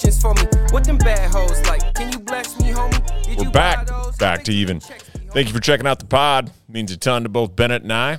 questions 0.00 0.20
for 0.22 0.34
me. 0.34 0.42
What 0.70 0.84
them 0.84 0.98
bad 0.98 1.30
hoes 1.30 1.60
like? 1.68 1.94
Can 1.94 2.12
you 2.12 2.18
bless 2.18 2.58
me, 2.60 2.70
homie? 2.70 3.24
Did 3.24 3.38
We're 3.38 3.50
back, 3.50 3.88
back 4.18 4.44
to 4.44 4.52
even. 4.52 4.80
Thank 4.80 5.48
you 5.48 5.54
for 5.54 5.60
checking 5.60 5.86
out 5.86 5.98
the 5.98 6.06
pod. 6.06 6.50
means 6.68 6.90
a 6.92 6.96
ton 6.96 7.22
to 7.22 7.28
both 7.28 7.54
Bennett 7.54 7.82
and 7.82 7.92
I. 7.92 8.18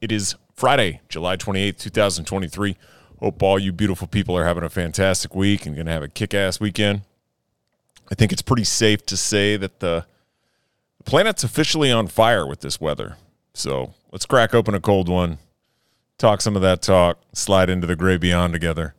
It 0.00 0.12
is 0.12 0.34
Friday, 0.54 1.00
July 1.08 1.36
28th, 1.36 1.78
2023. 1.78 2.76
Hope 3.20 3.42
all 3.42 3.58
you 3.58 3.72
beautiful 3.72 4.06
people 4.06 4.36
are 4.36 4.44
having 4.44 4.64
a 4.64 4.70
fantastic 4.70 5.34
week 5.34 5.66
and 5.66 5.74
going 5.74 5.86
to 5.86 5.92
have 5.92 6.02
a 6.02 6.08
kick 6.08 6.34
ass 6.34 6.58
weekend. 6.58 7.02
I 8.10 8.14
think 8.14 8.32
it's 8.32 8.42
pretty 8.42 8.64
safe 8.64 9.04
to 9.06 9.16
say 9.16 9.56
that 9.56 9.80
the, 9.80 10.06
the 10.98 11.04
planet's 11.04 11.44
officially 11.44 11.92
on 11.92 12.08
fire 12.08 12.46
with 12.46 12.60
this 12.60 12.80
weather. 12.80 13.16
So 13.54 13.94
let's 14.10 14.26
crack 14.26 14.54
open 14.54 14.74
a 14.74 14.80
cold 14.80 15.08
one, 15.08 15.38
talk 16.18 16.40
some 16.40 16.56
of 16.56 16.62
that 16.62 16.82
talk, 16.82 17.18
slide 17.34 17.70
into 17.70 17.86
the 17.86 17.96
gray 17.96 18.16
beyond 18.16 18.52
together. 18.52 18.94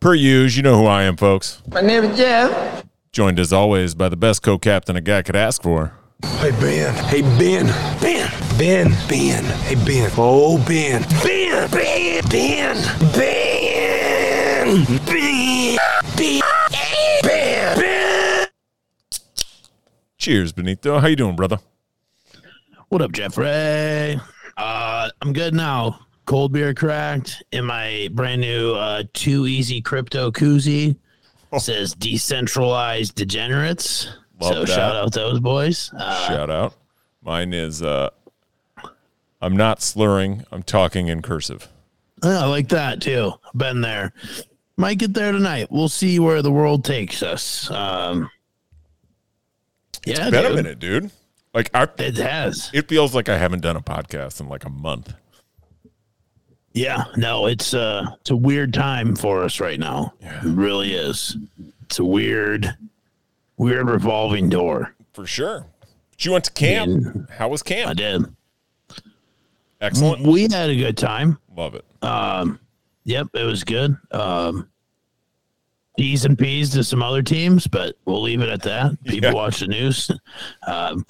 Per 0.00 0.14
use, 0.14 0.56
you 0.56 0.62
know 0.62 0.78
who 0.78 0.86
I 0.86 1.02
am, 1.02 1.16
folks. 1.16 1.60
My 1.68 1.80
name 1.80 2.04
is 2.04 2.16
Jeff. 2.16 2.84
Joined 3.10 3.40
as 3.40 3.52
always 3.52 3.96
by 3.96 4.08
the 4.08 4.16
best 4.16 4.42
co 4.42 4.56
captain 4.56 4.94
a 4.94 5.00
guy 5.00 5.22
could 5.22 5.34
ask 5.34 5.60
for. 5.60 5.92
Hey 6.38 6.52
Ben. 6.52 6.94
Hey 7.06 7.22
Ben. 7.22 7.66
Ben. 8.00 8.30
Ben. 8.56 8.90
Ben. 9.08 9.44
Hey 9.44 9.74
Ben. 9.84 10.10
Oh 10.16 10.64
Ben. 10.68 11.02
Ben. 11.24 11.68
Ben. 11.70 12.22
Ben. 12.30 12.74
Ben. 13.16 13.76
Ben. 15.04 15.78
Ben. 16.16 16.42
Ben. 17.22 17.76
Ben. 17.76 18.48
Cheers, 20.16 20.52
Benito. 20.52 21.00
How 21.00 21.08
you 21.08 21.16
doing, 21.16 21.34
brother? 21.34 21.58
What 22.88 23.02
up, 23.02 23.10
Jeffrey? 23.10 24.20
Uh, 24.56 25.10
I'm 25.22 25.32
good 25.32 25.54
now. 25.54 25.98
Cold 26.28 26.52
beer 26.52 26.74
cracked 26.74 27.42
in 27.52 27.64
my 27.64 28.10
brand 28.12 28.42
new 28.42 28.74
uh, 28.74 29.02
Too 29.14 29.46
Easy 29.46 29.80
Crypto 29.80 30.30
koozie. 30.30 30.94
Says 31.58 31.94
decentralized 31.94 33.14
degenerates. 33.14 34.08
Love 34.38 34.52
so 34.52 34.60
that. 34.60 34.68
shout 34.68 34.94
out 34.94 35.12
those 35.14 35.40
boys. 35.40 35.90
Uh, 35.96 36.28
Shout 36.28 36.50
out. 36.50 36.74
Mine 37.22 37.54
is 37.54 37.82
uh 37.82 38.10
I'm 39.40 39.56
not 39.56 39.80
slurring, 39.80 40.44
I'm 40.52 40.62
talking 40.62 41.08
in 41.08 41.22
cursive. 41.22 41.66
I 42.22 42.44
like 42.44 42.68
that 42.68 43.00
too. 43.00 43.32
Been 43.56 43.80
there. 43.80 44.12
Might 44.76 44.98
get 44.98 45.14
there 45.14 45.32
tonight. 45.32 45.68
We'll 45.70 45.88
see 45.88 46.18
where 46.18 46.42
the 46.42 46.52
world 46.52 46.84
takes 46.84 47.22
us. 47.22 47.70
Um, 47.70 48.28
yeah, 50.04 50.28
Been 50.28 50.44
a 50.44 50.54
minute, 50.54 50.78
dude. 50.78 51.10
Like 51.54 51.70
I 51.72 51.88
It 51.96 52.18
has. 52.18 52.70
it 52.74 52.86
feels 52.86 53.14
like 53.14 53.30
I 53.30 53.38
haven't 53.38 53.60
done 53.60 53.76
a 53.76 53.80
podcast 53.80 54.40
in 54.42 54.48
like 54.50 54.66
a 54.66 54.70
month. 54.70 55.14
Yeah, 56.78 57.04
no, 57.16 57.46
it's 57.46 57.74
uh 57.74 58.06
it's 58.20 58.30
a 58.30 58.36
weird 58.36 58.72
time 58.72 59.16
for 59.16 59.42
us 59.42 59.58
right 59.58 59.80
now. 59.80 60.14
It 60.20 60.44
really 60.44 60.94
is. 60.94 61.36
It's 61.82 61.98
a 61.98 62.04
weird 62.04 62.72
weird 63.56 63.88
revolving 63.88 64.48
door. 64.48 64.94
For 65.12 65.26
sure. 65.26 65.66
But 66.10 66.24
you 66.24 66.32
went 66.32 66.44
to 66.44 66.52
camp. 66.52 66.88
mean, 66.90 67.26
How 67.36 67.48
was 67.48 67.62
camp? 67.64 67.90
I 67.90 67.94
did. 67.94 68.24
Excellent. 69.80 70.22
We 70.26 70.42
had 70.42 70.70
a 70.70 70.76
good 70.76 70.96
time. 70.96 71.38
Love 71.56 71.74
it. 71.74 71.84
Um 72.02 72.60
yep, 73.04 73.26
it 73.34 73.44
was 73.44 73.64
good. 73.64 73.96
Um 74.12 74.68
P's 75.96 76.24
and 76.24 76.38
P's 76.38 76.70
to 76.70 76.84
some 76.84 77.02
other 77.02 77.22
teams, 77.22 77.66
but 77.66 77.96
we'll 78.04 78.22
leave 78.22 78.40
it 78.40 78.48
at 78.48 78.62
that. 78.62 78.92
People 79.04 79.30
Yeah. 79.30 79.34
watch 79.34 79.60
the 79.60 79.66
news. 79.66 80.10
Um 80.66 81.04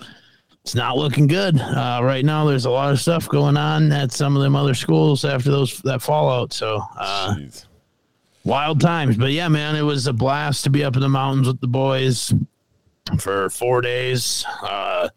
it's 0.68 0.74
not 0.74 0.98
looking 0.98 1.26
good. 1.26 1.58
Uh, 1.58 2.00
right 2.02 2.22
now 2.22 2.44
there's 2.44 2.66
a 2.66 2.70
lot 2.70 2.92
of 2.92 3.00
stuff 3.00 3.26
going 3.26 3.56
on 3.56 3.90
at 3.90 4.12
some 4.12 4.36
of 4.36 4.42
them 4.42 4.54
other 4.54 4.74
schools 4.74 5.24
after 5.24 5.50
those 5.50 5.80
that 5.80 6.02
fallout. 6.02 6.52
So 6.52 6.82
uh 6.98 7.36
wild 8.44 8.78
times. 8.78 9.16
But 9.16 9.30
yeah, 9.30 9.48
man, 9.48 9.76
it 9.76 9.80
was 9.82 10.06
a 10.08 10.12
blast 10.12 10.64
to 10.64 10.70
be 10.70 10.84
up 10.84 10.94
in 10.94 11.00
the 11.00 11.08
mountains 11.08 11.46
with 11.46 11.58
the 11.62 11.68
boys 11.68 12.34
for 13.18 13.48
four 13.48 13.80
days. 13.80 14.44
Uh, 14.62 15.08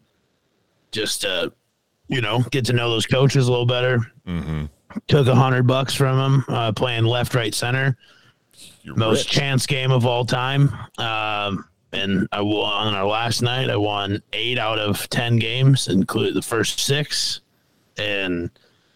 just 0.90 1.26
uh, 1.26 1.50
you 2.08 2.22
know, 2.22 2.40
get 2.50 2.64
to 2.64 2.72
know 2.72 2.88
those 2.88 3.04
coaches 3.04 3.46
a 3.46 3.50
little 3.50 3.66
better. 3.66 3.98
Mm-hmm. 4.26 4.64
Took 5.06 5.26
a 5.26 5.34
hundred 5.34 5.66
bucks 5.66 5.92
from 5.92 6.16
them 6.16 6.44
uh, 6.48 6.72
playing 6.72 7.04
left, 7.04 7.34
right, 7.34 7.54
center. 7.54 7.98
You're 8.80 8.96
Most 8.96 9.26
rich. 9.26 9.32
chance 9.32 9.66
game 9.66 9.92
of 9.92 10.06
all 10.06 10.24
time. 10.24 10.72
Um, 10.96 11.66
and 11.92 12.26
I 12.32 12.40
won 12.40 12.88
on 12.88 12.94
our 12.94 13.06
last 13.06 13.42
night. 13.42 13.70
I 13.70 13.76
won 13.76 14.22
eight 14.32 14.58
out 14.58 14.78
of 14.78 15.08
ten 15.10 15.38
games, 15.38 15.88
including 15.88 16.34
the 16.34 16.42
first 16.42 16.80
six. 16.80 17.40
And 17.98 18.50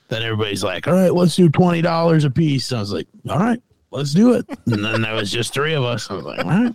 then 0.08 0.22
everybody's 0.22 0.64
like, 0.64 0.88
"All 0.88 0.94
right, 0.94 1.12
let's 1.12 1.36
do 1.36 1.48
twenty 1.48 1.82
dollars 1.82 2.24
a 2.24 2.30
piece." 2.30 2.72
I 2.72 2.80
was 2.80 2.92
like, 2.92 3.06
"All 3.28 3.38
right, 3.38 3.60
let's 3.90 4.12
do 4.14 4.32
it." 4.34 4.46
And 4.66 4.84
then 4.84 5.02
there 5.02 5.14
was 5.14 5.30
just 5.30 5.52
three 5.52 5.74
of 5.74 5.84
us. 5.84 6.10
I 6.10 6.14
was 6.14 6.24
like, 6.24 6.44
"All 6.44 6.50
right." 6.50 6.74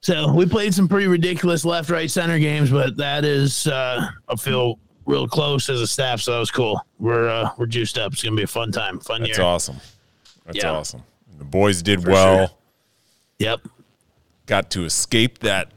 So 0.00 0.32
we 0.32 0.46
played 0.46 0.72
some 0.72 0.86
pretty 0.88 1.08
ridiculous 1.08 1.64
left, 1.64 1.90
right, 1.90 2.10
center 2.10 2.38
games, 2.38 2.70
but 2.70 2.96
that 2.98 3.24
is 3.24 3.66
uh, 3.66 4.08
I 4.28 4.36
feel 4.36 4.78
real 5.06 5.26
close 5.26 5.68
as 5.68 5.80
a 5.80 5.86
staff, 5.86 6.20
so 6.20 6.32
that 6.32 6.38
was 6.38 6.50
cool. 6.52 6.80
We're 6.98 7.28
uh, 7.28 7.50
we're 7.58 7.66
juiced 7.66 7.98
up. 7.98 8.12
It's 8.12 8.22
gonna 8.22 8.36
be 8.36 8.44
a 8.44 8.46
fun 8.46 8.70
time, 8.70 9.00
fun 9.00 9.22
That's 9.22 9.38
year. 9.38 9.46
awesome. 9.46 9.76
That's 10.46 10.58
Yeah. 10.58 10.70
awesome. 10.70 11.02
The 11.38 11.44
boys 11.44 11.82
did 11.82 12.06
well. 12.06 12.46
sure. 12.48 12.56
Yep. 13.40 13.60
Got 14.48 14.70
to 14.70 14.84
escape 14.84 15.38
that 15.40 15.70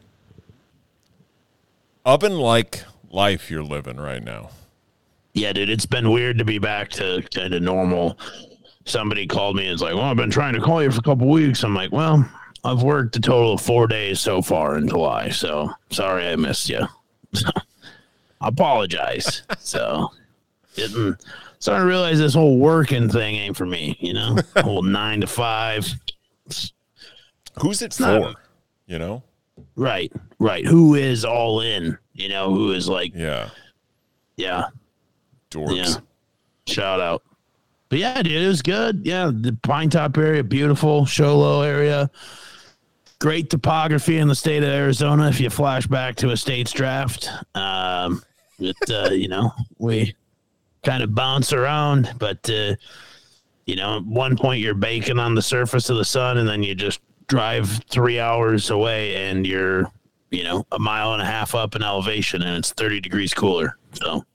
oven 2.05 2.37
like 2.37 2.83
life 3.11 3.51
you're 3.51 3.63
living 3.63 3.97
right 3.97 4.23
now. 4.23 4.49
Yeah, 5.33 5.51
dude, 5.53 5.69
it's 5.69 5.85
been 5.85 6.09
weird 6.09 6.37
to 6.37 6.45
be 6.45 6.57
back 6.57 6.89
to 6.91 7.21
kind 7.35 7.53
of 7.53 7.61
normal. 7.61 8.17
Somebody 8.85 9.27
called 9.27 9.57
me 9.57 9.65
and 9.65 9.73
was 9.73 9.81
like, 9.81 9.93
Well, 9.93 10.03
I've 10.05 10.15
been 10.17 10.31
trying 10.31 10.53
to 10.53 10.61
call 10.61 10.81
you 10.81 10.89
for 10.89 10.99
a 10.99 11.03
couple 11.03 11.27
weeks. 11.27 11.63
I'm 11.63 11.75
like, 11.75 11.91
Well, 11.91 12.27
I've 12.63 12.81
worked 12.81 13.17
a 13.17 13.19
total 13.19 13.53
of 13.55 13.61
four 13.61 13.87
days 13.87 14.21
so 14.21 14.41
far 14.41 14.77
in 14.77 14.87
July. 14.87 15.29
So 15.29 15.69
sorry 15.89 16.27
I 16.29 16.37
missed 16.37 16.69
you. 16.69 16.87
I 17.35 18.47
apologize. 18.47 19.43
so 19.59 20.11
getting 20.77 21.17
starting 21.59 21.83
to 21.83 21.87
realize 21.89 22.19
this 22.19 22.33
whole 22.33 22.57
working 22.57 23.09
thing 23.09 23.35
ain't 23.35 23.57
for 23.57 23.65
me, 23.65 23.97
you 23.99 24.13
know? 24.13 24.37
whole 24.57 24.81
nine 24.81 25.19
to 25.21 25.27
five. 25.27 25.93
Who's 27.61 27.81
it 27.81 27.99
not- 27.99 28.33
for? 28.33 28.35
You 28.91 29.00
know? 29.00 29.24
Right, 29.78 30.12
right. 30.38 30.66
Who 30.66 30.96
is 30.96 31.24
all 31.24 31.62
in? 31.62 31.97
You 32.13 32.28
know, 32.28 32.53
who 32.53 32.74
is 32.74 32.90
like, 32.90 33.13
Yeah. 33.16 33.50
yeah, 34.35 34.66
Dorks. 35.50 35.75
Yeah. 35.78 35.94
Shout 36.68 37.00
out. 37.00 37.24
But 37.88 38.00
yeah, 38.00 38.22
dude, 38.22 38.34
it 38.34 38.47
was 38.47 38.62
good. 38.62 39.06
Yeah, 39.06 39.31
the 39.34 39.52
Pinetop 39.52 40.18
area, 40.18 40.44
beautiful. 40.44 41.06
Show 41.06 41.40
Low 41.40 41.62
area. 41.62 42.12
Great 43.19 43.50
topography 43.50 44.18
in 44.18 44.28
the 44.28 44.35
state 44.35 44.62
of 44.62 44.69
Arizona. 44.69 45.29
If 45.29 45.40
you 45.40 45.50
flash 45.50 45.88
back 45.88 46.16
to 46.18 46.31
a 46.31 46.38
state's 46.38 46.73
draft, 46.73 47.29
um, 47.56 48.22
it, 48.59 48.75
uh, 48.90 49.09
you 49.12 49.29
know, 49.29 49.53
we 49.78 50.13
kind 50.84 51.02
of 51.02 51.16
bounce 51.16 51.53
around, 51.53 52.13
but, 52.19 52.50
uh, 52.50 52.75
you 53.66 53.78
know, 53.78 53.97
at 53.97 54.06
one 54.06 54.35
point 54.35 54.59
you're 54.59 54.73
baking 54.73 55.18
on 55.19 55.34
the 55.34 55.41
surface 55.41 55.90
of 55.90 55.96
the 55.96 56.03
sun 56.03 56.40
and 56.40 56.47
then 56.50 56.62
you 56.62 56.75
just 56.75 57.00
drive 57.31 57.79
three 57.89 58.19
hours 58.19 58.69
away 58.69 59.15
and 59.15 59.47
you're, 59.47 59.89
you 60.31 60.43
know, 60.43 60.67
a 60.73 60.77
mile 60.77 61.13
and 61.13 61.21
a 61.21 61.25
half 61.25 61.55
up 61.55 61.77
in 61.77 61.81
elevation 61.81 62.41
and 62.41 62.57
it's 62.57 62.71
30 62.73 62.99
degrees 62.99 63.33
cooler. 63.33 63.77
So, 63.93 64.25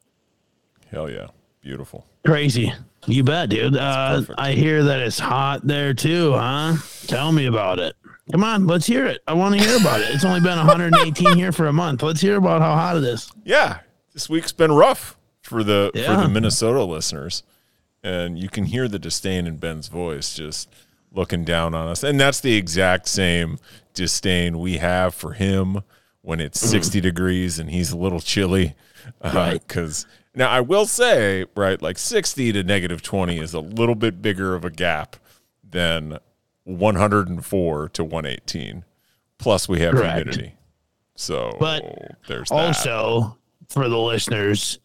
Hell 0.91 1.11
yeah. 1.11 1.27
Beautiful. 1.61 2.07
Crazy. 2.25 2.73
You 3.07 3.23
bet, 3.23 3.51
dude. 3.51 3.77
Uh. 3.77 4.23
I 4.39 4.53
hear 4.53 4.83
that 4.85 5.01
it's 5.01 5.19
hot 5.19 5.67
there 5.67 5.93
too, 5.93 6.33
huh? 6.33 6.77
Tell 7.07 7.33
me 7.33 7.45
about 7.47 7.79
it. 7.79 7.95
Come 8.33 8.43
on, 8.43 8.67
let's 8.67 8.87
hear 8.87 9.05
it. 9.07 9.21
I 9.27 9.35
want 9.35 9.55
to 9.57 9.61
hear 9.63 9.77
about 9.77 10.01
it. 10.01 10.09
It's 10.15 10.25
only 10.25 10.41
been 10.41 10.57
118 10.57 11.37
here 11.37 11.53
for 11.53 11.67
a 11.67 11.73
month. 11.73 12.03
Let's 12.03 12.21
hear 12.21 12.37
about 12.37 12.63
how 12.63 12.75
hot 12.75 12.97
it 12.97 13.05
is. 13.05 13.31
Yeah. 13.45 13.81
This 14.15 14.29
week's 14.31 14.53
been 14.53 14.73
rough 14.73 15.19
for 15.43 15.63
the 15.63 15.91
for 15.93 16.23
the 16.23 16.29
Minnesota 16.29 16.83
listeners. 16.83 17.43
And 18.03 18.39
you 18.39 18.49
can 18.49 18.65
hear 18.65 18.89
the 18.89 18.99
disdain 18.99 19.47
in 19.47 19.59
Ben's 19.59 19.89
voice 19.89 20.35
just 20.35 20.69
looking 21.17 21.45
down 21.45 21.75
on 21.75 21.89
us. 21.89 22.03
And 22.05 22.21
that's 22.21 22.41
the 22.41 22.55
exact 22.55 23.09
same 23.09 23.59
disdain 23.95 24.59
we 24.59 24.79
have 24.79 25.15
for 25.15 25.33
him 25.33 25.83
when 26.21 26.41
it's 26.41 26.61
mm-hmm. 26.61 26.73
60 26.73 27.01
degrees 27.01 27.59
and 27.59 27.71
he's 27.71 27.91
a 27.91 27.97
little 27.97 28.21
chilly. 28.21 28.75
Uh, 29.21 29.33
right. 29.35 29.67
Because 29.67 30.07
now 30.35 30.51
I 30.51 30.61
will 30.61 30.87
say, 30.87 31.47
right, 31.57 31.81
like 31.81 31.99
60 31.99 32.53
to 32.53 32.63
negative 32.63 33.03
20 33.03 33.39
is 33.39 33.55
a 33.55 33.61
little 33.61 33.95
bit 33.95 34.21
bigger 34.21 34.55
of 34.55 34.65
a 34.65 34.71
gap 34.71 35.17
than 35.69 36.19
104 36.65 37.89
to 37.89 38.05
118. 38.05 38.85
Plus, 39.39 39.69
we 39.69 39.81
have 39.81 39.95
Correct. 39.95 40.17
humidity. 40.17 40.55
So 41.15 41.57
But 41.59 42.17
there's 42.29 42.51
that. 42.51 42.55
Also, 42.55 43.39
for 43.69 43.89
the 43.89 43.99
listeners, 43.99 44.79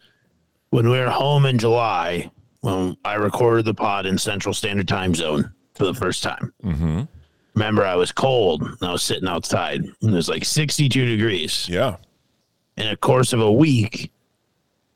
when 0.69 0.89
we 0.89 0.97
were 0.97 1.09
home 1.09 1.45
in 1.45 1.57
July, 1.57 2.31
when 2.61 2.95
I 3.03 3.15
recorded 3.15 3.65
the 3.65 3.73
pod 3.73 4.05
in 4.05 4.17
Central 4.17 4.53
Standard 4.53 4.87
Time 4.87 5.15
Zone 5.15 5.51
for 5.81 5.85
the 5.93 5.99
first 5.99 6.23
time, 6.23 6.53
Mm-hmm. 6.63 7.01
remember 7.55 7.85
I 7.85 7.95
was 7.95 8.11
cold 8.11 8.61
and 8.63 8.77
I 8.81 8.91
was 8.91 9.03
sitting 9.03 9.27
outside 9.27 9.81
and 9.81 10.11
it 10.11 10.15
was 10.15 10.29
like 10.29 10.45
62 10.45 11.05
degrees. 11.05 11.67
Yeah. 11.69 11.97
in 12.77 12.87
a 12.87 12.95
course 12.95 13.33
of 13.33 13.41
a 13.41 13.51
week, 13.51 14.11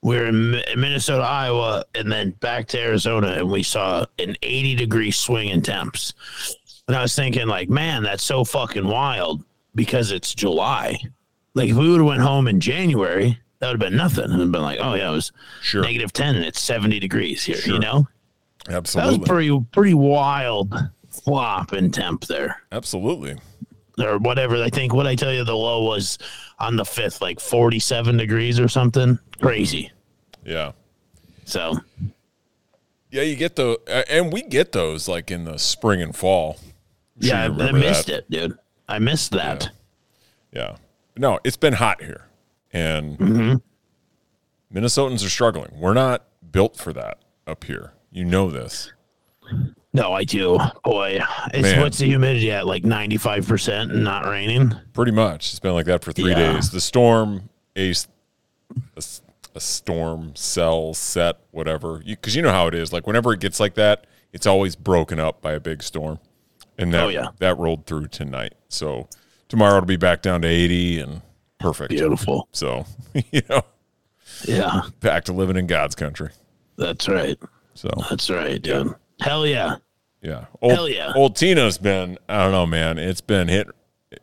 we 0.02 0.16
were 0.18 0.28
in 0.28 0.52
Minnesota, 0.78 1.24
Iowa, 1.24 1.84
and 1.96 2.12
then 2.12 2.32
back 2.40 2.68
to 2.70 2.80
Arizona, 2.80 3.30
and 3.40 3.50
we 3.50 3.64
saw 3.64 4.06
an 4.20 4.36
80 4.44 4.76
degree 4.76 5.10
swing 5.12 5.50
in 5.50 5.62
temps. 5.64 6.14
And 6.88 6.96
I 6.96 7.02
was 7.02 7.16
thinking, 7.16 7.48
like, 7.48 7.70
man, 7.70 8.04
that's 8.04 8.22
so 8.24 8.44
fucking 8.46 8.86
wild 8.88 9.44
because 9.74 10.12
it's 10.12 10.36
July. 10.36 10.98
Like, 11.56 11.70
if 11.72 11.76
we 11.76 11.90
would 11.90 11.98
have 12.02 12.06
went 12.08 12.22
home 12.22 12.48
in 12.48 12.60
January, 12.60 13.40
that 13.60 13.68
would 13.72 13.82
have 13.82 13.90
been 13.92 13.98
nothing. 13.98 14.30
And 14.32 14.52
been 14.52 14.62
like, 14.62 14.78
oh 14.80 14.94
yeah, 14.94 15.10
it 15.10 15.14
was 15.14 15.32
Sure. 15.64 15.82
negative 15.82 16.14
ten 16.14 16.36
and 16.36 16.46
it's 16.46 16.62
seventy 16.62 17.00
degrees 17.00 17.44
here. 17.44 17.56
Sure. 17.58 17.74
You 17.74 17.80
know, 17.80 18.08
that 18.68 18.96
was 18.96 19.18
pretty 19.20 19.60
pretty 19.72 19.94
wild 19.94 20.74
flop 21.10 21.74
in 21.74 21.92
temp 21.92 22.26
there 22.26 22.62
Absolutely. 22.72 23.38
or 24.00 24.18
whatever. 24.18 24.62
I 24.64 24.70
think 24.70 24.94
what 24.94 25.08
I 25.08 25.16
tell 25.16 25.32
you, 25.34 25.44
the 25.44 25.56
low 25.56 25.84
was 25.84 26.18
on 26.60 26.76
the 26.76 26.86
fifth, 26.86 27.22
like 27.22 27.40
forty-seven 27.40 28.18
degrees 28.18 28.60
or 28.60 28.68
something. 28.68 29.18
Crazy. 29.42 29.92
Yeah. 30.46 30.72
So 31.46 31.76
Yeah, 33.12 33.22
you 33.22 33.36
get 33.36 33.56
the 33.56 33.80
and 34.10 34.34
we 34.34 34.42
get 34.42 34.72
those 34.72 35.08
like 35.08 35.30
in 35.32 35.46
the 35.46 35.58
spring 35.60 36.02
and 36.02 36.16
fall. 36.16 36.60
I'm 37.18 37.22
sure 37.22 37.36
yeah, 37.36 37.42
I, 37.44 37.68
I 37.70 37.72
missed 37.72 38.08
that. 38.08 38.16
it, 38.18 38.30
dude. 38.32 38.58
I 38.90 39.00
missed 39.00 39.32
that. 39.32 39.70
Yeah. 40.52 40.76
No, 41.18 41.40
it's 41.44 41.58
been 41.58 41.74
hot 41.74 42.02
here. 42.02 42.26
And 42.74 43.18
Mm-hmm. 43.18 43.56
Minnesotans 44.78 45.26
are 45.26 45.30
struggling. 45.30 45.72
We're 45.80 45.94
not 45.94 46.26
built 46.52 46.76
for 46.76 46.92
that 46.94 47.20
up 47.48 47.64
here. 47.64 47.94
You 48.16 48.24
know 48.24 48.50
this. 48.50 48.94
No, 49.92 50.14
I 50.14 50.24
do. 50.24 50.58
Boy, 50.86 51.20
it's 51.54 51.62
Man. 51.64 51.82
what's 51.82 51.98
the 51.98 52.06
humidity 52.06 52.50
at? 52.50 52.66
Like 52.66 52.86
ninety-five 52.86 53.46
percent 53.46 53.92
and 53.92 54.06
not 54.06 54.26
raining. 54.26 54.74
Pretty 54.94 55.12
much. 55.12 55.50
It's 55.52 55.60
been 55.60 55.74
like 55.74 55.86
that 55.88 56.02
for 56.02 56.14
three 56.14 56.32
Yeah. 56.32 56.54
days. 56.54 56.70
The 56.72 56.80
storm, 56.80 57.50
a 57.78 57.94
a 58.98 59.60
storm 59.60 60.34
cell 60.36 60.94
set, 60.94 61.40
whatever. 61.52 62.00
Because 62.00 62.36
you, 62.38 62.42
know 62.42 62.52
how 62.52 62.68
it 62.68 62.74
is. 62.74 62.94
Like 62.94 63.06
whenever 63.06 63.34
it 63.34 63.42
gets 63.42 63.60
like 63.60 63.74
that, 63.76 64.08
it's 64.32 64.46
always 64.48 64.78
broken 64.78 65.20
up 65.20 65.42
by 65.42 65.52
a 65.52 65.60
big 65.60 65.84
storm. 65.84 66.20
And 66.78 66.94
that, 66.94 67.04
Oh, 67.04 67.10
yeah. 67.10 67.28
that 67.40 67.58
rolled 67.58 67.86
through 67.86 68.08
tonight. 68.08 68.54
So 68.70 69.08
tomorrow 69.50 69.78
it'll 69.78 69.88
be 69.88 69.96
back 69.98 70.22
down 70.22 70.42
to 70.42 70.48
80 70.48 71.00
and 71.00 71.22
perfect. 71.60 71.90
Beautiful. 71.92 72.48
So, 72.54 72.86
you 73.32 73.42
know, 73.50 73.62
Yeah, 74.46 74.84
back 75.02 75.26
to 75.26 75.34
living 75.34 75.56
in 75.58 75.68
God's 75.68 75.96
country. 75.96 76.30
that's 76.78 77.08
right. 77.08 77.38
So, 77.76 77.90
That's 78.10 78.30
right, 78.30 78.62
dude. 78.62 78.96
Hell 79.20 79.46
yeah. 79.46 79.76
yeah. 80.22 80.46
Old, 80.62 80.72
Hell 80.74 80.90
yeah. 80.90 81.14
Old 81.16 81.36
Tina's 81.36 81.78
been, 81.78 82.18
I 82.28 82.44
don't 82.44 82.52
know, 82.52 82.66
man. 82.66 82.98
It's 82.98 83.22
been 83.22 83.48
hit. 83.48 83.68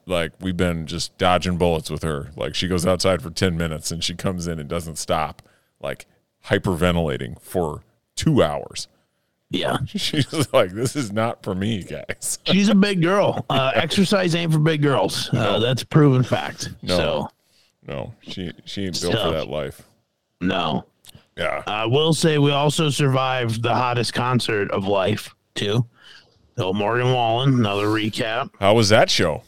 Like 0.06 0.32
we've 0.40 0.56
been 0.56 0.87
just 0.87 1.16
dodging 1.19 1.58
bullets 1.58 1.90
with 1.90 2.02
her. 2.02 2.31
Like 2.34 2.54
she 2.54 2.66
goes 2.66 2.87
outside 2.87 3.20
for 3.22 3.31
10 3.31 3.56
minutes 3.58 3.90
and 3.90 4.02
she 4.02 4.14
comes 4.14 4.46
in 4.49 4.58
and 4.58 4.69
doesn't 4.69 4.96
stop, 4.96 5.43
like 5.81 6.06
hyperventilating 6.46 7.40
for 7.40 7.82
two 8.16 8.43
hours. 8.43 8.88
Yeah. 9.50 9.78
She's 9.87 10.50
like, 10.52 10.70
this 10.70 10.96
is 10.96 11.12
not 11.12 11.43
for 11.43 11.55
me, 11.55 11.82
guys. 11.82 12.38
She's 12.46 12.70
a 12.70 12.75
big 12.75 13.02
girl. 13.02 13.44
Uh, 13.50 13.72
exercise 13.75 14.34
ain't 14.34 14.52
for 14.52 14.58
big 14.58 14.81
girls. 14.81 15.28
Uh, 15.32 15.58
that's 15.58 15.82
a 15.82 15.87
proven 15.87 16.22
fact. 16.22 16.70
No. 16.81 16.96
So, 16.96 17.28
No, 17.87 18.14
she 18.22 18.52
she 18.64 18.87
ain't 18.87 18.98
built 19.00 19.14
for 19.14 19.31
that 19.32 19.48
life. 19.48 19.82
no. 20.40 20.87
Yeah. 21.37 21.62
I 21.67 21.87
will 21.87 22.12
say 22.12 22.38
we 22.38 22.50
also 22.52 22.90
survived 22.90 23.62
the 23.62 23.75
hottest 23.75 24.12
concert 24.14 24.70
of 24.70 24.87
life, 24.87 25.34
too. 25.55 25.87
So, 26.58 26.73
Morgan 26.73 27.12
Wallen, 27.12 27.55
another 27.55 27.87
recap. 27.87 28.50
How 28.61 28.75
was 28.75 28.90
that 28.90 29.08
show? 29.11 29.43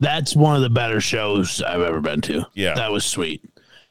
That's 0.00 0.34
one 0.36 0.56
of 0.56 0.62
the 0.62 0.70
better 0.70 1.00
shows 1.00 1.62
I've 1.62 1.80
ever 1.80 2.00
been 2.00 2.20
to. 2.22 2.44
Yeah. 2.54 2.74
That 2.74 2.90
was 2.92 3.04
sweet. 3.04 3.44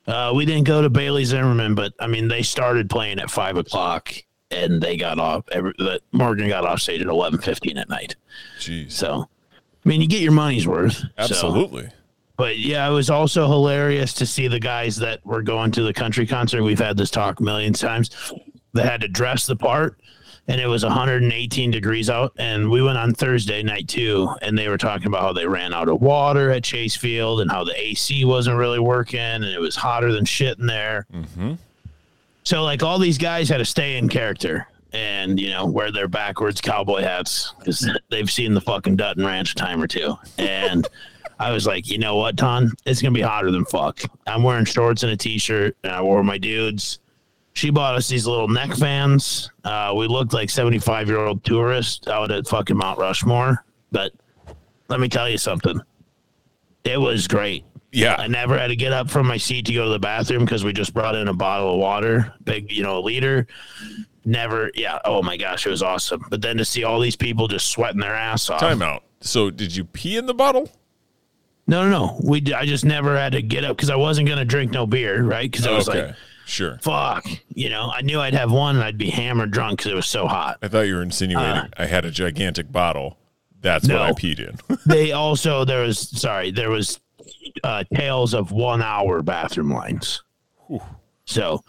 Uh, 0.07 0.31
we 0.35 0.45
didn't 0.45 0.65
go 0.65 0.81
to 0.81 0.89
Bailey 0.89 1.23
Zimmerman, 1.25 1.75
but 1.75 1.93
I 1.99 2.07
mean, 2.07 2.27
they 2.27 2.41
started 2.41 2.89
playing 2.89 3.19
at 3.19 3.29
five 3.29 3.55
o'clock 3.57 4.11
and 4.49 4.81
they 4.81 4.97
got 4.97 5.19
off. 5.19 5.45
Every, 5.51 5.73
Morgan 6.11 6.49
got 6.49 6.65
off 6.65 6.81
stage 6.81 7.01
at 7.01 7.07
eleven 7.07 7.39
fifteen 7.39 7.77
at 7.77 7.87
night. 7.87 8.15
Jeez. 8.59 8.91
So, 8.91 9.29
I 9.85 9.89
mean, 9.89 10.01
you 10.01 10.07
get 10.07 10.21
your 10.21 10.31
money's 10.33 10.67
worth. 10.67 10.95
So- 10.97 11.07
Absolutely. 11.17 11.89
But 12.41 12.57
yeah, 12.57 12.89
it 12.89 12.91
was 12.91 13.11
also 13.11 13.47
hilarious 13.47 14.15
to 14.15 14.25
see 14.25 14.47
the 14.47 14.59
guys 14.59 14.95
that 14.95 15.23
were 15.23 15.43
going 15.43 15.69
to 15.73 15.83
the 15.83 15.93
country 15.93 16.25
concert. 16.25 16.63
We've 16.63 16.79
had 16.79 16.97
this 16.97 17.11
talk 17.11 17.39
a 17.39 17.43
million 17.43 17.71
times. 17.71 18.33
They 18.73 18.81
had 18.81 19.01
to 19.01 19.07
dress 19.07 19.45
the 19.45 19.55
part, 19.55 20.01
and 20.47 20.59
it 20.59 20.65
was 20.65 20.83
118 20.83 21.69
degrees 21.69 22.09
out. 22.09 22.33
And 22.39 22.71
we 22.71 22.81
went 22.81 22.97
on 22.97 23.13
Thursday 23.13 23.61
night 23.61 23.87
too, 23.87 24.27
and 24.41 24.57
they 24.57 24.69
were 24.69 24.79
talking 24.79 25.05
about 25.05 25.21
how 25.21 25.33
they 25.33 25.45
ran 25.45 25.71
out 25.71 25.87
of 25.87 26.01
water 26.01 26.49
at 26.49 26.63
Chase 26.63 26.95
Field 26.95 27.41
and 27.41 27.51
how 27.51 27.63
the 27.63 27.79
AC 27.79 28.25
wasn't 28.25 28.57
really 28.57 28.79
working, 28.79 29.19
and 29.19 29.45
it 29.45 29.59
was 29.59 29.75
hotter 29.75 30.11
than 30.11 30.25
shit 30.25 30.57
in 30.57 30.65
there. 30.65 31.05
Mm-hmm. 31.13 31.53
So 32.43 32.63
like 32.63 32.81
all 32.81 32.97
these 32.97 33.19
guys 33.19 33.49
had 33.49 33.59
to 33.59 33.65
stay 33.65 33.97
in 33.97 34.09
character. 34.09 34.67
And 34.93 35.39
you 35.39 35.51
know 35.51 35.67
wear 35.67 35.89
their 35.89 36.09
backwards 36.09 36.59
cowboy 36.59 37.03
hats 37.03 37.53
because 37.59 37.89
they've 38.09 38.29
seen 38.29 38.53
the 38.53 38.59
fucking 38.59 38.97
Dutton 38.97 39.25
Ranch 39.25 39.53
a 39.53 39.55
time 39.55 39.81
or 39.81 39.87
two, 39.87 40.17
and 40.37 40.85
I 41.41 41.51
was 41.51 41.65
like, 41.65 41.89
you 41.89 41.97
know 41.97 42.17
what, 42.17 42.37
Ton? 42.37 42.71
It's 42.85 43.01
gonna 43.01 43.13
be 43.13 43.21
hotter 43.21 43.49
than 43.49 43.65
fuck. 43.65 43.99
I'm 44.27 44.43
wearing 44.43 44.65
shorts 44.65 45.01
and 45.01 45.11
a 45.11 45.17
t-shirt, 45.17 45.75
and 45.83 45.91
I 45.91 46.01
wore 46.01 46.23
my 46.23 46.37
dudes. 46.37 46.99
She 47.53 47.71
bought 47.71 47.95
us 47.95 48.07
these 48.07 48.27
little 48.27 48.47
neck 48.47 48.75
fans. 48.75 49.49
Uh, 49.63 49.91
we 49.97 50.07
looked 50.07 50.33
like 50.33 50.51
75 50.51 51.07
year 51.07 51.17
old 51.17 51.43
tourists 51.43 52.07
out 52.07 52.29
at 52.29 52.47
fucking 52.47 52.77
Mount 52.77 52.99
Rushmore. 52.99 53.65
But 53.91 54.13
let 54.87 54.99
me 54.99 55.09
tell 55.09 55.27
you 55.27 55.39
something. 55.39 55.81
It 56.83 56.97
was 56.99 57.27
great. 57.27 57.65
Yeah. 57.91 58.15
I 58.19 58.27
never 58.27 58.57
had 58.57 58.67
to 58.67 58.75
get 58.75 58.93
up 58.93 59.09
from 59.09 59.27
my 59.27 59.37
seat 59.37 59.65
to 59.65 59.73
go 59.73 59.85
to 59.85 59.91
the 59.91 59.99
bathroom 59.99 60.45
because 60.45 60.63
we 60.63 60.73
just 60.73 60.93
brought 60.93 61.15
in 61.15 61.27
a 61.27 61.33
bottle 61.33 61.73
of 61.73 61.79
water, 61.79 62.33
big, 62.43 62.71
you 62.71 62.83
know, 62.83 62.99
a 62.99 63.01
liter. 63.01 63.47
Never, 64.23 64.71
yeah. 64.75 64.99
Oh 65.03 65.21
my 65.23 65.35
gosh, 65.35 65.65
it 65.65 65.71
was 65.71 65.81
awesome. 65.81 66.23
But 66.29 66.41
then 66.41 66.57
to 66.57 66.65
see 66.65 66.83
all 66.83 66.99
these 66.99 67.15
people 67.15 67.47
just 67.47 67.67
sweating 67.67 67.99
their 67.99 68.15
ass 68.15 68.49
off. 68.49 68.59
Time 68.59 68.81
out. 68.81 69.03
So 69.21 69.49
did 69.49 69.75
you 69.75 69.83
pee 69.83 70.17
in 70.17 70.27
the 70.27 70.33
bottle? 70.33 70.69
No, 71.67 71.83
no, 71.83 71.89
no. 71.89 72.19
We 72.23 72.53
I 72.53 72.65
just 72.65 72.85
never 72.85 73.17
had 73.17 73.31
to 73.33 73.41
get 73.41 73.63
up 73.63 73.77
because 73.77 73.89
I 73.89 73.95
wasn't 73.95 74.27
gonna 74.27 74.45
drink 74.45 74.71
no 74.71 74.85
beer, 74.85 75.23
right? 75.23 75.49
Because 75.49 75.65
I 75.67 75.71
was 75.71 75.87
okay. 75.87 76.07
like, 76.07 76.15
sure. 76.45 76.79
fuck, 76.81 77.25
you 77.53 77.69
know. 77.69 77.91
I 77.93 78.01
knew 78.01 78.19
I'd 78.19 78.33
have 78.33 78.51
one 78.51 78.75
and 78.75 78.83
I'd 78.83 78.97
be 78.97 79.09
hammered 79.09 79.51
drunk 79.51 79.79
because 79.79 79.91
it 79.91 79.95
was 79.95 80.07
so 80.07 80.27
hot. 80.27 80.57
I 80.61 80.67
thought 80.67 80.81
you 80.81 80.95
were 80.95 81.01
insinuating 81.03 81.71
I 81.77 81.85
had 81.85 82.03
a 82.05 82.11
gigantic 82.11 82.71
bottle. 82.71 83.17
That's 83.61 83.87
what 83.87 83.95
Uh, 83.97 84.03
No. 84.07 84.09
I 84.09 84.11
peed 84.13 84.39
in. 84.39 84.57
they 84.85 85.11
also 85.11 85.63
there 85.65 85.81
was 85.83 85.99
sorry 85.99 86.51
there 86.51 86.69
was 86.71 86.99
uh, 87.63 87.83
tales 87.93 88.33
of 88.33 88.51
one 88.51 88.81
hour 88.81 89.21
bathroom 89.21 89.71
lines. 89.71 90.23
So, 91.25 91.63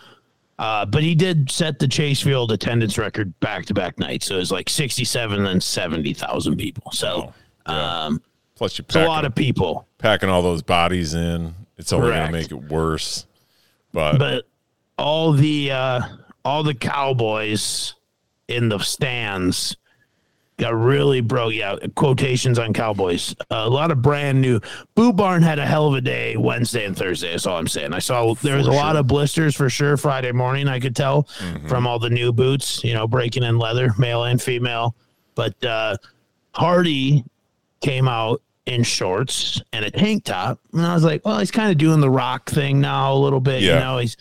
uh, 0.58 0.86
but 0.86 1.02
he 1.02 1.14
did 1.14 1.50
set 1.50 1.78
the 1.78 1.86
Chase 1.86 2.20
Field 2.20 2.50
attendance 2.52 2.98
record 2.98 3.38
back 3.40 3.66
to 3.66 3.74
back 3.74 3.98
nights. 3.98 4.26
So 4.26 4.36
it 4.36 4.38
was 4.38 4.50
like 4.52 4.68
sixty 4.68 5.04
seven 5.04 5.46
and 5.46 5.62
seventy 5.62 6.14
thousand 6.14 6.56
people. 6.56 6.90
So. 6.92 7.32
Um, 7.66 8.20
Plus 8.62 8.78
you 8.78 8.84
it's 8.86 8.94
a 8.94 9.08
lot 9.08 9.24
of 9.24 9.34
people. 9.34 9.88
packing 9.98 10.28
all 10.28 10.40
those 10.40 10.62
bodies 10.62 11.14
in. 11.14 11.52
It's 11.78 11.92
only 11.92 12.10
going 12.10 12.26
to 12.26 12.32
make 12.32 12.52
it 12.52 12.70
worse. 12.70 13.26
But, 13.92 14.18
but 14.18 14.44
all 14.96 15.32
the 15.32 15.72
uh 15.72 16.02
all 16.44 16.62
the 16.62 16.72
cowboys 16.74 17.96
in 18.46 18.68
the 18.68 18.78
stands 18.78 19.76
got 20.58 20.76
really 20.76 21.20
broke. 21.20 21.54
Yeah 21.54 21.74
quotations 21.96 22.56
on 22.56 22.72
cowboys. 22.72 23.34
A 23.50 23.68
lot 23.68 23.90
of 23.90 24.00
brand 24.00 24.40
new. 24.40 24.60
Boot 24.94 25.16
Barn 25.16 25.42
had 25.42 25.58
a 25.58 25.66
hell 25.66 25.88
of 25.88 25.94
a 25.94 26.00
day 26.00 26.36
wednesday 26.36 26.84
and 26.84 26.96
thursday. 26.96 27.32
That's 27.32 27.46
all 27.46 27.58
i'm 27.58 27.66
saying. 27.66 27.92
I 27.92 27.98
saw 27.98 28.32
there 28.34 28.58
was 28.58 28.68
a 28.68 28.72
lot 28.72 28.94
of 28.94 29.08
blisters 29.08 29.56
for 29.56 29.70
sure 29.70 29.96
friday 29.96 30.30
morning 30.30 30.68
i 30.68 30.78
could 30.78 30.94
tell 30.94 31.24
from 31.66 31.84
all 31.84 31.98
the 31.98 32.10
new 32.10 32.32
boots 32.32 32.84
you 32.84 32.94
know 32.94 33.08
breaking 33.08 33.42
in 33.42 33.58
leather 33.58 33.90
male 33.98 34.22
and 34.22 34.40
female. 34.40 34.94
But 35.34 35.64
uh 35.64 35.96
hardy 36.54 37.24
came 37.80 38.06
out 38.06 38.40
in 38.66 38.82
shorts 38.84 39.60
and 39.72 39.84
a 39.84 39.90
tank 39.90 40.24
top. 40.24 40.60
And 40.72 40.82
i 40.86 40.94
was 40.94 41.02
like 41.04 41.24
well 41.24 41.38
he's 41.38 41.50
kind 41.50 41.70
of 41.70 41.78
doing 41.78 42.00
the 42.00 42.10
rock 42.10 42.48
thing 42.50 42.80
now 42.80 43.12
a 43.12 43.18
little 43.18 43.40
bit 43.40 43.62
Yeah. 43.62 43.74
you 43.74 43.80
know 43.80 43.98
he's 43.98 44.16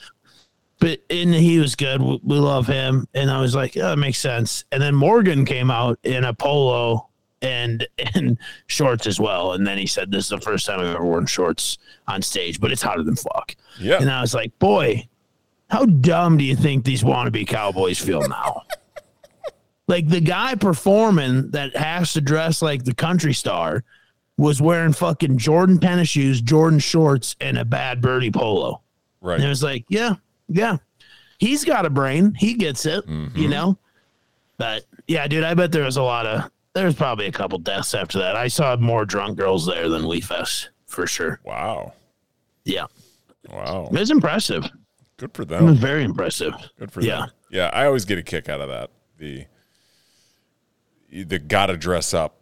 but 0.79 0.99
and 1.11 1.31
he 1.33 1.59
was 1.59 1.75
good. 1.75 2.01
We, 2.01 2.19
we 2.23 2.37
love 2.37 2.65
him. 2.65 3.07
And 3.13 3.29
i 3.29 3.39
was 3.39 3.53
like 3.55 3.77
oh, 3.77 3.93
it 3.93 3.97
makes 3.97 4.17
sense. 4.17 4.65
And 4.71 4.81
then 4.81 4.95
morgan 4.95 5.45
came 5.45 5.69
out 5.69 5.99
in 6.03 6.23
a 6.23 6.33
polo 6.33 7.07
and 7.43 7.87
and 8.15 8.37
shorts 8.67 9.05
as 9.07 9.19
well. 9.19 9.53
And 9.53 9.65
then 9.67 9.77
he 9.77 9.85
said 9.87 10.11
this 10.11 10.23
is 10.25 10.29
the 10.29 10.41
first 10.41 10.65
time 10.65 10.79
i've 10.79 10.87
ever 10.95 11.05
worn 11.05 11.27
shorts 11.27 11.77
on 12.07 12.21
stage 12.23 12.59
but 12.59 12.71
it's 12.71 12.81
hotter 12.81 13.03
than 13.03 13.15
fuck. 13.15 13.55
Yeah. 13.79 13.97
and 14.01 14.09
i 14.09 14.21
was 14.21 14.33
like 14.33 14.57
boy 14.59 15.07
how 15.69 15.85
dumb 15.85 16.37
do 16.37 16.43
you 16.43 16.55
think 16.55 16.83
these 16.83 17.01
wannabe 17.03 17.47
cowboys 17.47 17.99
feel 17.99 18.27
now? 18.27 18.63
Like 19.87 20.07
the 20.07 20.21
guy 20.21 20.55
performing 20.55 21.51
that 21.51 21.75
has 21.75 22.13
to 22.13 22.21
dress 22.21 22.61
like 22.61 22.85
the 22.85 22.93
country 22.93 23.33
star 23.33 23.83
was 24.41 24.59
wearing 24.59 24.91
fucking 24.91 25.37
Jordan 25.37 25.77
tennis 25.77 26.09
shoes, 26.09 26.41
Jordan 26.41 26.79
shorts, 26.79 27.35
and 27.39 27.59
a 27.59 27.63
bad 27.63 28.01
birdie 28.01 28.31
polo. 28.31 28.81
right. 29.21 29.35
And 29.35 29.43
it 29.43 29.49
was 29.49 29.61
like, 29.61 29.85
yeah, 29.87 30.15
yeah. 30.47 30.77
He's 31.37 31.63
got 31.63 31.85
a 31.85 31.89
brain. 31.91 32.33
He 32.33 32.55
gets 32.55 32.85
it, 32.87 33.05
mm-hmm. 33.07 33.37
you 33.37 33.47
know? 33.47 33.77
But 34.57 34.85
yeah, 35.07 35.27
dude, 35.27 35.43
I 35.43 35.53
bet 35.53 35.71
there 35.71 35.85
was 35.85 35.97
a 35.97 36.01
lot 36.03 36.25
of, 36.25 36.49
there's 36.73 36.95
probably 36.95 37.27
a 37.27 37.31
couple 37.31 37.59
deaths 37.59 37.93
after 37.93 38.17
that. 38.17 38.35
I 38.35 38.47
saw 38.47 38.75
more 38.77 39.05
drunk 39.05 39.37
girls 39.37 39.65
there 39.67 39.89
than 39.89 40.07
We 40.07 40.21
Fest 40.21 40.69
for 40.87 41.05
sure. 41.05 41.39
Wow. 41.43 41.93
Yeah. 42.63 42.85
Wow. 43.49 43.89
It 43.91 43.99
was 43.99 44.09
impressive. 44.11 44.65
Good 45.17 45.33
for 45.35 45.43
It 45.43 45.49
was 45.49 45.59
them. 45.59 45.75
very 45.75 46.03
impressive. 46.03 46.53
Good 46.79 46.91
for 46.91 47.01
Yeah. 47.01 47.21
them. 47.21 47.29
Yeah, 47.51 47.69
I 47.73 47.85
always 47.85 48.05
get 48.05 48.17
a 48.17 48.23
kick 48.23 48.49
out 48.49 48.61
of 48.61 48.69
that. 48.69 48.89
The 49.19 49.45
the 51.11 51.37
gotta 51.37 51.75
dress 51.77 52.13
up 52.13 52.37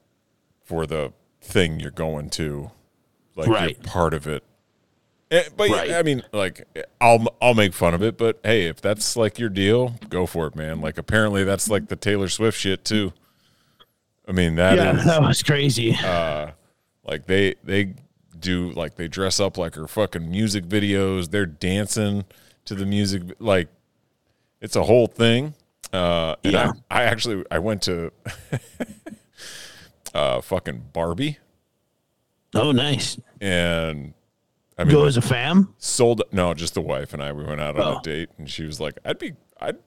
for 0.64 0.86
the 0.86 1.12
thing 1.50 1.80
you're 1.80 1.92
going 1.92 2.30
to. 2.32 2.72
Like 3.36 3.48
Right. 3.48 3.78
you're 3.78 3.92
part 3.92 4.14
of 4.14 4.28
it. 4.28 4.44
Eh, 5.32 5.44
But 5.56 5.70
Right. 5.70 5.92
I 5.92 6.02
mean, 6.04 6.24
like 6.34 6.68
I'll 7.00 7.28
I'll 7.42 7.54
make 7.54 7.74
fun 7.74 7.94
of 7.94 8.02
it, 8.02 8.18
but 8.18 8.40
hey, 8.44 8.66
if 8.68 8.82
that's 8.82 9.16
like 9.16 9.38
your 9.40 9.50
deal, 9.50 9.96
go 10.10 10.26
for 10.26 10.48
it, 10.48 10.56
man. 10.56 10.82
Like 10.82 10.98
apparently 10.98 11.44
that's 11.44 11.70
like 11.70 11.88
the 11.88 11.96
Taylor 11.96 12.28
Swift 12.30 12.58
shit 12.60 12.84
too. 12.84 13.14
I 14.28 14.32
mean 14.32 14.56
that 14.56 14.74
is 14.78 14.84
yeah, 14.84 14.92
that 15.06 15.22
was 15.22 15.42
crazy. 15.44 15.92
like 17.04 17.26
they 17.28 17.56
they 17.64 17.94
do 18.40 18.72
like 18.72 18.96
they 18.96 19.08
dress 19.08 19.40
up 19.40 19.58
like 19.58 19.76
her 19.76 19.88
fucking 19.88 20.30
music 20.30 20.66
videos. 20.66 21.30
They're 21.32 21.46
dancing 21.46 22.26
to 22.66 22.76
the 22.76 22.86
music 22.86 23.24
like 23.40 23.68
it's 24.62 24.76
a 24.76 24.84
whole 24.84 25.08
thing. 25.08 25.54
Uh 25.94 26.36
and 26.44 26.54
Yeah. 26.54 26.72
I, 26.92 27.02
I 27.02 27.04
actually 27.06 27.44
I 27.52 27.60
went 27.60 27.82
to 27.84 28.12
uh 30.14 30.42
fucking 30.42 30.86
Barbie 30.94 31.38
oh, 32.56 32.72
nice. 32.72 33.20
and 33.42 34.14
I 34.78 34.84
mean 34.86 34.94
Go 34.94 35.06
as 35.06 35.18
a 35.18 35.22
fam. 35.22 35.74
sold 35.78 36.22
no, 36.32 36.54
just 36.54 36.74
the 36.74 36.82
wife 36.82 37.14
and 37.14 37.22
I 37.22 37.32
we 37.32 37.44
went 37.44 37.62
out 37.62 37.80
on 37.80 37.82
a 37.96 37.98
Oh. 37.98 38.02
date 38.02 38.30
and 38.38 38.50
she 38.50 38.64
was 38.66 38.80
like, 38.80 38.98
I'd 39.06 39.20
be 39.20 39.34
I'd 39.60 39.78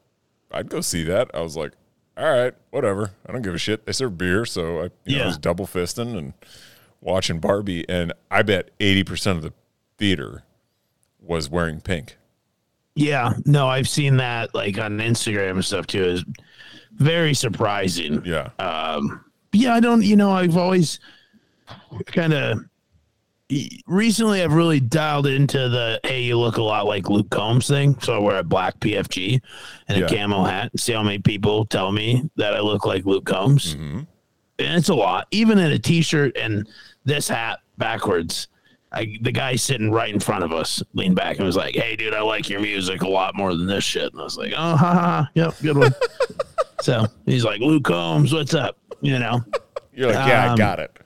I'd 0.51 0.69
go 0.69 0.81
see 0.81 1.03
that. 1.05 1.31
I 1.35 1.41
was 1.41 1.57
like, 1.57 1.73
All 2.17 2.25
right, 2.31 2.53
whatever. 2.71 3.11
I 3.27 3.33
don't 3.33 3.43
give 3.43 3.55
a 3.55 3.59
shit. 3.59 3.87
They 3.87 3.93
serve 3.93 4.19
beer, 4.19 4.45
so 4.45 4.83
I 4.85 4.91
you 5.05 5.17
know, 5.19 5.25
I 5.25 5.27
was 5.29 5.39
double 5.39 5.67
fisting 5.67 6.17
and 6.17 6.35
watching 7.01 7.39
Barbie 7.41 7.89
and 7.89 8.13
I 8.31 8.43
bet 8.43 8.71
eighty 8.81 9.03
percent 9.03 9.39
of 9.39 9.43
the 9.43 9.53
theater 9.99 10.45
was 11.21 11.49
wearing 11.49 11.81
pink. 11.81 12.17
Yeah, 12.95 13.33
no, 13.47 13.69
I've 13.69 13.89
seen 13.89 14.19
that 14.19 14.55
like 14.55 14.79
on 14.79 14.99
Instagram 14.99 15.53
and 15.53 15.65
stuff 15.65 15.87
too. 15.87 16.05
Is 16.05 16.25
very 16.93 17.33
surprising. 17.33 18.23
Yeah. 18.27 18.51
Um, 18.59 19.25
yeah, 19.53 19.75
I 19.75 19.81
don't. 19.81 20.03
You 20.03 20.17
know, 20.17 20.31
I've 20.33 20.57
always 20.57 20.99
kind 22.07 22.33
of 22.33 22.59
recently 23.87 24.43
I've 24.43 24.53
really 24.55 24.81
dialed 24.81 25.27
into 25.27 25.69
the 25.69 26.01
hey, 26.05 26.23
you 26.23 26.39
look 26.39 26.57
a 26.57 26.63
lot 26.63 26.87
like 26.87 27.09
Luke 27.11 27.31
Combs 27.31 27.69
thing. 27.69 27.99
So 28.01 28.15
I 28.15 28.19
wear 28.19 28.39
a 28.39 28.43
black 28.43 28.79
PFG 28.81 29.41
and 29.89 29.99
Yeah. 29.99 30.07
a 30.07 30.09
camo 30.09 30.45
hat. 30.45 30.71
And 30.73 30.81
see 30.81 30.93
how 30.93 31.03
many 31.03 31.19
people 31.19 31.67
tell 31.67 31.93
me 31.93 32.29
that 32.37 32.55
I 32.55 32.61
look 32.61 32.87
like 32.87 33.05
Luke 33.05 33.27
Combs. 33.27 33.75
Mm-hmm. 33.75 33.99
And 34.59 34.79
it's 34.79 34.89
a 34.89 34.95
lot, 34.95 35.27
even 35.33 35.59
in 35.59 35.73
a 35.73 35.79
t-shirt 35.79 36.37
and 36.37 36.69
this 37.05 37.29
hat 37.29 37.61
backwards. 37.79 38.49
I, 38.95 39.17
the 39.23 39.33
guy 39.33 39.57
sitting 39.57 39.91
right 39.91 40.13
in 40.13 40.21
front 40.21 40.45
of 40.45 40.53
us 40.53 40.83
leaned 40.93 41.17
back 41.17 41.37
and 41.39 41.47
was 41.47 41.57
like, 41.57 41.75
"Hey, 41.75 41.97
dude, 41.97 42.13
I 42.13 42.21
like 42.21 42.51
your 42.51 42.61
music 42.61 43.01
a 43.01 43.09
lot 43.09 43.35
more 43.35 43.55
than 43.55 43.67
this 43.67 43.85
shit." 43.85 44.13
And 44.13 44.21
I 44.21 44.25
was 44.25 44.37
like, 44.37 44.53
"Oh, 44.55 44.77
ha 44.77 44.77
ha, 44.77 44.95
ha. 44.95 45.31
yep, 45.35 45.55
good 45.63 45.79
one." 45.79 45.95
so 46.83 47.07
he's 47.27 47.45
like, 47.45 47.61
"Luke 47.61 47.85
Combs, 47.85 48.33
what's 48.33 48.55
up?" 48.55 48.77
You 49.01 49.19
know, 49.19 49.41
You're 49.93 50.13
like, 50.13 50.27
Yeah, 50.29 50.45
I 50.45 50.49
Um, 50.49 50.57
got 50.59 50.79
it. 50.81 50.97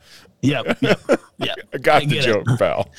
yep, 0.43 0.79
yep, 0.81 1.01
yep. 1.39 1.57
I 1.75 1.79
got 1.79 2.01
the 2.03 2.07
get 2.07 2.19
it. 2.25 2.27
joke, 2.27 2.47
pal. 2.59 2.91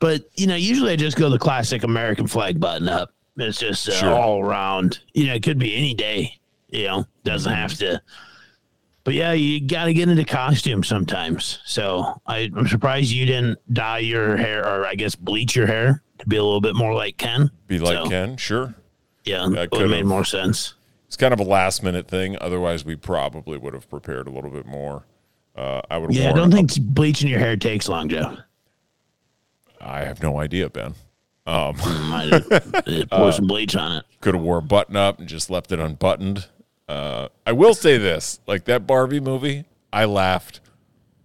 But 0.00 0.22
you 0.36 0.46
know, 0.46 0.56
usually 0.56 0.92
I 0.92 0.96
just 0.96 1.16
go 1.16 1.28
the 1.30 1.38
classic 1.38 1.82
American 1.84 2.26
flag 2.26 2.58
button 2.60 2.88
up. 2.88 3.12
It's 3.36 3.58
just 3.58 3.88
uh, 3.88 3.92
Sure. 3.92 4.14
all 4.14 4.40
around. 4.42 5.00
You 5.14 5.26
know, 5.28 5.34
it 5.34 5.42
could 5.42 5.58
be 5.58 5.74
any 5.76 5.94
day. 5.94 6.38
You 6.68 6.86
know, 6.86 7.06
doesn't 7.24 7.52
have 7.52 7.74
to. 7.78 8.00
But 9.04 9.14
yeah, 9.14 9.32
you 9.32 9.60
got 9.60 9.86
to 9.86 9.94
get 9.94 10.08
into 10.08 10.24
costume 10.24 10.84
sometimes. 10.84 11.58
So 11.64 12.20
I, 12.26 12.50
I'm 12.56 12.68
surprised 12.68 13.10
you 13.10 13.26
didn't 13.26 13.58
dye 13.72 13.98
your 13.98 14.36
hair, 14.36 14.64
or 14.66 14.86
I 14.86 14.94
guess 14.94 15.14
bleach 15.16 15.56
your 15.56 15.66
hair 15.66 16.02
to 16.18 16.26
be 16.28 16.36
a 16.36 16.42
little 16.44 16.60
bit 16.60 16.76
more 16.76 16.94
like 16.94 17.16
Ken. 17.16 17.50
Be 17.66 17.78
like 17.80 17.96
So, 17.96 18.08
Ken, 18.08 18.36
sure. 18.36 18.74
Yeah, 19.24 19.44
I 19.56 19.62
it 19.62 19.72
would 19.72 19.90
made 19.90 20.04
more 20.06 20.24
sense. 20.24 20.74
It's 21.12 21.16
kind 21.18 21.34
of 21.34 21.40
a 21.40 21.44
last 21.44 21.82
minute 21.82 22.08
thing. 22.08 22.38
Otherwise, 22.40 22.86
we 22.86 22.96
probably 22.96 23.58
would 23.58 23.74
have 23.74 23.86
prepared 23.90 24.26
a 24.26 24.30
little 24.30 24.48
bit 24.48 24.64
more. 24.64 25.04
Uh, 25.54 25.82
I 25.90 25.98
would 25.98 26.10
have 26.10 26.18
Yeah, 26.18 26.30
I 26.30 26.32
don't 26.32 26.50
think 26.50 26.70
bleaching 26.80 27.28
your 27.28 27.38
hair 27.38 27.54
takes 27.54 27.86
long, 27.86 28.08
Joe. 28.08 28.38
I 29.78 30.04
have 30.06 30.22
no 30.22 30.38
idea, 30.40 30.70
Ben. 30.70 30.94
Have- 31.46 31.82
Uh, 31.84 33.04
pour 33.10 33.30
some 33.30 33.46
bleach 33.46 33.76
on 33.76 33.92
it. 33.98 34.04
Could 34.22 34.34
have 34.34 34.42
wore 34.42 34.56
a 34.56 34.62
button 34.62 34.96
up 34.96 35.18
and 35.18 35.28
just 35.28 35.50
left 35.50 35.70
it 35.70 35.78
unbuttoned. 35.78 36.46
Uh, 36.88 37.28
I 37.46 37.52
will 37.52 37.74
say 37.74 37.98
this: 37.98 38.40
like 38.46 38.64
that 38.64 38.86
Barbie 38.86 39.20
movie, 39.20 39.66
I 39.92 40.06
laughed 40.06 40.60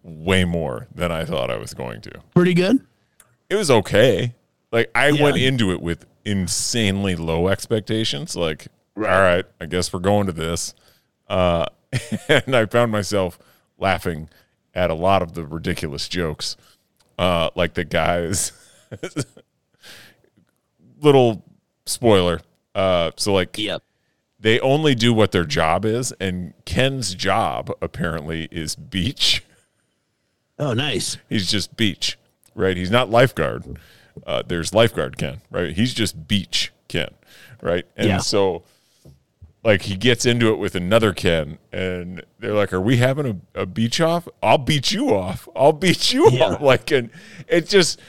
way 0.04 0.44
more 0.44 0.88
than 0.94 1.14
I 1.14 1.24
thought 1.24 1.50
I 1.50 1.56
was 1.56 1.74
going 1.74 2.02
to. 2.02 2.12
Pretty 2.36 2.54
good. 2.54 2.86
It 3.50 3.56
was 3.56 3.72
okay. 3.72 4.34
Like 4.74 4.92
I 4.94 5.10
Yeah. 5.12 5.24
went 5.24 5.38
into 5.38 5.72
it 5.72 5.82
with 5.82 6.06
insanely 6.26 7.16
low 7.16 7.48
expectations. 7.48 8.36
Like, 8.36 8.68
all 9.06 9.22
right, 9.22 9.46
I 9.62 9.66
guess 9.66 9.92
we're 9.94 10.00
going 10.00 10.26
to 10.28 10.32
this, 10.34 10.74
uh, 11.28 11.66
and 12.30 12.56
I 12.56 12.66
found 12.66 12.92
myself 12.92 13.38
laughing 13.78 14.30
at 14.74 14.90
a 14.90 14.94
lot 14.96 15.22
of 15.22 15.34
the 15.34 15.46
ridiculous 15.46 16.08
jokes. 16.08 16.56
Uh, 17.18 17.50
like 17.56 17.74
the 17.74 17.84
guys. 17.84 18.52
little 21.02 21.44
spoiler. 21.86 22.42
Uh, 22.76 23.12
so 23.16 23.34
like 23.34 23.58
Yep. 23.58 23.82
they 24.40 24.60
only 24.60 24.94
do 24.96 25.14
what 25.14 25.32
their 25.32 25.46
job 25.46 25.84
is, 25.86 26.12
and 26.20 26.54
Ken's 26.66 27.16
job 27.16 27.72
apparently 27.82 28.48
is 28.52 28.76
beach. 28.76 29.44
Oh, 30.60 30.74
nice. 30.74 31.18
He's 31.30 31.52
just 31.52 31.78
beach, 31.78 32.18
right? 32.56 32.76
He's 32.76 32.90
not 32.90 33.12
lifeguard. 33.12 33.78
Uh, 34.26 34.42
there's 34.48 34.74
lifeguard 34.74 35.16
Ken, 35.16 35.42
right? 35.52 35.72
He's 35.76 35.94
just 35.94 36.28
beach 36.28 36.74
Ken, 36.88 37.10
right? 37.62 37.86
And 37.96 38.08
Yeah. 38.08 38.18
so, 38.18 38.64
like, 39.64 39.82
he 39.84 39.96
gets 39.98 40.26
into 40.26 40.50
it 40.52 40.58
with 40.60 40.76
another 40.76 41.14
Ken, 41.14 41.58
and 41.74 42.24
they're 42.40 42.54
like, 42.54 42.72
"Are 42.72 42.80
we 42.82 42.98
having 42.98 43.42
a, 43.56 43.62
a 43.62 43.66
beach 43.66 44.00
off? 44.00 44.28
I'll 44.42 44.58
beat 44.58 44.92
you 44.92 45.14
off. 45.14 45.48
I'll 45.56 45.74
beat 45.74 46.14
you 46.14 46.30
Yeah. 46.32 46.44
off." 46.54 46.62
Like, 46.68 46.92
and 46.92 47.10
it's 47.48 47.70
just 47.70 48.00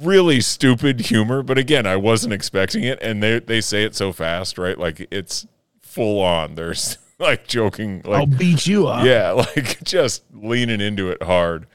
really 0.00 0.40
stupid 0.40 1.00
humor. 1.00 1.42
But 1.42 1.58
again, 1.58 1.86
I 1.86 1.96
wasn't 1.96 2.32
expecting 2.32 2.84
it, 2.84 2.98
and 3.02 3.22
they 3.22 3.38
they 3.40 3.60
say 3.60 3.84
it 3.84 3.94
so 3.94 4.12
fast, 4.12 4.58
right? 4.58 4.78
Like 4.78 5.06
it's 5.10 5.46
full 5.82 6.20
on. 6.20 6.54
There's 6.56 6.98
like 7.18 7.46
joking, 7.46 8.02
like 8.04 8.20
I'll 8.20 8.26
beat 8.26 8.66
you 8.66 8.86
up. 8.88 9.04
yeah, 9.04 9.30
like 9.56 9.82
just 9.84 10.24
leaning 10.32 10.80
into 10.80 11.10
it 11.10 11.22
hard. 11.22 11.66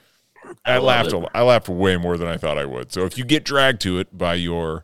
I, 0.65 0.77
love 0.77 0.83
laughed. 0.83 1.13
it. 1.13 1.29
I 1.35 1.41
laughed 1.43 1.69
way 1.69 1.95
more 1.97 2.17
than 2.17 2.27
I 2.27 2.35
thought 2.37 2.57
I 2.57 2.65
would. 2.65 2.91
So 2.91 3.05
if 3.05 3.17
you 3.17 3.23
get 3.23 3.45
dragged 3.45 3.81
to 3.81 3.99
it 3.99 4.17
by 4.17 4.33
your 4.33 4.83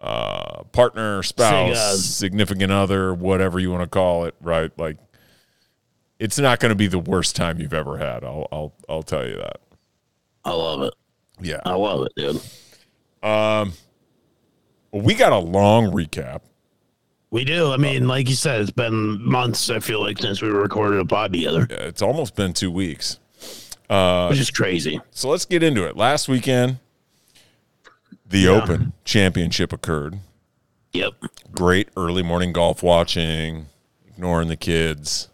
uh, 0.00 0.62
partner, 0.72 1.22
spouse, 1.22 2.00
significant 2.04 2.72
other, 2.72 3.12
whatever 3.14 3.58
you 3.58 3.70
want 3.70 3.82
to 3.82 3.88
call 3.88 4.24
it, 4.24 4.34
right? 4.40 4.70
Like, 4.78 4.96
it's 6.18 6.38
not 6.38 6.60
going 6.60 6.70
to 6.70 6.76
be 6.76 6.86
the 6.86 6.98
worst 6.98 7.36
time 7.36 7.60
you've 7.60 7.74
ever 7.74 7.98
had. 7.98 8.24
I'll, 8.24 8.46
I'll, 8.50 8.74
I'll 8.88 9.02
tell 9.02 9.26
you 9.26 9.36
that. 9.36 9.60
I 10.44 10.52
love 10.52 10.82
it. 10.82 10.94
Yeah. 11.40 11.60
I 11.64 11.74
love 11.74 12.06
it, 12.06 12.12
dude. 12.16 12.40
Well, 13.22 15.02
we 15.02 15.14
got 15.14 15.32
a 15.32 15.38
long 15.38 15.92
recap. 15.92 16.40
We 17.30 17.44
do. 17.44 17.72
I 17.72 17.76
mean, 17.76 18.08
like 18.08 18.28
you 18.28 18.34
said, 18.34 18.62
it's 18.62 18.70
been 18.70 19.22
months. 19.22 19.68
I 19.68 19.80
feel 19.80 20.00
like 20.00 20.18
since 20.18 20.40
we 20.40 20.48
recorded 20.48 20.98
a 20.98 21.04
pod 21.04 21.32
together, 21.34 21.66
It's 21.68 22.00
almost 22.00 22.34
been 22.34 22.54
two 22.54 22.70
weeks. 22.70 23.18
Uh, 23.90 24.28
which 24.28 24.40
is 24.40 24.50
crazy. 24.50 25.00
So 25.10 25.28
let's 25.28 25.44
get 25.44 25.62
into 25.62 25.86
it. 25.86 25.96
Last 25.96 26.28
weekend, 26.28 26.78
the 28.28 28.48
Open 28.48 28.92
Championship 29.04 29.72
occurred. 29.72 30.20
Yep. 30.94 31.12
great 31.52 31.88
early 31.96 32.22
morning 32.22 32.52
golf 32.52 32.82
watching, 32.82 33.66
ignoring 34.06 34.48
the 34.48 34.56
kids, 34.56 35.28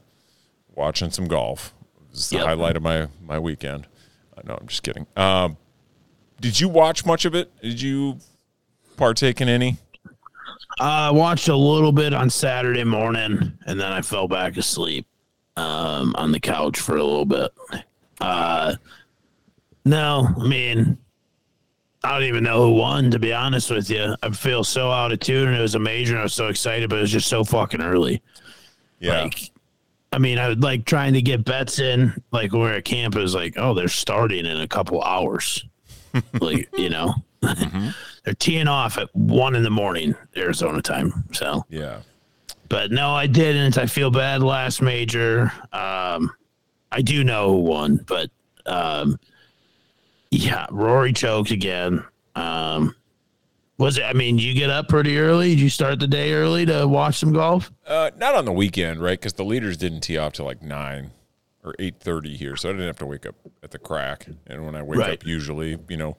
watching 0.75 1.11
some 1.11 1.27
golf. 1.29 1.73
It 1.97 2.11
was 2.11 2.31
the 2.31 2.37
Yep. 2.39 2.47
highlight 2.47 2.77
of 2.77 2.83
my 2.83 3.09
my 3.25 3.39
weekend. 3.39 3.87
Uh, 4.37 4.41
no, 4.45 4.59
I'm 4.61 4.67
just 4.67 4.83
kidding. 4.83 5.07
Um, 5.17 5.57
did 6.41 6.59
you 6.61 6.69
watch 6.69 7.07
much 7.07 7.25
of 7.25 7.35
it? 7.37 7.51
Did 7.63 7.81
you 7.81 8.19
partake 8.97 9.41
in 9.41 9.49
any? 9.49 9.79
I 10.81 11.11
watched 11.13 11.47
a 11.49 11.57
little 11.57 11.93
bit 11.93 12.13
on 12.13 12.29
Saturday 12.31 12.85
morning, 12.85 13.57
and 13.65 13.81
then 13.81 13.93
I 13.93 14.03
fell 14.03 14.27
back 14.27 14.57
asleep 14.57 15.07
um, 15.57 16.15
on 16.19 16.33
the 16.33 16.41
couch 16.41 16.81
for 16.81 16.97
a 16.97 17.05
little 17.05 17.25
bit. 17.25 17.53
Uh, 18.21 18.75
no, 19.85 20.29
I 20.37 20.49
mean, 20.49 20.99
I 22.05 22.13
don't 22.13 22.29
even 22.29 22.45
know 22.45 22.67
who 22.67 22.75
won. 22.75 23.11
To 23.11 23.19
be 23.19 23.33
honest 23.33 23.71
with 23.71 23.89
you, 23.89 24.15
I 24.23 24.31
feel 24.31 24.63
so 24.63 24.91
out 24.91 25.11
of 25.11 25.21
tune, 25.21 25.49
and 25.49 25.57
it 25.57 25.63
was 25.63 25.75
a 25.75 25.79
major, 25.79 26.13
and 26.13 26.21
I 26.21 26.25
was 26.25 26.35
so 26.35 26.49
excited, 26.49 26.91
but 26.91 26.99
it 26.99 27.03
was 27.03 27.11
just 27.11 27.29
so 27.29 27.45
fucking 27.45 27.81
early. 27.81 28.23
Yeah, 29.01 29.23
Like, 29.23 29.51
I 30.13 30.19
mean, 30.19 30.39
I 30.39 30.49
would 30.49 30.63
like 30.63 30.85
trying 30.85 31.15
to 31.15 31.23
get 31.23 31.45
bets 31.45 31.81
in. 31.81 32.23
Like 32.31 32.53
when 32.53 32.61
we 32.61 32.69
we're 32.69 32.75
at 32.75 32.85
camp, 32.85 33.17
it 33.17 33.21
was 33.21 33.35
like, 33.35 33.55
oh, 33.57 33.75
they're 33.75 33.89
starting 33.89 34.47
in 34.47 34.61
a 34.61 34.69
couple 34.69 35.03
hours. 35.03 35.65
like 36.41 36.69
you 36.79 36.91
know, 36.91 37.15
they're 37.41 38.35
teeing 38.39 38.69
off 38.69 38.99
at 38.99 39.09
one 39.17 39.57
in 39.57 39.63
the 39.63 39.71
morning 39.71 40.15
Arizona 40.37 40.83
time. 40.83 41.25
So, 41.33 41.65
yeah. 41.69 42.01
but 42.69 42.93
no, 42.93 43.11
I 43.11 43.27
didn't. 43.27 43.77
I 43.79 43.87
feel 43.87 44.11
bad. 44.11 44.43
Last 44.43 44.83
major, 44.83 45.53
um, 45.73 46.31
I 46.93 47.03
do 47.03 47.25
know 47.25 47.49
who 47.49 47.61
won, 47.63 47.97
but 48.07 48.31
um, 48.67 49.19
yeah, 50.37 50.67
Rory 50.71 51.13
choked 51.13 51.51
again. 51.51 52.05
Um, 52.35 52.95
was 53.79 53.99
it? 53.99 54.03
I 54.05 54.13
mean, 54.13 54.39
you 54.39 54.55
get 54.55 54.71
up 54.71 54.89
pretty 54.89 55.19
early. 55.19 55.51
Did 55.51 55.61
you 55.61 55.69
start 55.71 55.99
the 56.01 56.07
day 56.07 56.33
early 56.33 56.65
to 56.67 56.87
watch 56.87 57.19
some 57.19 57.33
golf? 57.33 57.73
Uh, 57.87 58.11
not 58.17 58.35
on 58.35 58.45
the 58.45 58.53
weekend, 58.53 59.01
right? 59.03 59.19
Because 59.19 59.33
the 59.35 59.45
leaders 59.45 59.77
didn't 59.77 60.01
tee 60.01 60.17
off 60.19 60.33
till 60.35 60.45
like 60.45 60.63
nine 60.63 61.11
or 61.65 61.75
eight 61.79 61.97
thirty 62.01 62.37
here, 62.37 62.57
so 62.57 62.69
I 62.69 62.73
didn't 62.73 62.87
have 62.87 62.99
to 62.99 63.07
wake 63.07 63.27
up 63.27 63.35
at 63.63 63.71
the 63.71 63.79
crack. 63.79 64.27
And 64.47 64.65
when 64.65 64.75
I 64.77 64.83
wake 64.83 64.99
Right. 65.01 65.13
up, 65.15 65.27
usually, 65.27 65.79
you 65.89 65.97
know, 65.97 66.17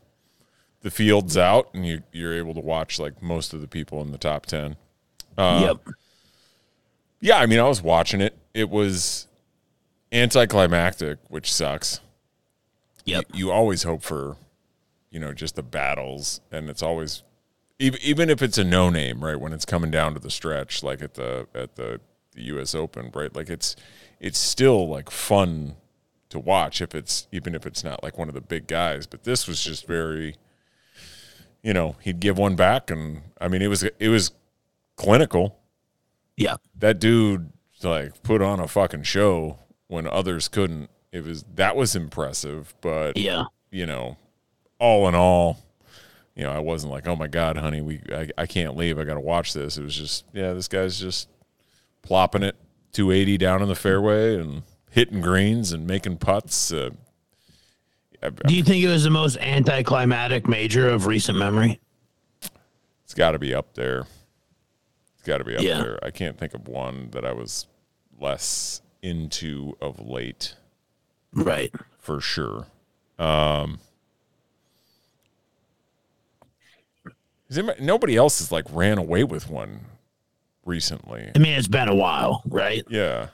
the 0.81 0.91
field's 0.91 1.37
out, 1.37 1.69
and 1.73 1.85
you 1.85 2.03
you're 2.11 2.33
able 2.33 2.53
to 2.55 2.59
watch 2.61 2.99
like 2.99 3.21
most 3.21 3.53
of 3.53 3.61
the 3.61 3.67
people 3.67 4.01
in 4.01 4.11
the 4.11 4.17
top 4.17 4.45
ten. 4.45 4.75
Uh, 5.37 5.75
yep. 5.83 5.95
Yeah, 7.21 7.37
I 7.37 7.45
mean, 7.45 7.59
I 7.59 7.67
was 7.67 7.81
watching 7.81 8.21
it. 8.21 8.37
It 8.53 8.69
was 8.69 9.27
anticlimactic, 10.11 11.17
which 11.29 11.51
sucks. 11.51 11.99
Yep. 13.05 13.25
You 13.33 13.51
always 13.51 13.83
hope 13.83 14.01
for, 14.01 14.37
you 15.11 15.19
know, 15.19 15.33
just 15.33 15.55
the 15.55 15.63
battles, 15.63 16.41
and 16.51 16.69
it's 16.69 16.83
always, 16.83 17.23
even 17.79 17.99
even 18.03 18.29
if 18.29 18.41
it's 18.41 18.57
a 18.57 18.63
no 18.63 18.89
name, 18.89 19.23
right? 19.23 19.39
When 19.39 19.53
it's 19.53 19.65
coming 19.65 19.91
down 19.91 20.13
to 20.13 20.19
the 20.19 20.31
stretch, 20.31 20.83
like 20.83 21.01
at 21.01 21.13
the 21.15 21.47
at 21.53 21.75
the, 21.75 22.01
the 22.33 22.41
U.S. 22.43 22.75
Open, 22.75 23.11
right? 23.13 23.35
Like 23.35 23.49
it's 23.49 23.75
it's 24.19 24.39
still 24.39 24.87
like 24.87 25.09
fun 25.11 25.75
to 26.29 26.39
watch 26.39 26.81
if 26.81 26.95
it's 26.95 27.27
even 27.31 27.53
if 27.55 27.65
it's 27.65 27.83
not 27.83 28.03
like 28.03 28.17
one 28.17 28.27
of 28.27 28.33
the 28.33 28.41
big 28.41 28.67
guys. 28.67 29.05
But 29.07 29.23
this 29.23 29.47
was 29.47 29.61
just 29.63 29.85
very, 29.87 30.35
you 31.63 31.73
know, 31.73 31.95
he'd 32.01 32.19
give 32.19 32.37
one 32.37 32.55
back, 32.55 32.89
and 32.89 33.21
I 33.39 33.47
mean, 33.47 33.61
it 33.61 33.67
was 33.67 33.83
it 33.83 34.09
was 34.09 34.31
clinical 34.95 35.59
Yeah, 36.37 36.55
that 36.77 36.99
dude 36.99 37.51
like 37.83 38.23
put 38.23 38.41
on 38.41 38.59
a 38.59 38.67
fucking 38.67 39.03
show 39.03 39.59
when 39.87 40.07
others 40.07 40.47
couldn't. 40.47 40.89
It 41.11 41.23
was 41.23 41.43
that 41.55 41.75
was 41.75 41.95
impressive, 41.95 42.73
but 42.81 43.17
Yeah. 43.17 43.45
you 43.71 43.85
know, 43.85 44.17
all 44.79 45.07
in 45.07 45.15
all, 45.15 45.59
you 46.35 46.43
know, 46.43 46.51
I 46.51 46.59
wasn't 46.59 46.91
like, 46.91 47.07
oh 47.07 47.15
my 47.15 47.27
god, 47.27 47.57
honey, 47.57 47.81
we 47.81 48.01
I, 48.11 48.29
I 48.37 48.45
can't 48.45 48.75
leave. 48.75 48.99
I 48.99 49.03
got 49.05 49.13
to 49.13 49.19
watch 49.21 49.53
this. 49.53 49.77
It 49.77 49.83
was 49.83 49.95
just, 49.95 50.25
yeah, 50.33 50.53
this 50.53 50.67
guy's 50.67 50.99
just 50.99 51.29
plopping 52.01 52.43
it 52.43 52.55
280 52.91 53.37
down 53.37 53.61
in 53.61 53.67
the 53.69 53.75
fairway 53.75 54.35
and 54.35 54.63
hitting 54.91 55.21
greens 55.21 55.71
and 55.71 55.87
making 55.87 56.17
putts. 56.17 56.71
Uh, 56.73 56.89
I- 58.21 58.29
Do 58.29 58.55
you 58.55 58.63
think 58.63 58.83
it 58.83 58.87
was 58.89 59.03
the 59.05 59.09
most 59.09 59.37
anticlimactic 59.37 60.47
major 60.47 60.89
of 60.89 61.05
recent 61.05 61.37
memory? 61.37 61.79
it's 63.03 63.13
got 63.13 63.31
to 63.31 63.39
be 63.39 63.53
up 63.53 63.73
there. 63.75 63.99
It's 65.13 65.23
got 65.23 65.37
to 65.37 65.43
be 65.43 65.55
up 65.55 65.61
Yeah. 65.61 65.81
there. 65.81 65.99
I 66.03 66.09
can't 66.11 66.37
think 66.37 66.53
of 66.53 66.67
one 66.67 67.09
that 67.11 67.23
I 67.23 67.31
was 67.33 67.67
less 68.19 68.81
into 69.01 69.77
of 69.79 69.99
late. 69.99 70.55
Right. 71.35 71.71
for 71.99 72.21
sure. 72.21 72.67
Um, 73.19 73.79
anybody- 77.51 77.83
nobody 77.83 78.15
else 78.15 78.39
has 78.39 78.51
like 78.51 78.65
ran 78.71 78.97
away 78.97 79.23
with 79.23 79.49
one 79.49 79.81
recently. 80.65 81.31
I 81.35 81.39
mean, 81.39 81.53
it's 81.53 81.67
been 81.67 81.89
a 81.89 81.95
while, 81.95 82.41
right? 82.47 82.83
Yeah, 82.89 83.27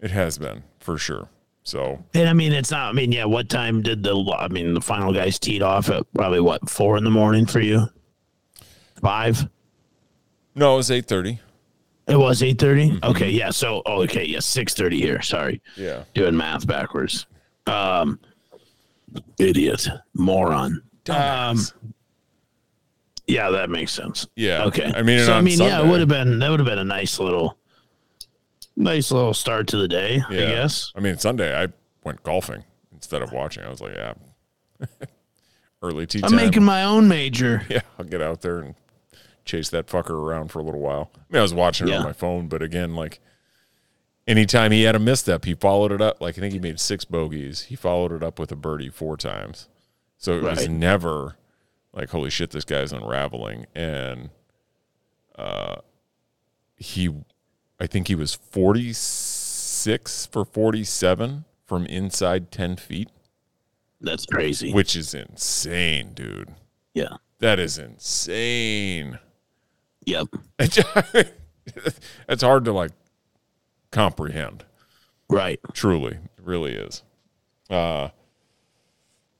it 0.00 0.10
has 0.10 0.38
been 0.38 0.62
for 0.78 0.98
sure. 0.98 1.28
So 1.62 2.04
And 2.14 2.28
I 2.28 2.32
mean, 2.32 2.52
it's 2.52 2.70
not. 2.70 2.90
I 2.90 2.92
mean, 2.92 3.10
yeah. 3.12 3.24
What 3.24 3.48
time 3.48 3.82
did 3.82 4.02
the? 4.04 4.14
I 4.38 4.46
mean, 4.48 4.72
the 4.74 4.80
final 4.80 5.12
guys 5.12 5.38
teed 5.38 5.62
off 5.62 5.90
at 5.90 6.04
probably 6.14 6.40
what 6.40 6.70
four 6.70 6.96
in 6.96 7.02
the 7.04 7.10
morning 7.10 7.44
for 7.46 7.60
you? 7.60 7.86
Five. 9.00 9.48
no, 10.54 10.74
it 10.74 10.76
was 10.76 10.90
eight 10.90 11.06
thirty. 11.06 11.40
It 12.08 12.16
was 12.16 12.42
eight 12.42 12.62
Okay, 12.62 13.30
yeah. 13.30 13.50
So, 13.50 13.82
oh, 13.84 14.02
okay, 14.02 14.24
yeah, 14.24 14.38
six 14.40 14.74
thirty 14.74 15.00
here. 15.00 15.20
Sorry, 15.22 15.60
Yeah, 15.76 16.04
doing 16.14 16.36
math 16.36 16.66
backwards. 16.66 17.26
Um, 17.66 18.20
idiot, 19.38 19.88
moron. 20.14 20.82
Um, 21.08 21.58
yeah, 23.26 23.50
that 23.50 23.70
makes 23.70 23.92
sense. 23.92 24.26
yeah. 24.36 24.64
Okay. 24.64 24.92
I 24.94 25.02
mean, 25.02 25.24
so 25.24 25.32
I 25.32 25.40
mean, 25.40 25.58
yeah, 25.58 25.82
it 25.82 25.86
would 25.86 26.00
have 26.00 26.08
been 26.08 26.38
that 26.38 26.48
would 26.50 26.60
have 26.60 26.66
been 26.66 26.78
a 26.78 26.84
nice 26.84 27.18
little, 27.18 27.58
nice 28.76 29.10
little 29.10 29.34
start 29.34 29.66
to 29.68 29.76
the 29.76 29.88
day. 29.88 30.22
I 30.28 30.34
guess. 30.34 30.92
I 30.94 31.00
mean, 31.00 31.18
Sunday 31.18 31.60
I 31.60 31.68
went 32.04 32.22
golfing 32.22 32.62
instead 32.92 33.22
of 33.22 33.32
watching. 33.32 33.64
I 33.64 33.68
was 33.68 33.80
like, 33.80 33.94
yeah, 33.96 34.14
early 35.82 36.06
tea 36.06 36.20
I'm 36.22 36.36
making 36.36 36.62
my 36.64 36.84
own 36.84 37.08
major. 37.08 37.62
Yeah, 37.68 37.80
I'll 37.98 38.04
get 38.04 38.22
out 38.22 38.42
there 38.42 38.60
and 38.60 38.74
chase 39.46 39.70
that 39.70 39.86
fucker 39.86 40.10
around 40.10 40.48
for 40.50 40.58
a 40.58 40.62
little 40.62 40.80
while. 40.80 41.10
I 41.14 41.18
mean, 41.30 41.38
I 41.38 41.42
was 41.42 41.54
watching 41.54 41.88
it 41.88 41.92
Yeah. 41.92 41.98
on 41.98 42.04
my 42.04 42.12
phone, 42.12 42.48
but 42.48 42.60
again, 42.62 42.94
like 42.94 43.20
anytime 44.26 44.72
he 44.72 44.82
had 44.82 44.94
a 44.94 44.98
misstep, 44.98 45.44
he 45.46 45.54
followed 45.54 45.92
it 45.92 46.00
up. 46.02 46.20
Like 46.20 46.36
I 46.36 46.40
think 46.42 46.52
he 46.52 46.58
made 46.60 46.78
six 46.80 47.04
bogeys. 47.06 47.62
He 47.62 47.76
followed 47.76 48.12
it 48.12 48.22
up 48.22 48.38
with 48.38 48.52
a 48.52 48.56
birdie 48.56 48.90
four 48.90 49.16
times. 49.16 49.68
So 50.18 50.36
it 50.36 50.42
was 50.42 50.68
never 50.68 51.36
like, 51.92 52.10
holy 52.10 52.28
shit, 52.30 52.50
this 52.50 52.64
guy's 52.64 52.92
unraveling. 52.92 53.66
And 53.74 54.30
uh, 55.36 55.76
he, 56.76 57.14
I 57.80 57.86
think 57.86 58.08
he 58.08 58.14
was 58.14 58.34
46 58.34 60.26
for 60.26 60.44
47 60.44 61.44
from 61.64 61.86
inside 61.86 62.50
10 62.50 62.76
feet, 62.76 63.08
That's 64.00 64.26
crazy. 64.26 64.72
which 64.72 64.94
is 64.96 65.14
insane, 65.14 66.12
dude. 66.14 66.54
yeah. 66.94 67.16
That 67.38 67.58
is 67.60 67.76
insane. 67.76 69.18
Yep. 70.06 70.28
it's 72.28 72.42
hard 72.42 72.64
to 72.64 72.72
like 72.72 72.92
comprehend. 73.90 74.64
Right. 75.28 75.60
Truly, 75.72 76.12
it 76.12 76.44
really 76.44 76.72
is. 76.72 77.02
Uh, 77.68 78.08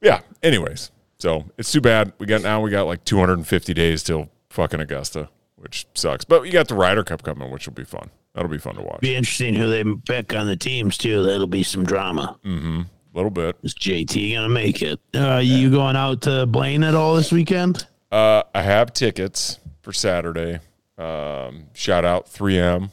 yeah. 0.01 0.21
Anyways, 0.43 0.91
so 1.17 1.45
it's 1.57 1.71
too 1.71 1.81
bad. 1.81 2.13
We 2.19 2.25
got 2.25 2.41
now 2.43 2.61
we 2.61 2.69
got 2.69 2.85
like 2.85 3.03
250 3.05 3.73
days 3.73 4.03
till 4.03 4.29
fucking 4.49 4.81
Augusta, 4.81 5.29
which 5.55 5.87
sucks. 5.93 6.25
But 6.25 6.43
you 6.43 6.51
got 6.51 6.67
the 6.67 6.75
Ryder 6.75 7.03
Cup 7.03 7.23
coming, 7.23 7.49
which 7.49 7.65
will 7.65 7.73
be 7.73 7.85
fun. 7.85 8.09
That'll 8.33 8.51
be 8.51 8.59
fun 8.59 8.75
to 8.75 8.81
watch. 8.81 8.99
Be 8.99 9.15
interesting 9.15 9.55
who 9.55 9.67
they 9.69 9.83
pick 10.05 10.35
on 10.35 10.45
the 10.45 10.57
teams 10.57 10.97
too. 10.97 11.23
That'll 11.23 11.47
be 11.47 11.63
some 11.63 11.85
drama. 11.85 12.37
Mm-hmm. 12.45 12.81
A 12.81 13.17
little 13.17 13.31
bit. 13.31 13.55
Is 13.63 13.73
JT 13.73 14.35
gonna 14.35 14.49
make 14.49 14.81
it? 14.81 14.99
Uh, 15.15 15.41
you 15.43 15.71
going 15.71 15.95
out 15.95 16.21
to 16.23 16.45
Blaine 16.45 16.83
at 16.83 16.93
all 16.93 17.15
this 17.15 17.31
weekend? 17.31 17.87
Uh, 18.11 18.43
I 18.53 18.61
have 18.61 18.93
tickets 18.93 19.59
for 19.87 19.93
Saturday. 19.93 20.59
Um, 20.97 21.67
shout 21.73 22.03
out 22.03 22.25
3M. 22.27 22.91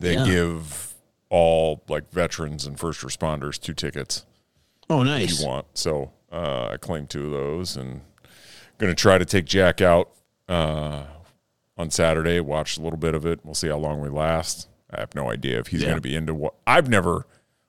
They 0.00 0.14
Yeah. 0.16 0.24
give 0.24 0.94
all 1.30 1.80
like 1.88 2.10
veterans 2.10 2.66
and 2.66 2.76
first 2.76 3.02
responders 3.02 3.56
two 3.60 3.72
tickets. 3.72 4.26
Oh, 4.90 5.04
nice. 5.04 5.40
you 5.40 5.46
want. 5.46 5.66
So 5.74 6.10
uh, 6.32 6.70
I 6.72 6.76
claim 6.76 7.06
two 7.06 7.26
of 7.26 7.30
those, 7.30 7.76
and 7.76 8.00
going 8.78 8.90
to 8.90 9.00
try 9.00 9.16
to 9.16 9.24
take 9.24 9.44
Jack 9.44 9.80
out 9.80 10.10
uh, 10.48 11.04
on 11.78 11.88
Saturday. 11.92 12.40
Watch 12.40 12.78
a 12.78 12.82
little 12.82 12.98
bit 12.98 13.14
of 13.14 13.24
it. 13.24 13.38
We'll 13.44 13.54
see 13.54 13.68
how 13.68 13.78
long 13.78 14.00
we 14.00 14.08
last. 14.08 14.66
I 14.90 14.98
have 14.98 15.14
no 15.14 15.30
idea 15.30 15.60
if 15.60 15.68
he's 15.68 15.82
Yeah. 15.82 15.86
going 15.90 15.98
to 15.98 16.02
be 16.02 16.16
into 16.16 16.34
what. 16.34 16.54
I've 16.66 16.88
never 16.88 17.26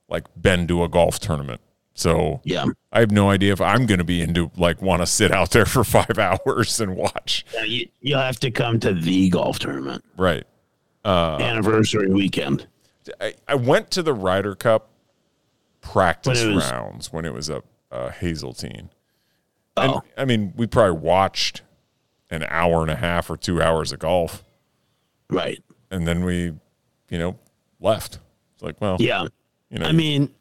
like 0.10 0.26
been 0.42 0.66
to 0.70 0.84
a 0.84 0.90
golf 0.90 1.20
tournament, 1.20 1.62
so 1.94 2.42
Yeah. 2.44 2.66
I 2.92 3.00
have 3.02 3.12
no 3.12 3.30
idea 3.30 3.54
if 3.54 3.62
I'm 3.62 3.86
going 3.86 3.98
to 4.00 4.04
be 4.04 4.22
into 4.22 4.52
like 4.58 4.82
want 4.82 5.02
to 5.02 5.06
sit 5.06 5.32
out 5.32 5.52
there 5.52 5.66
for 5.66 5.84
five 5.84 6.18
hours 6.18 6.80
and 6.80 6.96
watch. 6.96 7.46
Yeah, 7.54 7.64
you, 7.64 7.88
you'll 8.02 8.20
have 8.20 8.40
to 8.42 8.52
come 8.52 8.80
to 8.82 8.94
the 8.94 9.30
golf 9.30 9.60
tournament 9.60 10.04
Right. 10.18 10.46
Uh, 11.06 11.38
anniversary 11.42 12.08
weekend. 12.10 12.68
I, 13.20 13.34
I 13.48 13.56
went 13.56 13.92
to 13.92 14.02
the 14.04 14.14
Ryder 14.14 14.56
Cup 14.56 14.90
practice 15.82 16.44
When 16.44 16.56
was- 16.56 16.72
rounds 16.72 17.12
when 17.14 17.26
it 17.26 17.34
was 17.34 17.50
a, 17.50 17.62
a 17.92 18.10
Hazeltine. 18.12 18.90
And, 19.76 19.92
Oh, 19.92 20.02
I 20.18 20.26
mean, 20.26 20.54
we 20.56 20.68
probably 20.68 21.00
watched 21.00 21.62
an 22.30 22.46
hour 22.48 22.82
and 22.84 22.92
a 22.92 22.96
half 22.96 23.30
or 23.30 23.36
two 23.38 23.62
hours 23.62 23.92
of 23.92 24.00
golf, 24.00 24.44
right. 25.30 25.62
and 25.92 26.08
then 26.08 26.24
we, 26.24 26.54
you 27.10 27.18
know, 27.18 27.38
left. 27.80 28.20
It's 28.54 28.64
like, 28.64 28.80
well, 28.80 28.98
Yeah. 29.00 29.26
you 29.70 29.80
know, 29.80 29.86
I 29.88 29.92
mean, 29.92 30.34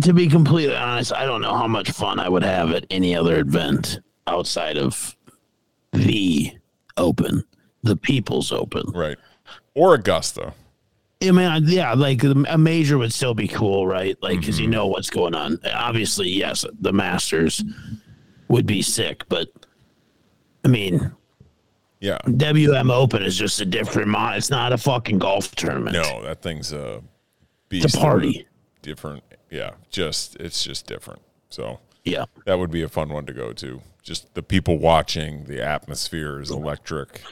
to 0.00 0.12
be 0.12 0.26
completely 0.28 0.76
honest, 0.76 1.12
I 1.12 1.24
don't 1.26 1.42
know 1.42 1.54
how 1.56 1.66
much 1.68 1.90
fun 1.90 2.18
I 2.18 2.28
would 2.28 2.42
have 2.42 2.70
at 2.72 2.86
any 2.90 3.14
other 3.14 3.38
event 3.40 4.00
outside 4.26 4.78
of 4.78 5.16
the 5.92 6.52
Open, 6.96 7.44
the 7.82 7.96
People's 7.96 8.52
Open. 8.52 8.84
right, 8.94 9.18
or 9.74 9.94
Augusta. 9.94 10.54
I 11.22 11.30
mean, 11.30 11.62
yeah, 11.66 11.92
like 11.94 12.24
a 12.24 12.58
major 12.58 12.98
would 12.98 13.12
still 13.12 13.34
be 13.34 13.46
cool, 13.46 13.86
right? 13.86 14.16
Like, 14.22 14.40
because 14.40 14.56
Mm-hmm. 14.56 14.64
you 14.64 14.70
know 14.70 14.86
what's 14.88 15.08
going 15.10 15.34
on. 15.36 15.58
Obviously, 15.72 16.28
yes, 16.28 16.64
the 16.80 16.92
Masters 16.92 17.62
would 18.48 18.66
be 18.66 18.82
sick, 18.82 19.22
but 19.28 19.48
I 20.64 20.68
mean, 20.68 21.12
Yeah, 22.00 22.18
WM 22.36 22.90
Open 22.90 23.22
is 23.22 23.36
just 23.38 23.60
a 23.60 23.64
different 23.64 24.08
mod. 24.08 24.36
It's 24.36 24.50
not 24.50 24.72
a 24.72 24.78
fucking 24.78 25.20
golf 25.20 25.54
tournament. 25.54 25.92
no, 25.94 26.22
that 26.24 26.42
thing's 26.42 26.72
a 26.72 27.00
beast. 27.68 27.84
it's 27.84 27.94
a 27.94 27.98
party. 27.98 28.46
different. 28.82 29.22
Yeah, 29.52 29.72
just 29.90 30.34
it's 30.36 30.64
just 30.64 30.86
different. 30.86 31.20
So 31.50 31.78
Yeah, 32.04 32.24
that 32.46 32.58
would 32.58 32.70
be 32.70 32.82
a 32.82 32.88
fun 32.88 33.10
one 33.10 33.26
to 33.26 33.34
go 33.34 33.52
to. 33.52 33.82
Just 34.02 34.34
the 34.34 34.42
people 34.42 34.78
watching, 34.78 35.44
the 35.44 35.62
atmosphere 35.62 36.40
is 36.40 36.50
electric. 36.50 37.22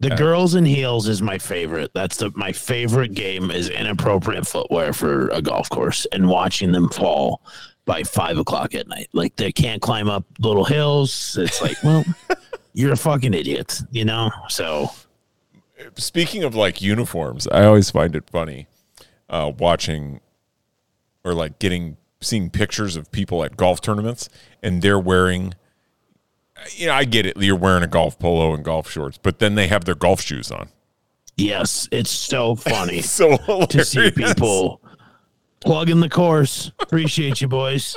the 0.00 0.10
girls 0.10 0.54
in 0.54 0.64
heels 0.64 1.06
is 1.06 1.20
my 1.20 1.36
favorite. 1.36 1.92
That's 1.92 2.16
the 2.16 2.32
my 2.34 2.50
favorite 2.50 3.12
game 3.12 3.50
is 3.50 3.68
inappropriate 3.68 4.46
footwear 4.46 4.94
for 4.94 5.28
a 5.28 5.42
golf 5.42 5.68
course 5.68 6.06
and 6.12 6.28
watching 6.28 6.72
them 6.72 6.88
fall 6.88 7.42
by 7.84 8.02
five 8.02 8.38
o'clock 8.38 8.74
at 8.74 8.88
night. 8.88 9.08
Like 9.12 9.36
they 9.36 9.52
can't 9.52 9.82
climb 9.82 10.08
up 10.08 10.24
little 10.38 10.64
hills. 10.64 11.36
It's 11.38 11.60
like, 11.60 11.76
well, 11.84 12.04
you're 12.72 12.94
a 12.94 12.96
fucking 12.96 13.34
idiot, 13.34 13.82
you 13.90 14.06
know. 14.06 14.30
So 14.48 14.88
speaking 15.96 16.42
of 16.42 16.54
like 16.54 16.80
uniforms, 16.80 17.46
I 17.48 17.66
always 17.66 17.90
find 17.90 18.16
it 18.16 18.30
funny 18.30 18.66
uh, 19.28 19.52
watching 19.58 20.20
or 21.24 21.34
like 21.34 21.58
getting 21.58 21.96
seeing 22.20 22.50
pictures 22.50 22.96
of 22.96 23.10
people 23.12 23.44
at 23.44 23.56
golf 23.56 23.80
tournaments 23.80 24.28
and 24.62 24.82
they're 24.82 24.98
wearing 24.98 25.54
you 26.76 26.86
know, 26.86 26.94
I 26.94 27.04
get 27.04 27.26
it. 27.26 27.36
You're 27.36 27.56
wearing 27.56 27.82
a 27.82 27.88
golf 27.88 28.18
polo 28.18 28.54
and 28.54 28.64
golf 28.64 28.90
shorts, 28.90 29.18
but 29.18 29.38
then 29.38 29.54
they 29.54 29.66
have 29.68 29.84
their 29.84 29.94
golf 29.94 30.20
shoes 30.20 30.50
on. 30.50 30.68
Yes, 31.36 31.88
it's 31.90 32.10
so 32.10 32.54
funny 32.54 33.02
So 33.02 33.36
to 33.66 33.84
see 33.84 34.10
people 34.10 34.80
plugging 35.60 36.00
the 36.00 36.08
course. 36.08 36.70
Appreciate 36.78 37.40
you, 37.40 37.48
boys. 37.48 37.96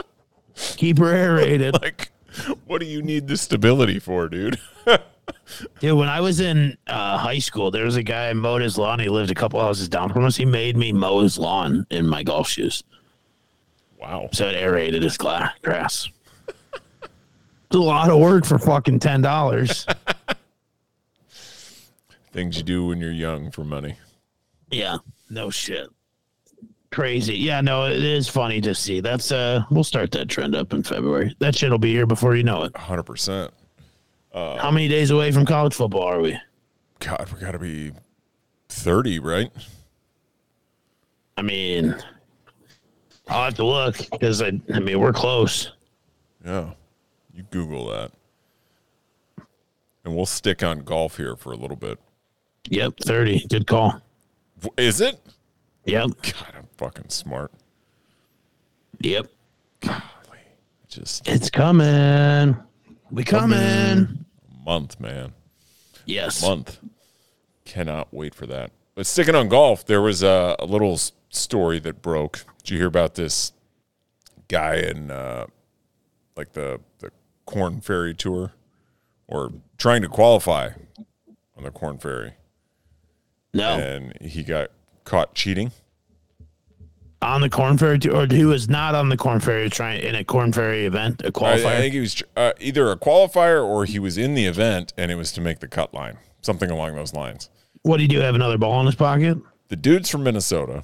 Keep 0.55 0.97
her 0.99 1.13
aerated. 1.13 1.73
like, 1.81 2.11
what 2.65 2.81
do 2.81 2.87
you 2.87 3.01
need 3.01 3.27
the 3.27 3.37
stability 3.37 3.99
for, 3.99 4.27
dude? 4.27 4.59
Dude, 5.79 5.97
when 5.97 6.07
I 6.07 6.21
was 6.21 6.39
in 6.39 6.77
uh, 6.87 7.17
high 7.17 7.39
school, 7.39 7.69
there 7.69 7.83
was 7.83 7.97
a 7.97 8.03
guy 8.03 8.29
who 8.29 8.35
mowed 8.35 8.61
his 8.61 8.77
lawn. 8.77 8.99
He 8.99 9.09
lived 9.09 9.29
a 9.29 9.35
couple 9.35 9.59
houses 9.59 9.89
down 9.89 10.11
from 10.11 10.23
us. 10.23 10.37
He 10.37 10.45
made 10.45 10.77
me 10.77 10.93
mow 10.93 11.21
his 11.21 11.37
lawn 11.37 11.85
in 11.89 12.07
my 12.07 12.23
golf 12.23 12.47
shoes. 12.47 12.83
Wow. 13.99 14.29
So 14.31 14.47
it 14.47 14.55
aerated 14.55 15.03
his 15.03 15.17
gla- 15.17 15.53
grass. 15.61 16.07
It's 17.69 17.75
a 17.75 17.79
lot 17.79 18.09
of 18.09 18.17
work 18.19 18.45
for 18.45 18.57
fucking 18.57 18.99
ten 18.99 19.21
dollars. 19.21 19.85
Things 22.31 22.55
you 22.57 22.63
do 22.63 22.85
when 22.85 22.99
you're 23.01 23.11
young 23.11 23.51
for 23.51 23.63
money. 23.65 23.95
yeah, 24.71 24.97
no 25.29 25.49
shit. 25.49 25.89
Crazy. 26.91 27.35
Yeah, 27.35 27.59
no, 27.59 27.85
it 27.85 28.01
is 28.01 28.29
funny 28.29 28.61
to 28.61 28.73
see. 28.73 29.01
That's 29.01 29.33
uh 29.33 29.63
we'll 29.69 29.83
start 29.83 30.11
that 30.11 30.29
trend 30.29 30.55
up 30.55 30.71
in 30.71 30.81
February. 30.83 31.35
That 31.39 31.55
shit'll 31.55 31.77
be 31.77 31.91
here 31.91 32.05
before 32.05 32.37
you 32.37 32.43
know 32.43 32.63
it. 32.63 32.71
100%. 32.73 33.49
How 34.33 34.71
many 34.71 34.87
days 34.87 35.09
away 35.11 35.31
from 35.33 35.45
college 35.45 35.73
football 35.73 36.03
are 36.03 36.21
we? 36.21 36.39
God, 36.99 37.27
we 37.33 37.39
got 37.41 37.51
to 37.51 37.59
be 37.59 37.91
30, 38.69 39.19
right? 39.19 39.51
I 41.35 41.41
mean, 41.41 41.95
I'll 43.29 43.45
have 43.45 43.55
to 43.55 43.65
look 43.65 43.97
because 44.11 44.41
I, 44.41 44.59
I 44.73 44.79
mean, 44.79 44.99
we're 44.99 45.13
close. 45.13 45.71
Yeah. 46.45 46.71
You 47.33 47.43
Google 47.51 47.87
that. 47.87 48.11
And 50.05 50.15
we'll 50.15 50.25
stick 50.25 50.63
on 50.63 50.79
golf 50.79 51.17
here 51.17 51.35
for 51.35 51.51
a 51.51 51.57
little 51.57 51.75
bit. 51.75 51.99
Yep, 52.69 52.93
30. 53.01 53.47
Good 53.49 53.67
call. 53.67 54.01
Is 54.77 55.01
it? 55.01 55.19
Yep. 55.85 56.09
God, 56.21 56.53
I'm 56.57 56.67
fucking 56.77 57.09
smart. 57.09 57.51
Yep. 58.99 59.27
Just 60.87 61.27
It's 61.27 61.49
coming. 61.49 62.55
We 63.11 63.23
coming. 63.23 64.25
month, 64.65 64.99
man. 64.99 65.33
Yes. 66.05 66.41
month. 66.41 66.79
Cannot 67.65 68.13
wait 68.13 68.33
for 68.33 68.45
that. 68.47 68.71
But 68.95 69.05
sticking 69.05 69.35
on 69.35 69.49
golf, 69.49 69.85
there 69.85 70.01
was 70.01 70.23
a, 70.23 70.55
a 70.59 70.65
little 70.65 70.97
story 71.29 71.79
that 71.79 72.01
broke. 72.01 72.45
Did 72.63 72.71
you 72.71 72.77
hear 72.77 72.87
about 72.87 73.15
this 73.15 73.53
guy 74.47 74.75
in 74.75 75.11
uh, 75.11 75.45
like 76.35 76.53
the 76.53 76.79
the 76.99 77.11
Corn 77.45 77.81
Ferry 77.81 78.13
Tour, 78.13 78.51
or 79.27 79.51
trying 79.77 80.01
to 80.01 80.07
qualify 80.09 80.69
on 81.55 81.63
the 81.63 81.71
Corn 81.71 81.97
Ferry, 81.97 82.33
No. 83.53 83.77
and 83.79 84.13
he 84.21 84.43
got 84.43 84.71
caught 85.05 85.33
cheating? 85.33 85.71
On 87.19 87.41
the 87.41 87.49
Corn 87.49 87.79
Ferry, 87.79 87.97
t- 87.97 88.09
or 88.09 88.27
he 88.29 88.45
was 88.45 88.69
not 88.69 88.93
on 88.93 89.09
the 89.09 89.17
Corn 89.17 89.39
Ferry 89.39 89.69
trying 89.71 90.01
in 90.01 90.13
a 90.13 90.23
Corn 90.23 90.53
Ferry 90.53 90.85
event, 90.85 91.21
a 91.21 91.25
I, 91.25 91.27
I 91.27 91.31
qualifier? 91.31 91.65
I 91.65 91.77
think 91.79 91.93
he 91.95 91.99
was 91.99 92.21
uh, 92.35 92.51
either 92.59 92.91
a 92.91 92.95
qualifier 92.95 93.65
or 93.65 93.85
he 93.85 93.97
was 93.97 94.19
in 94.19 94.35
the 94.35 94.45
event, 94.45 94.93
and 94.97 95.09
it 95.11 95.15
was 95.15 95.31
to 95.31 95.41
make 95.41 95.59
the 95.59 95.67
cut 95.67 95.95
line, 95.95 96.17
something 96.41 96.69
along 96.69 96.93
those 96.95 97.13
lines. 97.15 97.49
what 97.81 97.97
did 97.97 98.03
he 98.03 98.07
do? 98.07 98.19
Have 98.19 98.35
another 98.35 98.57
ball 98.59 98.79
in 98.81 98.85
his 98.85 98.95
pocket? 98.95 99.37
the 99.69 99.75
dude's 99.75 100.09
from 100.09 100.23
Minnesota, 100.23 100.83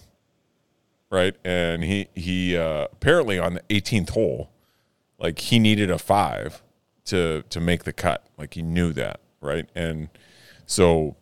right? 1.14 1.36
And 1.46 1.84
he 1.84 2.08
he 2.16 2.58
uh, 2.58 2.88
apparently 2.92 3.38
on 3.40 3.54
the 3.54 3.62
18th 3.70 4.10
hole, 4.10 4.50
like 5.20 5.38
he 5.40 5.60
needed 5.60 5.90
a 5.92 6.00
five 6.00 6.62
to 7.06 7.44
to 7.50 7.62
make 7.62 7.84
the 7.84 7.94
cut. 7.94 8.26
Like 8.38 8.56
he 8.56 8.62
knew 8.64 8.92
that, 8.94 9.20
right? 9.40 9.70
And 9.76 10.10
so 10.66 11.16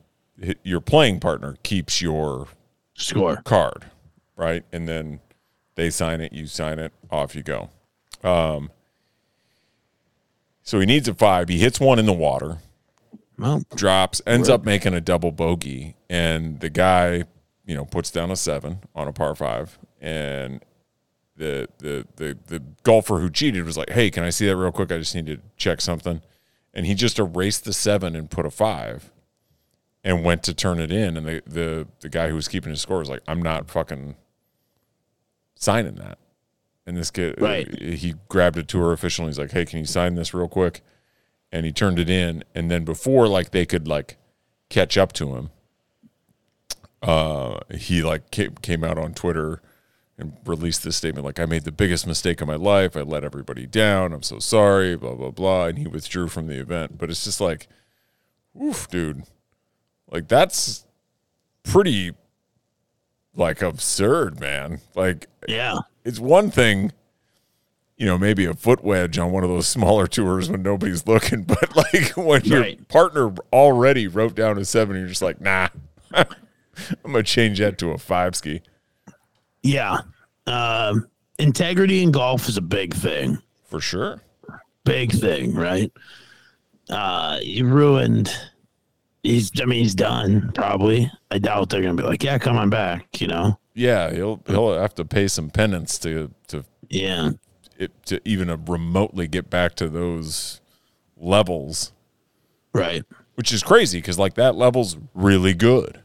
your 0.63 0.79
playing 0.81 1.19
partner 1.19 1.57
keeps 1.61 2.01
your 2.01 2.47
Score. 2.95 3.41
card, 3.43 3.85
right? 4.35 4.63
And 4.71 4.87
then 4.87 5.19
they 5.75 5.89
sign 5.89 6.21
it, 6.21 6.31
you 6.33 6.47
sign 6.47 6.79
it, 6.79 6.93
off 7.11 7.35
you 7.35 7.43
go. 7.43 7.69
Um, 8.23 8.71
so 10.63 10.79
he 10.79 10.85
needs 10.85 11.07
a 11.07 11.13
five. 11.13 11.49
He 11.49 11.57
hits 11.59 11.79
one 11.79 11.99
in 11.99 12.05
the 12.05 12.13
water 12.13 12.59
Well, 13.37 13.63
drops, 13.75 14.21
ends 14.25 14.47
up 14.49 14.63
making 14.63 14.93
a 14.93 15.01
double 15.01 15.31
bogey, 15.31 15.95
and 16.09 16.59
the 16.59 16.69
guy, 16.69 17.25
you 17.65 17.75
know, 17.75 17.85
puts 17.85 18.11
down 18.11 18.31
a 18.31 18.35
seven 18.35 18.79
on 18.95 19.07
a 19.07 19.13
par 19.13 19.35
five, 19.35 19.77
and 19.99 20.63
the 21.35 21.67
the 21.79 22.05
the 22.15 22.37
the 22.47 22.59
golfer 22.83 23.19
who 23.19 23.29
cheated 23.29 23.63
was 23.65 23.77
like, 23.77 23.89
"Hey, 23.91 24.09
can 24.09 24.23
I 24.23 24.29
see 24.29 24.47
that 24.47 24.55
real 24.57 24.71
quick? 24.71 24.91
I 24.91 24.97
just 24.97 25.15
need 25.15 25.27
to 25.27 25.39
check 25.57 25.81
something," 25.81 26.21
and 26.73 26.85
he 26.85 26.93
just 26.95 27.19
erased 27.19 27.65
the 27.65 27.73
seven 27.73 28.15
and 28.15 28.29
put 28.29 28.45
a 28.45 28.51
five, 28.51 29.11
and 30.03 30.23
went 30.23 30.43
to 30.43 30.53
turn 30.53 30.79
it 30.79 30.91
in, 30.91 31.17
and 31.17 31.25
the 31.25 31.41
the 31.45 31.87
the 32.01 32.09
guy 32.09 32.29
who 32.29 32.35
was 32.35 32.47
keeping 32.47 32.69
his 32.71 32.81
score 32.81 32.99
was 32.99 33.09
like, 33.09 33.21
"I'm 33.27 33.41
not 33.41 33.69
fucking 33.69 34.15
signing 35.55 35.95
that." 35.95 36.17
And 36.85 36.97
this 36.97 37.11
kid, 37.11 37.41
uh, 37.41 37.45
Right. 37.45 37.81
he 37.81 38.15
grabbed 38.27 38.57
a 38.57 38.63
tour 38.63 38.91
official 38.91 39.25
and 39.25 39.29
he's 39.33 39.39
like, 39.39 39.51
"Hey, 39.51 39.65
can 39.65 39.79
you 39.79 39.85
sign 39.85 40.15
this 40.15 40.33
real 40.33 40.47
quick?" 40.47 40.81
and 41.53 41.65
he 41.65 41.71
turned 41.73 41.99
it 41.99 42.09
in 42.09 42.41
and 42.55 42.71
then 42.71 42.85
before 42.85 43.27
like 43.27 43.51
they 43.51 43.65
could 43.65 43.85
like 43.85 44.15
catch 44.69 44.97
up 44.97 45.11
to 45.11 45.35
him 45.35 45.49
uh 47.01 47.59
he 47.75 48.01
like 48.03 48.29
came, 48.31 48.53
came 48.61 48.83
out 48.83 48.97
on 48.97 49.13
twitter 49.13 49.61
and 50.17 50.37
released 50.45 50.83
this 50.83 50.95
statement 50.95 51.25
like 51.25 51.39
i 51.39 51.45
made 51.45 51.63
the 51.63 51.71
biggest 51.71 52.05
mistake 52.05 52.41
of 52.41 52.47
my 52.47 52.55
life. 52.55 52.95
I 52.95 53.01
let 53.01 53.23
everybody 53.23 53.65
down. 53.65 54.13
I'm 54.13 54.23
so 54.23 54.39
sorry 54.39 54.95
blah 54.95 55.15
blah 55.15 55.31
blah 55.31 55.65
and 55.65 55.77
he 55.77 55.87
withdrew 55.87 56.27
from 56.27 56.47
the 56.47 56.59
event. 56.59 56.97
But 56.97 57.09
it's 57.09 57.23
just 57.23 57.41
like 57.41 57.67
oof 58.61 58.87
dude. 58.87 59.23
Like 60.11 60.27
that's 60.27 60.85
pretty 61.63 62.13
like 63.35 63.61
absurd 63.61 64.39
man. 64.39 64.81
Like 64.95 65.27
yeah. 65.47 65.79
it's 66.03 66.19
one 66.19 66.51
thing, 66.51 66.91
you 67.97 68.05
know, 68.05 68.17
maybe 68.17 68.45
a 68.45 68.53
foot 68.53 68.83
wedge 68.83 69.17
on 69.17 69.31
one 69.31 69.43
of 69.43 69.49
those 69.49 69.67
smaller 69.77 70.07
tours 70.07 70.49
when 70.49 70.61
nobody's 70.61 71.07
looking, 71.07 71.43
but 71.45 71.75
like 71.75 72.15
when 72.17 72.43
your 72.43 72.75
partner 72.89 73.33
already 73.53 74.07
wrote 74.07 74.35
down 74.35 74.57
a 74.57 74.65
seven, 74.65 74.97
you're 74.97 75.07
just 75.07 75.21
like, 75.21 75.39
nah, 75.39 75.69
I'm 77.05 77.11
gonna 77.11 77.23
change 77.23 77.59
that 77.59 77.77
to 77.79 77.91
a 77.91 77.97
five 77.97 78.35
ski 78.35 78.61
Yeah. 79.63 79.99
Um, 80.47 81.07
integrity 81.39 82.01
in 82.03 82.11
golf 82.11 82.47
is 82.49 82.57
a 82.57 82.61
big 82.61 82.93
thing. 82.93 83.37
for 83.65 83.79
sure. 83.79 84.21
Big 84.83 85.11
thing, 85.11 85.53
right? 85.53 85.91
Uh, 86.89 87.37
you 87.41 87.65
ruined. 87.67 88.35
He's. 89.23 89.51
I 89.61 89.65
mean, 89.65 89.83
he's 89.83 89.93
done. 89.95 90.51
Probably. 90.55 91.09
I 91.29 91.37
doubt 91.37 91.69
they're 91.69 91.81
gonna 91.81 91.93
be 91.93 92.03
like, 92.03 92.23
yeah, 92.23 92.37
come 92.39 92.57
on 92.57 92.69
back. 92.71 93.21
You 93.21 93.27
know. 93.27 93.59
Yeah, 93.75 94.11
he'll 94.11 94.41
he'll 94.47 94.73
have 94.77 94.95
to 94.95 95.05
pay 95.05 95.27
some 95.27 95.49
penance 95.51 95.97
to 95.99 96.31
to 96.47 96.65
Yeah. 96.89 97.29
it, 97.77 97.91
to 98.07 98.19
even 98.27 98.49
a 98.49 98.57
remotely 98.57 99.27
get 99.27 99.49
back 99.49 99.75
to 99.75 99.87
those 99.87 100.59
levels, 101.15 101.93
Right. 102.73 103.03
which 103.35 103.53
is 103.53 103.61
crazy 103.63 103.99
because 103.99 104.17
like 104.19 104.33
that 104.33 104.55
level's 104.55 104.97
really 105.13 105.53
good, 105.53 106.01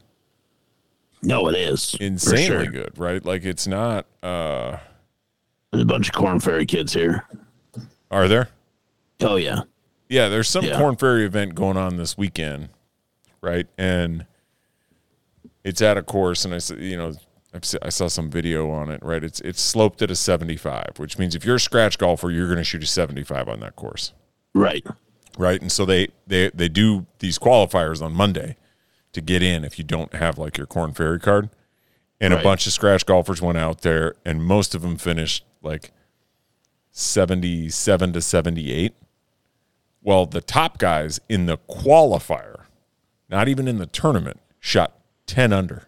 No, 1.23 1.47
it 1.49 1.55
is 1.55 1.95
insanely 1.99 2.45
sure. 2.45 2.65
good, 2.67 2.97
right? 2.97 3.23
Like 3.23 3.43
it's 3.43 3.67
not. 3.67 4.05
uh 4.23 4.77
There's 5.71 5.83
a 5.83 5.85
bunch 5.85 6.09
of 6.09 6.13
Corn 6.15 6.39
Ferry 6.39 6.65
kids 6.65 6.93
here. 6.93 7.25
Are 8.11 8.27
there? 8.27 8.49
Oh 9.21 9.35
yeah. 9.35 9.61
Yeah, 10.09 10.29
there's 10.29 10.47
some 10.47 10.63
Yeah. 10.65 10.77
Corn 10.77 10.95
Ferry 10.95 11.25
event 11.25 11.55
going 11.55 11.75
on 11.77 11.97
this 11.97 12.17
weekend, 12.17 12.69
right? 13.41 13.67
And 13.77 14.25
it's 15.63 15.81
at 15.81 15.97
a 15.97 16.03
course, 16.03 16.45
and 16.45 16.53
I 16.53 16.59
said, 16.59 16.79
you 16.79 16.95
know, 16.95 17.13
I 17.81 17.89
saw 17.89 18.07
some 18.07 18.29
video 18.29 18.69
on 18.69 18.89
it, 18.91 19.01
right? 19.03 19.23
It's 19.23 19.39
it's 19.41 19.59
sloped 19.61 20.01
at 20.03 20.11
a 20.11 20.15
75, 20.15 20.91
which 20.97 21.17
means 21.17 21.33
if 21.35 21.43
you're 21.43 21.55
a 21.55 21.59
scratch 21.59 21.97
golfer, 21.97 22.29
you're 22.29 22.45
going 22.47 22.57
to 22.59 22.63
shoot 22.63 22.83
a 22.83 22.87
75 22.87 23.49
on 23.49 23.59
that 23.61 23.75
course, 23.75 24.13
Right. 24.53 24.85
right? 25.37 25.59
And 25.59 25.71
so 25.71 25.83
they 25.83 26.09
they 26.27 26.51
they 26.53 26.69
do 26.69 27.07
these 27.19 27.39
qualifiers 27.39 28.01
on 28.01 28.13
Monday 28.13 28.55
to 29.17 29.21
get 29.21 29.43
in 29.43 29.65
if 29.65 29.77
you 29.77 29.83
don't 29.83 30.13
have 30.13 30.37
like 30.37 30.57
your 30.57 30.67
Corn 30.67 30.93
Ferry 30.93 31.19
card. 31.19 31.49
And 32.21 32.33
a 32.33 32.41
bunch 32.41 32.65
of 32.65 32.73
scratch 32.73 33.05
golfers 33.05 33.41
went 33.43 33.59
out 33.59 33.81
there, 33.81 34.15
and 34.25 34.43
most 34.43 34.73
of 34.73 34.81
them 34.81 34.97
finished 34.97 35.43
like 35.61 35.91
77 36.91 38.13
to 38.13 38.21
78. 38.21 38.95
Well, 40.01 40.25
the 40.25 40.41
top 40.41 40.77
guys 40.79 41.19
in 41.29 41.45
the 41.45 41.57
qualifier, 41.69 42.63
not 43.29 43.47
even 43.47 43.67
in 43.67 43.77
the 43.77 43.85
tournament, 43.85 44.39
shot 44.59 44.97
10 45.27 45.53
under, 45.53 45.87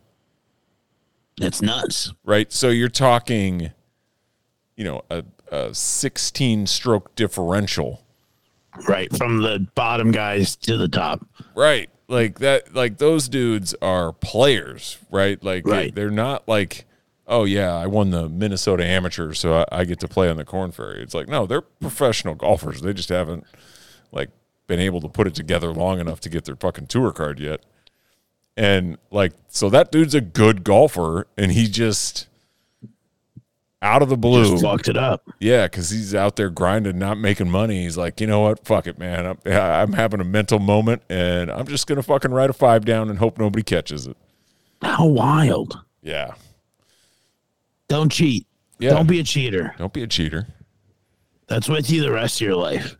It's 1.42 1.62
nuts. 1.64 2.14
right? 2.24 2.52
So 2.52 2.70
you're 2.70 2.90
talking, 2.90 3.72
you 4.76 4.84
know, 4.84 5.02
a, 5.10 5.24
a 5.52 5.74
16 5.74 6.68
stroke 6.68 7.16
differential, 7.16 8.04
Right. 8.88 9.14
From 9.18 9.42
the 9.42 9.68
bottom 9.74 10.12
guys 10.12 10.56
to 10.58 10.78
the 10.78 10.88
top. 10.88 11.26
right? 11.56 11.90
Like 12.10 12.40
that, 12.40 12.74
like 12.74 12.98
those 12.98 13.30
dudes 13.30 13.74
are 13.82 14.12
players, 14.12 14.98
right? 15.12 15.42
Like 15.44 15.66
Right. 15.66 15.94
they're 15.96 16.10
not 16.10 16.48
like 16.48 16.86
oh 17.32 17.44
yeah, 17.44 17.76
I 17.76 17.86
won 17.86 18.10
the 18.10 18.28
Minnesota 18.28 18.84
Amateur, 18.84 19.34
so 19.34 19.60
I, 19.60 19.66
I 19.82 19.86
get 19.86 20.00
to 20.00 20.08
play 20.08 20.30
on 20.32 20.38
the 20.38 20.44
Corn 20.44 20.72
Ferry. 20.72 21.04
It's 21.04 21.14
like 21.14 21.28
no, 21.28 21.46
they're 21.46 21.62
professional 21.62 22.34
golfers. 22.34 22.82
They 22.82 22.92
just 22.94 23.10
haven't 23.10 23.46
like 24.12 24.30
been 24.66 24.80
able 24.80 25.02
to 25.02 25.08
put 25.08 25.28
it 25.28 25.36
together 25.36 25.72
long 25.72 26.00
enough 26.00 26.20
to 26.22 26.30
get 26.30 26.46
their 26.46 26.56
fucking 26.56 26.88
tour 26.88 27.12
card 27.12 27.40
yet. 27.40 27.62
And 28.58 28.98
like, 29.12 29.34
so 29.48 29.70
that 29.70 29.92
dude's 29.92 30.16
a 30.16 30.22
good 30.22 30.64
golfer, 30.64 31.28
and 31.38 31.52
he 31.52 31.68
just 31.68 32.28
out 33.82 34.02
of 34.02 34.10
the 34.10 34.18
blue, 34.18 34.52
Just 34.52 34.64
fucked 34.64 34.88
it 34.90 34.98
up. 34.98 35.24
yeah, 35.40 35.66
because 35.66 35.90
he's 35.90 36.14
out 36.14 36.36
there 36.36 36.50
grinding, 36.50 37.00
not 37.00 37.18
making 37.18 37.50
money. 37.50 37.84
He's 37.84 37.98
like, 37.98 38.20
you 38.20 38.28
know 38.28 38.42
what? 38.42 38.66
Fuck 38.66 38.88
it, 38.88 38.98
man. 39.00 39.26
I'm, 39.26 39.38
I'm 39.46 39.94
having 39.94 40.20
a 40.20 40.26
mental 40.26 40.60
moment, 40.60 41.02
and 41.10 41.50
I'm 41.50 41.66
just 41.68 41.88
gonna 41.88 42.04
fucking 42.04 42.32
write 42.32 42.50
a 42.50 42.54
five 42.54 42.84
down 42.86 43.10
and 43.10 43.20
hope 43.20 43.38
nobody 43.38 43.64
catches 43.64 44.06
it. 44.08 44.18
How 44.82 45.06
wild. 45.06 45.80
Yeah, 46.02 46.34
Don't 47.88 48.12
cheat. 48.12 48.46
Yeah. 48.80 48.92
Don't 48.92 49.08
be 49.08 49.20
a 49.20 49.24
cheater. 49.24 49.76
don't 49.78 49.92
be 49.92 50.04
a 50.04 50.08
cheater. 50.08 50.48
That's 51.48 51.68
with 51.68 51.90
you 51.90 52.02
the 52.02 52.12
rest 52.12 52.40
of 52.40 52.48
your 52.48 52.56
life. 52.56 52.96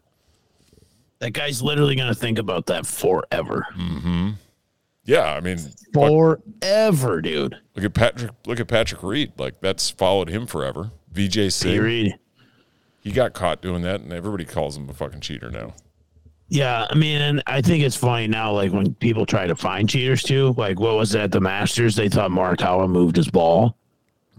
That 1.20 1.32
guy's 1.32 1.62
literally 1.62 1.96
going 1.96 2.08
to 2.10 2.16
think 2.20 2.38
about 2.40 2.66
that 2.66 2.86
forever. 2.86 3.66
Mm-hmm. 3.78 4.30
Yeah, 5.10 5.34
I 5.34 5.40
mean, 5.40 5.58
Forever, 5.92 7.20
dude. 7.24 7.56
look 7.76 7.84
at 7.84 7.94
Patrick. 7.96 8.32
Look 8.46 8.60
at 8.60 8.68
Patrick 8.68 9.02
Reed. 9.02 9.34
Like 9.40 9.60
that's 9.60 9.90
followed 9.90 10.30
him 10.30 10.46
forever. 10.46 10.92
Vijay 11.12 11.52
Singh. 11.52 11.82
Reed. 11.82 12.16
He 13.02 13.12
got 13.12 13.34
caught 13.34 13.60
doing 13.60 13.82
that, 13.82 14.02
and 14.02 14.14
everybody 14.14 14.46
calls 14.46 14.78
him 14.78 14.88
a 14.88 14.94
fucking 14.94 15.22
cheater 15.22 15.50
now. 15.50 15.74
Yeah, 16.50 16.86
I 16.88 16.94
mean, 16.94 17.22
and 17.22 17.44
I 17.48 17.60
think 17.60 17.84
it's 17.84 17.96
funny 17.96 18.28
now, 18.28 18.52
like 18.52 18.72
when 18.72 18.94
people 18.96 19.26
try 19.26 19.48
to 19.48 19.56
find 19.56 19.90
cheaters 19.90 20.22
too. 20.22 20.54
Like, 20.58 20.80
what 20.80 20.96
was 20.96 21.16
it 21.16 21.22
at 21.22 21.32
the 21.32 21.42
Masters? 21.42 21.96
They 21.96 22.08
thought 22.08 22.30
Morikawa 22.30 22.88
moved 22.88 23.16
his 23.16 23.32
ball 23.32 23.76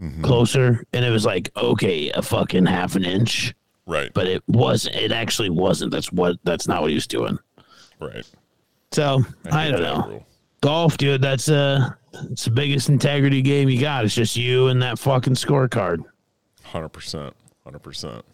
mm-hmm. 0.01 0.23
closer, 0.23 0.85
and 0.93 1.05
it 1.05 1.11
was 1.11 1.25
like, 1.25 1.51
okay, 1.57 2.11
a 2.11 2.23
fucking 2.23 2.67
half 2.67 2.95
an 2.95 3.05
inch, 3.05 3.55
Right. 3.87 4.13
but 4.15 4.29
it 4.29 4.45
wasn't. 4.47 4.95
It 4.95 5.11
actually 5.11 5.51
wasn't. 5.51 5.91
That's 5.91 6.13
what. 6.13 6.37
That's 6.45 6.69
not 6.69 6.83
what 6.83 6.91
he 6.91 6.95
was 6.95 7.09
doing. 7.09 7.41
right. 7.99 8.25
So 8.93 9.25
I, 9.51 9.65
hate 9.65 9.73
don't 9.73 9.83
know. 9.83 10.05
rule. 10.09 10.27
Golf, 10.63 10.97
dude. 10.99 11.23
That's 11.23 11.49
uh, 11.49 11.91
it's 12.31 12.45
the 12.45 12.51
biggest 12.51 12.89
integrity 12.89 13.41
game 13.43 13.69
you 13.69 13.81
got. 13.81 14.05
It's 14.05 14.15
just 14.15 14.37
you 14.37 14.69
and 14.69 14.83
that 14.83 14.99
fucking 14.99 15.35
scorecard. 15.35 16.01
Hundred 16.63 16.91
percent. 16.91 17.35
Hundred 17.65 17.79
percent. 17.81 18.25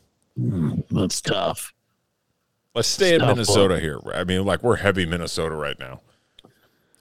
That's 0.91 1.21
tough. 1.21 1.73
Let's 2.75 2.89
stay 2.89 3.15
in 3.15 3.21
Stop 3.21 3.29
Minnesota 3.37 3.81
here. 3.81 4.01
I 4.15 4.25
mean, 4.25 4.45
like 4.45 4.63
we're 4.63 4.77
heavy 4.77 5.07
Minnesota 5.07 5.55
right 5.55 5.79
now. 5.79 6.01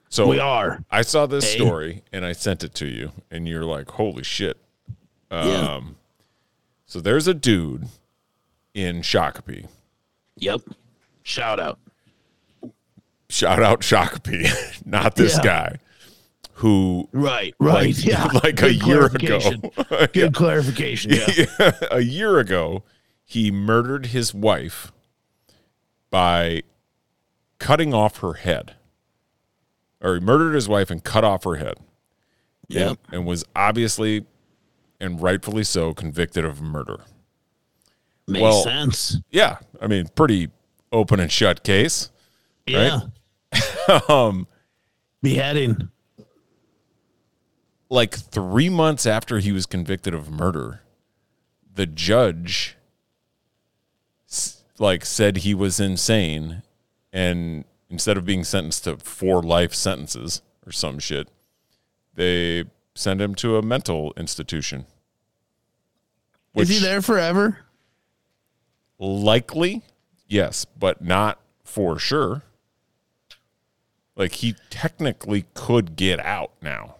So 0.09 0.27
We 0.27 0.39
are. 0.39 0.83
I 0.91 1.01
saw 1.01 1.25
this 1.25 1.51
Hey. 1.51 1.57
story 1.57 2.03
and 2.13 2.23
I 2.23 2.31
sent 2.31 2.63
it 2.63 2.73
to 2.75 2.85
you, 2.85 3.11
and 3.29 3.47
you're 3.47 3.65
like, 3.65 3.89
"Holy 3.91 4.23
shit!" 4.23 4.57
yeah. 5.31 5.75
Um, 5.75 5.97
so 6.85 7.01
there's 7.01 7.27
a 7.27 7.33
dude 7.33 7.87
in 8.73 9.01
Shakopee. 9.01 9.67
Yep. 10.37 10.61
Shout 11.23 11.59
out. 11.59 11.79
Shout 13.29 13.61
out 13.61 13.81
Shakopee, 13.81 14.47
not 14.85 15.15
this 15.15 15.35
Yeah. 15.37 15.43
guy 15.43 15.75
who 16.53 17.09
Right. 17.11 17.53
Right. 17.59 17.87
like, 17.95 18.05
yeah. 18.05 18.25
like 18.43 18.61
a 18.61 18.73
year 18.73 19.05
ago. 19.07 19.39
Good 20.13 20.33
clarification. 20.33 21.11
Yeah. 21.13 21.71
a 21.91 22.01
year 22.01 22.39
ago, 22.39 22.83
he 23.25 23.51
murdered 23.51 24.07
his 24.07 24.33
wife 24.33 24.91
by 26.09 26.61
cutting 27.59 27.93
off 27.93 28.17
her 28.19 28.33
head. 28.33 28.75
Or 30.01 30.13
he 30.15 30.19
murdered 30.19 30.53
his 30.53 30.69
wife 30.69 30.91
and 30.91 31.03
cut 31.03 31.23
off 31.23 31.43
her 31.45 31.55
head. 31.55 31.75
yeah 32.67 32.89
And, 32.89 32.97
and 33.11 33.25
was 33.25 33.43
obviously 33.55 34.25
and 35.01 35.19
rightfully 35.21 35.63
so 35.63 35.93
convicted 35.93 36.45
of 36.45 36.61
murder. 36.61 37.01
Makes 38.27 38.41
well- 38.41 38.63
sense. 38.63 39.17
Yeah. 39.31 39.57
I 39.81 39.87
mean, 39.87 40.07
pretty 40.15 40.51
open 40.91 41.19
and 41.19 41.31
shut 41.31 41.63
case. 41.63 42.11
Yeah. 42.65 43.01
Um, 44.09 44.47
Beheading. 45.21 45.89
like 47.89 48.15
three 48.15 48.69
months 48.69 49.05
after 49.05 49.39
he 49.39 49.51
was 49.51 49.65
convicted 49.65 50.13
of 50.13 50.31
murder, 50.31 50.81
the 51.73 51.85
judge 51.85 52.77
like 54.79 55.05
said 55.05 55.37
he 55.37 55.53
was 55.53 55.79
insane, 55.79 56.63
and 57.13 57.63
instead 57.89 58.17
of 58.17 58.25
being 58.25 58.43
sentenced 58.43 58.83
to 58.85 58.97
four 58.97 59.41
life 59.41 59.73
sentences 59.73 60.41
or 60.65 60.71
some 60.71 60.99
shit, 60.99 61.29
they 62.15 62.63
sent 62.93 63.21
him 63.21 63.35
to 63.35 63.57
a 63.57 63.61
mental 63.61 64.13
institution. 64.17 64.85
Is 66.55 66.69
he 66.69 66.79
there 66.79 67.01
forever? 67.01 67.59
Likely, 68.97 69.83
yes, 70.27 70.65
but 70.65 71.01
not 71.03 71.39
for 71.63 71.99
sure. 71.99 72.43
Like 74.15 74.33
he 74.33 74.55
technically 74.69 75.45
could 75.53 75.95
get 75.95 76.19
out 76.19 76.51
now. 76.61 76.95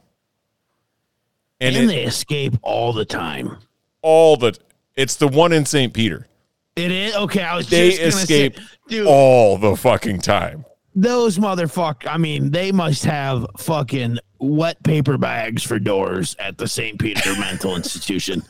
And, 1.62 1.76
And, 1.76 1.86
it, 1.86 1.88
they 1.88 2.04
escape 2.04 2.56
all 2.62 2.92
the 2.94 3.06
time. 3.06 3.58
all 4.02 4.38
the 4.38 4.58
it's 4.96 5.16
the 5.16 5.28
one 5.28 5.52
in 5.54 5.66
St. 5.66 5.94
Peter. 5.94 6.28
It 6.76 6.92
is 6.92 7.16
okay. 7.16 7.42
I 7.44 7.56
was 7.56 7.70
They 7.70 7.90
just 7.92 8.00
gonna 8.02 8.08
escape 8.24 8.58
say, 8.58 8.64
dude. 8.90 9.08
all 9.08 9.58
the 9.58 9.76
fucking 9.78 10.20
time. 10.20 10.66
those 10.94 11.38
motherfuck. 11.38 12.06
I 12.08 12.18
mean, 12.18 12.52
they 12.52 12.72
must 12.74 13.04
have 13.06 13.46
fucking 13.58 14.20
wet 14.40 14.82
paper 14.84 15.18
bags 15.18 15.64
for 15.64 15.80
doors 15.80 16.36
at 16.40 16.58
the 16.58 16.68
St. 16.68 17.00
Peter 17.00 17.34
Mental 17.40 17.76
Institution 17.76 18.42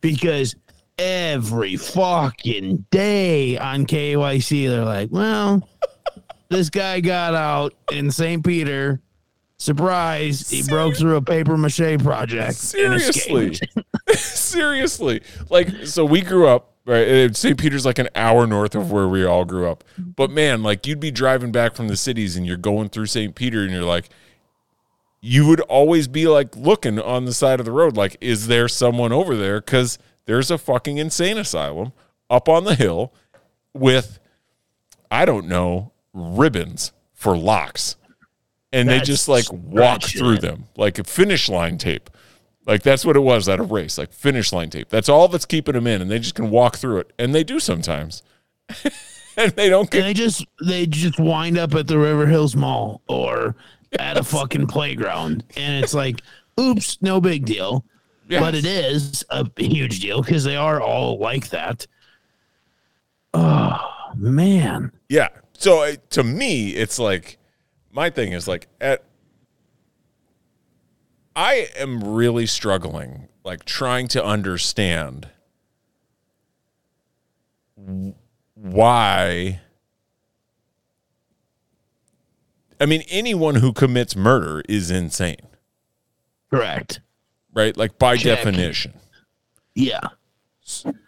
because 0.00 0.54
every 0.98 1.74
fucking 1.76 2.86
day 2.90 3.58
on 3.58 3.86
KEYC, 3.86 4.68
they're 4.68 4.84
like, 4.84 5.10
well, 5.10 5.68
this 6.48 6.70
guy 6.70 7.00
got 7.00 7.34
out 7.34 7.74
in 7.92 8.10
St. 8.10 8.44
Peter. 8.44 9.00
Surprise, 9.56 10.50
he 10.50 10.62
broke 10.64 10.96
through 10.96 11.16
a 11.16 11.22
paper 11.22 11.56
mache 11.56 11.98
project. 12.02 12.54
Seriously. 12.54 13.58
Seriously. 14.08 15.22
Like 15.48 15.86
so 15.86 16.04
we 16.04 16.20
grew 16.20 16.46
up 16.48 16.74
right 16.84 17.34
St. 17.34 17.58
Peter's 17.58 17.86
like 17.86 17.98
an 17.98 18.08
hour 18.14 18.46
north 18.46 18.74
of 18.74 18.90
where 18.90 19.08
we 19.08 19.24
all 19.24 19.44
grew 19.44 19.68
up. 19.70 19.84
But 19.96 20.30
man, 20.30 20.62
like 20.62 20.86
you'd 20.86 21.00
be 21.00 21.10
driving 21.10 21.52
back 21.52 21.76
from 21.76 21.88
the 21.88 21.96
cities 21.96 22.36
and 22.36 22.44
you're 22.46 22.56
going 22.56 22.88
through 22.88 23.06
St. 23.06 23.34
Peter 23.34 23.62
and 23.62 23.70
you're 23.70 23.84
like 23.84 24.10
you 25.20 25.46
would 25.46 25.60
always 25.62 26.06
be 26.06 26.28
like 26.28 26.54
looking 26.54 27.00
on 27.00 27.24
the 27.24 27.32
side 27.32 27.58
of 27.58 27.64
the 27.64 27.72
road 27.72 27.96
like 27.96 28.14
is 28.20 28.46
there 28.46 28.68
someone 28.68 29.10
over 29.10 29.34
there 29.34 29.62
cuz 29.62 29.98
there's 30.26 30.50
a 30.50 30.58
fucking 30.58 30.98
insane 30.98 31.38
asylum 31.38 31.92
up 32.28 32.46
on 32.46 32.64
the 32.64 32.74
hill 32.74 33.14
with 33.72 34.18
I 35.10 35.24
don't 35.24 35.46
know 35.46 35.92
ribbons 36.14 36.92
for 37.12 37.36
locks. 37.36 37.96
And 38.72 38.88
they 38.88 39.00
just 39.00 39.28
like 39.28 39.44
walk 39.52 40.02
ratchet. 40.02 40.18
through 40.18 40.38
them 40.38 40.64
like 40.76 40.98
a 40.98 41.04
finish 41.04 41.48
line 41.48 41.78
tape. 41.78 42.10
Like 42.66 42.82
that's 42.82 43.04
what 43.04 43.14
it 43.14 43.20
was 43.20 43.48
at 43.48 43.60
a 43.60 43.62
race, 43.62 43.98
like 43.98 44.12
finish 44.12 44.52
line 44.52 44.70
tape. 44.70 44.88
That's 44.88 45.08
all 45.08 45.28
that's 45.28 45.44
keeping 45.44 45.74
them 45.74 45.86
in, 45.86 46.00
and 46.02 46.10
they 46.10 46.18
just 46.18 46.34
can 46.34 46.50
walk 46.50 46.76
through 46.76 46.98
it, 47.00 47.12
and 47.18 47.34
they 47.34 47.44
do 47.44 47.60
sometimes, 47.60 48.22
and 49.36 49.52
they 49.52 49.68
don't 49.68 49.82
And 49.82 49.90
get. 49.90 50.02
they 50.02 50.14
just 50.14 50.46
they 50.66 50.86
just 50.86 51.20
wind 51.20 51.58
up 51.58 51.74
at 51.74 51.86
the 51.86 51.98
River 51.98 52.26
Hills 52.26 52.56
Mall 52.56 53.02
or 53.06 53.54
at 53.98 54.16
a 54.16 54.24
fucking 54.24 54.66
playground, 54.66 55.44
and 55.56 55.84
it's 55.84 55.94
like, 55.94 56.20
oops, 56.58 56.98
no 57.02 57.20
big 57.20 57.44
deal. 57.44 57.84
Yes. 58.28 58.40
But 58.40 58.54
it 58.54 58.64
is 58.64 59.22
a 59.28 59.46
huge 59.56 60.00
deal 60.00 60.22
because 60.22 60.42
they 60.42 60.56
are 60.56 60.80
all 60.80 61.18
like 61.18 61.50
that. 61.50 61.86
Oh 63.34 63.78
man, 64.16 64.90
Yeah. 65.08 65.28
So 65.56 65.82
uh, 65.82 65.96
to 66.10 66.22
me, 66.24 66.70
it's 66.70 66.98
like 66.98 67.38
my 67.90 68.10
thing 68.10 68.32
is 68.32 68.46
like 68.48 68.68
at. 68.80 69.04
I 71.36 71.68
am 71.76 72.02
really 72.14 72.46
struggling, 72.46 73.28
like 73.44 73.64
trying 73.64 74.06
to 74.08 74.24
understand 74.24 75.28
why. 78.54 79.60
I 82.80 82.86
mean, 82.86 83.02
anyone 83.08 83.56
who 83.56 83.72
commits 83.72 84.14
murder 84.14 84.62
is 84.68 84.90
insane, 84.90 85.46
correct. 86.50 87.00
right? 87.52 87.76
Like 87.76 87.98
by 87.98 88.16
Check. 88.16 88.38
definition. 88.38 88.94
Yeah, 89.74 90.00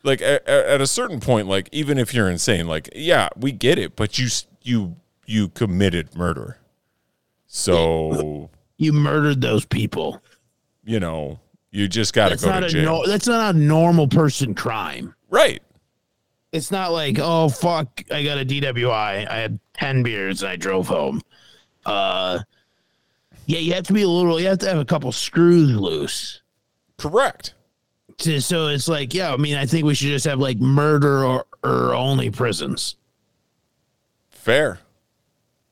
like 0.03 0.21
at, 0.21 0.47
at 0.47 0.81
a 0.81 0.87
certain 0.87 1.19
point 1.21 1.49
like 1.49 1.69
even 1.73 1.99
if 1.99 2.13
you're 2.13 2.29
insane 2.29 2.67
like 2.67 2.91
yeah 2.95 3.29
we 3.37 3.53
get 3.53 3.79
it 3.79 3.97
but 3.97 4.19
you 4.19 4.29
you 4.63 4.97
you 5.25 5.49
committed 5.49 6.15
murder 6.15 6.59
so 7.47 8.51
you 8.77 8.93
murdered 8.93 9.41
those 9.41 9.65
people. 9.65 10.21
you 10.85 11.01
know 11.01 11.41
you 11.71 11.89
just 11.89 12.13
got 12.15 12.31
to 12.31 12.37
go 12.37 12.61
to 12.61 12.69
jail 12.69 12.85
no, 12.85 13.07
that's 13.07 13.27
not 13.27 13.55
a 13.55 13.59
normal 13.59 14.09
person 14.09 14.55
crime. 14.55 15.15
right 15.31 15.63
It's 16.53 16.71
not 16.71 16.93
like, 16.93 17.19
oh 17.21 17.49
fuck, 17.49 18.03
I 18.11 18.23
got 18.25 18.39
a 18.39 18.45
DWI. 18.45 19.29
I 19.29 19.37
had 19.37 19.59
ten 19.75 20.03
beers 20.03 20.43
and 20.43 20.51
I 20.51 20.57
drove 20.57 20.87
home. 20.87 21.21
Uh, 21.85 22.39
yeah, 23.45 23.59
you 23.59 23.75
have 23.75 23.85
to 23.89 23.93
be 23.93 24.03
a 24.03 24.09
little. 24.09 24.41
You 24.41 24.47
have 24.49 24.59
to 24.59 24.69
have 24.69 24.79
a 24.79 24.85
couple 24.85 25.13
screws 25.13 25.75
loose 25.75 26.41
Correct. 26.97 27.55
So- 28.19 28.39
So 28.39 28.67
it's 28.69 28.89
like, 28.89 29.13
yeah, 29.15 29.33
I 29.33 29.37
mean, 29.37 29.57
I 29.57 29.67
think 29.67 29.85
we 29.85 29.95
should 29.95 30.09
just 30.09 30.25
have 30.27 30.39
like 30.39 30.59
murder 30.59 31.25
or, 31.25 31.47
or 31.63 31.95
only 31.95 32.31
prisons. 32.31 32.97
Fair. 34.31 34.81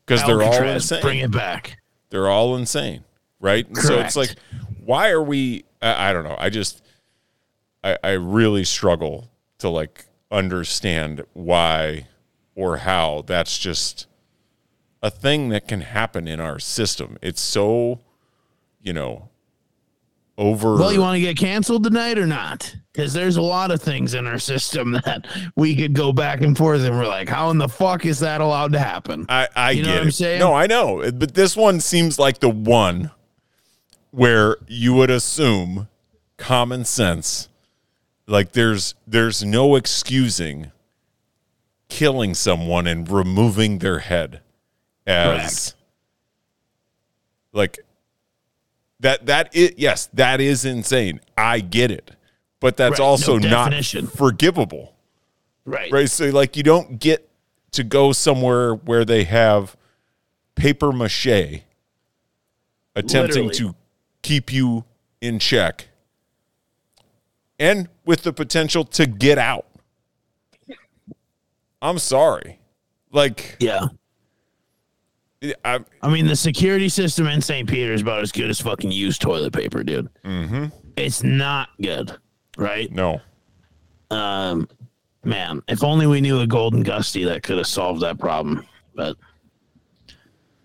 Because 0.07 0.21
they're 0.27 0.43
all 0.43 0.53
insane. 0.75 1.03
Bring 1.03 1.19
it 1.21 1.31
back. 1.31 1.79
They're 2.11 2.29
all 2.29 2.57
insane, 2.57 3.05
right? 3.41 3.67
So 3.77 3.95
it's 4.01 4.17
like, 4.17 4.35
why 4.85 5.11
are 5.11 5.23
we? 5.23 5.65
I, 5.81 6.11
I 6.11 6.13
don't 6.13 6.25
know. 6.25 6.37
I 6.39 6.51
just, 6.51 6.83
I, 7.83 7.97
I 8.05 8.11
really 8.11 8.65
struggle 8.65 9.31
to 9.59 9.69
like 9.71 10.05
understand 10.31 11.25
why 11.33 12.09
or 12.55 12.79
how 12.79 13.25
that's 13.27 13.59
just 13.59 14.07
a 15.03 15.11
thing 15.11 15.49
that 15.51 15.67
can 15.67 15.81
happen 15.81 16.29
in 16.29 16.39
our 16.41 16.59
system. 16.59 17.17
It's 17.23 17.41
so, 17.41 18.01
you 18.83 18.93
know, 18.93 19.31
over. 20.37 20.75
Well, 20.77 20.93
you 20.93 21.01
want 21.01 21.17
to 21.17 21.21
get 21.21 21.37
canceled 21.37 21.85
tonight 21.85 22.19
or 22.19 22.27
not? 22.27 22.75
Because 22.93 23.13
there's 23.13 23.37
a 23.37 23.43
lot 23.43 23.71
of 23.71 23.81
things 23.83 24.15
in 24.15 24.27
our 24.27 24.39
system 24.39 24.93
that 25.05 25.27
we 25.57 25.75
could 25.77 25.95
go 25.95 26.13
back 26.13 26.41
and 26.43 26.57
forth, 26.57 26.83
and 26.83 26.97
we're 26.97 27.07
like, 27.07 27.29
how 27.29 27.51
in 27.51 27.59
the 27.59 27.69
fuck 27.69 28.05
is 28.07 28.21
that 28.21 28.41
allowed 28.41 28.73
to 28.73 28.79
happen? 28.79 29.27
I, 29.29 29.49
I 29.55 29.71
You 29.73 29.83
know 29.83 29.89
get 29.89 29.95
what 29.95 30.03
I'm 30.03 30.09
it. 30.09 30.13
saying? 30.13 30.39
No, 30.41 30.53
I 30.55 30.67
know, 30.67 31.11
but 31.13 31.35
this 31.35 31.57
one 31.57 31.81
seems 31.81 32.19
like 32.19 32.39
the 32.41 32.49
one 32.51 33.11
where 34.11 34.57
you 34.69 34.95
would 34.95 35.11
assume 35.11 35.89
common 36.37 36.85
sense, 36.85 37.49
like 38.27 38.53
there's 38.53 38.95
there's 39.07 39.45
no 39.45 39.75
excusing 39.77 40.71
killing 41.89 42.35
someone 42.35 42.87
and 42.87 43.09
removing 43.11 43.79
their 43.79 43.99
head 44.01 44.41
as 45.07 45.71
Correct. 45.71 45.75
like 47.53 47.79
that 49.05 49.27
that 49.27 49.49
it 49.55 49.79
yes 49.79 50.09
that 50.15 50.41
is 50.41 50.65
insane 50.65 51.21
i 51.39 51.61
get 51.61 51.91
it 51.91 52.11
but 52.61 52.77
that's 52.77 52.93
Right, 52.99 52.99
no 52.99 53.05
also 53.05 53.39
not 53.39 53.73
forgivable 54.17 54.91
Right. 55.67 55.91
right? 55.91 56.11
So 56.11 56.27
like 56.27 56.57
you 56.59 56.63
don't 56.63 56.99
get 57.01 57.27
to 57.73 57.83
go 57.85 58.13
somewhere 58.13 58.75
where 58.75 59.05
they 59.07 59.25
have 59.25 59.77
paper 60.57 60.93
mache 60.93 61.63
attempting 62.95 63.47
Literally. 63.49 63.55
to 63.55 63.75
keep 64.23 64.53
you 64.53 64.85
in 65.23 65.39
check 65.39 65.89
and 67.59 67.89
with 68.05 68.23
the 68.25 68.33
potential 68.33 68.85
to 68.85 69.07
get 69.07 69.39
out. 69.39 69.67
I'm 71.81 71.99
sorry. 71.99 72.59
Like 73.11 73.57
Yeah. 73.61 73.87
I 75.65 75.81
I 76.03 76.11
mean, 76.11 76.27
the 76.27 76.37
security 76.37 76.89
system 76.89 77.27
in 77.27 77.41
St. 77.41 77.69
Peter 77.69 77.93
is 77.93 78.03
about 78.03 78.21
as 78.21 78.33
good 78.33 78.51
as 78.51 78.61
fucking 78.61 78.93
used 78.93 79.21
toilet 79.21 79.53
paper, 79.53 79.83
dude. 79.83 80.09
Mm-hmm. 80.25 80.67
It's 80.97 81.23
not 81.23 81.71
good, 81.81 82.17
right? 82.57 82.91
no. 82.91 83.21
Um, 84.11 84.69
man, 85.25 85.63
if 85.69 85.83
only 85.83 86.07
we 86.07 86.21
knew 86.21 86.41
a 86.41 86.47
Golden 86.47 86.83
Gusty 86.83 87.25
that 87.25 87.43
could 87.43 87.57
have 87.59 87.67
solved 87.67 88.03
that 88.03 88.19
problem. 88.19 88.67
But 88.95 89.17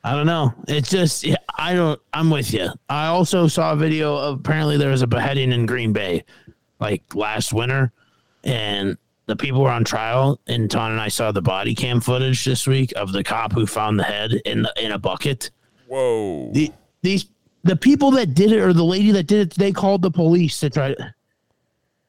I 0.04 0.13
don't 0.13 0.28
know. 0.28 0.54
It's 0.68 0.89
just 0.89 1.24
yeah, 1.24 1.38
I 1.58 1.74
don't. 1.74 2.00
I'm 2.13 2.30
with 2.30 2.54
you. 2.54 2.70
I 2.89 3.08
also 3.08 3.48
saw 3.48 3.74
a 3.74 3.76
video 3.76 4.15
of 4.15 4.39
apparently 4.39 4.78
there 4.78 4.92
was 4.92 5.02
a 5.02 5.08
beheading 5.08 5.52
in 5.52 5.65
Green 5.65 5.94
Bay, 5.94 6.24
like 6.80 7.15
last 7.15 7.54
winter, 7.54 7.92
and 8.44 8.98
the 9.30 9.36
people 9.36 9.62
were 9.62 9.70
on 9.70 9.84
trial. 9.84 10.39
And 10.48 10.70
Ton 10.70 10.92
and 10.92 11.00
I 11.00 11.08
saw 11.08 11.32
the 11.32 11.42
body 11.42 11.76
cam 11.76 12.02
footage 12.02 12.44
this 12.44 12.68
week 12.68 12.92
of 12.96 13.13
the 13.13 13.24
cop 13.24 13.54
who 13.54 13.65
found 13.65 14.00
the 14.00 14.04
head 14.04 14.34
in 14.46 14.63
the, 14.63 14.74
in 14.84 14.92
a 14.92 14.98
bucket. 14.98 15.52
Whoa. 15.88 16.52
The, 16.52 16.72
these 17.02 17.30
the 17.63 17.76
people 17.76 18.12
that 18.12 18.34
did 18.34 18.52
it 18.52 18.60
or 18.60 18.74
the 18.74 18.84
lady 18.84 19.12
that 19.12 19.28
did 19.28 19.52
it, 19.52 19.56
they 19.56 19.72
called 19.72 20.02
the 20.02 20.12
police 20.12 20.60
to 20.62 20.70
try. 20.70 20.96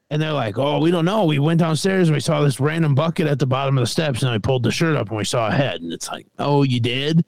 And 0.08 0.20
they're 0.20 0.32
like, 0.32 0.58
"Oh, 0.58 0.80
we 0.80 0.90
don't 0.90 1.04
know. 1.04 1.24
We 1.24 1.38
went 1.38 1.60
downstairs 1.60 2.08
and 2.08 2.14
we 2.14 2.20
saw 2.20 2.40
this 2.40 2.58
random 2.58 2.94
bucket 2.94 3.26
at 3.26 3.38
the 3.38 3.46
bottom 3.46 3.78
of 3.78 3.82
the 3.82 3.86
steps, 3.86 4.22
and 4.22 4.30
I 4.30 4.38
pulled 4.38 4.62
the 4.62 4.72
shirt 4.72 4.96
up 4.96 5.08
and 5.08 5.16
we 5.16 5.24
saw 5.24 5.48
a 5.48 5.52
head." 5.52 5.82
And 5.82 5.92
it's 5.92 6.08
like, 6.08 6.26
"Oh, 6.38 6.62
you 6.62 6.80
did?" 6.80 7.24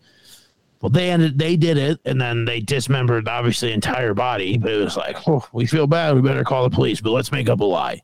Well, 0.80 0.90
they 0.90 1.10
ended. 1.10 1.38
They 1.38 1.56
did 1.56 1.76
it, 1.78 2.00
and 2.04 2.20
then 2.20 2.44
they 2.44 2.60
dismembered 2.60 3.28
obviously 3.28 3.68
the 3.68 3.74
entire 3.74 4.14
body. 4.14 4.58
But 4.58 4.72
it 4.72 4.82
was 4.82 4.96
like, 4.96 5.16
"Oh, 5.28 5.46
we 5.52 5.66
feel 5.66 5.86
bad. 5.86 6.14
We 6.16 6.22
better 6.22 6.44
call 6.44 6.64
the 6.64 6.74
police." 6.74 7.00
But 7.00 7.10
let's 7.10 7.30
make 7.30 7.48
up 7.48 7.60
a 7.60 7.64
lie. 7.64 8.00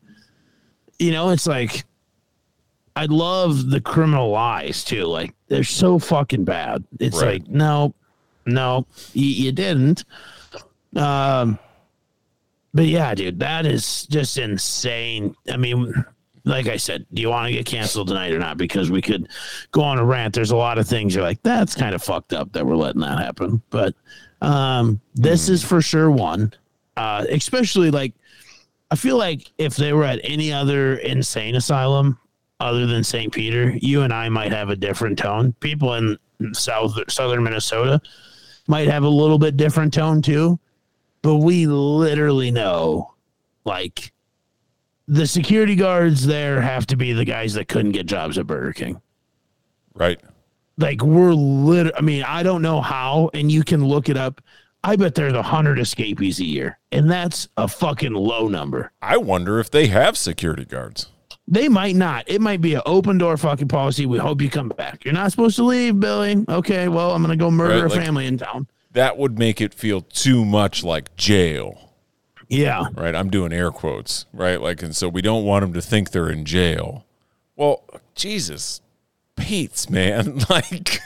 You 0.98 1.12
know, 1.12 1.30
it's 1.30 1.46
like 1.46 1.84
I 2.96 3.04
love 3.06 3.70
the 3.70 3.80
criminal 3.80 4.30
lies 4.30 4.82
too. 4.84 5.04
Like 5.04 5.34
they're 5.48 5.62
so 5.64 5.98
fucking 5.98 6.44
bad. 6.44 6.84
It's 6.98 7.16
Right. 7.22 7.40
like, 7.40 7.48
no, 7.48 7.94
no, 8.46 8.86
you, 9.12 9.26
you 9.26 9.52
didn't. 9.52 10.04
Um, 10.96 11.58
but 12.74 12.86
yeah, 12.86 13.14
dude, 13.14 13.38
that 13.40 13.66
is 13.66 14.06
just 14.06 14.38
insane. 14.38 15.34
I 15.50 15.56
mean, 15.56 15.92
like 16.44 16.66
I 16.66 16.76
said, 16.76 17.06
do 17.12 17.22
you 17.22 17.28
want 17.28 17.46
to 17.46 17.52
get 17.52 17.66
canceled 17.66 18.08
tonight 18.08 18.32
or 18.32 18.38
not? 18.38 18.56
Because 18.56 18.90
we 18.90 19.02
could 19.02 19.28
go 19.72 19.82
on 19.82 19.98
a 19.98 20.04
rant. 20.04 20.34
There's 20.34 20.50
a 20.50 20.56
lot 20.56 20.78
of 20.78 20.88
things 20.88 21.14
you're 21.14 21.24
like, 21.24 21.42
that's 21.42 21.74
kind 21.74 21.94
of 21.94 22.02
fucked 22.02 22.32
up 22.32 22.52
that 22.52 22.66
we're 22.66 22.76
letting 22.76 23.00
that 23.02 23.18
happen. 23.18 23.62
But 23.70 23.94
um, 24.42 25.00
this 25.14 25.48
is 25.48 25.62
for 25.62 25.80
sure 25.82 26.10
one. 26.10 26.52
Uh, 26.96 27.24
especially 27.30 27.90
like, 27.90 28.12
I 28.90 28.96
feel 28.96 29.16
like 29.16 29.50
if 29.58 29.76
they 29.76 29.92
were 29.92 30.04
at 30.04 30.20
any 30.24 30.52
other 30.52 30.96
insane 30.96 31.54
asylum 31.54 32.18
other 32.60 32.86
than 32.86 33.04
St. 33.04 33.32
Peter, 33.32 33.76
you 33.80 34.02
and 34.02 34.12
I 34.12 34.28
might 34.28 34.52
have 34.52 34.70
a 34.70 34.76
different 34.76 35.18
tone. 35.18 35.52
People 35.60 35.94
in 35.94 36.18
South 36.52 36.98
Southern 37.08 37.42
Minnesota 37.42 38.00
might 38.66 38.88
have 38.88 39.04
a 39.04 39.08
little 39.08 39.38
bit 39.38 39.56
different 39.56 39.92
tone 39.92 40.22
too. 40.22 40.58
But 41.22 41.36
we 41.36 41.66
literally 41.66 42.50
know 42.50 43.14
like 43.64 44.12
the 45.06 45.26
security 45.26 45.74
guards 45.74 46.26
there 46.26 46.60
have 46.60 46.86
to 46.86 46.96
be 46.96 47.12
the 47.12 47.24
guys 47.24 47.54
that 47.54 47.68
couldn't 47.68 47.92
get 47.92 48.06
jobs 48.06 48.38
at 48.38 48.46
Burger 48.46 48.72
King. 48.72 49.00
Right. 49.94 50.20
Like 50.76 51.02
we're 51.02 51.32
lit 51.32 51.92
I 51.96 52.00
mean, 52.00 52.22
I 52.22 52.42
don't 52.42 52.62
know 52.62 52.80
how, 52.80 53.30
and 53.34 53.50
you 53.50 53.64
can 53.64 53.84
look 53.84 54.08
it 54.08 54.16
up. 54.16 54.40
I 54.84 54.96
bet 54.96 55.14
there's 55.14 55.32
a 55.32 55.42
hundred 55.42 55.78
escapees 55.78 56.38
a 56.40 56.44
year, 56.44 56.78
and 56.92 57.10
that's 57.10 57.48
a 57.56 57.66
fucking 57.66 58.14
low 58.14 58.48
number. 58.48 58.92
I 59.02 59.16
wonder 59.16 59.58
if 59.58 59.70
they 59.70 59.88
have 59.88 60.16
security 60.16 60.64
guards. 60.64 61.10
They 61.46 61.68
might 61.68 61.96
not. 61.96 62.24
It 62.28 62.40
might 62.40 62.60
be 62.60 62.74
an 62.74 62.82
open 62.86 63.18
door 63.18 63.36
fucking 63.36 63.68
policy. 63.68 64.06
We 64.06 64.18
hope 64.18 64.42
you 64.42 64.50
come 64.50 64.68
back. 64.68 65.04
You're 65.04 65.14
not 65.14 65.30
supposed 65.30 65.56
to 65.56 65.64
leave, 65.64 65.98
Billy. 65.98 66.44
Okay, 66.48 66.88
well, 66.88 67.12
I'm 67.12 67.22
gonna 67.22 67.36
go 67.36 67.50
murder 67.50 67.86
Right, 67.86 67.98
a 67.98 68.00
family 68.00 68.26
in 68.26 68.38
town. 68.38 68.68
That 68.92 69.16
would 69.16 69.38
make 69.38 69.60
it 69.60 69.74
feel 69.74 70.02
too 70.02 70.44
much 70.44 70.84
like 70.84 71.16
jail. 71.16 71.94
Yeah, 72.48 72.86
right? 72.94 73.14
I'm 73.14 73.30
doing 73.30 73.52
air 73.52 73.70
quotes, 73.70 74.26
right? 74.32 74.60
Like, 74.60 74.82
and 74.82 74.94
so 74.94 75.08
we 75.08 75.22
don't 75.22 75.44
want 75.44 75.62
them 75.62 75.72
to 75.74 75.82
think 75.82 76.10
they're 76.10 76.30
in 76.30 76.44
jail. 76.44 77.06
Well, 77.56 77.84
Jesus, 78.14 78.80
Pete's 79.36 79.90
man, 79.90 80.38
like 80.50 81.00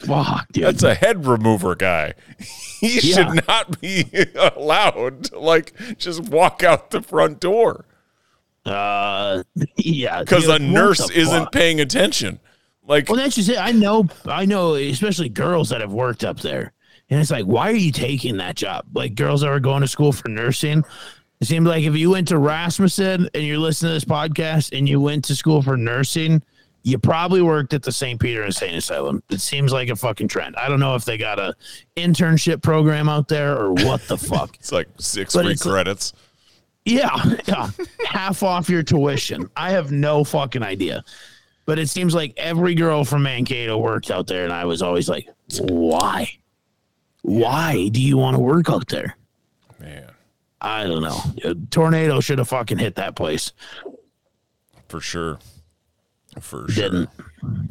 fuck, 0.00 0.50
dude. 0.52 0.64
that's 0.64 0.82
a 0.82 0.94
head 0.94 1.26
remover 1.26 1.74
guy. 1.74 2.14
He 2.80 2.98
Yeah. 3.10 3.14
should 3.32 3.46
not 3.46 3.78
be 3.80 4.06
allowed 4.56 5.24
to 5.24 5.38
like 5.38 5.74
just 5.98 6.22
walk 6.30 6.62
out 6.62 6.90
the 6.90 7.02
front 7.02 7.38
door 7.40 7.84
uh, 8.66 9.42
yeah, 9.76 10.20
because 10.20 10.46
a 10.48 10.58
nurse 10.58 11.10
isn't 11.10 11.50
paying 11.52 11.80
attention. 11.80 12.40
Like, 12.86 13.08
Well, 13.08 13.16
that's 13.16 13.34
just 13.36 13.48
it. 13.48 13.58
I 13.58 13.72
know, 13.72 14.06
I 14.26 14.44
know, 14.46 14.74
especially 14.74 15.28
girls 15.28 15.68
that 15.70 15.80
have 15.80 15.92
worked 15.92 16.24
up 16.24 16.40
there. 16.40 16.72
And 17.08 17.20
it's 17.20 17.30
like, 17.30 17.44
why 17.44 17.70
are 17.70 17.74
you 17.76 17.90
taking 17.92 18.36
that 18.38 18.56
job? 18.56 18.86
Like 18.94 19.14
girls 19.14 19.40
that 19.40 19.48
are 19.48 19.60
going 19.60 19.80
to 19.82 19.88
school 19.88 20.12
for 20.12 20.28
nursing. 20.28 20.84
It 21.40 21.46
seems 21.46 21.66
like 21.66 21.84
if 21.84 21.96
you 21.96 22.10
went 22.10 22.28
to 22.28 22.38
Rasmussen 22.38 23.28
and 23.34 23.44
you're 23.44 23.58
listening 23.58 23.90
to 23.90 23.94
this 23.94 24.04
podcast 24.04 24.76
and 24.76 24.88
you 24.88 25.00
went 25.00 25.24
to 25.26 25.34
school 25.36 25.62
for 25.62 25.76
nursing, 25.76 26.42
you 26.82 26.98
probably 26.98 27.42
worked 27.42 27.74
at 27.74 27.82
the 27.82 27.92
St. 27.92 28.18
Peter 28.20 28.44
Insane 28.44 28.74
Asylum. 28.74 29.22
It 29.30 29.40
seems 29.40 29.72
like 29.72 29.88
a 29.90 29.96
fucking 29.96 30.28
trend. 30.28 30.56
I 30.56 30.68
don't 30.68 30.80
know 30.80 30.94
if 30.94 31.04
they 31.04 31.18
got 31.18 31.38
a 31.38 31.54
internship 31.96 32.62
program 32.62 33.08
out 33.08 33.28
there 33.28 33.56
or 33.58 33.72
what 33.72 34.00
the 34.08 34.16
fuck. 34.16 34.54
it's 34.60 34.72
like 34.72 34.88
six 34.98 35.34
But 35.34 35.42
free 35.44 35.52
it's- 35.52 35.62
credits. 35.62 36.12
Yeah, 36.86 37.14
yeah. 37.46 37.68
Half 38.06 38.42
off 38.42 38.70
your 38.70 38.82
tuition. 38.82 39.50
I 39.54 39.70
have 39.72 39.92
no 39.92 40.24
fucking 40.24 40.62
idea. 40.62 41.04
But 41.66 41.78
it 41.78 41.88
seems 41.90 42.14
like 42.14 42.32
every 42.38 42.74
girl 42.74 43.04
from 43.04 43.22
Mankato 43.22 43.76
worked 43.76 44.10
out 44.10 44.26
there, 44.26 44.44
and 44.44 44.52
I 44.52 44.64
was 44.64 44.80
always 44.80 45.06
like, 45.08 45.28
why? 45.60 46.32
Why 47.22 47.88
do 47.92 48.00
you 48.00 48.16
want 48.16 48.34
to 48.36 48.40
work 48.40 48.70
out 48.70 48.88
there? 48.88 49.14
Man, 49.78 50.10
I 50.62 50.84
don't 50.84 51.02
know. 51.02 51.20
A 51.44 51.54
tornado 51.70 52.18
should 52.20 52.38
have 52.38 52.48
fucking 52.48 52.78
hit 52.78 52.94
that 52.94 53.14
place. 53.14 53.52
for 54.88 55.00
sure. 55.00 55.38
For 56.40 56.68
sure. 56.70 56.90
Didn't. 56.90 57.10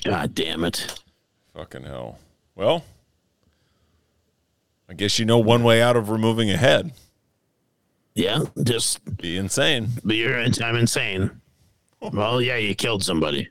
God 0.04 0.36
damn 0.36 0.64
it. 0.64 1.02
Fucking 1.56 1.84
hell. 1.84 2.20
Well, 2.56 2.84
I 4.90 4.94
guess 4.94 5.20
you 5.20 5.26
know 5.26 5.38
one 5.40 5.64
way 5.64 5.82
out 5.82 5.96
of 5.96 6.10
removing 6.10 6.50
a 6.50 6.58
head. 6.58 6.94
Yeah, 8.16 8.46
just 8.64 9.00
Be 9.18 9.38
insane. 9.38 9.90
but 10.04 10.16
you're 10.16 10.38
I'm 10.38 10.76
insane. 10.76 11.32
Well, 12.02 12.42
yeah, 12.42 12.58
you 12.58 12.76
killed 12.76 13.04
somebody. 13.04 13.50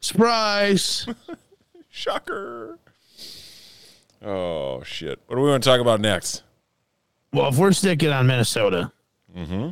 Surprise. 0.00 1.06
Shocker. 1.88 2.78
Oh 4.24 4.82
shit. 4.82 5.20
What 5.26 5.36
do 5.36 5.42
we 5.42 5.50
want 5.50 5.62
to 5.62 5.68
talk 5.68 5.80
about 5.80 6.00
next? 6.00 6.42
Well, 7.32 7.48
if 7.48 7.58
we're 7.58 7.72
sticking 7.72 8.10
on 8.10 8.26
Minnesota, 8.26 8.92
mm-hmm. 9.36 9.70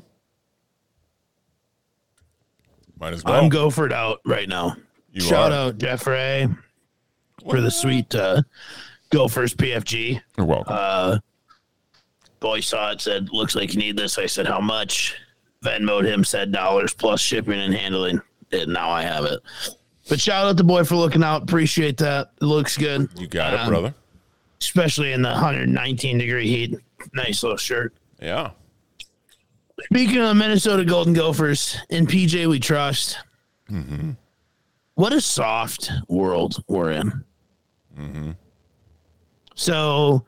Might 3.01 3.15
as 3.15 3.25
well. 3.25 3.43
I'm 3.43 3.49
Gophered 3.49 3.93
out 3.93 4.21
right 4.27 4.49
now. 4.49 4.77
You 5.13 5.23
Shout 5.23 5.53
are. 5.53 5.69
out 5.69 5.79
Jeff 5.79 6.07
Ray 6.07 6.47
for 7.49 7.61
the 7.61 7.71
sweet 7.71 8.15
uh, 8.15 8.43
Gophers 9.11 9.55
PFG. 9.55 10.21
You're 10.37 10.47
welcome. 10.47 10.75
Uh, 10.77 11.19
boy 12.39 12.61
saw 12.61 12.93
it, 12.93 13.01
said, 13.01 13.31
looks 13.33 13.57
like 13.57 13.73
you 13.73 13.81
need 13.81 13.97
this. 13.97 14.19
I 14.19 14.27
said, 14.27 14.47
how 14.47 14.61
much? 14.61 15.17
Venmoed 15.65 16.05
him, 16.07 16.25
said 16.25 16.53
dollars 16.53 16.95
plus 16.95 17.21
shipping 17.21 17.61
and 17.61 17.75
handling. 17.75 18.21
And 18.53 18.73
now 18.73 18.91
I 18.91 19.03
have 19.03 19.25
it. 19.25 19.41
But 20.09 20.21
shout 20.21 20.47
out 20.47 20.57
the 20.57 20.65
boy 20.65 20.85
for 20.85 20.97
looking 20.97 21.23
out. 21.23 21.43
Appreciate 21.43 21.97
that. 21.99 22.31
It 22.41 22.45
looks 22.45 22.77
good. 22.79 23.09
you 23.17 23.27
got 23.27 23.55
it, 23.55 23.61
um, 23.61 23.69
brother. 23.69 23.95
Especially 24.61 25.13
in 25.13 25.23
the 25.23 25.29
119 25.31 26.19
degree 26.19 26.47
heat. 26.49 26.77
Nice 27.15 27.43
little 27.43 27.59
shirt. 27.59 27.95
Yeah. 28.21 28.51
Speaking 29.87 30.19
of 30.19 30.37
Minnesota 30.37 30.85
Golden 30.85 31.13
Gophers, 31.13 31.77
in 31.89 32.07
PJ 32.07 32.47
we 32.49 32.61
trust. 32.61 33.19
What 34.95 35.13
a 35.13 35.21
soft 35.21 35.91
world 36.09 36.63
we're 36.69 36.91
in. 36.93 37.25
So, 39.55 40.25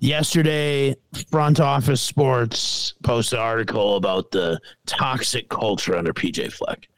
yesterday, 0.00 0.96
Front 1.30 1.60
Office 1.60 2.02
Sports 2.02 2.94
posted 3.02 3.38
an 3.38 3.44
article 3.44 3.96
about 3.96 4.30
the 4.30 4.60
toxic 4.86 5.48
culture 5.48 5.96
under 5.96 6.12
PJ 6.12 6.52
Fleck. 6.52 6.88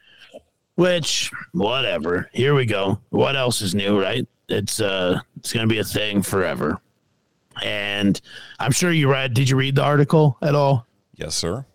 Which, 0.75 1.31
whatever. 1.51 2.29
Here 2.33 2.55
we 2.55 2.65
go. 2.65 2.99
What 3.09 3.35
else 3.35 3.61
is 3.61 3.75
new, 3.75 4.01
right? 4.01 4.27
It's 4.47 4.79
uh, 4.79 5.19
it's 5.37 5.53
gonna 5.53 5.67
be 5.67 5.79
a 5.79 5.83
thing 5.83 6.21
forever. 6.21 6.79
And 7.61 8.19
I'm 8.59 8.71
sure 8.71 8.91
you 8.91 9.11
read. 9.11 9.33
Did 9.33 9.49
you 9.49 9.57
read 9.57 9.75
the 9.75 9.83
article 9.83 10.37
at 10.41 10.55
all? 10.55 10.85
Yes, 11.15 11.35
sir. 11.35 11.65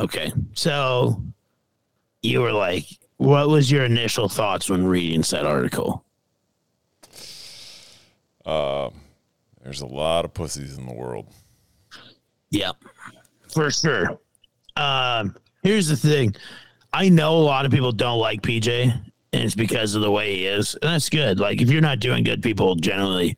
Okay. 0.00 0.32
So 0.54 1.22
you 2.22 2.40
were 2.40 2.52
like, 2.52 2.86
what 3.18 3.48
was 3.48 3.70
your 3.70 3.84
initial 3.84 4.28
thoughts 4.28 4.70
when 4.70 4.86
reading 4.86 5.22
said 5.22 5.46
article? 5.46 6.04
There's 9.70 9.82
a 9.82 9.86
lot 9.86 10.24
of 10.24 10.34
pussies 10.34 10.78
in 10.78 10.86
the 10.86 10.92
world. 10.92 11.26
Yep. 12.50 12.76
For 13.54 13.70
sure. 13.70 14.18
Um, 14.74 15.36
here's 15.62 15.86
the 15.86 15.96
thing. 15.96 16.34
I 16.92 17.08
know 17.08 17.36
a 17.36 17.38
lot 17.38 17.66
of 17.66 17.70
people 17.70 17.92
don't 17.92 18.18
like 18.18 18.42
PJ, 18.42 18.92
and 19.32 19.42
it's 19.44 19.54
because 19.54 19.94
of 19.94 20.02
the 20.02 20.10
way 20.10 20.34
he 20.34 20.46
is. 20.46 20.74
And 20.82 20.90
that's 20.90 21.08
good. 21.08 21.38
Like 21.38 21.60
if 21.60 21.70
you're 21.70 21.80
not 21.80 22.00
doing 22.00 22.24
good, 22.24 22.42
people 22.42 22.74
generally 22.74 23.36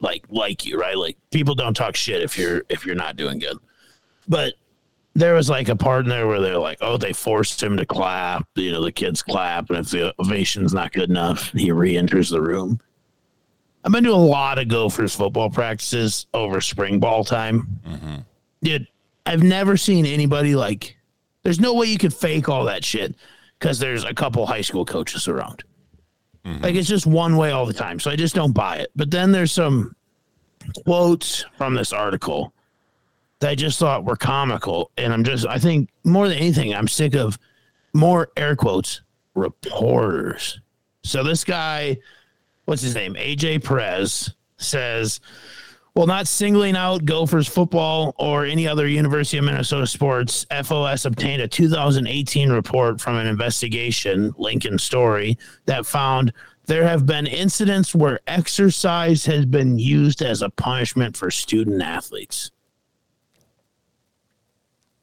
like 0.00 0.24
like 0.28 0.64
you, 0.64 0.78
right? 0.78 0.96
Like 0.96 1.16
people 1.32 1.56
don't 1.56 1.74
talk 1.74 1.96
shit 1.96 2.22
if 2.22 2.38
you're 2.38 2.62
if 2.68 2.86
you're 2.86 2.94
not 2.94 3.16
doing 3.16 3.40
good. 3.40 3.56
But 4.28 4.54
there 5.18 5.34
was 5.34 5.50
like 5.50 5.68
a 5.68 5.76
part 5.76 6.04
in 6.04 6.10
there 6.10 6.26
where 6.26 6.40
they're 6.40 6.58
like, 6.58 6.78
oh, 6.80 6.96
they 6.96 7.12
forced 7.12 7.62
him 7.62 7.76
to 7.76 7.84
clap. 7.84 8.46
You 8.54 8.72
know, 8.72 8.82
the 8.84 8.92
kids 8.92 9.22
clap, 9.22 9.70
and 9.70 9.78
if 9.80 9.90
the 9.90 10.14
ovation's 10.20 10.72
not 10.72 10.92
good 10.92 11.10
enough, 11.10 11.50
he 11.52 11.72
re-enters 11.72 12.30
the 12.30 12.40
room. 12.40 12.80
I've 13.84 13.92
been 13.92 14.04
to 14.04 14.12
a 14.12 14.14
lot 14.14 14.58
of 14.58 14.68
Gophers 14.68 15.14
football 15.14 15.50
practices 15.50 16.26
over 16.34 16.60
spring 16.60 17.00
ball 17.00 17.24
time. 17.24 17.80
Mm-hmm. 17.86 18.16
Dude, 18.62 18.88
I've 19.26 19.42
never 19.42 19.76
seen 19.76 20.06
anybody 20.06 20.54
like. 20.54 20.96
There's 21.42 21.60
no 21.60 21.74
way 21.74 21.86
you 21.86 21.98
could 21.98 22.12
fake 22.12 22.48
all 22.48 22.64
that 22.64 22.84
shit 22.84 23.14
because 23.58 23.78
there's 23.78 24.04
a 24.04 24.12
couple 24.12 24.46
high 24.46 24.60
school 24.60 24.84
coaches 24.84 25.28
around. 25.28 25.64
Mm-hmm. 26.44 26.62
Like 26.62 26.74
it's 26.74 26.88
just 26.88 27.06
one 27.06 27.36
way 27.36 27.50
all 27.52 27.66
the 27.66 27.72
time. 27.72 28.00
So 28.00 28.10
I 28.10 28.16
just 28.16 28.34
don't 28.34 28.52
buy 28.52 28.76
it. 28.78 28.90
But 28.96 29.10
then 29.10 29.32
there's 29.32 29.52
some 29.52 29.94
quotes 30.84 31.44
from 31.56 31.74
this 31.74 31.92
article 31.92 32.52
that 33.40 33.50
I 33.50 33.54
just 33.54 33.78
thought 33.78 34.04
were 34.04 34.16
comical. 34.16 34.90
And 34.96 35.12
I'm 35.12 35.24
just, 35.24 35.46
I 35.46 35.58
think 35.58 35.90
more 36.04 36.28
than 36.28 36.38
anything, 36.38 36.74
I'm 36.74 36.88
sick 36.88 37.14
of 37.14 37.38
more 37.94 38.30
air 38.36 38.56
quotes 38.56 39.02
reporters. 39.34 40.60
So 41.02 41.22
this 41.22 41.44
guy, 41.44 41.98
what's 42.64 42.82
his 42.82 42.94
name? 42.94 43.14
AJ 43.14 43.64
Perez 43.64 44.34
says, 44.56 45.20
well, 45.94 46.06
not 46.06 46.28
singling 46.28 46.76
out 46.76 47.04
Gophers 47.04 47.48
football 47.48 48.14
or 48.18 48.44
any 48.44 48.68
other 48.68 48.86
University 48.86 49.38
of 49.38 49.44
Minnesota 49.44 49.86
sports, 49.86 50.46
FOS 50.62 51.04
obtained 51.04 51.42
a 51.42 51.48
2018 51.48 52.50
report 52.50 53.00
from 53.00 53.16
an 53.16 53.26
investigation, 53.26 54.32
Lincoln 54.38 54.78
Story, 54.78 55.38
that 55.66 55.86
found 55.86 56.32
there 56.66 56.86
have 56.86 57.06
been 57.06 57.26
incidents 57.26 57.94
where 57.94 58.20
exercise 58.26 59.24
has 59.26 59.46
been 59.46 59.78
used 59.78 60.22
as 60.22 60.42
a 60.42 60.50
punishment 60.50 61.16
for 61.16 61.30
student 61.30 61.82
athletes. 61.82 62.52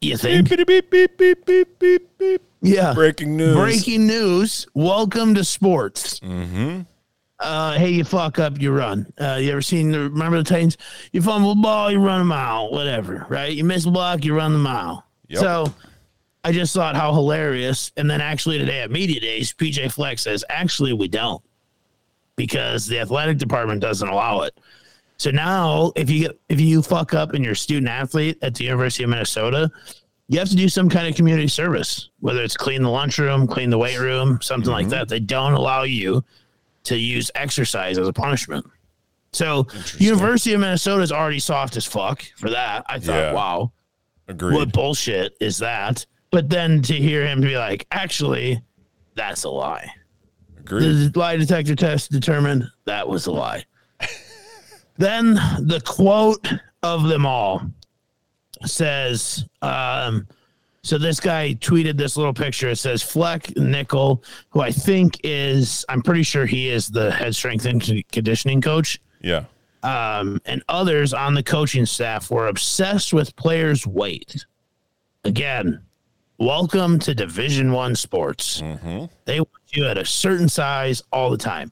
You 0.00 0.16
think? 0.16 0.48
Beep, 0.48 0.66
beep, 0.66 0.90
beep, 0.90 1.18
beep, 1.18 1.46
beep, 1.46 1.78
beep, 1.78 2.18
beep. 2.18 2.42
Yeah. 2.60 2.92
Breaking 2.92 3.36
news. 3.36 3.54
Breaking 3.54 4.06
news. 4.06 4.66
Welcome 4.74 5.34
to 5.34 5.44
sports. 5.44 6.20
Mm-hmm. 6.20 6.82
Uh, 7.38 7.72
hey, 7.74 7.90
you 7.90 8.04
fuck 8.04 8.38
up, 8.38 8.60
you 8.60 8.72
run. 8.72 9.12
Uh, 9.18 9.38
you 9.40 9.52
ever 9.52 9.62
seen 9.62 9.90
the, 9.90 10.00
remember 10.00 10.38
the 10.38 10.44
Titans? 10.44 10.76
You 11.12 11.20
fumble 11.20 11.54
the 11.54 11.60
ball, 11.60 11.90
you 11.90 11.98
run 11.98 12.22
a 12.22 12.24
mile, 12.24 12.70
whatever, 12.70 13.26
right? 13.28 13.52
You 13.52 13.62
miss 13.64 13.84
a 13.84 13.90
block, 13.90 14.24
you 14.24 14.34
run 14.34 14.52
the 14.52 14.58
mile. 14.58 15.04
Yep. 15.28 15.40
So 15.40 15.74
I 16.44 16.52
just 16.52 16.74
thought 16.74 16.96
how 16.96 17.12
hilarious. 17.12 17.92
And 17.96 18.08
then 18.10 18.20
actually 18.20 18.58
today 18.58 18.80
at 18.80 18.90
Media 18.90 19.20
Days, 19.20 19.52
PJ 19.52 19.92
Flex 19.92 20.22
says, 20.22 20.44
actually, 20.48 20.94
we 20.94 21.08
don't 21.08 21.42
because 22.36 22.86
the 22.86 23.00
athletic 23.00 23.38
department 23.38 23.80
doesn't 23.80 24.08
allow 24.08 24.42
it. 24.42 24.58
So 25.18 25.30
now 25.30 25.92
if 25.96 26.10
you 26.10 26.20
get, 26.28 26.40
if 26.48 26.60
you 26.60 26.82
fuck 26.82 27.14
up 27.14 27.32
and 27.32 27.42
you're 27.42 27.54
a 27.54 27.56
student 27.56 27.88
athlete 27.88 28.38
at 28.42 28.54
the 28.54 28.64
University 28.64 29.04
of 29.04 29.10
Minnesota, 29.10 29.70
you 30.28 30.38
have 30.38 30.48
to 30.48 30.56
do 30.56 30.68
some 30.68 30.88
kind 30.88 31.06
of 31.08 31.14
community 31.14 31.48
service, 31.48 32.10
whether 32.20 32.42
it's 32.42 32.56
clean 32.56 32.82
the 32.82 32.90
lunchroom, 32.90 33.46
clean 33.46 33.70
the 33.70 33.78
weight 33.78 33.98
room, 33.98 34.40
something 34.42 34.70
like 34.70 34.86
mm-hmm. 34.86 34.90
that. 34.90 35.08
They 35.08 35.20
don't 35.20 35.52
allow 35.52 35.84
you 35.84 36.24
to 36.84 36.96
use 36.96 37.30
exercise 37.34 37.98
as 37.98 38.08
a 38.08 38.12
punishment. 38.12 38.66
So 39.32 39.66
University 39.98 40.54
of 40.54 40.60
Minnesota 40.60 41.02
is 41.02 41.12
already 41.12 41.40
soft 41.40 41.76
as 41.76 41.84
fuck 41.84 42.22
for 42.36 42.50
that. 42.50 42.84
I 42.88 42.98
thought, 42.98 43.14
Yeah. 43.14 43.32
wow, 43.32 43.72
Agreed. 44.28 44.54
what 44.54 44.72
bullshit 44.72 45.34
is 45.40 45.58
that? 45.58 46.06
But 46.30 46.48
then 46.48 46.82
to 46.82 46.94
hear 46.94 47.26
him 47.26 47.40
be 47.40 47.56
like, 47.56 47.86
actually, 47.90 48.62
that's 49.14 49.44
a 49.44 49.50
lie. 49.50 49.90
Agreed. 50.58 51.12
The 51.12 51.18
lie 51.18 51.36
detector 51.36 51.76
test 51.76 52.10
determined 52.10 52.64
that 52.84 53.08
was 53.08 53.26
a 53.26 53.32
lie. 53.32 53.64
Then 54.98 55.34
the 55.60 55.82
quote 55.84 56.48
of 56.82 57.04
them 57.04 57.26
all 57.26 57.62
says, 58.64 59.44
um, 59.62 60.26
so 60.82 60.98
this 60.98 61.20
guy 61.20 61.54
tweeted 61.60 61.96
this 61.96 62.16
little 62.16 62.32
picture. 62.32 62.68
It 62.70 62.76
says 62.76 63.02
Fleck 63.02 63.54
Nichol, 63.56 64.22
who 64.50 64.60
I 64.60 64.70
think 64.70 65.20
is, 65.24 65.84
I'm 65.88 66.00
pretty 66.02 66.22
sure 66.22 66.46
he 66.46 66.68
is 66.68 66.88
the 66.88 67.10
head 67.10 67.34
strength 67.34 67.66
and 67.66 67.82
conditioning 68.12 68.60
coach, 68.60 68.98
Yeah. 69.20 69.44
um, 69.82 70.40
and 70.46 70.62
others 70.68 71.12
on 71.12 71.34
the 71.34 71.42
coaching 71.42 71.86
staff 71.86 72.30
were 72.30 72.46
obsessed 72.46 73.12
with 73.12 73.34
players' 73.36 73.86
weight. 73.86 74.46
Again, 75.24 75.82
welcome 76.38 76.98
to 77.00 77.14
Division 77.14 77.72
One 77.72 77.96
sports. 77.96 78.62
They 79.24 79.40
want 79.40 79.50
you 79.72 79.86
at 79.86 79.98
a 79.98 80.04
certain 80.04 80.48
size 80.48 81.02
all 81.12 81.30
the 81.30 81.36
time. 81.36 81.70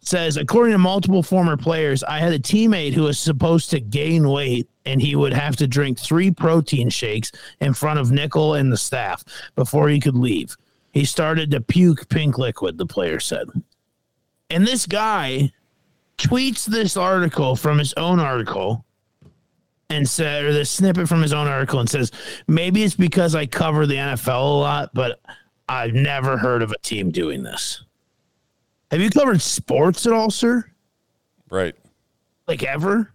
says, 0.00 0.36
according 0.36 0.72
to 0.72 0.78
multiple 0.78 1.22
former 1.22 1.56
players, 1.56 2.02
I 2.04 2.18
had 2.18 2.32
a 2.32 2.38
teammate 2.38 2.92
who 2.92 3.02
was 3.02 3.18
supposed 3.18 3.70
to 3.70 3.80
gain 3.80 4.28
weight 4.28 4.68
and 4.84 5.02
he 5.02 5.16
would 5.16 5.32
have 5.32 5.56
to 5.56 5.66
drink 5.66 5.98
three 5.98 6.30
protein 6.30 6.88
shakes 6.88 7.32
in 7.60 7.74
front 7.74 7.98
of 7.98 8.12
Nichol 8.12 8.54
and 8.54 8.72
the 8.72 8.76
staff 8.76 9.24
before 9.54 9.88
he 9.88 10.00
could 10.00 10.16
leave. 10.16 10.56
He 10.92 11.04
started 11.04 11.50
to 11.50 11.60
puke 11.60 12.08
pink 12.08 12.38
liquid, 12.38 12.78
the 12.78 12.86
player 12.86 13.20
said. 13.20 13.48
And 14.48 14.66
this 14.66 14.86
guy 14.86 15.52
tweets 16.18 16.64
this 16.64 16.96
article 16.96 17.56
from 17.56 17.78
his 17.78 17.92
own 17.94 18.20
article 18.20 18.84
and 19.90 20.08
said, 20.08 20.44
or 20.44 20.52
this 20.52 20.70
snippet 20.70 21.08
from 21.08 21.22
his 21.22 21.32
own 21.32 21.46
article 21.46 21.80
and 21.80 21.88
says, 21.88 22.10
maybe 22.48 22.82
it's 22.82 22.96
because 22.96 23.34
I 23.34 23.46
cover 23.46 23.86
the 23.86 23.96
NFL 23.96 24.40
a 24.40 24.58
lot, 24.58 24.90
but 24.94 25.20
I've 25.68 25.94
never 25.94 26.36
heard 26.36 26.62
of 26.62 26.72
a 26.72 26.78
team 26.78 27.10
doing 27.10 27.42
this. 27.42 27.82
Have 28.90 29.00
you 29.00 29.10
covered 29.10 29.42
sports 29.42 30.06
at 30.06 30.12
all, 30.12 30.30
sir? 30.30 30.64
Right. 31.50 31.74
Like 32.46 32.62
ever? 32.62 33.10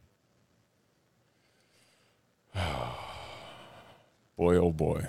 Boy, 4.37 4.55
oh 4.55 4.71
boy. 4.71 5.05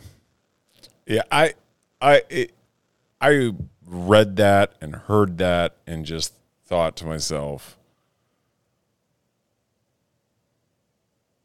Yeah, 1.07 1.23
I, 1.33 1.55
I, 2.01 2.23
it, 2.29 2.53
I 3.21 3.53
read 3.87 4.37
that 4.37 4.75
and 4.81 4.95
heard 4.95 5.39
that 5.39 5.77
and 5.87 6.05
just 6.05 6.35
thought 6.67 6.97
to 6.97 7.07
myself. 7.07 7.77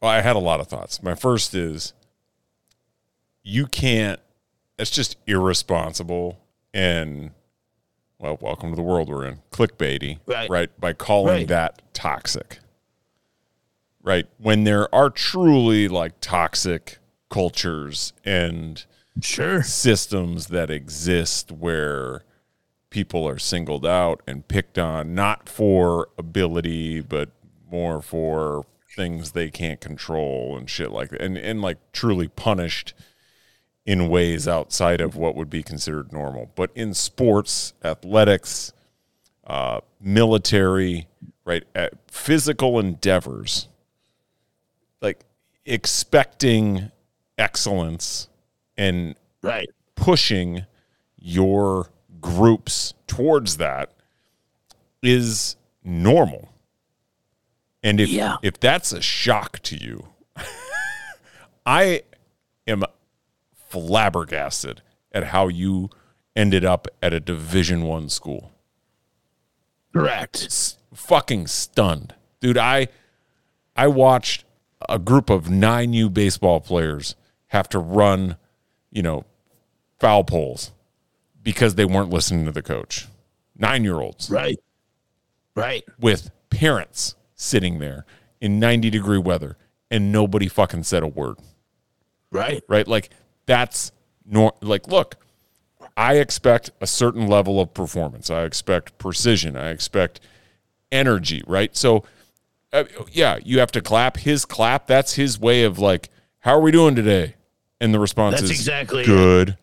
Well, 0.01 0.11
I 0.11 0.21
had 0.21 0.35
a 0.35 0.39
lot 0.39 0.59
of 0.59 0.67
thoughts. 0.67 1.01
My 1.01 1.15
first 1.15 1.55
is, 1.55 1.93
you 3.41 3.65
can't. 3.65 4.19
That's 4.78 4.91
just 4.91 5.17
irresponsible 5.25 6.39
and, 6.73 7.32
well, 8.19 8.38
welcome 8.39 8.69
to 8.69 8.75
the 8.75 8.84
world 8.84 9.09
we're 9.09 9.25
in. 9.25 9.39
Clickbaity, 9.51 10.19
Right. 10.28 10.49
Right. 10.49 10.80
By 10.80 10.93
calling 10.93 11.34
Right. 11.39 11.47
that 11.47 11.82
toxic. 11.93 12.59
right? 14.03 14.25
When 14.38 14.63
there 14.63 14.93
are 14.95 15.09
truly 15.09 15.89
like 15.89 16.13
toxic 16.21 16.99
cultures 17.30 18.13
and 18.23 18.86
Sure. 19.21 19.61
systems 19.63 20.47
that 20.47 20.69
exist 20.69 21.51
where 21.51 22.23
people 22.89 23.28
are 23.28 23.38
singled 23.38 23.86
out 23.86 24.21
and 24.25 24.47
picked 24.47 24.78
on 24.78 25.13
not 25.13 25.49
for 25.49 26.07
ability 26.17 27.01
but 27.01 27.32
more 27.69 28.01
for 28.01 28.65
things 28.95 29.32
they 29.34 29.49
can't 29.51 29.82
control 29.82 30.55
and 30.57 30.69
shit 30.69 30.89
like 30.91 31.09
that 31.09 31.19
and 31.21 31.38
and 31.38 31.61
like 31.61 31.78
truly 31.91 32.30
punished 32.30 32.93
in 33.88 34.07
ways 34.09 34.47
outside 34.47 35.01
of 35.01 35.15
what 35.15 35.33
would 35.35 35.49
be 35.49 35.63
considered 35.63 36.11
normal 36.13 36.51
but 36.55 36.69
in 36.75 36.93
sports 36.93 37.73
athletics 37.83 38.71
uh, 39.47 39.79
military 39.99 41.07
right 41.45 41.63
at 41.73 41.93
physical 42.11 42.77
endeavors 42.77 43.67
like 45.01 45.21
expecting 45.65 46.91
excellence 47.38 48.27
and 48.77 49.15
Right. 49.41 49.69
pushing 49.95 50.65
your 51.17 51.89
groups 52.19 52.93
towards 53.05 53.57
that 53.57 53.91
is 55.01 55.55
normal. 55.83 56.49
And 57.83 57.99
if 58.01 58.09
Yeah. 58.09 58.38
if 58.41 58.59
that's 58.59 58.91
a 58.91 59.01
shock 59.01 59.59
to 59.59 59.77
you, 59.77 60.09
I 61.65 62.01
am 62.65 62.83
flabbergasted 63.70 64.82
at 65.11 65.26
how 65.26 65.47
you 65.47 65.89
ended 66.36 66.63
up 66.65 66.88
at 67.01 67.13
a 67.13 67.20
division 67.20 67.84
1 67.84 68.09
school. 68.09 68.51
Correct. 69.93 70.43
S- 70.45 70.78
fucking 70.93 71.47
stunned. 71.47 72.13
Dude, 72.39 72.57
I 72.57 72.88
I 73.76 73.88
watched 73.88 74.43
a 74.88 74.99
group 74.99 75.30
of 75.30 75.45
9U 75.45 76.13
baseball 76.13 76.59
players 76.59 77.15
have 77.47 77.70
to 77.70 77.80
run, 77.80 78.38
you 78.91 79.01
know, 79.01 79.26
foul 79.99 80.24
poles 80.24 80.72
because 81.41 81.76
they 81.76 81.86
weren't 81.86 82.09
listening 82.09 82.45
to 82.45 82.51
the 82.51 82.61
coach. 82.61 83.07
9-year-olds 83.59 84.30
Right. 84.30 84.59
Right. 85.55 85.84
with 85.99 86.30
parents 86.51 87.15
sitting 87.34 87.80
there 87.80 88.05
in 88.39 88.59
90 88.59 88.91
degree 88.91 89.18
weather 89.18 89.57
and 89.89 90.11
nobody 90.11 90.47
fucking 90.47 90.84
said 90.84 91.01
a 91.01 91.07
word 91.07 91.38
Right. 92.32 92.63
right? 92.68 92.88
Like 92.88 93.09
that's 93.47 93.91
nor 94.23 94.53
like 94.61 94.87
look, 94.87 95.15
I 95.95 96.17
expect 96.17 96.69
a 96.79 96.85
certain 96.85 97.25
level 97.27 97.59
of 97.59 97.73
performance. 97.73 98.29
I 98.29 98.43
expect 98.43 98.99
precision. 98.99 99.57
I 99.57 99.69
expect 99.69 100.19
energy, 100.91 101.43
right? 101.47 101.75
So 101.75 102.03
uh, 102.71 102.83
yeah, 103.11 103.39
you 103.43 103.59
have 103.59 103.71
to 103.71 103.81
clap 103.81 104.17
his 104.17 104.45
clap. 104.45 104.87
That's 104.87 105.13
his 105.13 105.39
way 105.39 105.63
of 105.63 105.79
like, 105.79 106.09
how 106.39 106.51
are 106.51 106.61
we 106.61 106.71
doing 106.71 106.95
today? 106.95 107.35
And 107.79 107.93
the 107.93 107.99
response 107.99 108.33
That's 108.33 108.45
is 108.45 108.51
exactly 108.51 109.03
it. 109.03 109.05
good. 109.05 109.57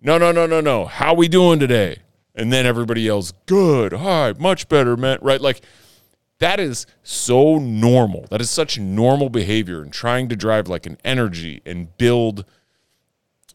No, 0.00 0.18
no, 0.18 0.32
no, 0.32 0.46
no, 0.46 0.60
no. 0.60 0.86
How 0.86 1.14
we 1.14 1.28
doing 1.28 1.58
today? 1.58 1.98
And 2.34 2.52
then 2.52 2.64
everybody 2.66 3.02
yells, 3.02 3.32
good, 3.46 3.92
hi, 3.92 4.34
much 4.38 4.68
better, 4.68 4.96
man. 4.96 5.18
Right? 5.20 5.40
Like 5.40 5.62
that 6.38 6.60
is 6.60 6.86
so 7.02 7.58
normal. 7.58 8.26
That 8.30 8.40
is 8.40 8.50
such 8.50 8.78
normal 8.78 9.28
behavior 9.28 9.82
and 9.82 9.92
trying 9.92 10.28
to 10.28 10.36
drive 10.36 10.68
like 10.68 10.86
an 10.86 10.98
energy 11.04 11.60
and 11.66 11.96
build 11.98 12.44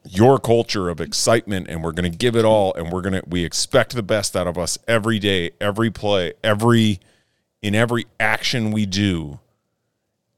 your 0.07 0.39
culture 0.39 0.89
of 0.89 1.01
excitement 1.01 1.67
and 1.67 1.83
we're 1.83 1.91
going 1.91 2.09
to 2.09 2.17
give 2.17 2.35
it 2.35 2.45
all 2.45 2.73
and 2.75 2.91
we're 2.91 3.01
going 3.01 3.13
to 3.13 3.23
we 3.27 3.43
expect 3.43 3.93
the 3.95 4.03
best 4.03 4.35
out 4.35 4.47
of 4.47 4.57
us 4.57 4.77
every 4.87 5.19
day, 5.19 5.51
every 5.59 5.89
play, 5.89 6.33
every 6.43 6.99
in 7.61 7.73
every 7.75 8.05
action 8.19 8.71
we 8.71 8.85
do 8.85 9.39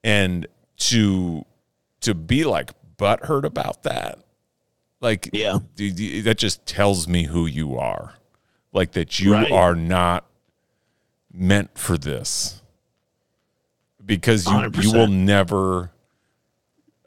and 0.04 0.48
to 0.78 1.44
to 2.02 2.14
be 2.14 2.44
like 2.46 2.72
butthurt 2.98 3.44
about 3.44 3.84
that 3.84 4.20
like 5.02 5.30
Yeah. 5.34 5.60
you- 5.76 6.22
that 6.24 6.38
just 6.38 6.66
tells 6.66 7.08
me 7.08 7.26
who 7.26 7.46
you 7.46 7.78
are 7.78 8.14
like 8.72 8.94
that 8.94 9.20
you 9.20 9.34
Right. 9.34 9.52
are 9.52 9.76
not 9.76 10.26
meant 11.34 11.78
for 11.78 11.98
this 11.98 12.62
because 14.06 14.46
you, 14.48 14.54
you 14.54 14.60
100%. 14.70 14.94
will 14.94 15.08
never 15.08 15.92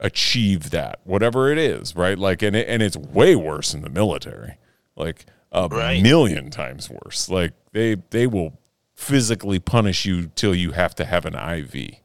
achieve 0.01 0.71
that 0.71 0.99
whatever 1.03 1.51
it 1.51 1.57
is 1.57 1.95
right? 1.95 2.17
Like 2.17 2.41
and 2.41 2.55
it, 2.55 2.67
and 2.67 2.81
it's 2.81 2.97
way 2.97 3.35
worse 3.35 3.73
in 3.73 3.81
the 3.81 3.89
military 3.89 4.57
like 4.95 5.25
a 5.51 5.67
Right. 5.67 6.01
million 6.01 6.49
times 6.49 6.89
worse. 6.89 7.29
Like 7.29 7.53
they 7.71 7.95
they 8.09 8.25
will 8.27 8.57
physically 8.95 9.59
punish 9.59 10.05
you 10.05 10.27
till 10.35 10.53
you 10.55 10.71
have 10.71 10.93
to 10.95 11.05
have 11.05 11.25
an 11.25 11.35
IV 11.35 11.95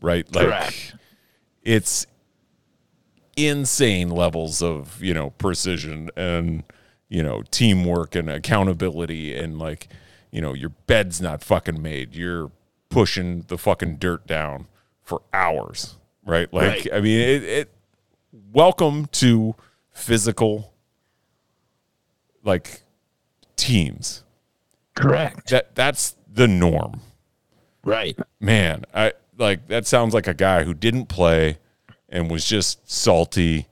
right? 0.00 0.32
Like 0.34 0.46
Correct. 0.46 0.94
it's 1.62 2.06
insane 3.36 4.08
levels 4.10 4.62
of 4.62 5.02
you 5.02 5.12
know 5.12 5.30
precision 5.30 6.10
and 6.16 6.62
you 7.08 7.22
know 7.22 7.42
teamwork 7.50 8.14
and 8.14 8.30
accountability 8.30 9.36
and 9.36 9.58
like 9.58 9.88
you 10.30 10.40
know 10.40 10.54
your 10.54 10.70
bed's 10.86 11.20
not 11.20 11.42
fucking 11.44 11.80
made. 11.80 12.14
You're 12.14 12.50
pushing 12.88 13.44
the 13.48 13.58
fucking 13.58 13.96
dirt 13.96 14.26
down 14.26 14.66
for 15.02 15.22
hours 15.34 15.96
right 16.26 16.52
like 16.52 16.66
Right. 16.68 16.88
i 16.92 17.00
mean 17.00 17.18
it, 17.20 17.42
it 17.44 17.72
welcome 18.52 19.06
to 19.12 19.54
physical 19.92 20.74
like 22.44 22.82
teams 23.56 24.22
Correct. 24.94 25.50
that 25.50 25.74
that's 25.74 26.16
the 26.32 26.48
norm 26.48 27.00
Right. 27.84 28.18
man, 28.40 28.84
I 28.92 29.12
like 29.38 29.68
that 29.68 29.86
sounds 29.86 30.12
like 30.12 30.26
a 30.26 30.34
guy 30.34 30.64
who 30.64 30.74
didn't 30.74 31.06
play 31.06 31.58
and 32.08 32.28
was 32.28 32.44
just 32.44 32.90
salty. 32.90 33.68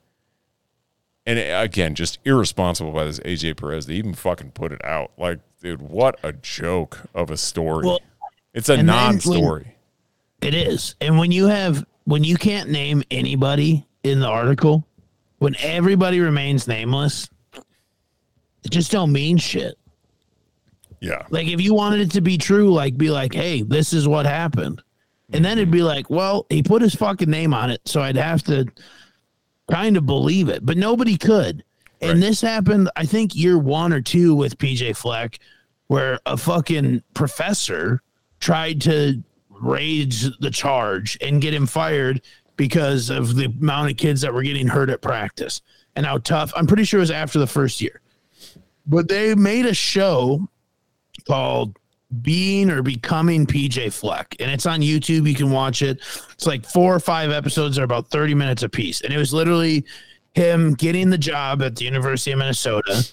And 1.27 1.37
again, 1.37 1.97
just 1.97 2.21
irresponsible 2.25 2.93
by 2.93 3.07
this 3.07 3.19
AJ 3.21 3.57
Perez. 3.57 3.87
They 3.87 3.95
even 3.95 4.15
fucking 4.15 4.53
put 4.53 4.71
it 4.71 4.85
out. 4.85 5.11
Like, 5.19 5.41
dude, 5.61 5.83
what 5.83 6.21
a 6.23 6.33
joke 6.33 7.01
of 7.13 7.29
a 7.29 7.37
story. 7.37 7.87
Well, 7.87 7.99
it's 8.53 8.69
a 8.69 8.75
and 8.75 8.89
then 8.89 8.95
when- 8.95 9.05
non-story. 9.15 9.75
It 10.41 10.55
is. 10.55 10.95
And 11.01 11.19
when 11.19 11.33
you 11.33 11.47
have 11.49 11.85
when 12.05 12.25
you 12.25 12.37
can't 12.37 12.71
name 12.71 13.03
anybody 13.11 13.87
in 14.03 14.21
the 14.21 14.27
article, 14.27 14.87
when 15.39 15.57
everybody 15.61 16.21
remains 16.21 16.69
nameless, 16.69 17.29
it 18.65 18.71
just 18.71 18.91
don't 18.91 19.13
mean 19.13 19.37
shit. 19.37 19.77
yeah. 21.01 21.27
Like 21.31 21.49
if 21.49 21.61
you 21.61 21.75
wanted 21.75 22.01
it 22.01 22.11
to 22.13 22.21
be 22.21 22.39
true, 22.39 22.73
like 22.73 22.97
be 22.97 23.11
like, 23.11 23.35
hey, 23.35 23.63
this 23.63 23.93
is 23.93 24.09
what 24.09 24.27
happened. 24.27 24.83
And 25.33 25.45
then 25.45 25.59
it'd 25.59 25.71
be 25.71 25.79
mm-hmm. 25.79 25.87
like, 25.87 26.11
well, 26.11 26.47
he 26.49 26.63
put 26.63 26.83
his 26.83 26.95
fucking 26.95 27.31
name 27.31 27.53
on 27.55 27.71
it, 27.71 27.81
so 27.87 28.01
I'd 28.01 28.17
have 28.17 28.43
to 28.45 28.67
kind 29.71 29.97
of 29.97 30.07
believe 30.07 30.49
it. 30.49 30.65
But 30.65 30.77
nobody 30.77 31.17
could. 31.17 31.65
And 32.01 32.13
Right. 32.13 32.21
this 32.21 32.41
happened, 32.41 32.91
I 32.97 33.07
think, 33.07 33.35
year 33.35 33.59
one 33.59 33.93
or 33.93 34.01
two 34.01 34.35
with 34.35 34.59
PJ 34.59 34.97
Fleck, 34.97 35.39
where 35.87 36.21
a 36.27 36.37
fucking 36.37 37.03
professor 37.15 38.03
tried 38.41 38.81
to 38.83 39.23
raise 39.65 40.31
the 40.39 40.51
charge 40.51 41.19
and 41.21 41.41
get 41.41 41.55
him 41.55 41.67
fired 41.67 42.21
because 42.57 43.11
of 43.11 43.35
the 43.35 43.47
amount 43.47 43.91
of 43.91 43.97
kids 43.97 44.21
that 44.21 44.33
were 44.33 44.43
getting 44.43 44.69
hurt 44.69 44.91
at 44.91 45.01
practice 45.01 45.63
and 45.97 46.07
how 46.07 46.19
tough. 46.19 46.53
I'm 46.55 46.67
pretty 46.67 46.85
sure 46.85 47.01
it 47.01 47.03
was 47.03 47.11
after 47.11 47.39
the 47.39 47.47
first 47.47 47.81
year. 47.81 48.01
But 48.87 49.09
they 49.09 49.35
made 49.35 49.67
a 49.67 49.75
show 49.75 50.47
called 51.27 51.79
Being 52.23 52.71
or 52.71 52.83
Becoming 52.83 53.47
PJ 53.47 53.93
Fleck. 53.93 54.37
And 54.39 54.51
it's 54.51 54.67
on 54.67 54.81
YouTube. 54.81 55.29
You 55.29 55.35
can 55.35 55.51
watch 55.51 55.83
it. 55.83 56.01
It's 56.33 56.47
like 56.47 56.67
four 56.67 56.95
or 56.95 57.01
five 57.01 57.31
episodes. 57.31 57.77
They're 57.77 57.85
about 57.85 58.09
30 58.09 58.35
minutes 58.35 58.63
apiece. 58.63 59.01
And 59.01 59.13
it 59.13 59.19
was 59.19 59.33
literally 59.33 59.85
him 60.35 60.75
getting 60.75 61.11
the 61.11 61.19
job 61.19 61.63
at 61.63 61.77
the 61.77 61.85
University 61.85 62.33
of 62.33 62.39
Minnesota 62.39 63.05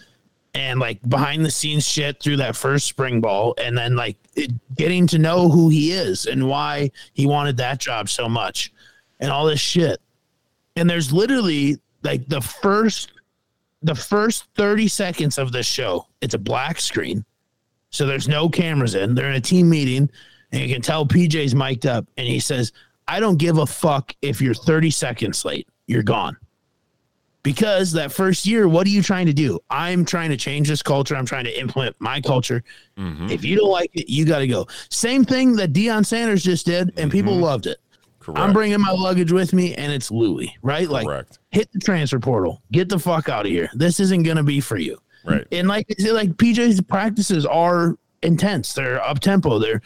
and 0.53 0.79
like 0.79 0.99
behind 1.07 1.45
the 1.45 1.51
scenes 1.51 1.87
shit 1.87 2.21
through 2.21 2.37
that 2.37 2.55
first 2.55 2.87
spring 2.87 3.21
ball. 3.21 3.53
And 3.57 3.77
then 3.77 3.95
like 3.95 4.17
it, 4.35 4.51
getting 4.75 5.07
to 5.07 5.17
know 5.17 5.49
who 5.49 5.69
he 5.69 5.91
is 5.91 6.25
and 6.25 6.47
why 6.47 6.91
he 7.13 7.25
wanted 7.25 7.57
that 7.57 7.79
job 7.79 8.09
so 8.09 8.27
much 8.27 8.73
and 9.19 9.31
all 9.31 9.45
this 9.45 9.59
shit. 9.59 10.01
And 10.75 10.89
there's 10.89 11.11
literally 11.13 11.79
like 12.03 12.27
the 12.27 12.41
first 12.41 13.11
the 13.83 13.95
first 13.95 14.45
30 14.55 14.87
seconds 14.87 15.37
of 15.37 15.51
this 15.51 15.65
show, 15.65 16.07
it's 16.21 16.33
a 16.33 16.39
black 16.39 16.79
screen. 16.79 17.25
So 17.89 18.05
there's 18.05 18.27
no 18.27 18.47
cameras 18.47 18.95
in. 18.95 19.15
They're 19.15 19.29
in 19.29 19.35
a 19.35 19.41
team 19.41 19.69
meeting, 19.69 20.09
and 20.51 20.61
you 20.61 20.73
can 20.73 20.81
tell 20.81 21.05
PJ's 21.05 21.55
mic'd 21.55 21.85
up, 21.85 22.05
and 22.17 22.27
he 22.27 22.39
says, 22.39 22.71
I 23.07 23.19
don't 23.19 23.37
give 23.37 23.57
a 23.57 23.65
fuck 23.65 24.15
if 24.21 24.39
you're 24.39 24.53
30 24.53 24.91
seconds 24.91 25.43
late. 25.43 25.67
You're 25.87 26.03
gone. 26.03 26.37
Because 27.43 27.91
that 27.93 28.11
first 28.11 28.45
year, 28.45 28.67
what 28.67 28.85
are 28.85 28.91
you 28.91 29.01
trying 29.01 29.25
to 29.25 29.33
do? 29.33 29.59
I'm 29.69 30.05
trying 30.05 30.29
to 30.29 30.37
change 30.37 30.67
this 30.67 30.83
culture. 30.83 31.15
I'm 31.15 31.25
trying 31.25 31.45
to 31.45 31.59
implement 31.59 31.95
my 31.99 32.21
culture. 32.21 32.63
Mm-hmm. 32.97 33.29
If 33.29 33.43
you 33.43 33.57
don't 33.57 33.71
like 33.71 33.89
it, 33.93 34.09
you 34.09 34.25
got 34.25 34.39
to 34.39 34.47
go. 34.47 34.67
Same 34.89 35.25
thing 35.25 35.55
that 35.55 35.73
Deion 35.73 36.05
Sanders 36.05 36.43
just 36.43 36.67
did, 36.67 36.89
and 36.89 36.97
mm-hmm. 36.97 37.09
people 37.09 37.35
loved 37.35 37.65
it. 37.65 37.79
Correct. 38.19 38.39
I'm 38.39 38.53
bringing 38.53 38.79
my 38.79 38.91
luggage 38.91 39.31
with 39.31 39.51
me, 39.53 39.73
and 39.73 39.91
it's 39.91 40.11
Louis, 40.11 40.55
right? 40.61 40.87
Like, 40.87 41.07
Correct. 41.07 41.39
hit 41.49 41.71
the 41.73 41.79
transfer 41.79 42.19
portal. 42.19 42.61
Get 42.71 42.87
the 42.87 42.99
fuck 42.99 43.27
out 43.29 43.47
of 43.47 43.51
here. 43.51 43.69
This 43.73 43.99
isn't 43.99 44.23
gonna 44.23 44.43
be 44.43 44.59
for 44.59 44.77
you. 44.77 44.99
Right. 45.23 45.45
And 45.51 45.67
like 45.67 45.87
like 45.99 46.31
PJ's 46.33 46.81
practices 46.81 47.45
are 47.45 47.95
intense. 48.21 48.73
They're 48.73 49.03
up 49.03 49.19
tempo. 49.19 49.59
They're 49.59 49.81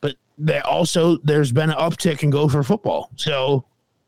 but 0.00 0.16
they 0.38 0.60
also 0.60 1.16
there's 1.18 1.52
been 1.52 1.70
an 1.70 1.76
uptick 1.76 2.22
in 2.22 2.30
Gopher 2.30 2.62
football. 2.62 3.10
So, 3.16 3.64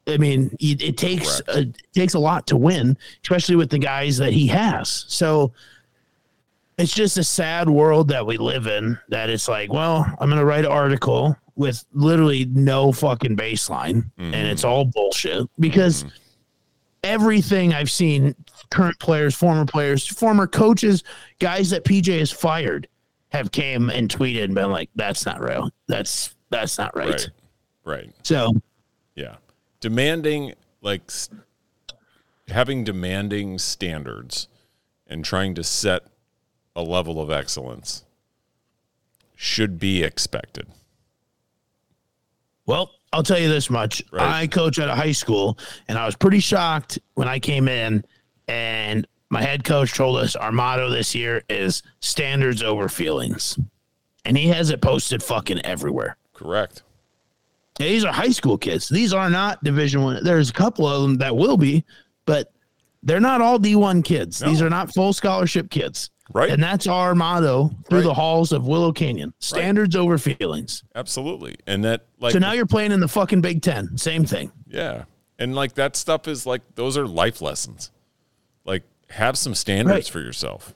I 0.07 0.18
mean, 0.18 0.54
it, 0.61 0.82
it 0.82 0.96
takes 0.96 1.40
a, 1.48 1.61
it 1.61 1.76
takes 1.92 2.14
a 2.14 2.18
lot 2.18 2.46
to 2.48 2.57
win, 2.57 2.96
especially 3.22 3.57
with 3.57 3.70
the 3.70 3.78
guys 3.78 4.16
that 4.18 4.32
he 4.32 4.46
has. 4.48 5.04
So, 5.09 5.52
it's 6.78 6.94
just 6.94 7.16
a 7.16 7.24
sad 7.24 7.68
world 7.68 8.09
that 8.09 8.26
we 8.26 8.36
live 8.36 8.66
in. 8.66 8.98
That 9.09 9.30
it's 9.30 9.48
like, 9.48 9.72
well, 9.72 10.07
I'm 10.20 10.28
going 10.28 10.38
to 10.38 10.44
write 10.44 10.64
an 10.64 10.70
article 10.70 11.36
with 11.57 11.84
literally 11.92 12.44
no 12.44 12.92
fucking 12.92 13.36
baseline, 13.36 14.11
and 14.18 14.34
it's 14.34 14.62
mm-hmm. 14.62 14.70
all 14.70 14.84
bullshit 14.84 15.48
because 15.59 16.04
mm-hmm. 16.04 16.14
everything 17.02 17.72
I've 17.72 17.90
seen, 17.90 18.34
current 18.70 18.98
players, 18.98 19.34
former 19.34 19.64
players, 19.64 20.07
former 20.07 20.46
coaches, 20.46 21.02
guys 21.38 21.70
that 21.70 21.84
PJ 21.84 22.18
has 22.18 22.30
fired, 22.30 22.88
have 23.30 23.50
came 23.50 23.90
and 23.90 24.09
tweeted 24.09 24.44
and 24.44 24.54
been 24.54 24.70
like, 24.70 24.90
"That's 24.94 25.26
not 25.26 25.40
real. 25.40 25.70
That's 25.88 26.34
that's 26.50 26.78
not 26.78 26.94
right." 26.94 27.09
Right. 27.09 27.28
Right. 27.84 28.12
So 28.22 28.52
Yeah. 29.14 29.36
Demanding 29.87 30.53
like 30.82 31.12
having 32.49 32.82
demanding 32.82 33.57
standards 33.57 34.49
and 35.07 35.24
trying 35.24 35.55
to 35.55 35.62
set 35.62 36.03
a 36.74 36.82
level 36.82 37.22
of 37.22 37.30
excellence 37.30 38.05
should 39.37 39.78
be 39.78 40.03
expected. 40.03 40.66
Well, 42.66 42.91
I'll 43.12 43.22
tell 43.22 43.39
you 43.39 43.49
this 43.49 43.70
much. 43.70 44.03
Right. 44.11 44.26
I 44.26 44.47
coach 44.49 44.80
at 44.80 44.89
a 44.89 44.95
high 44.97 45.12
school, 45.12 45.57
and 45.87 45.97
I 45.97 46.05
was 46.05 46.16
pretty 46.16 46.41
shocked 46.41 46.99
when 47.14 47.28
I 47.28 47.39
came 47.39 47.68
in, 47.68 48.05
and 48.49 49.07
my 49.30 49.41
head 49.41 49.62
coach 49.62 49.95
told 49.95 50.16
us 50.16 50.34
our 50.34 50.51
motto 50.51 50.91
this 50.91 51.14
year 51.14 51.45
is 51.49 51.84
standards 52.01 52.61
over 52.61 52.89
feelings. 52.89 53.57
And 54.24 54.37
he 54.37 54.49
has 54.49 54.70
it 54.70 54.80
posted 54.80 55.22
fucking 55.22 55.64
everywhere. 55.64 56.16
Correct. 56.34 56.82
Yeah, 57.79 57.89
these 57.89 58.05
are 58.05 58.12
high 58.12 58.31
school 58.31 58.57
kids. 58.59 58.89
These 58.89 59.12
are 59.12 59.29
not 59.31 59.62
division 59.64 60.03
one. 60.03 60.22
There's 60.24 60.51
a 60.51 60.53
couple 60.53 60.87
of 60.89 61.03
them 61.03 61.16
that 61.16 61.37
will 61.37 61.57
be, 61.57 61.85
but 62.24 62.53
they're 63.03 63.20
not 63.20 63.41
all 63.41 63.59
D1 63.59 64.05
kids. 64.05 64.39
These 64.41 64.62
are 64.62 64.70
not 64.70 64.93
full 64.95 65.12
scholarship 65.12 65.70
kids. 65.70 66.11
Right. 66.33 66.51
And 66.51 66.61
that's 66.61 66.89
our 66.89 67.14
motto 67.14 67.70
through 67.89 67.99
Right. 68.01 68.05
the 68.05 68.14
halls 68.14 68.51
of 68.51 68.66
Willow 68.66 68.93
Canyon. 68.93 69.33
Standards 69.39 69.95
over 69.95 70.18
feelings. 70.18 70.83
Absolutely. 70.97 71.55
And 71.68 71.85
that 71.85 72.07
like 72.18 72.33
So 72.33 72.41
now 72.41 72.51
you're 72.53 72.66
playing 72.66 72.91
in 72.91 72.99
the 72.99 73.07
fucking 73.07 73.43
Big 73.43 73.62
Ten. 73.62 73.97
Same 73.97 74.24
thing. 74.24 74.51
Yeah. 74.66 75.05
And 75.39 75.55
like 75.55 75.74
that 75.74 75.95
stuff 75.95 76.27
is 76.27 76.45
like 76.45 76.62
those 76.74 76.97
are 76.97 77.07
life 77.07 77.41
lessons. 77.41 77.93
Like 78.64 78.83
have 79.11 79.39
some 79.39 79.55
standards 79.55 79.95
Right. 79.95 80.09
for 80.09 80.18
yourself. 80.20 80.74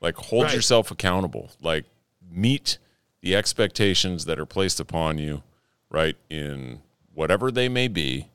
Like 0.00 0.16
hold 0.16 0.44
Right. 0.44 0.54
yourself 0.54 0.90
accountable. 0.90 1.50
Like 1.60 1.84
meet 2.30 2.78
the 3.20 3.36
expectations 3.36 4.24
that 4.24 4.38
are 4.38 4.46
placed 4.46 4.80
upon 4.80 5.18
you, 5.18 5.42
right? 5.90 6.16
In 6.30 6.80
whatever 7.14 7.50
they 7.50 7.68
may 7.68 7.88
be, 7.88 8.28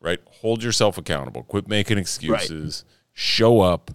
right? 0.00 0.20
Hold 0.40 0.62
yourself 0.62 0.98
accountable. 0.98 1.42
Quit 1.44 1.68
making 1.68 1.98
excuses. 1.98 2.84
Show 3.12 3.60
up 3.60 3.90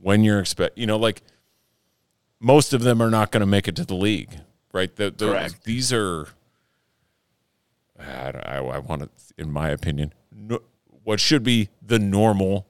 when 0.00 0.24
you're 0.24 0.40
expect, 0.40 0.76
you 0.76 0.86
know, 0.86 0.96
like 0.96 1.22
most 2.40 2.72
of 2.72 2.82
them 2.82 3.00
are 3.00 3.10
not 3.10 3.30
going 3.30 3.40
to 3.40 3.46
make 3.46 3.66
it 3.68 3.76
to 3.76 3.84
the 3.84 3.94
league, 3.94 4.40
right? 4.72 4.94
The, 4.94 5.10
the- 5.10 5.28
Correct. 5.28 5.64
These 5.64 5.92
are 5.92 6.28
I, 7.98 8.30
I, 8.44 8.56
I 8.58 8.78
want 8.78 9.02
to, 9.02 9.08
in 9.38 9.50
my 9.50 9.70
opinion, 9.70 10.12
no, 10.34 10.60
what 11.04 11.20
should 11.20 11.42
be 11.42 11.68
the 11.80 11.98
normal 11.98 12.66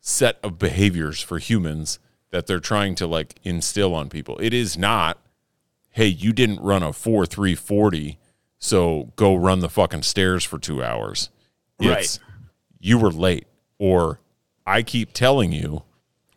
set 0.00 0.38
of 0.42 0.58
behaviors 0.58 1.20
for 1.20 1.38
humans 1.38 1.98
that 2.30 2.46
they're 2.46 2.60
trying 2.60 2.94
to 2.96 3.06
like 3.06 3.34
instill 3.44 3.94
on 3.94 4.08
people. 4.08 4.38
It 4.38 4.54
is 4.54 4.78
not, 4.78 5.18
hey, 5.90 6.06
you 6.06 6.32
didn't 6.32 6.60
run 6.60 6.82
a 6.82 6.92
4 6.92 7.26
3 7.26 7.54
40, 7.54 8.18
so 8.60 9.12
go 9.16 9.34
run 9.34 9.58
the 9.60 9.68
fucking 9.68 10.02
stairs 10.02 10.44
for 10.44 10.58
two 10.58 10.84
hours. 10.84 11.30
It's 11.80 12.20
you 12.78 12.98
were 12.98 13.10
late, 13.10 13.46
or 13.78 14.20
I 14.66 14.82
keep 14.82 15.12
telling 15.14 15.50
you, 15.50 15.82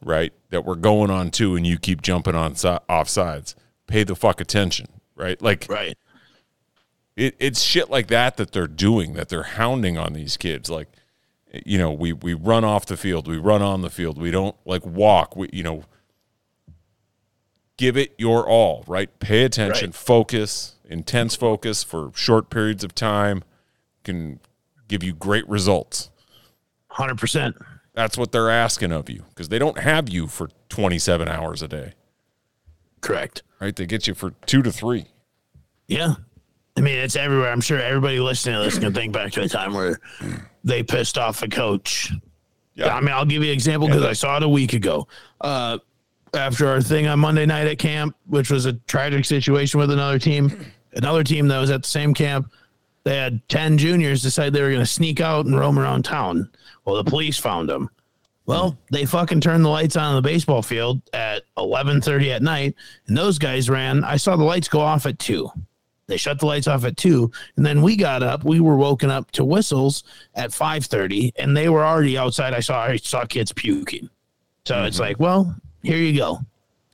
right, 0.03 0.33
that 0.49 0.65
we're 0.65 0.75
going 0.75 1.11
on 1.11 1.29
two 1.31 1.55
and 1.55 1.67
you 1.67 1.77
keep 1.77 2.01
jumping 2.01 2.33
on 2.33 2.55
si- 2.55 2.77
off 2.89 3.07
sides. 3.09 3.55
Pay 3.87 4.03
the 4.05 4.15
fuck 4.15 4.39
attention, 4.41 4.87
right? 5.15 5.39
Like, 5.41 5.67
Right. 5.69 5.97
it, 7.17 7.35
it's 7.39 7.61
shit 7.61 7.89
like 7.89 8.07
that 8.07 8.37
that 8.37 8.53
they're 8.53 8.67
doing 8.67 9.13
that 9.13 9.27
they're 9.29 9.43
hounding 9.43 9.97
on 9.97 10.13
these 10.13 10.35
kids 10.37 10.69
like 10.69 10.87
you 11.65 11.77
know 11.77 11.91
we 11.91 12.11
we 12.13 12.33
run 12.33 12.63
off 12.63 12.85
the 12.87 12.97
field 12.97 13.27
we 13.27 13.37
run 13.37 13.61
on 13.61 13.81
the 13.81 13.89
field 13.91 14.17
we 14.19 14.31
don't 14.31 14.55
like 14.65 14.83
walk 14.85 15.35
we 15.35 15.47
you 15.53 15.61
know 15.61 15.83
give 17.77 17.95
it 17.97 18.13
your 18.17 18.47
all 18.47 18.83
right 18.87 19.19
pay 19.19 19.43
attention 19.43 19.89
Right. 19.89 19.95
focus 19.95 20.72
intense 20.85 21.35
focus 21.35 21.83
for 21.83 22.11
short 22.15 22.49
periods 22.49 22.83
of 22.83 22.93
time 22.95 23.43
can 24.03 24.39
give 24.87 25.03
you 25.03 25.13
great 25.13 25.47
results 25.47 26.09
100%. 26.91 27.53
that's 27.93 28.17
what 28.17 28.31
they're 28.31 28.49
asking 28.49 28.91
of 28.91 29.09
you 29.09 29.23
because 29.29 29.49
they 29.49 29.57
don't 29.59 29.79
have 29.79 30.09
you 30.09 30.27
for 30.27 30.49
27 30.69 31.27
hours 31.27 31.61
a 31.61 31.67
day 31.67 31.93
Correct. 33.01 33.43
right 33.59 33.75
they 33.75 33.85
get 33.85 34.07
you 34.07 34.13
for 34.13 34.31
2 34.45 34.61
to 34.61 34.71
3 34.71 35.05
Yeah. 35.87 36.15
I 36.75 36.81
mean, 36.81 36.97
it's 36.97 37.15
everywhere. 37.15 37.51
I'm 37.51 37.61
sure 37.61 37.79
everybody 37.79 38.19
listening 38.19 38.55
to 38.55 38.63
this 38.63 38.79
can 38.79 38.95
think 38.95 39.13
back 39.13 39.31
to 39.33 39.43
a 39.43 39.47
time 39.47 39.75
where 39.75 39.99
they 40.63 40.81
pissed 40.81 41.19
off 41.19 41.43
a 41.43 41.47
coach. 41.47 42.11
Yeah. 42.73 42.95
I 42.95 42.99
mean, 42.99 43.11
I'll 43.11 43.25
give 43.27 43.43
you 43.43 43.49
an 43.49 43.53
example 43.53 43.87
because 43.87 44.01
I 44.03 44.13
saw 44.13 44.37
it 44.37 44.43
a 44.43 44.49
week 44.49 44.73
ago. 44.73 45.07
Uh, 45.39 45.77
after 46.33 46.67
our 46.67 46.81
thing 46.81 47.07
on 47.07 47.19
Monday 47.19 47.45
night 47.45 47.67
at 47.67 47.79
camp, 47.79 48.15
which 48.27 48.49
was 48.49 48.65
a 48.65 48.73
tragic 48.73 49.25
situation 49.25 49.79
with 49.79 49.91
another 49.91 50.19
team, 50.19 50.65
another 50.93 51.23
team 51.23 51.47
that 51.47 51.59
was 51.59 51.69
at 51.69 51.83
the 51.83 51.89
same 51.89 52.13
camp, 52.13 52.51
they 53.03 53.17
had 53.17 53.47
10 53.49 53.77
juniors 53.77 54.21
decide 54.21 54.53
they 54.53 54.61
were 54.61 54.69
going 54.69 54.79
to 54.79 54.85
sneak 54.85 55.19
out 55.19 55.45
and 55.45 55.59
roam 55.59 55.77
around 55.77 56.03
town. 56.03 56.49
Well, 56.85 57.01
the 57.01 57.09
police 57.09 57.37
found 57.37 57.69
them. 57.69 57.89
Well, 58.45 58.77
they 58.91 59.05
fucking 59.05 59.39
turned 59.39 59.63
the 59.63 59.69
lights 59.69 59.95
on 59.95 60.09
in 60.09 60.15
the 60.21 60.29
baseball 60.29 60.61
field 60.61 61.01
at 61.13 61.43
11:30 61.57 62.29
at 62.29 62.41
night, 62.41 62.75
and 63.07 63.15
those 63.15 63.39
guys 63.39 63.69
ran. 63.69 64.03
I 64.03 64.17
saw 64.17 64.35
the 64.35 64.43
lights 64.43 64.67
go 64.67 64.81
off 64.81 65.05
at 65.05 65.17
2. 65.19 65.49
They 66.07 66.17
shut 66.17 66.39
the 66.39 66.45
lights 66.45 66.67
off 66.67 66.83
at 66.83 66.97
2, 66.97 67.31
and 67.55 67.65
then 67.65 67.81
we 67.81 67.95
got 67.95 68.21
up. 68.21 68.43
We 68.43 68.59
were 68.59 68.75
woken 68.75 69.09
up 69.09 69.31
to 69.31 69.45
whistles 69.45 70.03
at 70.35 70.51
5:30, 70.51 71.31
and 71.37 71.55
they 71.55 71.69
were 71.69 71.85
already 71.85 72.17
outside. 72.17 72.53
I 72.53 72.59
saw 72.59 72.81
I 72.83 72.97
saw 72.97 73.23
kids 73.23 73.53
puking. 73.53 74.09
So 74.65 74.83
it's 74.83 74.97
mm-hmm. 74.97 75.03
like, 75.03 75.19
well, 75.21 75.55
here 75.83 75.97
you 75.97 76.17
go. 76.17 76.39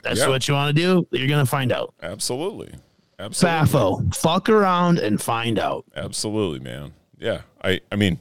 That's 0.04 0.20
Yeah. 0.20 0.28
what 0.30 0.48
you 0.48 0.54
want 0.54 0.76
to 0.76 0.82
do. 0.82 1.08
You're 1.12 1.28
going 1.28 1.44
to 1.46 1.50
find 1.50 1.72
out. 1.72 1.94
absolutely 2.02 2.74
absolutely 3.20 3.60
Fafo, 3.70 4.16
fuck 4.16 4.48
around 4.50 4.98
and 5.00 5.22
find 5.22 5.60
out. 5.60 5.86
Absolutely, 5.96 6.60
man. 6.60 6.94
Yeah. 7.18 7.42
I 7.64 7.82
I 7.92 7.96
mean, 7.96 8.20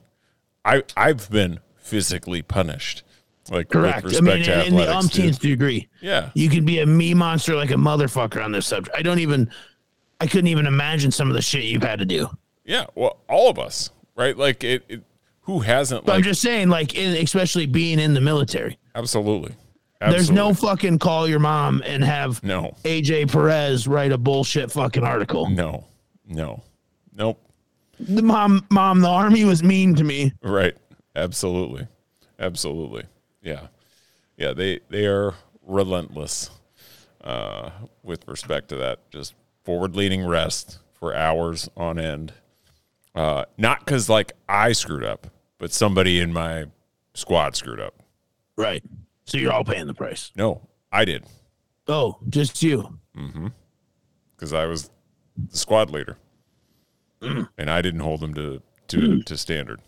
I 0.64 0.82
I've 0.96 1.30
been 1.30 1.60
physically 1.76 2.42
punished. 2.42 3.02
Like 3.50 3.70
Correct. 3.70 4.04
with 4.04 4.14
I 4.14 4.18
respect 4.18 4.36
mean, 4.36 4.44
to 4.44 4.60
in, 4.60 4.66
in 4.66 4.74
the 4.76 4.82
athletics, 4.82 4.88
dude. 5.14 5.24
umpteenth 5.24 5.38
degree. 5.40 5.88
Yeah. 6.02 6.30
You 6.34 6.50
can 6.50 6.64
be 6.66 6.80
a 6.80 6.86
me 6.86 7.14
monster 7.14 7.54
like 7.56 7.70
a 7.70 7.74
motherfucker 7.74 8.44
on 8.44 8.52
this 8.52 8.66
subject. 8.66 8.94
I 8.94 9.00
don't 9.00 9.20
even, 9.20 9.48
I 10.20 10.26
couldn't 10.26 10.48
even 10.48 10.66
imagine 10.66 11.10
some 11.12 11.28
of 11.28 11.34
the 11.34 11.40
shit 11.40 11.64
you've 11.64 11.82
had 11.82 11.98
to 12.00 12.04
do. 12.04 12.28
Yeah. 12.66 12.86
Well, 12.94 13.16
all 13.28 13.48
of 13.48 13.58
us, 13.58 13.88
right? 14.16 14.36
Like 14.36 14.64
it, 14.64 14.84
it 14.88 15.02
who 15.42 15.60
hasn't 15.60 16.04
But 16.04 16.12
like 16.12 16.16
I'm 16.18 16.24
just 16.24 16.42
saying, 16.42 16.68
like, 16.68 16.94
in, 16.94 17.14
especially 17.22 17.64
being 17.64 17.98
in 17.98 18.12
the 18.12 18.20
military, 18.20 18.76
absolutely. 18.94 19.54
There's 20.00 20.30
no 20.30 20.54
fucking 20.54 20.98
call 20.98 21.28
your 21.28 21.40
mom 21.40 21.82
and 21.84 22.04
have 22.04 22.42
no. 22.42 22.76
AJ 22.84 23.30
Perez 23.32 23.88
write 23.88 24.12
a 24.12 24.18
bullshit 24.18 24.70
fucking 24.70 25.02
article. 25.04 25.48
No. 25.50 25.84
No. 26.26 26.62
Nope. 27.14 27.40
The 27.98 28.22
mom, 28.22 28.64
mom, 28.70 29.00
the 29.00 29.08
army 29.08 29.44
was 29.44 29.62
mean 29.62 29.94
to 29.96 30.04
me. 30.04 30.32
Right. 30.42 30.76
Absolutely. 31.16 31.88
Absolutely. 32.38 33.04
Yeah. 33.42 33.68
Yeah, 34.36 34.52
they 34.52 34.78
they 34.88 35.06
are 35.06 35.34
relentless 35.66 36.50
uh 37.24 37.70
with 38.04 38.26
respect 38.28 38.68
to 38.68 38.76
that. 38.76 39.10
Just 39.10 39.34
forward 39.64 39.96
leaning 39.96 40.24
rest 40.24 40.78
for 40.92 41.14
hours 41.14 41.68
on 41.76 41.98
end. 41.98 42.32
Uh 43.16 43.46
not 43.56 43.84
cuz 43.84 44.08
like 44.08 44.32
I 44.48 44.70
screwed 44.72 45.02
up, 45.04 45.26
but 45.58 45.72
somebody 45.72 46.20
in 46.20 46.32
my 46.32 46.66
squad 47.14 47.56
screwed 47.56 47.80
up. 47.80 47.94
Right. 48.56 48.84
So 49.28 49.38
you're 49.38 49.52
all 49.52 49.64
paying 49.64 49.86
the 49.86 49.94
price. 49.94 50.32
No, 50.36 50.68
I 50.90 51.04
did 51.04 51.24
Oh, 51.86 52.18
just 52.28 52.62
you. 52.62 52.98
Mm-hmm. 53.16 53.48
cuz 54.36 54.52
I 54.52 54.66
was 54.66 54.90
the 55.50 55.56
squad 55.56 55.90
leader. 55.90 56.18
Mm. 57.20 57.48
And 57.58 57.70
I 57.70 57.82
didn't 57.82 58.00
hold 58.00 58.20
them 58.20 58.34
to 58.34 58.62
to 58.88 58.96
mm. 58.96 59.24
to 59.24 59.36
standard. 59.36 59.80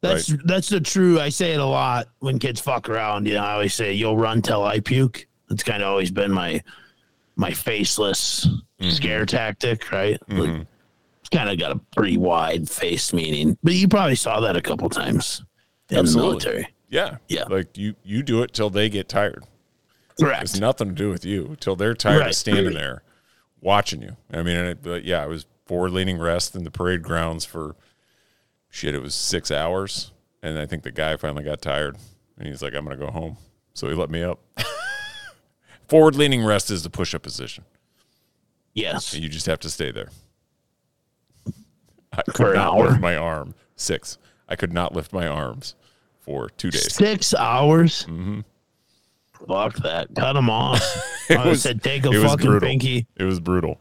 That's 0.00 0.32
that's 0.44 0.68
the 0.68 0.80
true. 0.80 1.20
I 1.20 1.28
say 1.28 1.52
it 1.52 1.60
a 1.60 1.64
lot 1.64 2.08
when 2.20 2.38
kids 2.38 2.60
fuck 2.60 2.88
around. 2.88 3.26
You 3.26 3.34
know, 3.34 3.44
I 3.44 3.52
always 3.52 3.74
say 3.74 3.92
you'll 3.92 4.16
run 4.16 4.42
till 4.42 4.64
I 4.64 4.80
puke. 4.80 5.26
That's 5.48 5.62
kind 5.62 5.82
of 5.82 5.88
always 5.88 6.10
been 6.10 6.30
my 6.30 6.62
my 7.36 7.52
faceless 7.52 8.46
Mm-hmm. 8.80 8.90
scare 8.90 9.26
tactic, 9.26 9.90
right? 9.90 10.20
Like, 10.28 10.38
mm-hmm. 10.50 10.62
it's 11.18 11.28
kind 11.30 11.50
of 11.50 11.58
got 11.58 11.72
a 11.72 11.80
pretty 11.96 12.16
wide 12.16 12.70
face 12.70 13.12
meaning, 13.12 13.58
but 13.60 13.72
you 13.72 13.88
probably 13.88 14.14
saw 14.14 14.38
that 14.38 14.56
a 14.56 14.62
couple 14.62 14.88
times 14.88 15.42
in 15.90 15.98
Absolutely. 15.98 16.38
the 16.38 16.46
military. 16.46 16.74
Yeah. 16.88 17.16
Yeah. 17.28 17.44
Like 17.44 17.76
you 17.76 17.94
you 18.02 18.22
do 18.22 18.42
it 18.42 18.52
till 18.52 18.70
they 18.70 18.88
get 18.88 19.08
tired. 19.08 19.44
Correct. 20.18 20.42
It's 20.42 20.58
nothing 20.58 20.88
to 20.88 20.94
do 20.94 21.10
with 21.10 21.24
you 21.24 21.56
till 21.60 21.76
they're 21.76 21.94
tired 21.94 22.20
Right. 22.20 22.28
of 22.30 22.34
standing 22.34 22.74
there 22.74 23.02
watching 23.60 24.02
you. 24.02 24.16
I 24.32 24.42
mean, 24.42 24.56
and 24.56 24.68
it, 24.68 24.82
but 24.82 25.04
yeah, 25.04 25.22
I 25.22 25.26
was 25.26 25.46
forward 25.66 25.92
leaning 25.92 26.18
rest 26.18 26.56
in 26.56 26.64
the 26.64 26.70
parade 26.70 27.02
grounds 27.02 27.44
for 27.44 27.76
shit. 28.70 28.94
It 28.94 29.02
was 29.02 29.14
six 29.14 29.50
hours, 29.50 30.12
and 30.42 30.58
I 30.58 30.66
think 30.66 30.82
the 30.82 30.90
guy 30.90 31.16
finally 31.16 31.44
got 31.44 31.60
tired, 31.62 31.96
and 32.38 32.48
he's 32.48 32.62
like, 32.62 32.74
"I'm 32.74 32.84
gonna 32.84 32.96
go 32.96 33.10
home." 33.10 33.36
So 33.74 33.88
he 33.88 33.94
let 33.94 34.10
me 34.10 34.22
up. 34.24 34.40
forward 35.88 36.16
leaning 36.16 36.44
rest 36.44 36.70
is 36.70 36.82
the 36.82 36.90
push 36.90 37.14
up 37.14 37.22
position. 37.22 37.64
Yes. 38.74 39.14
You 39.14 39.28
just 39.28 39.46
have 39.46 39.60
to 39.60 39.70
stay 39.70 39.90
there. 39.92 40.08
I 42.12 42.22
could 42.22 42.34
For 42.36 42.54
not 42.54 42.74
hour? 42.74 42.88
lift 42.88 43.00
my 43.00 43.16
arm. 43.16 43.54
Six. 43.76 44.18
I 44.48 44.56
could 44.56 44.72
not 44.72 44.94
lift 44.94 45.12
my 45.12 45.26
arms 45.26 45.74
for 46.28 46.50
two 46.50 46.70
days. 46.70 46.92
Six 46.94 47.34
hours. 47.34 48.06
Fuck 49.48 49.76
that. 49.76 50.14
Cut 50.14 50.34
them 50.34 50.50
off. 50.50 50.82
It 51.30 51.36
I 51.38 51.46
was- 51.48 51.60
said 51.62 51.82
take 51.82 52.04
a 52.06 52.10
it 52.10 52.18
was 52.18 52.24
fucking 52.32 52.46
brutal. 52.46 52.66
pinky. 52.68 53.06
It 53.16 53.24
was 53.24 53.38
brutal. 53.38 53.78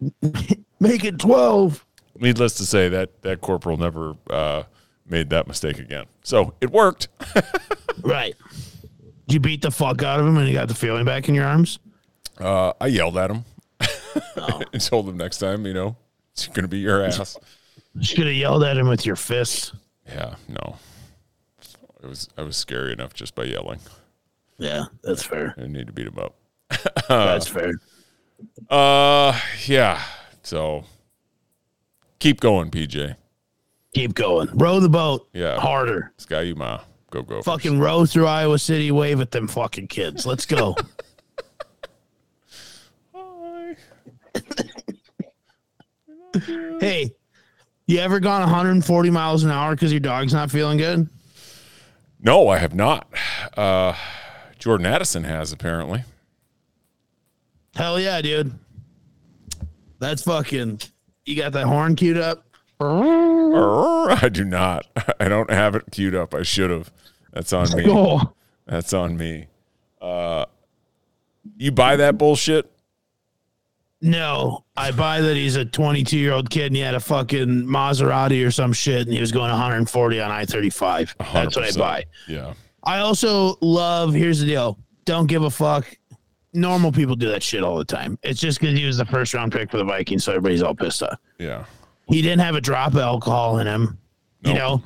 Make 0.80 1.04
it 1.04 1.18
twelve. 1.20 1.84
Needless 2.18 2.54
to 2.54 2.66
say, 2.66 2.88
that 2.88 3.22
that 3.22 3.40
corporal 3.40 3.76
never 3.76 4.14
uh, 4.28 4.64
made 5.08 5.30
that 5.30 5.46
mistake 5.46 5.78
again. 5.78 6.06
So 6.22 6.54
it 6.60 6.70
worked. 6.70 7.08
Right. 8.02 8.34
Did 9.28 9.34
you 9.34 9.40
beat 9.40 9.62
the 9.62 9.70
fuck 9.70 10.02
out 10.02 10.20
of 10.20 10.26
him 10.26 10.36
and 10.36 10.46
you 10.46 10.52
got 10.52 10.68
the 10.68 10.74
feeling 10.74 11.04
back 11.06 11.28
in 11.28 11.34
your 11.34 11.46
arms? 11.46 11.78
Uh, 12.38 12.72
I 12.78 12.88
yelled 12.88 13.16
at 13.16 13.30
him 13.30 13.44
Oh. 14.36 14.62
and 14.74 14.82
told 14.82 15.08
him 15.08 15.16
next 15.16 15.38
time, 15.38 15.64
you 15.64 15.72
know, 15.72 15.96
it's 16.32 16.46
going 16.48 16.64
to 16.64 16.68
be 16.68 16.80
your 16.80 17.02
ass. 17.02 17.38
Should 18.02 18.26
have 18.26 18.34
yelled 18.36 18.62
at 18.64 18.76
him 18.76 18.88
with 18.88 19.06
your 19.06 19.16
fists. 19.16 19.72
Yeah, 20.06 20.36
no. 20.48 20.76
It 22.02 22.06
was 22.06 22.28
I 22.36 22.42
was 22.42 22.56
scary 22.56 22.92
enough 22.92 23.14
just 23.14 23.34
by 23.34 23.44
yelling. 23.44 23.80
Yeah, 24.58 24.84
that's 25.02 25.22
fair. 25.22 25.54
I 25.58 25.66
need 25.66 25.86
to 25.86 25.92
beat 25.92 26.06
him 26.06 26.18
up. 26.18 26.34
That's 27.08 27.48
fair. 27.48 27.72
Uh, 28.70 29.38
yeah. 29.66 30.00
So 30.42 30.84
keep 32.18 32.40
going, 32.40 32.70
PJ. 32.70 33.16
Keep 33.94 34.14
going. 34.14 34.48
Row 34.54 34.80
the 34.80 34.88
boat. 34.88 35.28
Yeah. 35.32 35.58
Harder. 35.58 36.12
Ski-U-Mah. 36.18 36.80
Go 37.10 37.22
go. 37.22 37.42
Fucking 37.42 37.78
row 37.78 38.06
through 38.06 38.26
Iowa 38.26 38.58
City. 38.58 38.90
Wave 38.90 39.20
at 39.20 39.30
them 39.30 39.46
fucking 39.46 39.88
kids. 39.88 40.26
Let's 40.26 40.46
go. 40.46 40.74
hey, 46.80 47.12
you 47.86 47.98
ever 47.98 48.20
gone 48.20 48.40
140 48.40 49.10
miles 49.10 49.44
an 49.44 49.50
hour 49.50 49.74
because 49.74 49.92
your 49.92 50.00
dog's 50.00 50.32
not 50.32 50.50
feeling 50.50 50.78
good? 50.78 51.08
No, 52.20 52.48
I 52.48 52.58
have 52.58 52.74
not. 52.74 53.06
Uh, 53.56 53.94
Jordan 54.58 54.86
Addison 54.86 55.24
has 55.24 55.52
apparently. 55.52 56.04
Hell 57.74 58.00
yeah, 58.00 58.22
dude. 58.22 58.52
That's 59.98 60.22
fucking. 60.22 60.80
You 61.26 61.36
got 61.36 61.52
that 61.52 61.66
horn 61.66 61.96
queued 61.96 62.18
up? 62.18 62.44
I 62.80 64.28
do 64.32 64.44
not. 64.44 64.86
I 65.20 65.28
don't 65.28 65.50
have 65.50 65.74
it 65.74 65.84
queued 65.90 66.14
up. 66.14 66.34
I 66.34 66.42
should 66.42 66.70
have. 66.70 66.90
That's 67.32 67.52
on 67.52 67.74
me. 67.76 68.20
That's 68.66 68.92
on 68.92 69.16
me. 69.16 69.46
Uh, 70.00 70.46
you 71.56 71.72
buy 71.72 71.96
that 71.96 72.16
bullshit? 72.16 72.70
No. 74.04 74.64
I 74.76 74.90
buy 74.90 75.20
that 75.20 75.34
he's 75.34 75.56
a 75.56 75.64
22 75.64 76.18
year 76.18 76.32
old 76.32 76.50
kid 76.50 76.66
and 76.66 76.76
he 76.76 76.82
had 76.82 76.94
a 76.94 77.00
fucking 77.00 77.64
Maserati 77.64 78.46
or 78.46 78.50
some 78.50 78.72
shit 78.72 79.02
and 79.02 79.12
he 79.12 79.20
was 79.20 79.32
going 79.32 79.50
140 79.50 80.20
on 80.20 80.30
I 80.30 80.44
35. 80.44 81.16
That's 81.32 81.56
what 81.56 81.64
I 81.64 81.78
buy. 81.78 82.04
Yeah. 82.28 82.54
I 82.82 82.98
also 82.98 83.56
love, 83.60 84.12
here's 84.12 84.40
the 84.40 84.46
deal 84.46 84.78
don't 85.04 85.26
give 85.26 85.42
a 85.42 85.50
fuck. 85.50 85.86
Normal 86.52 86.92
people 86.92 87.16
do 87.16 87.28
that 87.28 87.42
shit 87.42 87.62
all 87.62 87.76
the 87.76 87.84
time. 87.84 88.18
It's 88.22 88.40
just 88.40 88.60
because 88.60 88.78
he 88.78 88.86
was 88.86 88.96
the 88.96 89.04
first 89.06 89.34
round 89.34 89.52
pick 89.52 89.70
for 89.70 89.76
the 89.76 89.84
Vikings, 89.84 90.24
so 90.24 90.32
everybody's 90.32 90.62
all 90.62 90.74
pissed 90.74 91.02
off. 91.02 91.18
Yeah. 91.38 91.64
He 92.06 92.22
didn't 92.22 92.40
have 92.40 92.54
a 92.54 92.60
drop 92.60 92.92
of 92.92 92.98
alcohol 92.98 93.58
in 93.58 93.66
him. 93.66 93.98
You 94.44 94.54
know, 94.54 94.82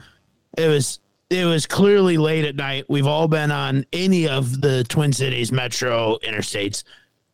it 0.57 0.69
was 0.69 1.01
it 1.31 1.45
was 1.45 1.67
clearly 1.67 2.17
late 2.17 2.45
at 2.45 2.57
night. 2.57 2.85
We've 2.89 3.07
all 3.07 3.29
been 3.29 3.51
on 3.51 3.85
any 3.93 4.29
of 4.29 4.61
the 4.61 4.85
Twin 4.85 5.13
Cities 5.13 5.53
metro 5.53 6.19
interstates. 6.25 6.85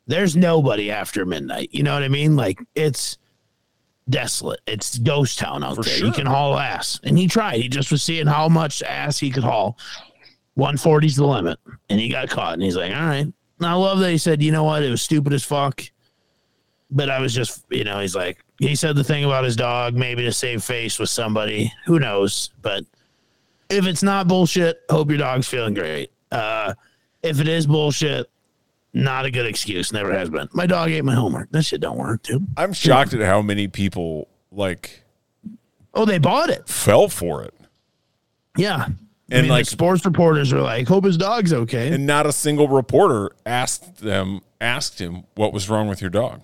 There's 0.06 0.36
nobody 0.36 0.90
after 0.90 1.24
midnight. 1.24 1.70
You 1.72 1.82
know 1.82 1.94
what 1.94 2.02
I 2.02 2.08
mean? 2.08 2.36
Like 2.36 2.58
it's 2.74 3.18
desolate. 4.08 4.60
It's 4.66 4.98
ghost 4.98 5.38
town 5.38 5.64
out 5.64 5.76
For 5.76 5.82
there. 5.82 5.94
sure. 5.94 6.06
You 6.08 6.12
can 6.12 6.26
haul 6.26 6.58
ass. 6.58 7.00
And 7.04 7.18
he 7.18 7.26
tried. 7.26 7.60
He 7.60 7.68
just 7.68 7.90
was 7.90 8.02
seeing 8.02 8.26
how 8.26 8.48
much 8.48 8.82
ass 8.82 9.18
he 9.18 9.30
could 9.30 9.44
haul. 9.44 9.78
140's 10.58 11.16
the 11.16 11.26
limit. 11.26 11.58
And 11.88 11.98
he 11.98 12.08
got 12.08 12.28
caught. 12.28 12.54
And 12.54 12.62
he's 12.62 12.76
like, 12.76 12.94
all 12.94 13.06
right. 13.06 13.26
And 13.26 13.66
I 13.66 13.72
love 13.74 13.98
that 14.00 14.10
he 14.10 14.18
said, 14.18 14.42
you 14.42 14.52
know 14.52 14.64
what? 14.64 14.82
It 14.82 14.90
was 14.90 15.02
stupid 15.02 15.32
as 15.32 15.44
fuck. 15.44 15.82
But 16.90 17.10
I 17.10 17.18
was 17.20 17.34
just, 17.34 17.64
you 17.70 17.84
know, 17.84 17.98
he's 18.00 18.14
like, 18.14 18.44
he 18.58 18.74
said 18.76 18.94
the 18.94 19.02
thing 19.02 19.24
about 19.24 19.44
his 19.44 19.56
dog, 19.56 19.94
maybe 19.94 20.22
to 20.24 20.32
save 20.32 20.62
face 20.62 20.98
with 20.98 21.08
somebody. 21.08 21.72
Who 21.86 21.98
knows? 21.98 22.50
But 22.62 22.84
if 23.70 23.86
it's 23.86 24.02
not 24.02 24.28
bullshit, 24.28 24.82
hope 24.90 25.08
your 25.08 25.18
dog's 25.18 25.48
feeling 25.48 25.74
great. 25.74 26.12
Uh, 26.30 26.74
if 27.22 27.40
it 27.40 27.48
is 27.48 27.66
bullshit, 27.66 28.30
not 28.94 29.26
a 29.26 29.30
good 29.30 29.44
excuse. 29.46 29.92
Never 29.92 30.12
has 30.16 30.30
been. 30.30 30.48
My 30.52 30.66
dog 30.66 30.90
ate 30.90 31.04
my 31.04 31.14
homework. 31.14 31.50
That 31.50 31.64
shit 31.64 31.80
don't 31.80 31.98
work, 31.98 32.22
dude. 32.22 32.46
I'm 32.56 32.72
shocked 32.72 33.12
at 33.12 33.20
how 33.20 33.42
many 33.42 33.68
people 33.68 34.28
like 34.50 35.02
Oh, 35.92 36.04
they 36.04 36.18
bought 36.18 36.48
it. 36.50 36.68
fell 36.68 37.08
for 37.08 37.42
it. 37.44 37.54
Yeah. 38.56 38.86
And, 39.30 39.48
like- 39.48 39.64
the 39.64 39.70
sports 39.70 40.04
reporters 40.04 40.52
are 40.52 40.60
like, 40.62 40.86
hope 40.88 41.04
his 41.04 41.16
dog's 41.16 41.52
okay. 41.52 41.92
And 41.92 42.06
not 42.06 42.26
a 42.26 42.32
single 42.32 42.68
reporter 42.68 43.30
asked 43.44 43.96
them 43.98 44.40
asked 44.60 45.00
him 45.00 45.24
what 45.34 45.52
was 45.52 45.68
wrong 45.68 45.88
with 45.88 46.00
your 46.00 46.10
dog. 46.10 46.40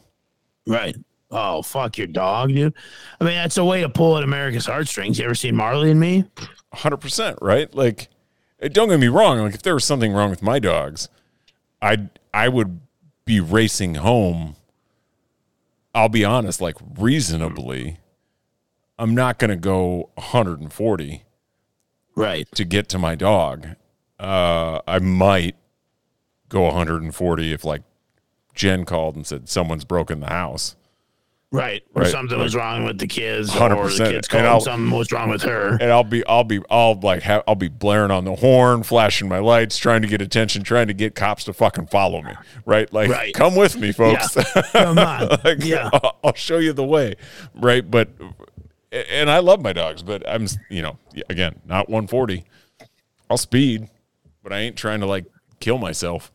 right. 0.67 0.97
Oh, 1.33 1.63
fuck 1.63 1.97
your 1.97 2.09
dog, 2.09 2.49
dude. 2.49 2.75
I 3.21 3.25
mean, 3.25 3.35
that's 3.35 3.57
a 3.57 3.65
way 3.65 3.83
to 3.83 3.89
pull 3.89 4.19
at 4.19 4.25
America's 4.25 4.67
heartstrings. 4.67 5.17
You 5.17 5.27
ever 5.27 5.37
seen 5.37 5.55
Marley 5.55 5.93
and 5.93 6.01
me? 6.01 6.25
100%, 6.75 7.39
right? 7.41 7.73
Like 7.73 8.09
eh, 8.61 8.67
don't 8.67 8.89
get 8.89 8.99
me 8.99 9.07
wrong, 9.07 9.39
like 9.39 9.55
if 9.55 9.63
there 9.63 9.75
was 9.75 9.85
something 9.85 10.13
wrong 10.13 10.31
with 10.31 10.43
my 10.43 10.59
dogs, 10.59 11.09
I 11.83 12.09
I 12.33 12.49
would 12.49 12.81
be 13.25 13.41
racing 13.41 13.97
home. 13.97 14.57
I'll 15.95 16.09
be 16.09 16.25
honest, 16.25 16.61
like 16.61 16.77
reasonably. 16.99 17.99
I'm 18.99 19.15
not 19.15 19.39
going 19.39 19.49
to 19.51 19.57
go 19.57 20.11
140 20.17 21.25
Right. 22.15 22.47
to 22.55 22.65
get 22.67 22.89
to 22.91 22.99
my 22.99 23.15
dog. 23.15 23.69
Uh, 24.19 24.81
I 24.87 24.99
might 24.99 25.57
go 26.51 26.63
140 26.65 27.53
if 27.53 27.65
like 27.65 27.83
Jen 28.55 28.85
called 28.85 29.17
and 29.17 29.27
said 29.27 29.49
someone's 29.49 29.85
broken 29.87 30.21
the 30.21 30.27
house. 30.29 30.77
Right. 31.53 31.83
Or 31.97 32.03
Right, 32.03 32.11
something 32.13 32.39
was 32.39 32.55
wrong 32.55 32.85
with 32.85 32.99
the 32.99 33.09
kids, 33.09 33.55
or 33.57 33.59
100%. 33.59 33.99
the 33.99 34.11
kids 34.13 34.29
called 34.29 34.63
something 34.63 34.97
was 34.97 35.11
wrong 35.11 35.31
with 35.31 35.43
her. 35.43 35.71
and 35.81 35.91
I'll 35.91 36.05
be 36.05 36.25
I'll 36.27 36.45
be 36.45 36.61
I'll 36.71 36.95
like 37.01 37.23
have 37.25 37.43
I'll 37.49 37.57
be 37.57 37.67
blaring 37.67 38.13
on 38.13 38.25
the 38.25 38.37
horn, 38.37 38.85
flashing 38.85 39.29
my 39.29 39.41
lights, 39.41 39.77
trying 39.77 40.03
to 40.03 40.09
get 40.09 40.23
attention, 40.23 40.63
trying 40.63 40.87
to 40.87 40.95
get 40.95 41.17
cops 41.17 41.43
to 41.45 41.53
fucking 41.53 41.87
follow 41.89 42.23
me. 42.23 42.35
Right? 42.65 42.93
Like 42.93 43.11
Right. 43.11 43.35
come 43.35 43.57
with 43.57 43.77
me, 43.77 43.91
folks. 43.91 44.37
Come 44.73 44.99
on. 45.01 45.29
like, 45.45 45.65
yeah. 45.65 45.91
I'll, 45.93 46.19
I'll 46.23 46.35
show 46.35 46.59
you 46.59 46.73
the 46.73 46.85
way. 46.85 47.15
Right? 47.57 47.89
But 47.91 48.11
and 48.93 49.29
I 49.29 49.41
love 49.41 49.61
my 49.61 49.73
dogs, 49.73 50.05
but 50.05 50.23
I'm 50.29 50.47
you 50.69 50.83
know, 50.83 50.99
again, 51.29 51.57
not 51.67 51.89
140. 51.89 52.45
I'll 53.29 53.37
speed, 53.37 53.89
but 54.45 54.53
I 54.53 54.59
ain't 54.61 54.77
trying 54.77 55.01
to 55.01 55.07
like 55.07 55.25
kill 55.59 55.79
myself. 55.79 56.31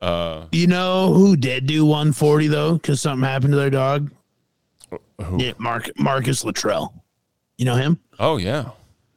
Uh 0.00 0.46
You 0.50 0.66
know 0.66 1.12
who 1.14 1.36
did 1.36 1.66
do 1.66 1.84
140 1.86 2.48
though, 2.48 2.72
because 2.74 3.00
something 3.00 3.24
happened 3.28 3.52
to 3.52 3.56
their 3.58 3.70
dog? 3.70 4.10
Who? 5.22 5.42
Yeah, 5.42 5.52
Mark 5.58 5.90
Marcus 5.98 6.44
Luttrell. 6.44 7.04
You 7.58 7.64
know 7.64 7.76
him? 7.76 7.98
Oh 8.18 8.36
yeah. 8.36 8.70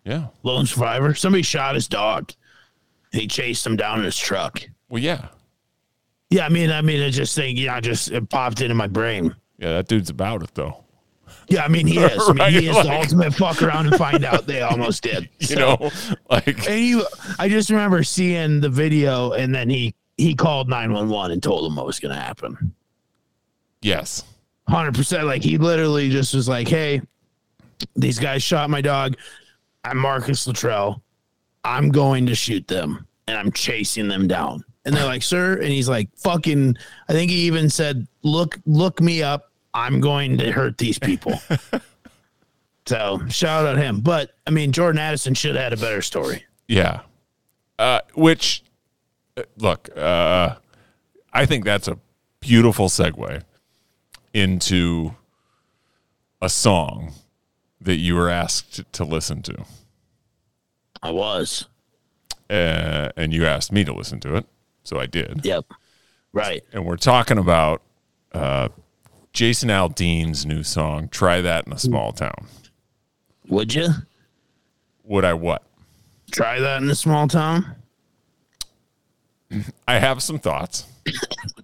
Yeah. 0.05 0.27
Lone 0.43 0.65
survivor. 0.65 1.13
Somebody 1.13 1.43
shot 1.43 1.75
his 1.75 1.87
dog. 1.87 2.31
He 3.11 3.27
chased 3.27 3.65
him 3.65 3.75
down 3.75 3.99
in 3.99 4.05
his 4.05 4.17
truck. 4.17 4.61
Well, 4.89 5.01
yeah. 5.01 5.27
Yeah, 6.29 6.45
I 6.45 6.49
mean, 6.49 6.71
I 6.71 6.81
mean, 6.81 7.01
I 7.01 7.09
just 7.09 7.35
think, 7.35 7.57
yeah, 7.59 7.75
I 7.75 7.79
just 7.81 8.11
it 8.11 8.29
popped 8.29 8.61
into 8.61 8.75
my 8.75 8.87
brain. 8.87 9.35
Yeah, 9.57 9.73
that 9.73 9.87
dude's 9.87 10.09
about 10.09 10.43
it 10.43 10.53
though. 10.53 10.83
Yeah, 11.47 11.63
I 11.65 11.67
mean, 11.67 11.85
he 11.87 11.97
is. 11.99 12.21
I 12.23 12.27
mean, 12.29 12.37
Right, 12.37 12.53
he 12.53 12.67
is 12.69 12.75
the 12.75 12.83
like- 12.83 12.99
ultimate 12.99 13.33
fuck 13.33 13.61
around 13.61 13.87
and 13.87 13.95
find 13.97 14.23
out. 14.23 14.45
They 14.47 14.61
almost 14.71 15.03
did. 15.03 15.27
You 15.39 15.55
know, 15.55 15.91
like 16.29 16.47
And 16.47 16.79
he, 16.79 17.01
I 17.39 17.49
just 17.49 17.69
remember 17.69 18.03
seeing 18.03 18.61
the 18.61 18.69
video, 18.69 19.31
and 19.33 19.53
then 19.53 19.69
he 19.69 19.95
he 20.17 20.35
called 20.35 20.69
nine 20.69 20.93
one 20.93 21.09
one 21.09 21.31
and 21.31 21.41
told 21.41 21.65
them 21.65 21.75
what 21.75 21.85
was 21.85 21.99
going 21.99 22.13
to 22.15 22.21
happen. 22.21 22.73
yes. 23.81 24.23
Hundred 24.69 24.93
percent. 24.93 25.25
Like 25.25 25.41
he 25.41 25.57
literally 25.57 26.09
just 26.09 26.35
was 26.35 26.47
like, 26.47 26.67
"Hey, 26.67 27.01
these 27.95 28.19
guys 28.19 28.43
shot 28.43 28.69
my 28.69 28.81
dog. 28.81 29.15
I'm 29.83 29.97
Marcus 29.97 30.45
Luttrell. 30.45 31.01
I'm 31.63 31.89
going 31.89 32.27
to 32.27 32.35
shoot 32.35 32.67
them, 32.67 33.07
and 33.27 33.35
I'm 33.35 33.51
chasing 33.51 34.07
them 34.07 34.27
down." 34.27 34.63
And 34.85 34.95
they're 34.95 35.05
like, 35.05 35.23
"Sir," 35.23 35.55
and 35.55 35.69
he's 35.69 35.89
like, 35.89 36.09
"Fucking." 36.17 36.77
I 37.09 37.13
think 37.13 37.31
he 37.31 37.47
even 37.47 37.67
said, 37.71 38.07
"Look, 38.21 38.59
look 38.67 39.01
me 39.01 39.23
up. 39.23 39.51
I'm 39.73 39.99
going 39.99 40.37
to 40.37 40.51
hurt 40.51 40.77
these 40.77 40.99
people." 40.99 41.41
so 42.85 43.21
shout 43.27 43.65
out 43.65 43.77
him. 43.77 44.01
But 44.01 44.35
I 44.45 44.51
mean, 44.51 44.71
Jordan 44.71 44.99
Addison 44.99 45.33
should 45.33 45.55
have 45.55 45.63
had 45.63 45.73
a 45.73 45.77
better 45.77 46.03
story. 46.03 46.45
Yeah. 46.67 47.01
Uh, 47.79 48.01
which, 48.13 48.63
uh, 49.35 49.43
look, 49.57 49.89
uh, 49.97 50.57
I 51.33 51.47
think 51.47 51.65
that's 51.65 51.87
a 51.87 51.97
beautiful 52.39 52.87
segue 52.87 53.41
into 54.33 55.15
a 56.41 56.49
song 56.49 57.13
that 57.81 57.95
you 57.97 58.15
were 58.15 58.29
asked 58.29 58.81
to 58.93 59.03
listen 59.03 59.41
to, 59.43 59.65
I 61.01 61.11
was. 61.11 61.65
uh, 62.49 63.09
and 63.15 63.33
you 63.33 63.45
asked 63.45 63.71
me 63.71 63.83
to 63.83 63.93
listen 63.93 64.19
to 64.21 64.35
it, 64.35 64.45
so 64.83 64.99
I 64.99 65.05
did. 65.05 65.41
Yep. 65.45 65.65
Right. 66.33 66.63
And 66.73 66.85
we're 66.85 66.97
talking 66.97 67.37
about 67.37 67.81
uh, 68.33 68.69
Jason 69.33 69.69
Aldean's 69.69 70.45
new 70.45 70.63
song, 70.63 71.07
"Try 71.09 71.41
That 71.41 71.65
in 71.67 71.73
a 71.73 71.79
Small 71.79 72.11
Town." 72.11 72.45
Would 73.47 73.73
you 73.73 73.89
Would 75.05 75.25
I 75.25 75.33
what? 75.33 75.63
try 76.31 76.59
that 76.59 76.81
in 76.83 76.89
a 76.89 76.93
small 76.95 77.27
town? 77.27 77.75
I 79.87 79.97
have 79.97 80.21
some 80.21 80.37
thoughts. 80.37 80.85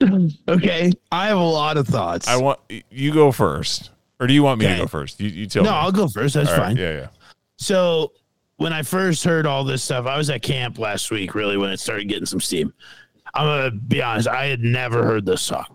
Okay. 0.48 0.92
I 1.10 1.28
have 1.28 1.38
a 1.38 1.42
lot 1.42 1.76
of 1.76 1.88
thoughts. 1.88 2.28
I 2.28 2.36
want 2.36 2.60
you 2.90 3.12
go 3.12 3.32
first, 3.32 3.90
or 4.20 4.26
do 4.26 4.34
you 4.34 4.42
want 4.42 4.60
me 4.60 4.66
to 4.66 4.76
go 4.76 4.86
first? 4.86 5.20
You, 5.20 5.28
you 5.28 5.46
tell 5.46 5.64
no, 5.64 5.70
me. 5.70 5.76
I'll 5.76 5.92
go 5.92 6.06
first. 6.06 6.34
That's 6.34 6.50
All 6.50 6.58
right, 6.58 6.66
fine. 6.66 6.76
Yeah, 6.76 6.92
yeah. 6.92 7.08
So 7.56 8.12
when 8.56 8.72
I 8.72 8.82
first 8.82 9.24
heard 9.24 9.46
all 9.46 9.64
this 9.64 9.82
stuff, 9.82 10.06
I 10.06 10.16
was 10.16 10.28
at 10.30 10.42
camp 10.42 10.78
last 10.78 11.10
week, 11.10 11.34
really, 11.34 11.56
when 11.56 11.70
it 11.70 11.80
started 11.80 12.08
getting 12.08 12.26
some 12.26 12.40
steam. 12.40 12.72
I'm 13.34 13.46
gonna 13.46 13.70
be 13.70 14.02
honest, 14.02 14.28
I 14.28 14.46
had 14.46 14.60
never 14.60 15.04
heard 15.04 15.26
this 15.26 15.42
song. 15.42 15.66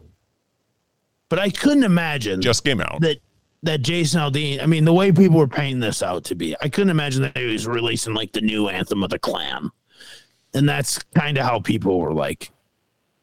But 1.30 1.40
I 1.40 1.50
couldn't 1.50 1.84
imagine 1.84 2.42
Just 2.42 2.64
came 2.64 2.82
out. 2.82 3.02
that 3.02 3.18
that 3.64 3.82
Jason 3.82 4.20
Aldean, 4.20 4.62
I 4.62 4.66
mean, 4.66 4.86
the 4.86 4.94
way 4.94 5.12
people 5.12 5.38
were 5.38 5.48
painting 5.48 5.80
this 5.80 6.02
out 6.02 6.24
to 6.26 6.36
be, 6.36 6.56
I 6.62 6.70
couldn't 6.70 6.90
imagine 6.90 7.22
that 7.22 7.38
he 7.38 7.46
was 7.46 7.68
releasing 7.68 8.14
like 8.14 8.32
the 8.34 8.42
new 8.42 8.70
anthem 8.70 9.04
of 9.04 9.12
the 9.12 9.20
Klan. 9.20 9.70
And 10.54 10.68
that's 10.68 10.98
kind 11.16 11.38
of 11.38 11.46
how 11.46 11.60
people 11.60 12.00
were 12.00 12.14
like, 12.14 12.52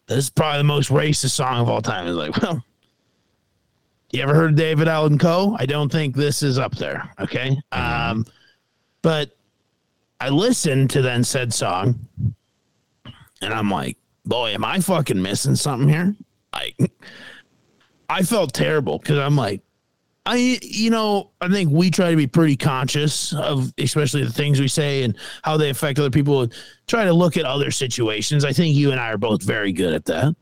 this 0.09 0.25
is 0.25 0.31
probably 0.31 0.59
the 0.59 0.65
most 0.65 0.91
racist 0.91 1.31
song 1.31 1.61
of 1.61 1.69
all 1.69 1.83
time. 1.83 2.07
It's 2.07 2.17
like, 2.17 2.37
well, 2.43 2.65
you 4.11 4.23
ever 4.23 4.35
heard 4.35 4.51
of 4.51 4.57
David 4.57 4.89
Allan 4.89 5.19
Coe? 5.19 5.55
I 5.59 5.67
don't 5.67 5.93
think 5.93 6.17
this 6.17 6.43
is 6.43 6.59
up 6.59 6.75
there. 6.77 7.11
Okay. 7.21 7.61
Um, 7.73 8.25
but 9.03 9.37
I 10.19 10.31
listened 10.31 10.91
to 10.91 11.03
then 11.03 11.23
said 11.25 11.53
song 11.53 12.09
and 13.43 13.55
I'm 13.55 13.71
like, 13.71 13.99
boy, 14.25 14.51
am 14.51 14.65
I 14.65 14.81
fucking 14.81 15.21
missing 15.21 15.57
something 15.57 15.89
here? 15.89 16.17
Like, 16.53 16.77
I 18.09 18.23
felt 18.23 18.55
terrible 18.55 18.99
because 18.99 19.19
I'm 19.19 19.37
like, 19.37 19.61
I, 20.29 20.59
you 20.61 20.91
know, 20.91 21.31
I 21.41 21.49
think 21.49 21.71
we 21.71 21.91
try 21.91 22.11
to 22.11 22.17
be 22.17 22.27
pretty 22.27 22.55
conscious 22.55 23.33
of, 23.33 23.73
especially 23.79 24.25
the 24.25 24.33
things 24.33 24.61
we 24.61 24.69
say 24.69 25.03
and 25.03 25.17
how 25.43 25.57
they 25.57 25.71
affect 25.71 25.99
other 25.99 26.11
people. 26.11 26.47
Try 26.87 27.05
to 27.05 27.15
look 27.15 27.39
at 27.39 27.47
other 27.47 27.71
situations. 27.71 28.45
I 28.45 28.53
think 28.53 28.77
you 28.77 28.91
and 28.91 29.01
I 29.01 29.11
are 29.11 29.17
both 29.17 29.43
very 29.43 29.73
good 29.73 29.95
at 29.95 30.05
that. 30.05 30.37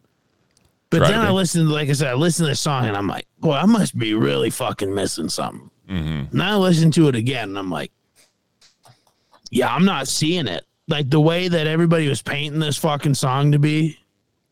But 0.90 1.02
then 1.02 1.20
I 1.20 1.26
be. 1.26 1.32
listened, 1.34 1.70
like 1.70 1.88
I 1.88 1.92
said, 1.92 2.08
I 2.08 2.14
listened 2.14 2.46
to 2.46 2.50
this 2.50 2.58
song 2.58 2.86
and 2.86 2.96
I'm 2.96 3.06
like, 3.06 3.28
boy, 3.38 3.52
I 3.52 3.64
must 3.64 3.96
be 3.96 4.14
really 4.14 4.50
fucking 4.50 4.92
missing 4.92 5.28
something. 5.28 5.70
Mm-hmm. 5.88 6.36
Now 6.36 6.54
I 6.54 6.56
listen 6.56 6.90
to 6.92 7.06
it 7.06 7.14
again 7.14 7.50
and 7.50 7.58
I'm 7.58 7.70
like, 7.70 7.92
yeah, 9.52 9.72
I'm 9.72 9.84
not 9.84 10.08
seeing 10.08 10.48
it. 10.48 10.64
Like 10.88 11.10
the 11.10 11.20
way 11.20 11.46
that 11.46 11.68
everybody 11.68 12.08
was 12.08 12.22
painting 12.22 12.58
this 12.58 12.76
fucking 12.76 13.14
song 13.14 13.52
to 13.52 13.60
be, 13.60 13.98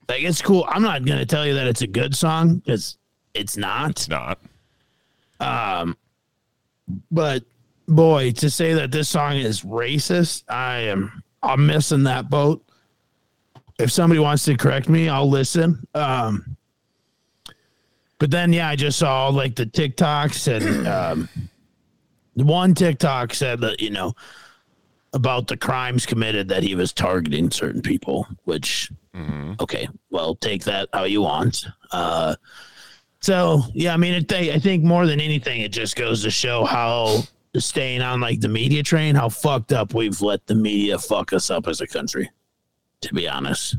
like 0.08 0.22
it's 0.22 0.40
cool. 0.40 0.64
I'm 0.68 0.82
not 0.82 1.04
gonna 1.04 1.26
tell 1.26 1.44
you 1.44 1.54
that 1.54 1.66
it's 1.66 1.82
a 1.82 1.88
good 1.88 2.14
song 2.14 2.58
because 2.58 2.98
it's 3.34 3.56
not. 3.56 3.90
It's 3.90 4.08
not. 4.08 4.38
But 7.10 7.44
boy, 7.88 8.32
to 8.32 8.50
say 8.50 8.74
that 8.74 8.90
this 8.92 9.08
song 9.08 9.36
is 9.36 9.62
racist, 9.62 10.44
I 10.48 10.76
am 10.80 11.22
I'm 11.42 11.66
missing 11.66 12.04
that 12.04 12.30
boat. 12.30 12.64
If 13.78 13.90
somebody 13.90 14.20
wants 14.20 14.44
to 14.44 14.56
correct 14.56 14.88
me, 14.88 15.08
I'll 15.08 15.28
listen. 15.28 15.86
Um 15.94 16.56
but 18.18 18.30
then 18.30 18.52
yeah, 18.52 18.68
I 18.68 18.76
just 18.76 18.98
saw 18.98 19.28
like 19.28 19.56
the 19.56 19.66
TikToks 19.66 20.48
and 20.48 20.86
um 21.26 21.28
the 22.36 22.44
one 22.44 22.74
TikTok 22.74 23.32
said 23.34 23.60
that, 23.60 23.80
you 23.80 23.90
know, 23.90 24.12
about 25.12 25.46
the 25.46 25.56
crimes 25.56 26.04
committed 26.04 26.48
that 26.48 26.64
he 26.64 26.74
was 26.74 26.92
targeting 26.92 27.50
certain 27.50 27.80
people, 27.82 28.26
which 28.44 28.90
okay, 29.60 29.88
well, 30.10 30.34
take 30.34 30.64
that 30.64 30.88
how 30.92 31.04
you 31.04 31.22
want. 31.22 31.66
Uh 31.92 32.34
so 33.24 33.62
yeah, 33.72 33.94
I 33.94 33.96
mean, 33.96 34.12
it, 34.12 34.30
I 34.32 34.58
think 34.58 34.84
more 34.84 35.06
than 35.06 35.18
anything, 35.18 35.62
it 35.62 35.72
just 35.72 35.96
goes 35.96 36.22
to 36.24 36.30
show 36.30 36.64
how 36.66 37.22
staying 37.56 38.02
on 38.02 38.20
like 38.20 38.40
the 38.40 38.48
media 38.48 38.82
train, 38.82 39.14
how 39.14 39.30
fucked 39.30 39.72
up 39.72 39.94
we've 39.94 40.20
let 40.20 40.46
the 40.46 40.54
media 40.54 40.98
fuck 40.98 41.32
us 41.32 41.50
up 41.50 41.66
as 41.66 41.80
a 41.80 41.86
country. 41.86 42.30
To 43.00 43.14
be 43.14 43.26
honest, 43.28 43.76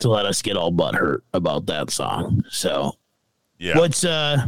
to 0.00 0.10
let 0.10 0.26
us 0.26 0.42
get 0.42 0.56
all 0.56 0.72
butthurt 0.72 1.20
about 1.32 1.64
that 1.66 1.90
song. 1.90 2.42
So 2.50 2.92
Yeah. 3.58 3.78
what's 3.78 4.04
uh, 4.04 4.44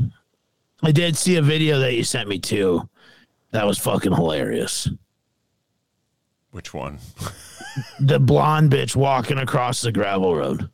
I 0.83 0.93
did 0.93 1.17
see 1.17 1.37
a 1.37 1.43
video 1.43 1.79
that 1.79 1.95
you 1.95 2.05
sent 2.05 2.29
me 2.29 2.39
to. 2.41 2.89
That 3.53 3.67
was 3.67 3.79
fucking 3.79 4.13
hilarious. 4.13 4.89
Which 6.51 6.75
one? 6.75 6.99
The 8.01 8.19
blonde 8.19 8.71
bitch 8.71 8.95
walking 8.97 9.39
across 9.39 9.81
the 9.81 9.93
gravel 9.93 10.35
road. 10.37 10.69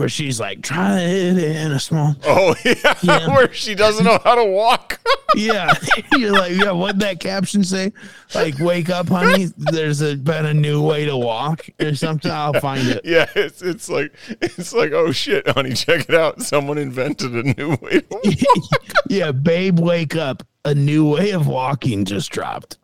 Where 0.00 0.08
she's 0.08 0.40
like, 0.40 0.62
try 0.62 0.98
it 0.98 1.36
in 1.36 1.72
a 1.72 1.78
small 1.78 2.16
Oh 2.24 2.54
yeah, 2.64 2.94
Yeah. 3.02 3.26
where 3.36 3.52
she 3.52 3.74
doesn't 3.74 4.02
know 4.02 4.18
how 4.24 4.34
to 4.34 4.46
walk. 4.46 4.98
Yeah, 5.36 5.74
you're 6.16 6.32
like, 6.32 6.52
yeah. 6.52 6.70
What 6.70 6.98
that 7.00 7.20
caption 7.20 7.62
say? 7.62 7.92
Like, 8.34 8.58
wake 8.60 8.88
up, 8.88 9.10
honey. 9.10 9.48
There's 9.58 10.00
a, 10.00 10.16
been 10.16 10.46
a 10.46 10.54
new 10.54 10.82
way 10.82 11.04
to 11.04 11.18
walk 11.18 11.68
or 11.82 11.94
something. 11.94 12.30
I'll 12.30 12.54
find 12.54 12.88
it. 12.88 13.02
yeah, 13.04 13.28
it's 13.36 13.60
it's 13.60 13.90
like 13.90 14.14
it's 14.40 14.72
like 14.72 14.92
oh 14.92 15.12
shit, 15.12 15.46
honey, 15.48 15.74
check 15.74 16.08
it 16.08 16.14
out. 16.14 16.40
Someone 16.40 16.78
invented 16.78 17.32
a 17.34 17.42
new 17.42 17.76
way. 17.82 18.00
To 18.00 18.06
walk. 18.10 18.82
Yeah, 19.10 19.32
babe, 19.32 19.78
wake 19.78 20.16
up. 20.16 20.44
A 20.64 20.74
new 20.74 21.10
way 21.10 21.32
of 21.32 21.46
walking 21.46 22.06
just 22.06 22.30
dropped. 22.32 22.78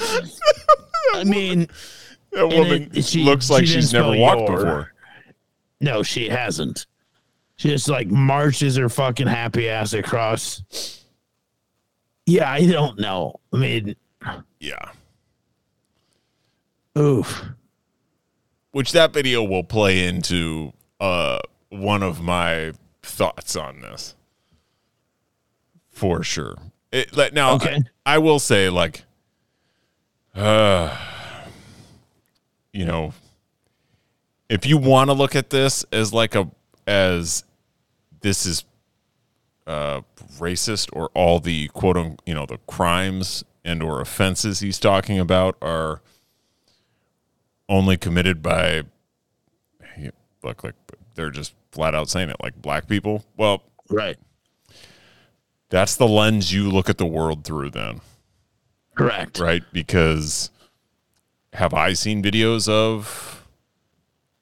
I 0.00 1.24
mean, 1.24 1.68
That 2.32 2.48
woman 2.48 2.90
it- 2.94 3.04
she- 3.04 3.22
looks 3.22 3.50
like 3.50 3.66
she 3.66 3.74
she's 3.74 3.92
never 3.92 4.16
walked 4.16 4.48
your. 4.48 4.56
before. 4.56 4.90
No, 5.84 6.02
she 6.02 6.28
hasn't. 6.28 6.86
She 7.56 7.68
just 7.68 7.88
like 7.88 8.08
marches 8.08 8.76
her 8.76 8.88
fucking 8.88 9.26
happy 9.28 9.68
ass 9.68 9.92
across. 9.92 11.04
Yeah, 12.26 12.50
I 12.50 12.66
don't 12.66 12.98
know. 12.98 13.38
I 13.52 13.56
mean, 13.58 13.96
Yeah. 14.58 14.90
oof. 16.98 17.44
Which 18.72 18.92
that 18.92 19.12
video 19.12 19.42
will 19.44 19.62
play 19.64 20.06
into 20.08 20.72
uh 21.00 21.38
one 21.68 22.02
of 22.02 22.20
my 22.22 22.72
thoughts 23.02 23.54
on 23.56 23.80
this. 23.80 24.14
For 25.90 26.22
sure. 26.24 26.56
It, 26.90 27.16
like, 27.16 27.32
now, 27.32 27.54
Okay. 27.54 27.82
I, 28.06 28.14
I 28.14 28.18
will 28.18 28.38
say, 28.38 28.68
like, 28.68 29.04
uh, 30.34 30.96
you 32.72 32.84
know, 32.84 33.12
if 34.54 34.64
you 34.64 34.78
want 34.78 35.10
to 35.10 35.14
look 35.14 35.34
at 35.34 35.50
this 35.50 35.84
as 35.92 36.12
like 36.12 36.36
a 36.36 36.48
as 36.86 37.42
this 38.20 38.46
is 38.46 38.64
uh, 39.66 40.00
racist 40.38 40.88
or 40.92 41.10
all 41.14 41.40
the 41.40 41.66
quote 41.68 41.96
unquote, 41.96 42.20
you 42.24 42.34
know, 42.34 42.46
the 42.46 42.58
crimes 42.68 43.42
and 43.64 43.82
or 43.82 44.00
offenses 44.00 44.60
he's 44.60 44.78
talking 44.78 45.18
about 45.18 45.56
are 45.60 46.00
only 47.68 47.96
committed 47.96 48.42
by 48.42 48.82
look 50.44 50.62
like 50.62 50.74
they're 51.14 51.30
just 51.30 51.54
flat 51.72 51.94
out 51.94 52.08
saying 52.08 52.28
it 52.28 52.36
like 52.40 52.54
black 52.62 52.86
people. 52.86 53.24
Well, 53.36 53.62
Right. 53.90 54.16
that's 55.70 55.96
the 55.96 56.06
lens 56.06 56.52
you 56.52 56.70
look 56.70 56.88
at 56.90 56.98
the 56.98 57.06
world 57.06 57.44
through 57.44 57.70
then, 57.70 58.02
Correct. 58.94 59.38
right? 59.38 59.62
Because 59.72 60.50
have 61.54 61.72
I 61.74 61.94
seen 61.94 62.22
videos 62.22 62.68
of 62.68 63.43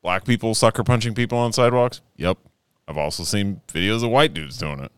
black 0.03 0.25
people 0.25 0.55
sucker 0.55 0.83
punching 0.85 1.15
people 1.15 1.39
on 1.39 1.53
sidewalks? 1.53 2.01
Yep. 2.17 2.39
I've 2.89 2.99
also 2.99 3.23
seen 3.25 3.61
videos 3.69 4.03
of 4.05 4.11
white 4.11 4.35
dudes 4.35 4.59
doing 4.59 4.81
it. 4.81 4.93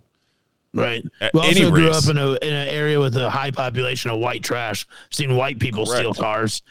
Right. 0.72 1.04
At 1.20 1.32
We 1.34 1.40
also 1.40 1.70
grew 1.70 1.86
race. 1.88 2.04
up 2.04 2.10
in 2.10 2.18
a 2.18 2.32
in 2.32 2.52
an 2.52 2.68
area 2.68 2.98
with 2.98 3.16
a 3.16 3.30
high 3.30 3.52
population 3.52 4.10
of 4.10 4.18
white 4.18 4.42
trash. 4.42 4.86
Seen 5.10 5.36
white 5.36 5.60
people 5.60 5.86
steal 5.86 6.14
cars, 6.14 6.62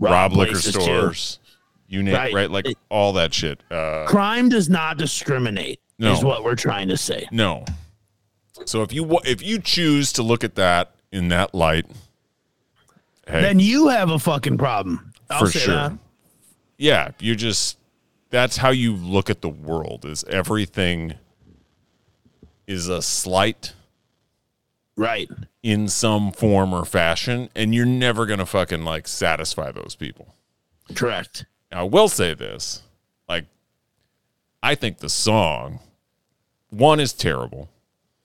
Rob 0.00 0.32
liquor 0.32 0.52
places, 0.52 0.74
too. 0.74 0.80
stores, 0.80 1.38
you 1.86 2.02
name 2.02 2.14
Right. 2.14 2.34
right, 2.34 2.50
like 2.50 2.66
It- 2.66 2.78
all 2.88 3.12
that 3.12 3.32
shit. 3.32 3.60
Uh, 3.70 4.06
Crime 4.08 4.48
does 4.48 4.68
not 4.68 4.96
discriminate. 4.98 5.78
No. 6.00 6.12
Is 6.12 6.24
what 6.24 6.42
we're 6.42 6.56
trying 6.56 6.88
to 6.88 6.96
say. 6.96 7.28
No. 7.30 7.64
So 8.64 8.82
if 8.82 8.92
you 8.92 9.20
if 9.24 9.40
you 9.42 9.60
choose 9.60 10.12
to 10.14 10.24
look 10.24 10.42
at 10.42 10.56
that 10.56 10.90
in 11.12 11.28
that 11.28 11.54
light, 11.54 11.86
hey, 13.28 13.40
Then 13.42 13.60
you 13.60 13.86
have 13.88 14.10
a 14.10 14.18
fucking 14.18 14.58
problem. 14.58 15.12
I'll 15.30 15.40
for 15.46 15.52
say 15.52 15.60
sure. 15.60 15.74
that. 15.74 15.92
Yeah, 16.76 17.10
you 17.20 17.34
just 17.36 17.78
that's 18.30 18.56
how 18.56 18.70
you 18.70 18.94
look 18.94 19.30
at 19.30 19.40
the 19.42 19.48
world. 19.48 20.04
Is 20.04 20.24
everything 20.24 21.14
is 22.66 22.88
a 22.88 23.02
slight 23.02 23.72
Right. 24.96 25.28
in 25.62 25.88
some 25.88 26.30
form 26.32 26.72
or 26.72 26.84
fashion, 26.84 27.48
and 27.54 27.74
you're 27.74 27.84
never 27.86 28.26
gonna 28.26 28.46
fucking 28.46 28.84
like 28.84 29.08
satisfy 29.08 29.70
those 29.72 29.96
people. 29.96 30.34
Correct. 30.94 31.46
Now, 31.72 31.80
I 31.80 31.82
will 31.84 32.08
say 32.08 32.34
this: 32.34 32.82
like, 33.28 33.46
I 34.62 34.74
think 34.74 34.98
the 34.98 35.08
song 35.08 35.80
one 36.70 37.00
is 37.00 37.12
terrible. 37.12 37.68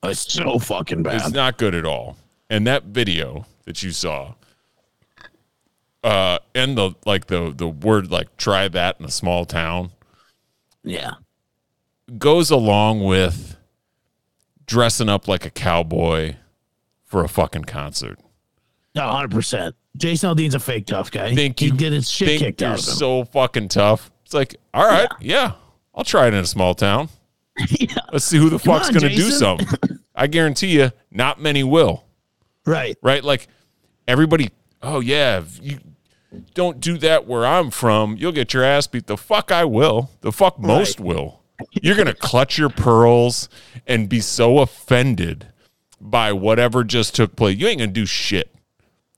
It's 0.04 0.32
so 0.32 0.60
fucking 0.60 1.04
bad. 1.04 1.16
It's 1.16 1.32
not 1.32 1.58
good 1.58 1.76
at 1.76 1.86
all. 1.86 2.18
And 2.50 2.66
that 2.68 2.86
video 2.86 3.46
that 3.66 3.84
you 3.84 3.92
saw, 3.92 4.34
uh, 6.04 6.40
and 6.56 6.78
the 6.78 6.92
like 7.06 7.28
the 7.28 7.54
the 7.56 7.68
word 7.68 8.12
like 8.12 8.36
try 8.38 8.68
that 8.68 8.98
in 9.00 9.06
a 9.06 9.12
small 9.12 9.46
town 9.46 9.92
Yeah. 10.84 11.14
goes 12.18 12.50
along 12.52 13.04
with 13.04 13.58
dressing 14.66 15.10
up 15.10 15.28
like 15.28 15.46
a 15.46 15.50
cowboy 15.50 16.36
for 17.06 17.24
a 17.24 17.28
fucking 17.30 17.64
concert. 17.66 18.20
No, 18.96 19.02
100%. 19.02 19.74
Jason 19.98 20.30
Aldean's 20.30 20.56
a 20.56 20.60
fake 20.60 20.86
tough 20.86 21.12
guy. 21.12 21.34
Think 21.36 21.60
he 21.60 21.68
you 21.68 21.72
did 21.74 21.94
his 21.94 22.10
shit 22.10 22.40
kicked 22.40 22.62
out 22.62 22.80
of 22.80 22.86
him. 22.86 22.94
so 22.94 23.26
fucking 23.26 23.68
tough. 23.70 24.12
It's 24.26 24.34
like, 24.34 24.56
all 24.74 24.86
right, 24.88 25.08
yeah. 25.20 25.54
I'll 25.96 26.04
try 26.04 26.28
it 26.28 26.34
in 26.34 26.40
a 26.40 26.46
small 26.46 26.76
town. 26.76 27.10
yeah. 27.72 27.94
Let's 28.14 28.26
see 28.26 28.38
who 28.38 28.50
the 28.50 28.60
Come 28.60 28.76
fuck's 28.76 28.88
on, 28.90 28.94
gonna 28.94 29.10
do 29.10 29.16
Jason. 29.16 29.32
something. 29.40 30.00
I 30.16 30.28
guarantee 30.28 30.68
you, 30.80 30.92
not 31.12 31.42
many 31.42 31.64
will. 31.64 32.06
Right. 32.66 32.98
right? 33.02 33.24
Like 33.24 33.48
everybody, 34.08 34.50
oh 34.82 35.00
yeah, 35.00 35.44
you 35.62 35.80
don't 36.54 36.80
do 36.80 36.98
that 37.00 37.26
where 37.28 37.46
I'm 37.46 37.72
from, 37.72 38.16
you'll 38.18 38.32
get 38.32 38.54
your 38.54 38.64
ass 38.64 38.88
beat. 38.88 39.08
The 39.08 39.18
fuck 39.18 39.52
I 39.52 39.66
will. 39.66 40.12
The 40.22 40.32
fuck 40.32 40.60
most 40.60 41.00
will. 41.00 41.42
You're 41.82 41.96
gonna 41.96 42.14
clutch 42.14 42.58
your 42.58 42.70
pearls 42.70 43.50
and 43.88 44.08
be 44.08 44.20
so 44.22 44.60
offended 44.60 45.48
by 46.00 46.32
whatever 46.32 46.84
just 46.84 47.16
took 47.16 47.36
place. 47.36 47.58
You 47.58 47.68
ain't 47.68 47.80
gonna 47.80 47.92
do 47.92 48.06
shit. 48.06 48.54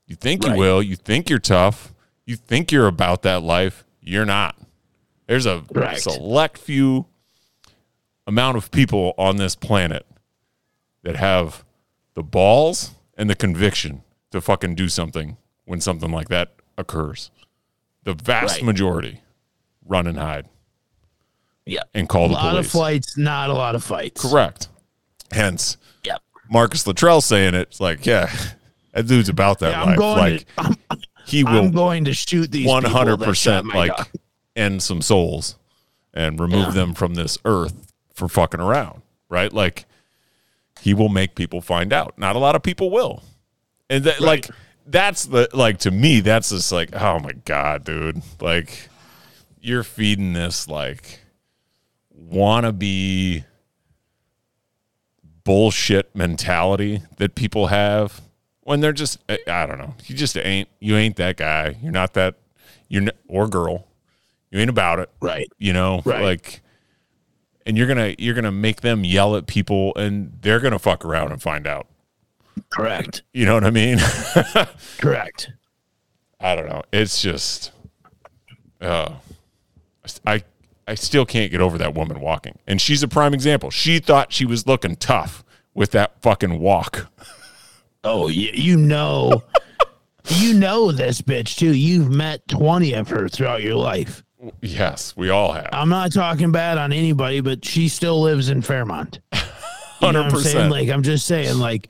You 0.06 0.16
think 0.16 0.44
you 0.44 0.54
will. 0.56 0.82
You 0.82 0.96
think 0.96 1.30
you're 1.30 1.38
tough. 1.38 1.92
You 2.26 2.36
think 2.36 2.72
you're 2.72 2.88
about 2.88 3.22
that 3.22 3.42
life. 3.42 3.84
You're 4.00 4.24
not. 4.26 4.56
There's 5.26 5.46
a 5.46 5.64
Right. 5.72 5.98
select 6.00 6.58
few 6.58 7.06
amount 8.26 8.56
of 8.56 8.70
people 8.70 9.14
on 9.16 9.36
this 9.36 9.54
planet 9.54 10.04
that 11.02 11.16
have 11.16 11.64
the 12.14 12.22
balls 12.22 12.92
and 13.16 13.30
the 13.30 13.34
conviction 13.34 14.02
to 14.30 14.40
fucking 14.40 14.74
do 14.74 14.88
something 14.88 15.36
when 15.64 15.80
something 15.80 16.10
like 16.10 16.28
that 16.28 16.52
occurs. 16.78 17.30
The 18.04 18.14
vast 18.14 18.56
Right. 18.56 18.64
majority 18.64 19.20
run 19.84 20.06
and 20.06 20.18
hide 20.18 20.46
Yeah. 21.66 21.82
and 21.94 22.08
call 22.08 22.28
the 22.28 22.34
police. 22.34 22.42
A 22.42 22.46
lot 22.46 22.56
of 22.58 22.66
flights, 22.66 23.16
not 23.16 23.50
a 23.50 23.52
lot 23.52 23.74
of 23.74 23.84
fights. 23.84 24.20
Correct. 24.20 24.68
Hence, 25.30 25.76
Yep. 26.04 26.20
Marcus 26.50 26.86
Luttrell 26.86 27.20
saying 27.20 27.54
it. 27.54 27.68
It's 27.68 27.80
like, 27.80 28.04
yeah, 28.06 28.30
that 28.92 29.06
dude's 29.06 29.28
about 29.28 29.60
that 29.60 29.70
Yeah, 29.72 29.84
life. 29.94 29.98
like 29.98 30.40
to, 30.40 30.76
I'm, 30.90 31.02
he 31.26 31.44
I'm 31.46 31.70
going 31.70 32.04
to 32.06 32.12
shoot 32.14 32.50
these 32.50 32.66
one 32.66 32.84
hundred 32.84 33.12
people 33.18 33.26
that 33.32 33.34
shot 33.36 33.62
percent 33.64 33.74
like 33.74 33.96
dog. 33.96 34.08
end 34.56 34.82
some 34.82 35.00
souls 35.02 35.56
and 36.12 36.38
remove 36.40 36.66
Yeah. 36.68 36.70
them 36.72 36.94
from 36.94 37.14
this 37.14 37.38
earth 37.44 37.92
for 38.12 38.28
fucking 38.28 38.60
around. 38.60 39.02
Right? 39.28 39.52
Like 39.52 39.86
he 40.80 40.92
will 40.94 41.08
make 41.08 41.34
people 41.36 41.60
find 41.60 41.92
out. 41.92 42.18
Not 42.18 42.34
a 42.36 42.38
lot 42.40 42.56
of 42.56 42.62
people 42.62 42.90
will. 42.90 43.22
And 43.88 44.04
that 44.04 44.20
like 44.20 44.48
that's 44.86 45.26
the 45.26 45.48
like 45.52 45.78
to 45.80 45.90
me, 45.90 46.20
that's 46.20 46.50
just 46.50 46.72
like, 46.72 46.94
oh 46.94 47.18
my 47.18 47.32
God, 47.44 47.84
dude. 47.84 48.22
Like 48.40 48.88
you're 49.60 49.82
feeding 49.84 50.32
this 50.32 50.66
like 50.68 51.20
wannabe 52.16 53.44
bullshit 55.44 56.14
mentality 56.14 57.02
that 57.16 57.34
people 57.34 57.68
have 57.68 58.20
when 58.62 58.80
they're 58.80 58.92
just 58.92 59.18
I, 59.28 59.66
don't 59.66 59.78
know. 59.78 59.94
You 60.06 60.14
just 60.14 60.36
ain't 60.36 60.68
you 60.80 60.96
ain't 60.96 61.16
that 61.16 61.36
guy. 61.36 61.76
You're 61.82 61.92
not 61.92 62.14
that 62.14 62.36
you're 62.88 63.02
n- 63.02 63.10
or 63.28 63.48
girl. 63.48 63.88
You 64.50 64.60
ain't 64.60 64.70
about 64.70 64.98
it. 64.98 65.10
Right. 65.20 65.48
You 65.58 65.72
know, 65.72 66.02
Right. 66.04 66.22
like 66.22 66.62
and 67.66 67.76
you're 67.76 67.86
to 68.14 68.22
you're 68.22 68.34
to 68.44 68.52
make 68.52 68.80
them 68.82 69.04
yell 69.04 69.36
at 69.36 69.46
people 69.46 69.92
and 69.96 70.38
they're 70.42 70.60
to 70.60 70.78
fuck 70.78 71.04
around 71.04 71.32
and 71.32 71.40
find 71.42 71.66
out. 71.66 71.86
Correct. 72.70 73.22
You 73.32 73.46
know 73.46 73.54
what 73.54 73.64
I 73.64 73.70
mean? 73.70 73.98
Correct. 74.98 75.50
I 76.40 76.56
don't 76.56 76.68
know. 76.68 76.82
It's 76.92 77.22
just, 77.22 77.70
uh, 78.80 79.14
I 80.26 80.42
I 80.88 80.94
still 80.94 81.24
can't 81.24 81.50
get 81.50 81.60
over 81.60 81.78
that 81.78 81.94
woman 81.94 82.20
walking, 82.20 82.58
and 82.66 82.80
she's 82.80 83.02
a 83.02 83.08
prime 83.08 83.34
example. 83.34 83.70
She 83.70 83.98
thought 84.00 84.32
she 84.32 84.44
was 84.44 84.66
looking 84.66 84.96
tough 84.96 85.44
with 85.74 85.92
that 85.92 86.20
fucking 86.22 86.58
walk. 86.58 87.06
Oh, 88.04 88.28
you, 88.28 88.50
you 88.52 88.76
know, 88.76 89.44
you 90.28 90.54
know 90.54 90.90
this 90.90 91.22
bitch 91.22 91.56
too. 91.56 91.72
You've 91.72 92.10
met 92.10 92.46
20 92.48 92.94
of 92.94 93.08
her 93.08 93.28
throughout 93.28 93.62
your 93.62 93.76
life. 93.76 94.24
Yes, 94.60 95.16
we 95.16 95.30
all 95.30 95.52
have. 95.52 95.68
I'm 95.72 95.88
not 95.88 96.12
talking 96.12 96.50
bad 96.50 96.78
on 96.78 96.92
anybody, 96.92 97.40
but 97.40 97.64
she 97.64 97.88
still 97.88 98.20
lives 98.20 98.48
in 98.48 98.60
Fairmont. 98.60 99.20
You 100.02 100.10
know 100.10 100.24
what 100.24 100.34
I'm 100.34 100.40
saying? 100.40 100.68
100%. 100.68 100.70
Like, 100.70 100.88
I'm 100.88 101.04
just 101.04 101.28
saying, 101.28 101.58
like, 101.58 101.88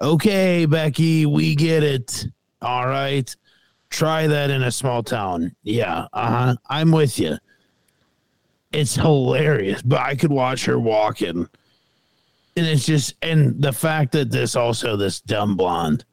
okay, 0.00 0.66
Becky, 0.66 1.26
we 1.26 1.54
get 1.54 1.82
it. 1.82 2.26
All 2.62 2.86
right. 2.86 3.34
Try 3.90 4.26
that 4.26 4.50
in 4.50 4.62
a 4.62 4.70
small 4.70 5.02
town. 5.02 5.54
Yeah. 5.62 6.06
Uh 6.12 6.30
huh. 6.30 6.56
I'm 6.68 6.90
with 6.90 7.18
you. 7.18 7.36
It's 8.72 8.94
hilarious, 8.94 9.80
but 9.82 10.00
I 10.00 10.16
could 10.16 10.32
watch 10.32 10.64
her 10.66 10.78
walking. 10.78 11.48
And 12.56 12.66
it's 12.66 12.84
just, 12.86 13.14
and 13.22 13.60
the 13.62 13.72
fact 13.72 14.12
that 14.12 14.30
this 14.30 14.56
also, 14.56 14.96
this 14.96 15.20
dumb 15.20 15.56
blonde, 15.56 16.04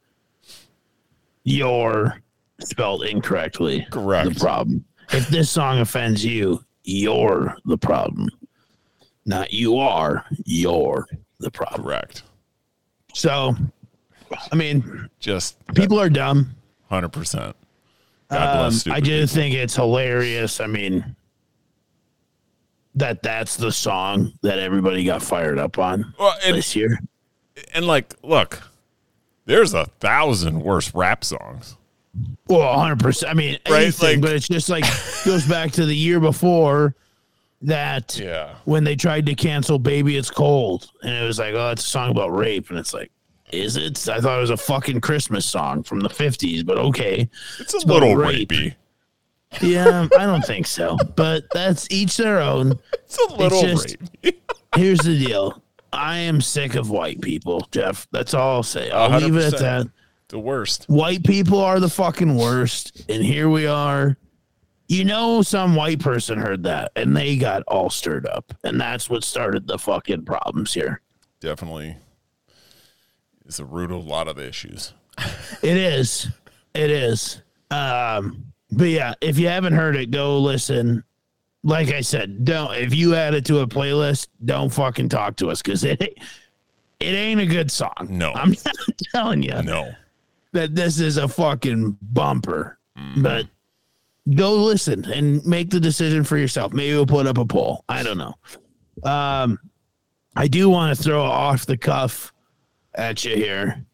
you're 1.42 2.22
spelled 2.60 3.04
incorrectly. 3.04 3.86
Correct. 3.90 4.34
The 4.34 4.40
problem. 4.40 4.84
If 5.12 5.28
this 5.28 5.50
song 5.50 5.80
offends 5.80 6.24
you, 6.24 6.64
you're 6.84 7.56
the 7.64 7.78
problem. 7.78 8.28
Not 9.26 9.52
you 9.52 9.76
are, 9.78 10.24
you're 10.44 11.06
the 11.40 11.50
problem. 11.50 11.82
Correct. 11.82 12.22
So, 13.14 13.54
I 14.52 14.56
mean, 14.56 15.08
Just 15.20 15.56
people 15.74 16.00
are 16.00 16.10
dumb. 16.10 16.54
hundred 16.88 17.10
percent. 17.10 17.56
God 18.30 18.40
Um, 18.42 18.58
bless 18.58 18.80
stupid 18.80 18.96
I 18.96 19.00
do 19.00 19.10
people. 19.22 19.34
think 19.34 19.54
it's 19.54 19.74
hilarious. 19.76 20.60
I 20.60 20.66
mean, 20.66 21.16
that 22.94 23.22
that's 23.22 23.56
the 23.56 23.72
song 23.72 24.32
that 24.42 24.58
everybody 24.58 25.04
got 25.04 25.22
fired 25.22 25.58
up 25.58 25.78
on 25.78 26.14
Well, 26.18 26.34
and, 26.44 26.56
this 26.56 26.76
year. 26.76 27.00
and 27.74 27.86
like, 27.86 28.14
look, 28.22 28.62
there's 29.46 29.74
a 29.74 29.86
thousand 30.00 30.60
worse 30.60 30.94
rap 30.94 31.24
songs. 31.24 31.76
Well, 32.46 32.72
100%. 32.78 33.28
I 33.28 33.34
mean, 33.34 33.58
Right, 33.68 33.82
anything, 33.84 34.08
like- 34.16 34.20
but 34.20 34.32
it's 34.32 34.46
just 34.48 34.68
like 34.68 34.84
goes 35.24 35.46
back 35.46 35.72
to 35.72 35.84
the 35.86 35.96
year 35.96 36.20
before 36.20 36.94
that 37.62 38.16
Yeah. 38.18 38.54
when 38.64 38.84
they 38.84 38.94
tried 38.94 39.26
to 39.26 39.34
cancel 39.34 39.78
Baby 39.80 40.16
It's 40.16 40.30
Cold. 40.30 40.90
And 41.02 41.12
it 41.12 41.26
was 41.26 41.38
like, 41.40 41.54
oh, 41.54 41.70
it's 41.70 41.84
a 41.84 41.88
song 41.88 42.10
about 42.10 42.28
rape. 42.28 42.70
And 42.70 42.78
it's 42.78 42.94
like, 42.94 43.10
is 43.52 43.76
it? 43.76 44.08
I 44.08 44.20
thought 44.20 44.38
it 44.38 44.40
was 44.40 44.50
a 44.50 44.56
fucking 44.56 45.00
Christmas 45.00 45.46
song 45.46 45.82
from 45.82 46.00
the 46.00 46.08
50s, 46.08 46.64
but 46.64 46.78
okay. 46.78 47.28
It's 47.60 47.74
a 47.74 47.78
about 47.78 47.88
little 47.88 48.16
rape. 48.16 48.48
rapey. 48.48 48.74
Yeah, 49.60 50.08
I 50.18 50.26
don't 50.26 50.44
think 50.44 50.66
so. 50.66 50.96
But 51.16 51.44
that's 51.52 51.86
each 51.90 52.16
their 52.16 52.40
own. 52.40 52.78
It's 52.94 53.18
a 53.18 53.34
little 53.34 53.60
just- 53.62 53.96
rapey. 54.22 54.36
Here's 54.76 55.00
the 55.00 55.16
deal. 55.24 55.62
I 55.92 56.18
am 56.18 56.40
sick 56.40 56.74
of 56.74 56.90
white 56.90 57.20
people, 57.20 57.68
Jeff. 57.70 58.08
That's 58.10 58.34
all 58.34 58.56
I'll 58.56 58.62
say. 58.64 58.90
I'll 58.90 59.20
leave 59.20 59.36
it 59.36 59.54
at 59.54 59.60
that. 59.60 59.86
the 60.26 60.40
worst. 60.40 60.86
White 60.86 61.22
people 61.22 61.60
are 61.60 61.78
the 61.78 61.88
fucking 61.88 62.34
worst. 62.36 63.04
And 63.08 63.22
here 63.24 63.48
we 63.48 63.68
are. 63.68 64.16
You 64.88 65.04
know, 65.04 65.42
some 65.42 65.76
white 65.76 66.00
person 66.00 66.40
heard 66.40 66.64
that 66.64 66.90
and 66.96 67.16
they 67.16 67.36
got 67.36 67.62
all 67.68 67.88
stirred 67.90 68.26
up. 68.26 68.52
And 68.64 68.80
that's 68.80 69.08
what 69.08 69.22
started 69.22 69.68
the 69.68 69.78
fucking 69.78 70.24
problems 70.24 70.74
here. 70.74 71.00
Definitely 71.38 71.96
is 73.46 73.56
the 73.58 73.64
root 73.64 73.90
of 73.90 74.04
a 74.04 74.08
lot 74.08 74.28
of 74.28 74.36
the 74.36 74.46
issues. 74.46 74.92
It 75.62 75.76
is. 75.76 76.28
It 76.74 76.90
is. 76.90 77.42
Um, 77.70 78.52
but 78.72 78.88
yeah, 78.88 79.14
if 79.20 79.38
you 79.38 79.48
haven't 79.48 79.74
heard 79.74 79.96
it, 79.96 80.10
go 80.10 80.38
listen. 80.40 81.04
Like 81.62 81.88
I 81.88 82.00
said, 82.02 82.44
don't 82.44 82.74
if 82.74 82.94
you 82.94 83.14
add 83.14 83.32
it 83.34 83.44
to 83.46 83.60
a 83.60 83.66
playlist, 83.66 84.28
don't 84.44 84.70
fucking 84.70 85.08
talk 85.08 85.36
to 85.36 85.50
us 85.50 85.62
because 85.62 85.82
it 85.84 86.00
it 86.02 86.18
ain't 87.00 87.40
a 87.40 87.46
good 87.46 87.70
song. 87.70 87.92
No. 88.10 88.32
I'm 88.32 88.50
not 88.64 88.76
telling 89.14 89.42
you 89.42 89.62
No. 89.62 89.92
that 90.52 90.74
this 90.74 91.00
is 91.00 91.16
a 91.16 91.26
fucking 91.28 91.96
bumper. 92.02 92.78
But 93.16 93.46
go 94.34 94.54
listen 94.56 95.04
and 95.10 95.44
make 95.46 95.70
the 95.70 95.80
decision 95.80 96.22
for 96.22 96.36
yourself. 96.36 96.72
Maybe 96.72 96.92
we'll 96.94 97.06
put 97.06 97.26
up 97.26 97.38
a 97.38 97.44
poll. 97.46 97.84
I 97.88 98.02
don't 98.02 98.18
know. 98.18 98.34
Um, 99.10 99.58
I 100.36 100.46
do 100.48 100.68
want 100.68 100.96
to 100.96 101.02
throw 101.02 101.22
off 101.22 101.64
the 101.66 101.76
cuff 101.78 102.32
at 102.94 103.24
you 103.24 103.36
here 103.36 103.84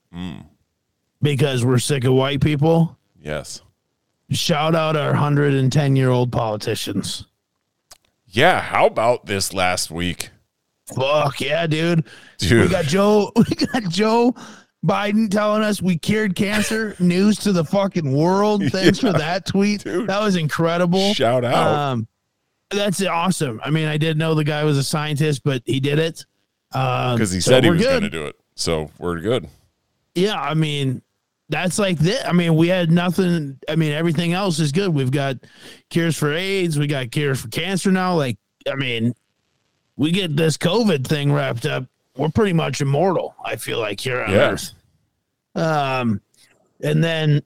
because 1.22 1.64
we're 1.64 1.78
sick 1.78 2.05
of 2.05 2.12
white 2.12 2.40
people. 2.40 2.96
Yes. 3.20 3.62
Shout 4.30 4.74
out 4.74 4.96
our 4.96 5.11
110 5.11 5.96
year 5.96 6.11
old 6.11 6.32
politicians. 6.32 7.26
Yeah. 8.26 8.61
How 8.61 8.86
about 8.86 9.26
this 9.26 9.53
last 9.53 9.90
week? 9.90 10.30
Fuck 10.94 11.40
yeah, 11.40 11.66
dude. 11.66 12.05
We 12.40 12.68
got 12.68 12.84
Joe. 12.84 13.32
We 13.36 13.66
got 13.66 13.84
Joe 13.88 14.34
Biden 14.84 15.30
telling 15.30 15.62
us 15.62 15.82
we 15.82 15.98
cured 15.98 16.34
cancer. 16.34 16.96
News 17.01 17.38
to 17.40 17.53
the 17.53 17.64
fucking 17.64 18.12
world. 18.12 18.62
Thanks 18.70 18.98
for 18.98 19.12
that 19.12 19.46
tweet. 19.46 19.84
dude. 19.84 20.09
That 20.09 20.20
was 20.20 20.36
incredible. 20.36 21.12
Shout 21.14 21.44
out. 21.44 21.74
Um, 21.74 22.09
that's 22.70 23.05
awesome. 23.05 23.61
I 23.64 23.70
mean, 23.70 23.88
I 23.88 23.98
did 23.98 24.16
know 24.16 24.34
the 24.34 24.44
guy 24.44 24.64
was 24.64 24.78
a 24.78 24.84
scientist, 24.84 25.42
but 25.44 25.62
he 25.66 25.80
did 25.80 25.98
it. 25.98 26.24
Um, 26.72 27.16
because 27.16 27.32
he 27.32 27.40
so 27.40 27.51
said 27.51 27.64
he 27.64 27.70
was 27.70 27.82
going 27.82 28.03
to 28.03 28.11
do 28.11 28.26
it. 28.26 28.39
So 28.61 28.90
we're 28.98 29.20
good. 29.20 29.48
Yeah, 30.14 30.38
I 30.38 30.52
mean, 30.52 31.00
that's 31.48 31.78
like 31.78 31.98
this. 31.98 32.22
I 32.26 32.32
mean, 32.32 32.56
we 32.56 32.68
had 32.68 32.90
nothing. 32.90 33.58
I 33.68 33.74
mean, 33.74 33.92
everything 33.92 34.34
else 34.34 34.58
is 34.58 34.70
good. 34.70 34.90
We've 34.94 35.11
got 35.11 35.36
cures 35.88 36.16
for 36.16 36.32
AIDS. 36.34 36.78
We 36.78 36.86
got 36.86 37.11
cures 37.11 37.40
for 37.40 37.48
cancer 37.48 37.90
now. 37.90 38.16
Like, 38.16 38.36
I 38.70 38.74
mean, 38.74 39.14
we 39.96 40.11
get 40.11 40.36
this 40.36 40.58
COVID 40.58 41.06
thing 41.06 41.32
wrapped 41.32 41.64
up. 41.64 41.84
We're 42.16 42.28
pretty 42.28 42.52
much 42.52 42.82
immortal. 42.82 43.34
I 43.42 43.56
feel 43.56 43.78
like 43.78 43.98
here 43.98 44.22
on 44.22 44.30
Yeah. 44.30 44.50
Earth. 44.50 44.72
Um, 45.54 46.20
and 46.82 47.02
then, 47.02 47.42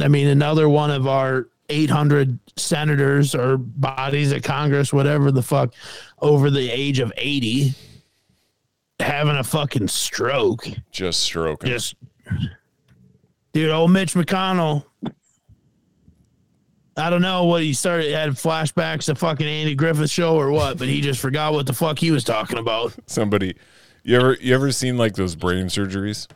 I 0.00 0.08
mean, 0.08 0.26
another 0.26 0.68
one 0.68 0.90
of 0.90 1.06
our 1.06 1.46
800 1.68 2.36
senators 2.56 3.32
or 3.34 3.58
bodies 3.58 4.32
of 4.32 4.42
Congress, 4.42 4.92
whatever 4.92 5.30
the 5.30 5.42
fuck, 5.42 5.72
over 6.20 6.50
the 6.50 6.68
age 6.68 6.98
of 6.98 7.12
80, 7.16 7.74
having 9.08 9.36
a 9.36 9.44
fucking 9.44 9.88
stroke. 9.88 10.68
Just 10.90 11.20
stroking. 11.20 11.70
just 11.70 11.94
dude 13.52 13.70
old 13.70 13.90
mitch 13.90 14.12
mcconnell 14.12 14.84
i 16.98 17.08
don't 17.08 17.22
know 17.22 17.44
what 17.44 17.62
he 17.62 17.72
started 17.72 18.12
had 18.12 18.28
flashbacks 18.30 19.06
to 19.06 19.14
fucking 19.14 19.46
andy 19.46 19.74
griffith 19.74 20.10
show 20.10 20.36
or 20.36 20.50
what 20.50 20.76
but 20.76 20.86
he 20.86 21.00
just 21.00 21.18
forgot 21.20 21.54
what 21.54 21.66
the 21.66 21.72
fuck 21.72 21.98
he 21.98 22.10
was 22.10 22.22
talking 22.22 22.58
about. 22.58 22.94
Somebody, 23.06 23.56
you 24.02 24.16
ever 24.16 24.36
you 24.40 24.54
ever 24.54 24.70
seen 24.72 24.98
like 24.98 25.14
those 25.14 25.34
brain 25.34 25.66
surgeries, 25.66 26.28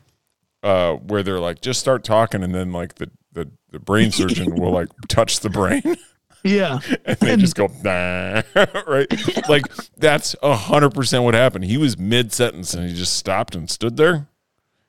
uh, 0.62 0.94
where 0.94 1.22
they're 1.22 1.38
like 1.40 1.60
just 1.60 1.78
start 1.80 2.04
talking 2.04 2.42
and 2.42 2.54
then 2.54 2.72
like 2.72 2.94
the 2.94 3.10
the, 3.32 3.50
the 3.70 3.78
brain 3.78 4.10
surgeon 4.10 4.54
will 4.54 4.72
like 4.72 4.88
touch 5.08 5.40
the 5.40 5.50
brain 5.50 5.82
yeah. 6.44 6.78
And 7.04 7.16
they 7.18 7.36
just 7.36 7.54
go 7.54 7.68
nah, 7.82 8.42
right? 8.86 9.48
Like 9.48 9.64
that's 9.96 10.36
a 10.42 10.54
hundred 10.54 10.94
percent 10.94 11.24
what 11.24 11.34
happened. 11.34 11.64
He 11.64 11.76
was 11.76 11.98
mid 11.98 12.32
sentence 12.32 12.74
and 12.74 12.88
he 12.88 12.94
just 12.94 13.16
stopped 13.16 13.54
and 13.54 13.68
stood 13.70 13.96
there. 13.96 14.28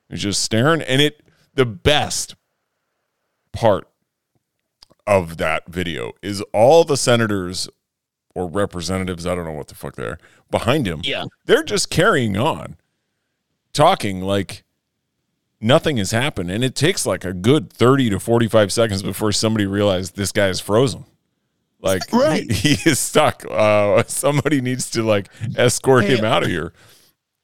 He's 0.08 0.22
just 0.22 0.42
staring. 0.42 0.82
And 0.82 1.00
it 1.00 1.22
the 1.54 1.66
best 1.66 2.34
part 3.52 3.88
of 5.06 5.36
that 5.36 5.66
video 5.68 6.12
is 6.22 6.42
all 6.52 6.84
the 6.84 6.96
senators 6.96 7.68
or 8.34 8.48
representatives 8.48 9.26
i 9.26 9.34
don't 9.34 9.44
know 9.44 9.52
what 9.52 9.68
the 9.68 9.74
fuck 9.74 9.94
they're 9.96 10.18
behind 10.50 10.86
him. 10.88 11.00
Yeah. 11.04 11.24
they're 11.44 11.62
just 11.62 11.90
carrying 11.90 12.36
on 12.36 12.76
talking 13.72 14.20
like 14.22 14.64
nothing 15.60 15.96
has 15.96 16.10
happened. 16.10 16.50
And 16.50 16.62
it 16.62 16.74
takes 16.74 17.06
like 17.06 17.24
a 17.24 17.32
good 17.32 17.72
30 17.72 18.10
to 18.10 18.20
45 18.20 18.72
seconds 18.72 19.02
before 19.02 19.32
somebody 19.32 19.66
realizes 19.66 20.12
this 20.12 20.30
guy 20.32 20.48
is 20.48 20.60
frozen 20.60 21.04
like 21.84 22.02
Right. 22.12 22.50
he, 22.50 22.74
he 22.74 22.90
is 22.90 22.98
stuck. 22.98 23.44
Uh 23.48 24.02
somebody 24.08 24.60
needs 24.60 24.90
to 24.90 25.04
like 25.04 25.28
escort 25.56 26.04
Hey, 26.04 26.16
him 26.16 26.24
out 26.24 26.42
of 26.42 26.48
here. 26.48 26.72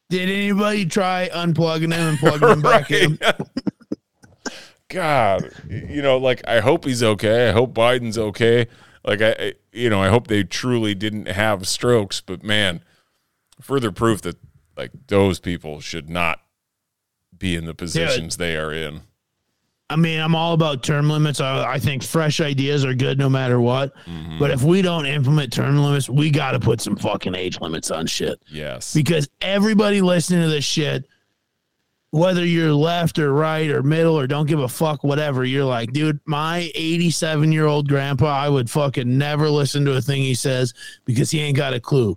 Did 0.09 0.29
anybody 0.29 0.87
try 0.87 1.29
unplugging 1.33 1.93
him 1.93 2.09
and 2.09 2.19
plugging 2.21 2.49
him 2.49 2.63
back 2.63 2.91
in? 2.91 3.19
God 4.89 5.53
you 5.69 6.03
know 6.03 6.17
like 6.19 6.43
i 6.49 6.59
hope 6.59 6.85
he's 6.85 7.03
okay. 7.03 7.49
I 7.49 7.53
hope 7.53 7.75
biden's 7.75 8.19
okay. 8.19 8.67
Like 9.05 9.23
I, 9.23 9.31
I 9.39 9.53
you 9.73 9.89
know 9.89 10.03
i 10.03 10.09
hope 10.09 10.27
they 10.27 10.43
truly 10.43 10.95
didn't 10.97 11.27
have 11.27 11.69
strokes 11.69 12.21
but 12.21 12.43
man 12.43 12.83
further 13.61 13.93
proof 13.93 14.23
that 14.23 14.37
like 14.77 14.91
those 15.07 15.39
people 15.39 15.81
should 15.81 16.11
not 16.11 16.41
be 17.37 17.55
in 17.55 17.67
the 17.67 17.75
positions 17.75 18.37
they 18.37 18.57
are 18.57 18.73
in 18.73 19.03
I 19.91 19.97
mean, 19.97 20.21
I'm 20.21 20.37
all 20.37 20.55
about 20.55 20.85
term 20.85 21.11
limits. 21.11 21.41
I, 21.41 21.73
I 21.73 21.79
think 21.81 22.05
fresh 22.05 22.41
ideas 22.41 22.85
are 22.85 22.95
good 22.95 23.19
no 23.19 23.29
matter 23.29 23.61
what. 23.61 23.93
Mm-hmm. 24.07 24.39
But 24.39 24.53
if 24.53 24.63
we 24.63 24.83
don't 24.83 25.05
implement 25.05 25.53
term 25.53 25.77
limits, 25.79 26.09
we 26.09 26.31
got 26.31 26.53
to 26.53 26.61
put 26.61 26.81
some 26.81 26.95
fucking 26.95 27.35
age 27.35 27.61
limits 27.61 27.91
on 27.91 28.07
shit. 28.07 28.41
yes 28.47 28.95
because 28.95 29.29
everybody 29.41 30.01
listening 30.01 30.43
to 30.43 30.49
this 30.49 30.65
shit, 30.65 31.07
whether 32.13 32.45
you're 32.45 32.73
left 32.73 33.19
or 33.19 33.33
right 33.33 33.69
or 33.69 33.83
middle 33.83 34.19
or 34.19 34.27
don't 34.27 34.47
give 34.47 34.61
a 34.61 34.69
fuck, 34.69 35.03
whatever, 35.03 35.45
you're 35.45 35.65
like, 35.65 35.93
dude, 35.93 36.21
my 36.25 36.71
87 36.75 37.51
year 37.51 37.67
old 37.67 37.89
grandpa, 37.89 38.27
I 38.27 38.49
would 38.49 38.71
fucking 38.71 39.19
never 39.19 39.51
listen 39.51 39.85
to 39.87 39.97
a 39.97 40.01
thing 40.01 40.23
he 40.23 40.35
says 40.35 40.73
because 41.05 41.31
he 41.31 41.41
ain't 41.41 41.57
got 41.57 41.75
a 41.75 41.81
clue. 41.81 42.17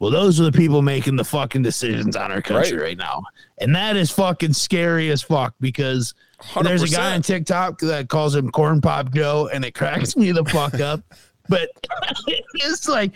Well, 0.00 0.10
those 0.12 0.40
are 0.40 0.44
the 0.44 0.52
people 0.52 0.80
making 0.82 1.16
the 1.16 1.24
fucking 1.24 1.62
decisions 1.62 2.14
on 2.14 2.30
our 2.30 2.40
country 2.40 2.76
Right. 2.76 2.82
right, 2.82 2.98
now. 2.98 3.22
And 3.60 3.74
that 3.74 3.96
is 3.96 4.10
fucking 4.12 4.52
scary 4.52 5.10
as 5.10 5.22
fuck 5.22 5.54
because 5.60 6.14
there's 6.62 6.82
a 6.84 6.88
guy 6.88 7.14
on 7.14 7.22
TikTok 7.22 7.80
that 7.80 8.08
calls 8.08 8.36
him 8.36 8.50
Corn 8.50 8.80
Pop 8.80 9.12
Joe 9.12 9.48
and 9.52 9.64
it 9.64 9.74
cracks 9.74 10.16
me 10.16 10.30
the 10.32 10.44
fuck 10.44 10.74
up. 10.80 11.00
But 11.50 11.70
it's 12.56 12.86
like, 12.86 13.12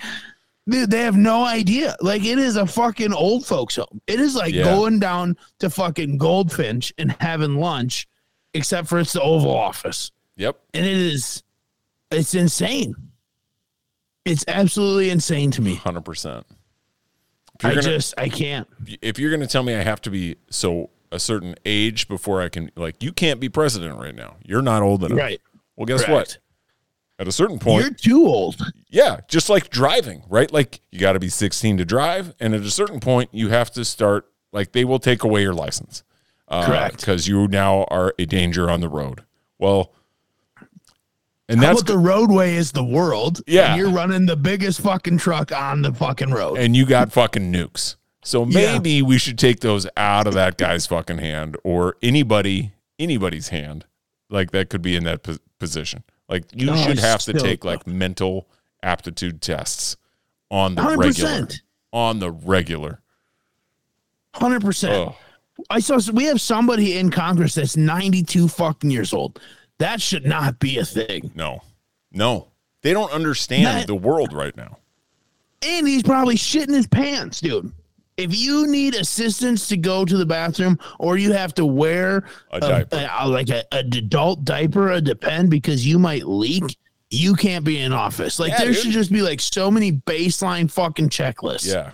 dude, 0.66 0.90
they 0.90 1.02
have 1.02 1.18
no 1.18 1.44
idea. 1.44 1.94
Like, 2.00 2.24
it 2.24 2.38
is 2.38 2.56
a 2.56 2.66
fucking 2.66 3.12
old 3.12 3.44
folks 3.44 3.76
home. 3.76 4.00
It 4.06 4.20
is 4.20 4.34
like 4.34 4.54
Yeah. 4.54 4.64
going 4.64 4.98
down 5.00 5.36
to 5.58 5.68
fucking 5.68 6.16
Goldfinch 6.16 6.94
and 6.96 7.14
having 7.20 7.56
lunch, 7.56 8.08
except 8.54 8.88
for 8.88 8.98
it's 9.00 9.12
the 9.12 9.20
Oval 9.20 9.54
Office. 9.54 10.12
yep 10.36 10.58
And 10.72 10.86
it 10.86 10.96
is, 10.96 11.42
it's 12.10 12.34
insane. 12.34 12.94
It's 14.24 14.46
absolutely 14.48 15.10
insane 15.10 15.50
to 15.50 15.60
me. 15.60 15.76
100% 15.76 16.38
if 16.40 16.44
I 17.64 17.72
you're, 17.72 17.82
gonna, 17.82 17.94
just, 17.96 18.14
I 18.18 18.28
can't. 18.28 18.68
if 19.00 19.18
you're 19.18 19.30
gonna 19.30 19.46
tell 19.46 19.62
me 19.62 19.74
i 19.74 19.82
have 19.82 20.00
to 20.02 20.10
be 20.10 20.36
so 20.50 20.90
a 21.10 21.18
certain 21.18 21.54
age 21.64 22.08
before 22.08 22.40
i 22.42 22.48
can 22.48 22.70
like 22.76 23.02
you 23.02 23.12
can't 23.12 23.38
be 23.40 23.48
president 23.48 23.98
right 23.98 24.14
now 24.14 24.36
you're 24.44 24.62
not 24.62 24.82
old 24.82 25.04
enough 25.04 25.18
Right. 25.18 25.40
well 25.76 25.86
guess 25.86 26.04
Correct. 26.04 26.38
what 26.38 26.38
at 27.18 27.28
a 27.28 27.32
certain 27.32 27.58
point 27.58 27.82
You're 27.84 27.94
too 27.94 28.26
old. 28.26 28.60
Yeah, 28.88 29.20
just 29.28 29.48
like 29.48 29.70
driving, 29.70 30.24
right? 30.28 30.52
Like 30.52 30.80
you 30.90 30.98
got 30.98 31.12
to 31.12 31.20
be 31.20 31.28
16 31.28 31.76
to 31.76 31.84
drive, 31.84 32.34
and 32.40 32.52
at 32.52 32.62
a 32.62 32.70
certain 32.70 32.98
point, 32.98 33.30
you 33.32 33.48
have 33.50 33.70
to 33.72 33.84
start. 33.84 34.26
Like 34.52 34.72
they 34.72 34.84
will 34.84 34.98
take 34.98 35.22
away 35.22 35.42
your 35.42 35.54
license, 35.54 36.02
uh, 36.48 36.66
Correct. 36.66 36.96
Because 36.96 37.28
you 37.28 37.46
now 37.46 37.84
are 37.90 38.12
a 38.18 38.24
danger 38.26 38.68
on 38.68 38.80
the 38.80 38.88
road. 38.88 39.22
Well, 39.58 39.92
and 41.52 41.60
How 41.60 41.68
that's 41.68 41.82
the 41.84 41.98
roadway 41.98 42.54
is 42.56 42.72
the 42.72 42.84
world? 42.84 43.40
Yeah. 43.46 43.72
And 43.72 43.78
you're 43.80 43.90
running 43.90 44.26
the 44.26 44.36
biggest 44.36 44.80
fucking 44.80 45.18
truck 45.18 45.52
on 45.52 45.82
the 45.82 45.92
fucking 45.92 46.30
road. 46.30 46.58
and 46.58 46.74
you 46.76 46.84
got 46.86 47.12
fucking 47.12 47.52
nukes. 47.52 47.96
So 48.24 48.44
Yeah. 48.46 48.72
maybe 48.74 49.02
we 49.02 49.18
should 49.18 49.38
take 49.38 49.60
those 49.60 49.86
out 49.96 50.26
of 50.26 50.34
that 50.34 50.56
guy's 50.58 50.86
fucking 50.86 51.18
hand 51.18 51.56
or 51.64 51.96
anybody 52.02 52.72
anybody's 52.98 53.48
hand, 53.48 53.84
like 54.30 54.52
that 54.52 54.68
could 54.70 54.82
be 54.82 54.94
in 54.96 55.02
that 55.04 55.22
po- 55.24 55.38
position. 55.58 56.04
Like 56.28 56.44
you 56.54 56.66
No, 56.66 56.76
should 56.76 56.92
it's 56.92 57.00
have 57.00 57.20
to 57.22 57.32
take 57.32 57.64
like 57.64 57.86
mental 57.86 58.46
aptitude 58.82 59.42
tests 59.42 59.96
on 60.50 60.74
the 60.76 60.82
regular. 60.82 61.28
100%. 61.46 61.60
On 61.92 62.18
the 62.20 62.30
regular. 62.30 63.00
Hundred 64.34 64.62
percent. 64.62 64.92
Oh. 64.94 65.16
I 65.68 65.80
saw 65.80 65.98
we 66.12 66.24
have 66.24 66.40
somebody 66.40 66.96
in 66.96 67.10
Congress 67.10 67.54
that's 67.54 67.76
92 67.76 68.48
fucking 68.48 68.90
years 68.90 69.12
old. 69.12 69.38
That 69.82 70.00
should 70.00 70.24
not 70.24 70.58
be 70.60 70.78
a 70.78 70.84
thing. 70.84 71.32
No, 71.34 71.60
no, 72.12 72.48
they 72.82 72.92
don't 72.92 73.10
understand 73.12 73.66
That- 73.66 73.86
the 73.88 73.94
world 73.96 74.32
right 74.32 74.56
now. 74.56 74.78
And 75.60 75.86
he's 75.86 76.02
probably 76.02 76.36
shitting 76.36 76.74
his 76.74 76.86
pants, 76.86 77.40
dude. 77.40 77.72
If 78.16 78.36
you 78.36 78.66
need 78.68 78.94
assistance 78.94 79.66
to 79.68 79.76
go 79.76 80.04
to 80.04 80.16
the 80.16 80.26
bathroom 80.26 80.78
or 80.98 81.16
you 81.16 81.32
have 81.32 81.54
to 81.54 81.64
wear 81.64 82.24
A 82.52 82.60
diaper. 82.60 83.08
a- 83.20 83.28
like 83.28 83.48
a, 83.48 83.64
an 83.74 83.86
adult 83.96 84.44
diaper, 84.44 84.90
a 84.92 85.00
depend 85.00 85.50
because 85.50 85.86
you 85.86 85.98
might 85.98 86.26
leak, 86.28 86.76
you 87.10 87.34
can't 87.34 87.64
be 87.64 87.78
in 87.80 87.92
office. 87.92 88.38
Like 88.38 88.50
Yeah, 88.52 88.58
there 88.58 88.66
dude. 88.68 88.76
should 88.76 88.90
just 88.92 89.10
be 89.12 89.22
like 89.22 89.40
so 89.40 89.70
many 89.70 89.92
baseline 89.92 90.70
fucking 90.70 91.08
checklists. 91.08 91.72
Yeah, 91.72 91.92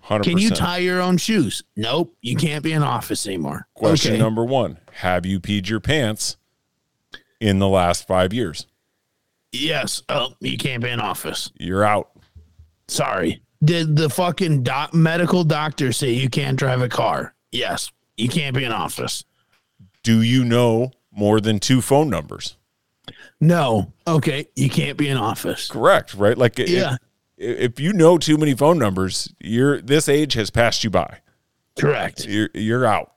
hundred 0.00 0.24
Can 0.24 0.38
you 0.38 0.50
tie 0.50 0.78
your 0.78 1.00
own 1.00 1.18
shoes? 1.18 1.62
Nope. 1.76 2.14
You 2.22 2.34
can't 2.36 2.64
be 2.64 2.72
in 2.72 2.82
office 2.82 3.26
anymore. 3.26 3.66
Question 3.74 4.14
Okay. 4.14 4.22
number 4.22 4.44
one: 4.44 4.78
Have 4.94 5.24
you 5.26 5.38
peed 5.40 5.68
your 5.68 5.80
pants 5.80 6.36
in 7.42 7.58
the 7.58 7.68
last 7.68 8.06
five 8.06 8.32
years? 8.32 8.66
Yes. 9.50 10.00
Oh, 10.08 10.34
you 10.40 10.56
can't 10.56 10.82
be 10.82 10.88
in 10.88 11.00
office. 11.00 11.50
You're 11.58 11.84
out. 11.84 12.10
Sorry. 12.88 13.42
Did 13.62 13.96
the 13.96 14.08
fucking 14.08 14.62
doc- 14.62 14.94
medical 14.94 15.44
doctor 15.44 15.92
say 15.92 16.12
you 16.12 16.28
can't 16.30 16.58
drive 16.58 16.80
a 16.80 16.88
car? 16.88 17.34
Yes. 17.50 17.90
You 18.16 18.28
can't 18.28 18.54
be 18.56 18.64
in 18.64 18.72
office. 18.72 19.24
Do 20.02 20.22
you 20.22 20.44
know 20.44 20.92
more 21.10 21.40
than 21.40 21.58
two 21.58 21.80
phone 21.82 22.08
numbers? 22.08 22.56
No. 23.40 23.92
Okay. 24.06 24.46
You 24.56 24.70
can't 24.70 24.96
be 24.96 25.08
in 25.08 25.16
office. 25.16 25.68
Correct, 25.68 26.14
right? 26.14 26.38
Like, 26.38 26.58
if- 26.58 26.68
Yeah. 26.70 26.96
If, 27.38 27.80
you 27.80 27.92
know 27.92 28.18
too 28.18 28.38
many 28.38 28.54
phone 28.54 28.78
numbers, 28.78 29.34
you're 29.40 29.80
this 29.80 30.08
age 30.08 30.34
has 30.34 30.50
passed 30.50 30.84
you 30.84 30.90
by. 30.90 31.18
Correct. 31.76 32.24
You're 32.24 32.50
you're 32.54 32.86
out. 32.86 33.14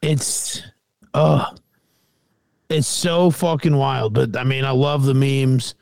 It's 0.00 0.62
oh 1.12 1.46
it's 2.76 2.86
so 2.86 3.30
fucking 3.30 3.76
wild. 3.76 4.14
But 4.14 4.36
I 4.36 4.44
mean, 4.44 4.64
I 4.64 4.70
love 4.70 5.04
the 5.04 5.14
memes. 5.14 5.74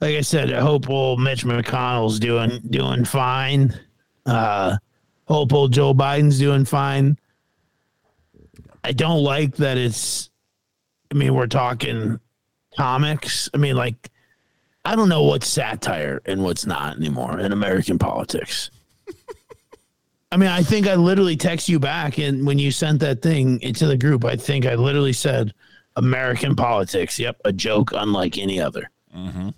Like 0.00 0.16
I 0.16 0.20
said, 0.20 0.52
I 0.52 0.60
hope 0.60 0.90
old 0.90 1.20
Mitch 1.20 1.44
McConnell's 1.44 2.18
doing 2.18 2.60
doing 2.70 3.04
fine. 3.04 3.78
Uh 4.26 4.76
hope 5.26 5.52
old 5.52 5.72
Joe 5.72 5.94
Biden's 5.94 6.38
doing 6.38 6.64
fine. 6.64 7.18
I 8.82 8.92
don't 8.92 9.22
like 9.22 9.56
that 9.56 9.78
it's 9.78 10.30
I 11.10 11.14
mean, 11.14 11.34
we're 11.34 11.46
talking 11.46 12.18
comics. 12.76 13.48
I 13.54 13.56
mean, 13.56 13.76
like 13.76 14.10
I 14.84 14.96
don't 14.96 15.08
know 15.08 15.22
what's 15.22 15.48
satire 15.48 16.20
and 16.26 16.42
what's 16.42 16.66
not 16.66 16.96
anymore 16.96 17.40
in 17.40 17.52
American 17.52 17.98
politics. 17.98 18.70
I 20.32 20.36
mean, 20.36 20.50
I 20.50 20.62
think 20.62 20.86
I 20.86 20.96
literally 20.96 21.36
text 21.36 21.68
you 21.68 21.78
back, 21.78 22.18
and 22.18 22.46
when 22.46 22.58
you 22.58 22.70
sent 22.70 23.00
that 23.00 23.22
thing 23.22 23.62
into 23.62 23.86
the 23.86 23.96
group, 23.96 24.24
I 24.24 24.36
think 24.36 24.66
I 24.66 24.74
literally 24.74 25.12
said, 25.12 25.54
"American 25.96 26.56
politics." 26.56 27.18
Yep, 27.18 27.40
a 27.44 27.52
joke 27.52 27.92
unlike 27.94 28.38
any 28.38 28.60
other. 28.60 28.90
Mm-hmm. 29.14 29.50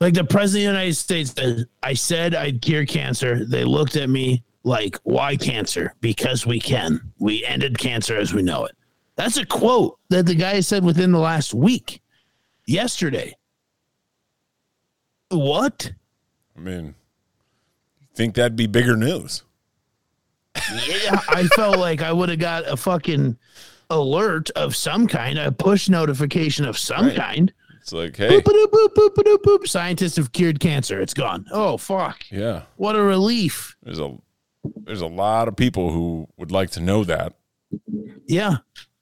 Like 0.00 0.14
the 0.14 0.24
president 0.24 0.68
of 0.68 0.74
the 0.74 0.78
United 0.80 0.94
States 0.94 1.32
said, 1.32 1.66
I 1.82 1.94
said 1.94 2.34
I'd 2.34 2.62
cure 2.62 2.86
cancer. 2.86 3.44
They 3.44 3.64
looked 3.64 3.96
at 3.96 4.08
me 4.08 4.44
like, 4.64 4.98
"Why 5.02 5.36
cancer? 5.36 5.94
Because 6.00 6.46
we 6.46 6.60
can. 6.60 7.12
We 7.18 7.44
ended 7.44 7.78
cancer 7.78 8.16
as 8.16 8.32
we 8.32 8.42
know 8.42 8.64
it." 8.64 8.76
That's 9.16 9.36
a 9.36 9.46
quote 9.46 9.98
that 10.10 10.26
the 10.26 10.34
guy 10.34 10.60
said 10.60 10.84
within 10.84 11.10
the 11.10 11.18
last 11.18 11.52
week, 11.52 12.00
yesterday. 12.66 13.36
What? 15.30 15.92
I 16.56 16.60
mean, 16.60 16.94
think 18.18 18.34
that'd 18.34 18.56
be 18.56 18.66
bigger 18.66 18.96
news? 18.96 19.44
Yeah, 20.56 21.20
I 21.28 21.46
felt 21.54 21.78
like 21.78 22.02
I 22.02 22.12
would 22.12 22.28
have 22.28 22.40
got 22.40 22.68
a 22.68 22.76
fucking 22.76 23.38
alert 23.90 24.50
of 24.50 24.74
some 24.76 25.06
kind, 25.06 25.38
a 25.38 25.50
push 25.52 25.88
notification 25.88 26.64
of 26.64 26.76
some 26.78 27.06
Right. 27.06 27.16
kind. 27.16 27.52
It's 27.80 27.92
like, 27.92 28.16
hey, 28.16 28.40
Boop, 28.40 28.68
boop, 28.68 28.94
boop, 28.94 29.38
boop. 29.38 29.66
Scientists 29.66 30.16
have 30.16 30.32
cured 30.32 30.60
cancer. 30.60 31.00
It's 31.00 31.14
gone. 31.14 31.46
Oh 31.50 31.76
fuck! 31.78 32.22
yeah, 32.30 32.62
What 32.76 32.96
a 32.96 33.02
relief. 33.02 33.76
there's 33.82 33.98
a 34.00 34.14
there's 34.84 35.00
a 35.00 35.06
lot 35.06 35.48
of 35.48 35.56
people 35.56 35.90
who 35.90 36.28
would 36.36 36.50
like 36.50 36.70
to 36.72 36.80
know 36.80 37.04
that 37.04 37.34
Yeah, 38.26 38.56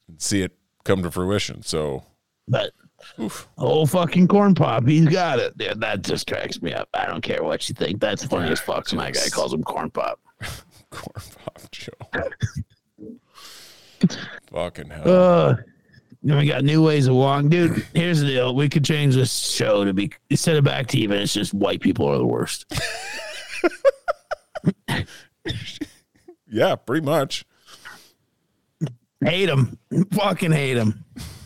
and 0.09 0.23
see 0.23 0.43
it 0.43 0.53
come 0.85 1.03
to 1.03 1.11
fruition. 1.11 1.63
So, 1.63 2.05
but 2.47 2.71
oof, 3.19 3.49
oh 3.59 3.87
fucking 3.87 4.29
corn 4.29 4.55
pop, 4.55 4.87
he's 4.87 5.07
got 5.09 5.41
it. 5.41 5.55
Yeah, 5.59 5.75
that 5.79 6.03
just 6.03 6.29
cracks 6.29 6.63
me 6.63 6.73
up. 6.73 6.89
I 6.95 7.07
don't 7.07 7.23
care 7.23 7.43
what 7.43 7.69
you 7.69 7.75
think. 7.75 7.99
That's 8.01 8.25
funny 8.25 8.53
as 8.53 8.61
fuck. 8.61 8.93
My 8.93 9.11
guy 9.11 9.29
calls 9.33 9.53
him 9.53 9.65
corn 9.65 9.91
pop. 9.91 10.21
corn 10.91 11.25
pop 11.45 11.71
Joe. 11.73 11.91
Fucking 14.53 14.91
hell. 14.91 15.09
Uh, 15.09 15.57
then 16.23 16.39
we 16.39 16.47
got 16.47 16.65
new 16.65 16.83
ways 16.83 17.07
of 17.07 17.15
walking, 17.15 17.49
dude. 17.49 17.87
Here's 17.95 18.21
the 18.21 18.27
deal: 18.27 18.55
we 18.55 18.69
could 18.69 18.85
change 18.85 19.15
this 19.15 19.33
show 19.33 19.85
to 19.85 19.93
be 19.93 20.11
instead 20.31 20.57
of 20.57 20.65
back 20.65 20.89
to 20.89 20.99
even. 20.99 21.19
It's 21.19 21.33
just 21.33 21.55
white 21.55 21.81
people 21.81 22.07
are 22.07 22.19
the 22.19 22.27
worst. 22.27 22.67
yeah, 26.49 26.75
pretty 26.77 27.05
much. 27.05 27.45
hate 29.25 29.47
them, 29.47 29.79
fucking 30.13 30.53
hate 30.53 30.75
them. 30.75 31.05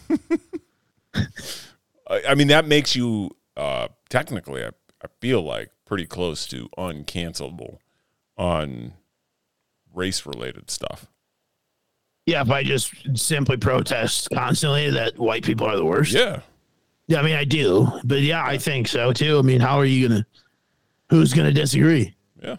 I, 1.14 2.22
I 2.30 2.34
mean, 2.34 2.48
that 2.48 2.66
makes 2.66 2.96
you 2.96 3.30
uh, 3.56 3.88
technically, 4.08 4.64
I, 4.64 4.70
I 5.02 5.08
feel 5.20 5.42
like, 5.42 5.70
pretty 5.84 6.06
close 6.06 6.46
to 6.46 6.68
uncancelable 6.78 7.78
on 8.38 8.94
race 9.92 10.24
related 10.24 10.70
stuff. 10.70 11.06
Yeah, 12.30 12.42
if 12.42 12.50
I 12.50 12.62
just 12.62 12.94
simply 13.18 13.56
protest 13.56 14.28
constantly 14.32 14.88
that 14.90 15.18
white 15.18 15.42
people 15.42 15.66
are 15.66 15.74
the 15.76 15.84
worst. 15.84 16.12
Yeah. 16.12 16.42
Yeah, 17.08 17.18
I 17.18 17.22
mean 17.22 17.34
I 17.34 17.42
do, 17.44 17.88
but 18.04 18.20
yeah, 18.20 18.44
I 18.44 18.56
think 18.56 18.86
so 18.86 19.12
too. 19.12 19.38
I 19.38 19.42
mean, 19.42 19.58
how 19.60 19.76
are 19.78 19.84
you 19.84 20.08
gonna? 20.08 20.24
Who's 21.08 21.34
gonna 21.34 21.50
disagree? 21.52 22.14
Yeah. 22.40 22.56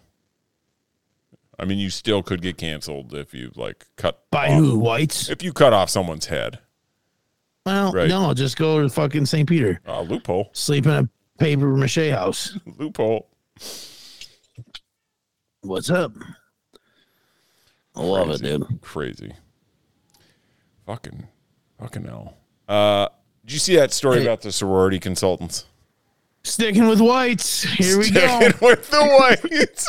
I 1.58 1.64
mean, 1.64 1.78
you 1.78 1.88
still 1.88 2.22
could 2.22 2.42
get 2.42 2.58
canceled 2.58 3.14
if 3.14 3.32
you 3.32 3.50
like 3.54 3.86
cut 3.96 4.22
By 4.30 4.48
off- 4.48 4.58
who? 4.58 4.78
Whites? 4.78 5.30
If 5.30 5.42
you 5.42 5.54
cut 5.54 5.72
off 5.72 5.88
someone's 5.88 6.26
head, 6.26 6.58
Well, 7.64 7.92
Right. 7.92 8.08
no, 8.10 8.34
just 8.34 8.58
go 8.58 8.82
to 8.82 8.90
fucking 8.90 9.24
St. 9.24 9.48
Peter, 9.48 9.80
uh, 9.86 10.02
loophole, 10.02 10.50
sleep 10.52 10.84
in 10.84 10.90
a 10.92 11.08
paper 11.38 11.68
mache 11.74 12.10
house. 12.10 12.58
loophole. 12.78 13.28
What's 15.62 15.88
up? 15.88 16.12
I 17.94 18.02
love 18.02 18.30
it, 18.30 18.42
dude. 18.42 18.80
Crazy. 18.82 19.32
Fucking, 20.92 21.26
fucking 21.80 22.04
hell. 22.04 22.34
Uh, 22.68 23.08
did 23.46 23.54
you 23.54 23.58
see 23.58 23.76
that 23.76 23.94
story 23.94 24.18
Hey. 24.18 24.24
about 24.26 24.42
the 24.42 24.52
sorority 24.52 24.98
consultants? 24.98 25.64
Sticking 26.44 26.86
with 26.86 27.00
whites. 27.00 27.62
Here 27.62 27.98
we 27.98 28.10
go. 28.10 28.20
Sticking 28.26 28.58
with 28.60 28.90
the 28.90 29.00
whites. 29.00 29.88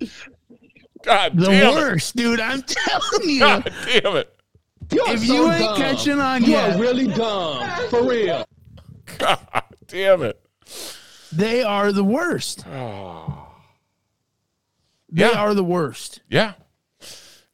God 1.02 1.36
The 1.38 1.46
damn 1.46 1.72
it. 1.72 1.74
worst, 1.74 2.16
dude. 2.16 2.40
I'm 2.40 2.62
telling 2.62 3.28
you. 3.28 3.40
God 3.40 3.72
damn 3.86 4.16
it. 4.16 4.34
if 4.90 5.24
you 5.24 5.50
ain't 5.52 5.76
catching 5.76 6.18
on 6.20 6.42
You 6.44 6.52
yet, 6.52 6.76
are 6.76 6.80
really 6.80 7.06
dumb. 7.08 7.68
For 7.90 8.02
real. 8.08 8.44
God 9.18 9.38
damn 9.86 10.22
it. 10.22 10.40
they 11.32 11.62
are 11.62 11.92
the 11.92 12.04
worst. 12.04 12.64
They 15.14 15.22
Yeah. 15.30 15.38
are 15.40 15.54
the 15.54 15.62
worst. 15.64 16.20
Yeah. 16.28 16.54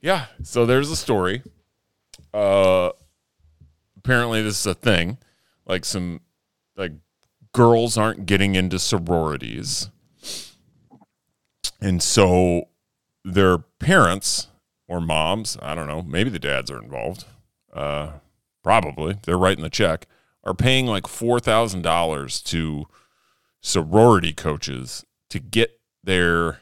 Yeah. 0.00 0.26
So 0.42 0.64
there's 0.64 0.90
a 0.90 0.96
story. 0.96 1.42
Uh 2.32 2.90
apparently 3.98 4.40
this 4.42 4.58
is 4.60 4.66
a 4.66 4.74
thing. 4.74 5.18
Like 5.66 5.84
some 5.84 6.20
like 6.76 6.92
girls 7.52 7.98
aren't 7.98 8.24
getting 8.24 8.54
into 8.54 8.78
sororities. 8.78 9.90
And 11.80 12.02
so 12.02 12.68
their 13.24 13.58
parents 13.58 14.48
or 14.88 15.00
moms, 15.00 15.56
I 15.60 15.74
don't 15.74 15.86
know, 15.86 16.02
maybe 16.02 16.30
the 16.30 16.38
dads 16.38 16.70
are 16.70 16.82
involved. 16.82 17.26
Uh 17.72 18.12
probably. 18.62 19.18
They're 19.24 19.38
writing 19.38 19.62
the 19.62 19.70
check. 19.70 20.06
Are 20.44 20.54
paying 20.54 20.86
like 20.86 21.02
$4,000 21.04 22.42
to 22.44 22.84
sorority 23.60 24.32
coaches 24.32 25.04
to 25.28 25.38
get 25.38 25.78
their 26.02 26.60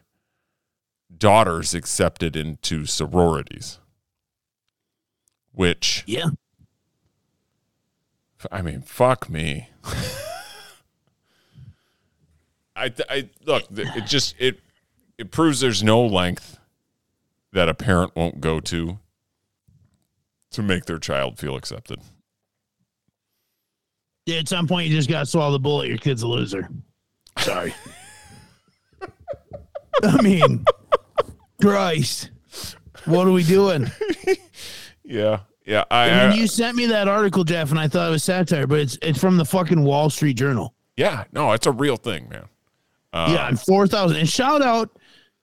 daughters 1.17 1.75
accepted 1.75 2.37
into 2.37 2.85
sororities 2.87 3.79
which 5.53 6.05
Yeah. 6.07 6.27
i 8.53 8.61
mean 8.63 8.83
fuck 8.83 9.29
me 9.31 9.69
i 12.77 12.93
i 13.09 13.29
look 13.45 13.75
th- 13.75 13.89
it 13.97 14.07
just 14.07 14.35
it 14.39 14.61
it 15.17 15.31
proves 15.31 15.61
there's 15.61 15.83
no 15.83 16.05
length 16.05 16.59
that 17.53 17.69
a 17.69 17.75
parent 17.75 18.15
won't 18.15 18.41
go 18.41 18.61
to 18.61 18.99
to 20.51 20.63
make 20.63 20.85
their 20.85 20.99
child 20.99 21.39
feel 21.39 21.57
accepted 21.57 21.99
Yeah, 24.27 24.39
at 24.39 24.49
some 24.49 24.69
point 24.69 24.89
you 24.89 24.95
just 24.95 25.09
gotta 25.09 25.27
swallow 25.27 25.53
the 25.53 25.59
bullet. 25.59 25.89
Your 25.89 25.97
kid's 25.99 26.23
a 26.23 26.27
loser. 26.29 26.69
Sorry. 27.39 27.75
I 30.03 30.21
mean, 30.23 30.65
Christ, 31.61 32.31
what 33.05 33.27
are 33.27 33.33
we 33.33 33.43
doing? 33.43 33.91
yeah 35.05 35.41
yeah 35.65 35.85
i, 35.91 36.09
I 36.11 36.35
you 36.35 36.47
sent 36.47 36.77
me 36.77 36.87
that 36.87 37.09
article, 37.09 37.45
Jeff, 37.45 37.71
and 37.71 37.81
I 37.81 37.89
thought 37.89 38.09
it 38.09 38.13
was 38.13 38.25
satire, 38.25 38.67
but 38.67 38.79
it's 38.81 38.99
it's 39.03 39.19
from 39.19 39.37
the 39.37 39.45
fucking 39.45 39.83
Wall 39.83 40.11
Street 40.11 40.35
Journal. 40.35 40.75
yeah 40.97 41.25
no 41.33 41.53
it's 41.53 41.67
a 41.67 41.73
real 41.73 41.97
thing 41.97 42.29
man 42.29 42.45
uh, 43.13 43.31
yeah, 43.33 43.49
and 43.49 43.59
four 43.59 43.87
thousand. 43.87 44.19
And 44.19 44.29
shout 44.29 44.61
out 44.61 44.99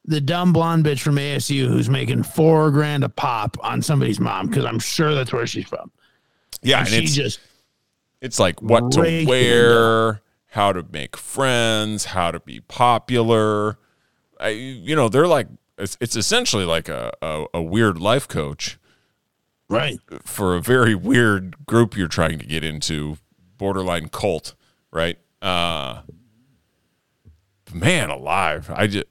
the 0.06 0.22
dumb 0.22 0.54
blonde 0.54 0.86
bitch 0.86 1.00
from 1.00 1.16
ASU 1.16 1.68
who's 1.68 1.90
making 1.90 2.22
four 2.22 2.70
grand 2.70 3.04
a 3.04 3.10
pop 3.10 3.58
on 3.64 3.82
somebody's 3.82 4.20
mom 4.20 4.48
because 4.48 4.66
I'm 4.66 4.78
sure 4.78 5.16
that's 5.16 5.34
where 5.34 5.48
she's 5.48 5.68
from. 5.68 5.92
yeah 6.62 6.80
And 6.80 6.88
and 6.88 6.96
she 6.96 7.04
it's 7.06 7.16
just 7.16 7.40
It's 8.22 8.40
like 8.40 8.62
what 8.62 8.92
to 8.92 9.26
wear, 9.26 10.22
how 10.48 10.74
to 10.74 10.86
make 10.92 11.18
friends, 11.18 12.06
how 12.06 12.30
to 12.30 12.40
be 12.40 12.60
popular. 12.60 13.80
I, 14.40 14.50
you 14.50 14.96
know, 14.96 15.10
they're 15.10 15.28
like 15.28 15.48
it's, 15.78 15.98
it's 16.00 16.16
essentially 16.16 16.66
like 16.66 16.90
a, 16.90 17.12
a, 17.22 17.46
a 17.56 17.62
weird 17.62 18.00
life 18.00 18.28
coach 18.28 18.78
right. 19.70 20.00
for 20.24 20.56
a 20.56 20.62
very 20.62 20.96
weird 20.96 21.66
group 21.66 21.98
you're 21.98 22.08
trying 22.08 22.40
to 22.40 22.46
get 22.46 22.64
into, 22.64 23.18
borderline 23.58 24.10
cult, 24.10 24.56
right? 24.92 25.18
Uh, 25.42 26.02
man 27.74 28.10
alive, 28.10 28.72
I 28.74 28.88
just 28.88 29.06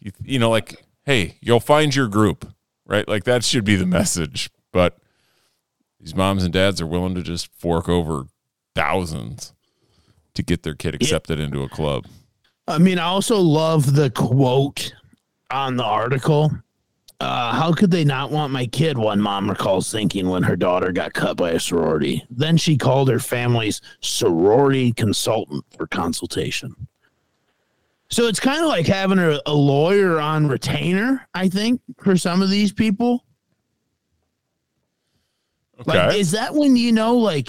you, 0.00 0.12
you 0.22 0.38
know 0.38 0.50
like 0.50 0.84
hey, 1.04 1.36
you'll 1.40 1.58
find 1.58 1.94
your 1.94 2.06
group, 2.06 2.52
right? 2.86 3.08
Like 3.08 3.24
that 3.24 3.42
should 3.42 3.64
be 3.64 3.76
the 3.76 3.86
message, 3.86 4.50
but 4.72 4.98
these 5.98 6.14
moms 6.14 6.44
and 6.44 6.52
dads 6.52 6.80
are 6.80 6.86
willing 6.86 7.14
to 7.14 7.22
just 7.22 7.48
fork 7.58 7.88
over 7.88 8.24
thousands 8.74 9.54
to 10.34 10.42
get 10.42 10.62
their 10.62 10.74
kid 10.74 10.94
accepted 10.94 11.40
into 11.40 11.62
a 11.62 11.68
club. 11.68 12.06
I 12.68 12.76
mean, 12.78 12.98
I 12.98 13.04
also 13.04 13.38
love 13.38 13.94
the 13.94 14.10
quote 14.10 14.92
on 15.50 15.76
the 15.76 15.84
article. 15.84 16.50
Uh, 17.20 17.52
how 17.52 17.72
could 17.72 17.90
they 17.90 18.04
not 18.04 18.30
want 18.30 18.52
my 18.52 18.66
kid? 18.66 18.96
One 18.96 19.20
mom 19.20 19.50
recalls 19.50 19.90
thinking 19.90 20.28
when 20.28 20.44
her 20.44 20.54
daughter 20.54 20.92
got 20.92 21.14
cut 21.14 21.36
by 21.36 21.50
a 21.50 21.60
sorority. 21.60 22.24
Then 22.30 22.56
she 22.56 22.76
called 22.76 23.08
her 23.08 23.18
family's 23.18 23.80
sorority 24.00 24.92
consultant 24.92 25.64
for 25.76 25.88
consultation. 25.88 26.86
So 28.10 28.28
it's 28.28 28.40
kind 28.40 28.62
of 28.62 28.68
like 28.68 28.86
having 28.86 29.18
a, 29.18 29.40
a 29.46 29.52
lawyer 29.52 30.20
on 30.20 30.46
retainer, 30.46 31.26
I 31.34 31.48
think, 31.48 31.80
for 32.00 32.16
some 32.16 32.40
of 32.40 32.50
these 32.50 32.72
people. 32.72 33.24
Okay. 35.80 35.98
Like, 35.98 36.16
is 36.16 36.30
that 36.30 36.54
when 36.54 36.76
you 36.76 36.92
know, 36.92 37.16
like, 37.16 37.48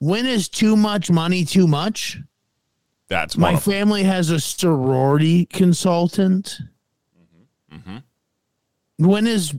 when 0.00 0.26
is 0.26 0.48
too 0.48 0.76
much 0.76 1.10
money 1.10 1.44
too 1.44 1.66
much? 1.66 2.18
That's 3.08 3.36
My 3.36 3.48
one 3.48 3.54
of 3.54 3.64
them. 3.64 3.72
family 3.72 4.02
has 4.02 4.30
a 4.30 4.40
sorority 4.40 5.46
consultant. 5.46 6.58
Mm-hmm. 7.72 7.98
When 9.06 9.26
is 9.26 9.54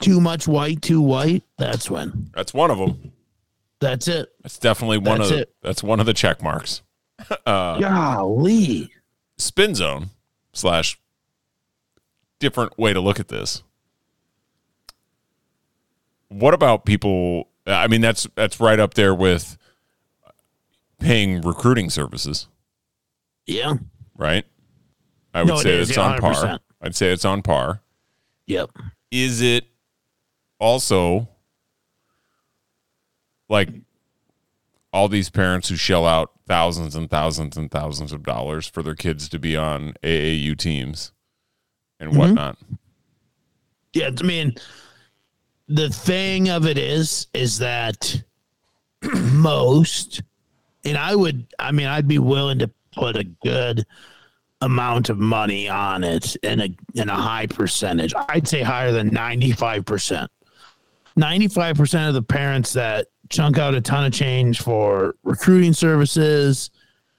too 0.00 0.20
much 0.20 0.46
white 0.48 0.82
too 0.82 1.00
white? 1.00 1.42
That's 1.58 1.90
when. 1.90 2.30
That's 2.34 2.54
one 2.54 2.70
of 2.70 2.78
them. 2.78 3.12
That's 3.80 4.08
it. 4.08 4.28
That's 4.42 4.58
definitely 4.58 4.98
one 4.98 5.18
That's 5.18 5.30
of 5.30 5.36
the, 5.36 5.42
it. 5.42 5.54
that's 5.62 5.82
one 5.82 6.00
of 6.00 6.06
the 6.06 6.14
check 6.14 6.42
marks. 6.42 6.82
Uh, 7.46 7.78
Golly. 7.78 8.90
Spin 9.36 9.74
zone 9.74 10.08
slash 10.54 10.98
different 12.38 12.78
way 12.78 12.92
to 12.94 13.00
look 13.00 13.20
at 13.20 13.28
this. 13.28 13.62
What 16.28 16.54
about 16.54 16.84
people? 16.84 17.48
I 17.66 17.88
mean, 17.88 18.00
that's 18.00 18.26
that's 18.36 18.58
right 18.60 18.78
up 18.80 18.94
there 18.94 19.14
with 19.14 19.58
paying 20.98 21.40
recruiting 21.42 21.90
services, 21.90 22.46
Yeah. 23.46 23.74
right? 24.16 24.44
I 25.34 25.42
would 25.42 25.48
No, 25.48 25.56
say 25.56 25.76
it's 25.78 25.94
yeah, 25.96 26.02
on 26.02 26.20
par. 26.20 26.58
100%. 26.82 26.86
I'd 26.86 26.96
say 26.96 27.12
it's 27.12 27.24
on 27.24 27.42
par. 27.42 27.82
Yep. 28.46 28.70
is 29.12 29.40
it 29.40 29.64
also 30.58 31.28
like 33.48 33.68
all 34.92 35.08
these 35.08 35.30
parents 35.30 35.68
who 35.68 35.76
shell 35.76 36.06
out 36.06 36.32
thousands 36.48 36.96
and 36.96 37.08
thousands 37.08 37.56
and 37.56 37.70
thousands 37.70 38.12
of 38.12 38.24
dollars 38.24 38.66
for 38.66 38.82
their 38.82 38.94
kids 38.94 39.28
to 39.28 39.38
be 39.38 39.56
on 39.56 39.94
AAU 40.02 40.56
teams 40.56 41.12
and 42.00 42.10
mm-hmm. 42.10 42.18
whatnot? 42.18 42.58
Yeah, 43.92 44.10
I 44.18 44.22
mean, 44.22 44.54
the 45.68 45.90
thing 45.90 46.48
of 46.48 46.66
it 46.66 46.78
is, 46.78 47.28
is 47.34 47.58
that 47.58 48.20
most, 49.02 50.22
and 50.84 50.96
I 50.96 51.14
would, 51.14 51.46
I 51.58 51.72
mean, 51.72 51.86
I'd 51.86 52.08
be 52.08 52.18
willing 52.18 52.58
to 52.60 52.70
put 52.92 53.16
a 53.16 53.24
good 53.24 53.84
amount 54.60 55.08
of 55.08 55.18
money 55.18 55.68
on 55.68 56.04
it 56.04 56.36
in 56.42 56.60
a 56.60 56.76
in 56.94 57.08
a 57.08 57.14
high 57.14 57.46
percentage. 57.46 58.12
I'd 58.28 58.46
say 58.46 58.62
higher 58.62 58.92
than 58.92 59.08
ninety 59.08 59.52
five 59.52 59.84
percent. 59.84 60.30
Ninety 61.16 61.48
five 61.48 61.76
percent 61.76 62.08
of 62.08 62.14
the 62.14 62.22
parents 62.22 62.72
that 62.74 63.06
chunk 63.28 63.58
out 63.58 63.74
a 63.74 63.80
ton 63.80 64.04
of 64.04 64.12
change 64.12 64.60
for 64.60 65.14
recruiting 65.22 65.72
services, 65.72 66.70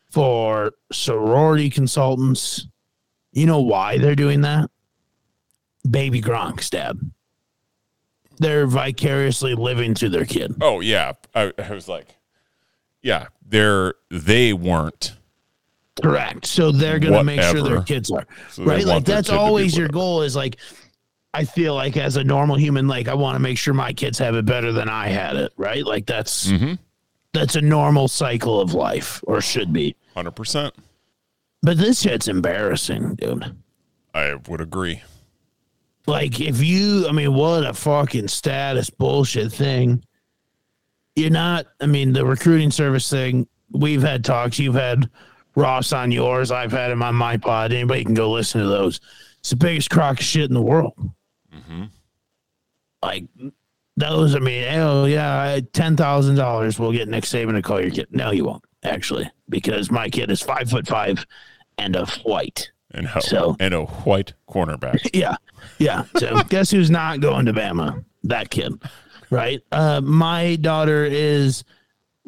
for 0.10 0.72
sorority 0.92 1.70
consultants. 1.70 2.68
You 3.34 3.46
know 3.46 3.62
why 3.62 3.98
they're 3.98 4.16
doing 4.16 4.42
that? 4.42 4.70
baby 5.90 6.22
Gronk 6.22 6.62
stab. 6.62 7.00
They're 8.38 8.68
vicariously 8.68 9.56
living 9.56 9.94
through 9.94 10.10
their 10.10 10.26
kid. 10.26 10.56
Oh 10.62 10.80
yeah, 10.80 11.14
I, 11.36 11.54
I 11.58 11.72
was 11.72 11.88
like, 11.88 12.16
yeah, 13.02 13.28
they're 13.46 13.94
they 14.10 14.54
weren't. 14.54 15.14
Correct. 16.02 16.46
So 16.46 16.72
they're 16.72 17.00
going 17.00 17.14
to 17.14 17.24
make 17.24 17.42
sure 17.42 17.62
their 17.64 17.82
kids 17.82 18.12
are. 18.12 18.26
So 18.50 18.64
right? 18.64 18.86
Like 18.86 19.04
that's 19.06 19.28
kid 19.28 19.34
to 19.34 19.38
be 19.40 19.44
always 19.44 19.78
your 19.78 19.88
goal 19.88 20.22
is 20.22 20.36
like 20.36 20.58
I 21.34 21.44
feel 21.46 21.76
like 21.76 21.98
as 21.98 22.18
a 22.18 22.24
normal 22.24 22.56
human 22.58 22.88
like 22.88 23.08
I 23.08 23.14
want 23.14 23.36
to 23.36 23.40
make 23.40 23.58
sure 23.58 23.74
my 23.74 23.94
kids 23.94 24.18
have 24.20 24.36
it 24.36 24.46
better 24.46 24.72
than 24.72 24.90
I 24.90 25.08
had 25.08 25.36
it, 25.36 25.52
right? 25.58 25.86
Like 25.86 26.06
that's 26.06 26.48
Mhm. 26.48 26.78
that's 27.34 27.56
a 27.56 27.62
normal 27.62 28.08
cycle 28.08 28.60
of 28.62 28.74
life 28.74 29.22
or 29.28 29.42
should 29.42 29.72
be. 29.74 29.96
Hundred 30.14 30.32
percent. 30.32 30.74
But 31.62 31.78
this 31.78 32.02
shit's 32.02 32.28
embarrassing, 32.28 33.16
dude. 33.16 33.56
I 34.14 34.36
would 34.48 34.62
agree. 34.62 35.02
Like 36.08 36.40
if 36.42 36.64
you 36.64 37.08
I 37.08 37.12
mean 37.12 37.34
what 37.34 37.66
a 37.66 37.74
fucking 37.74 38.28
status 38.30 38.90
bullshit 38.90 39.52
thing. 39.54 40.04
You're 41.16 41.30
not 41.30 41.66
I 41.82 41.86
mean 41.86 42.14
the 42.14 42.26
recruiting 42.26 42.72
service 42.72 43.10
thing, 43.10 43.48
we've 43.72 44.02
had 44.02 44.24
talks, 44.26 44.58
you've 44.58 44.76
had 44.76 45.10
Ross 45.56 45.92
on 45.94 46.12
yours, 46.12 46.52
I've 46.52 46.72
had 46.72 46.92
him 46.92 47.04
on 47.04 47.16
my 47.16 47.38
pod. 47.38 47.72
Anybody 47.74 48.04
can 48.06 48.14
go 48.14 48.32
listen 48.32 48.62
to 48.62 48.68
those. 48.68 49.00
It's 49.40 49.50
the 49.50 49.56
biggest 49.56 49.90
crock 49.90 50.20
of 50.20 50.26
shit 50.26 50.50
in 50.50 50.54
the 50.54 50.62
world. 50.62 50.94
Mm-hmm. 51.54 51.86
Like 53.04 53.26
those, 53.98 54.36
I 54.36 54.40
mean, 54.40 54.64
oh 54.76 55.06
yeah, 55.06 55.60
ten 55.74 55.98
thousand 55.98 56.36
dollars 56.36 56.80
will 56.80 56.92
get 56.92 57.08
Nick 57.10 57.24
Saban 57.24 57.54
to 57.54 57.62
call 57.62 57.82
your 57.82 57.92
kid. 57.92 58.08
No, 58.12 58.32
you 58.32 58.46
won't 58.46 58.64
actually, 58.84 59.30
because 59.50 59.92
my 59.92 60.10
kid 60.10 60.32
is 60.32 60.42
five 60.42 60.70
foot 60.70 60.88
five 60.88 61.26
and 61.78 61.96
a 61.96 62.06
white. 62.24 62.72
And 62.94 63.08
a, 63.08 63.22
So- 63.22 63.56
and 63.60 63.74
a 63.74 63.84
white 63.86 64.34
cornerback. 64.50 65.10
Yeah, 65.14 65.36
yeah. 65.80 66.06
So 66.18 66.42
guess 66.50 66.70
who's 66.72 66.92
not 66.92 67.20
going 67.22 67.46
to 67.48 67.54
Bama? 67.54 68.04
That 68.24 68.50
kid, 68.52 68.74
right? 69.32 69.62
Uh, 69.72 70.02
my 70.02 70.56
daughter 70.58 71.06
is 71.06 71.64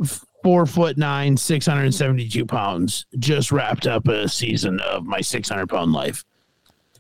f- 0.02 0.26
four 0.44 0.66
foot 0.66 0.98
nine, 0.98 1.36
six 1.38 1.66
hundred 1.66 1.86
and 1.86 1.96
seventy-two 1.96 2.46
pounds. 2.46 3.06
Just 3.18 3.52
wrapped 3.52 3.88
up 3.88 4.08
a 4.08 4.28
season 4.28 4.80
of 4.82 5.06
my 5.06 5.22
six 5.22 5.50
hundred 5.50 5.70
pound 5.70 5.94
life. 5.94 6.24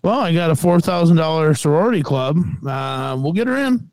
Well, 0.01 0.19
I 0.19 0.33
got 0.33 0.49
a 0.49 0.55
four 0.55 0.79
thousand 0.79 1.17
dollar 1.17 1.53
sorority 1.53 2.01
club. 2.01 2.39
Uh, 2.65 3.17
we'll 3.19 3.33
get 3.33 3.47
her 3.47 3.57
in. 3.57 3.91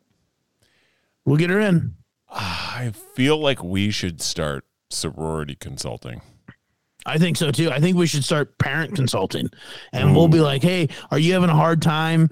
We'll 1.25 1.37
get 1.37 1.49
her 1.49 1.59
in. 1.59 1.95
I 2.29 2.93
feel 3.15 3.37
like 3.37 3.63
we 3.63 3.91
should 3.91 4.21
start 4.21 4.65
sorority 4.89 5.55
consulting. 5.55 6.21
I 7.05 7.17
think 7.17 7.35
so 7.37 7.51
too. 7.51 7.71
I 7.71 7.79
think 7.79 7.97
we 7.97 8.07
should 8.07 8.23
start 8.23 8.57
parent 8.57 8.95
consulting 8.95 9.49
and 9.91 10.15
we'll 10.15 10.27
be 10.27 10.39
like, 10.39 10.61
hey, 10.61 10.87
are 11.09 11.17
you 11.17 11.33
having 11.33 11.49
a 11.49 11.55
hard 11.55 11.81
time 11.81 12.29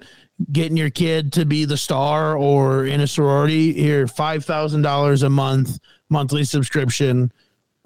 getting 0.52 0.76
your 0.76 0.90
kid 0.90 1.32
to 1.34 1.44
be 1.44 1.64
the 1.64 1.76
star 1.76 2.36
or 2.36 2.86
in 2.86 3.00
a 3.00 3.06
sorority? 3.06 3.72
Here, 3.72 4.06
$5,000 4.06 5.22
a 5.22 5.28
month, 5.30 5.78
monthly 6.08 6.44
subscription, 6.44 7.32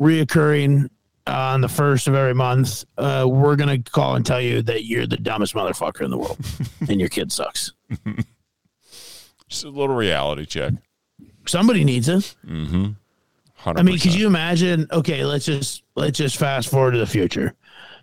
reoccurring 0.00 0.88
on 1.26 1.60
the 1.60 1.68
first 1.68 2.06
of 2.06 2.14
every 2.14 2.34
month. 2.34 2.84
Uh, 2.98 3.26
we're 3.28 3.56
going 3.56 3.82
to 3.82 3.90
call 3.90 4.16
and 4.16 4.24
tell 4.26 4.40
you 4.40 4.62
that 4.62 4.84
you're 4.84 5.06
the 5.06 5.16
dumbest 5.16 5.54
motherfucker 5.54 6.02
in 6.02 6.10
the 6.10 6.18
world 6.18 6.38
and 6.88 7.00
your 7.00 7.08
kid 7.08 7.32
sucks. 7.32 7.72
Just 9.48 9.64
a 9.64 9.68
little 9.68 9.94
reality 9.94 10.46
check. 10.46 10.72
Somebody 11.46 11.84
needs 11.84 12.08
it. 12.08 12.34
Hundred. 13.56 13.80
I 13.80 13.82
mean, 13.82 13.98
could 13.98 14.14
you 14.14 14.26
imagine? 14.26 14.86
Okay, 14.92 15.24
let's 15.24 15.46
just 15.46 15.84
let's 15.94 16.18
just 16.18 16.36
fast 16.36 16.68
forward 16.68 16.92
to 16.92 16.98
the 16.98 17.06
future. 17.06 17.54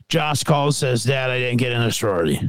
Josh 0.09 0.43
calls, 0.43 0.77
says, 0.77 1.03
"Dad, 1.03 1.29
I 1.29 1.37
didn't 1.37 1.57
get 1.57 1.71
in 1.71 1.81
a 1.81 1.91
sorority." 1.91 2.39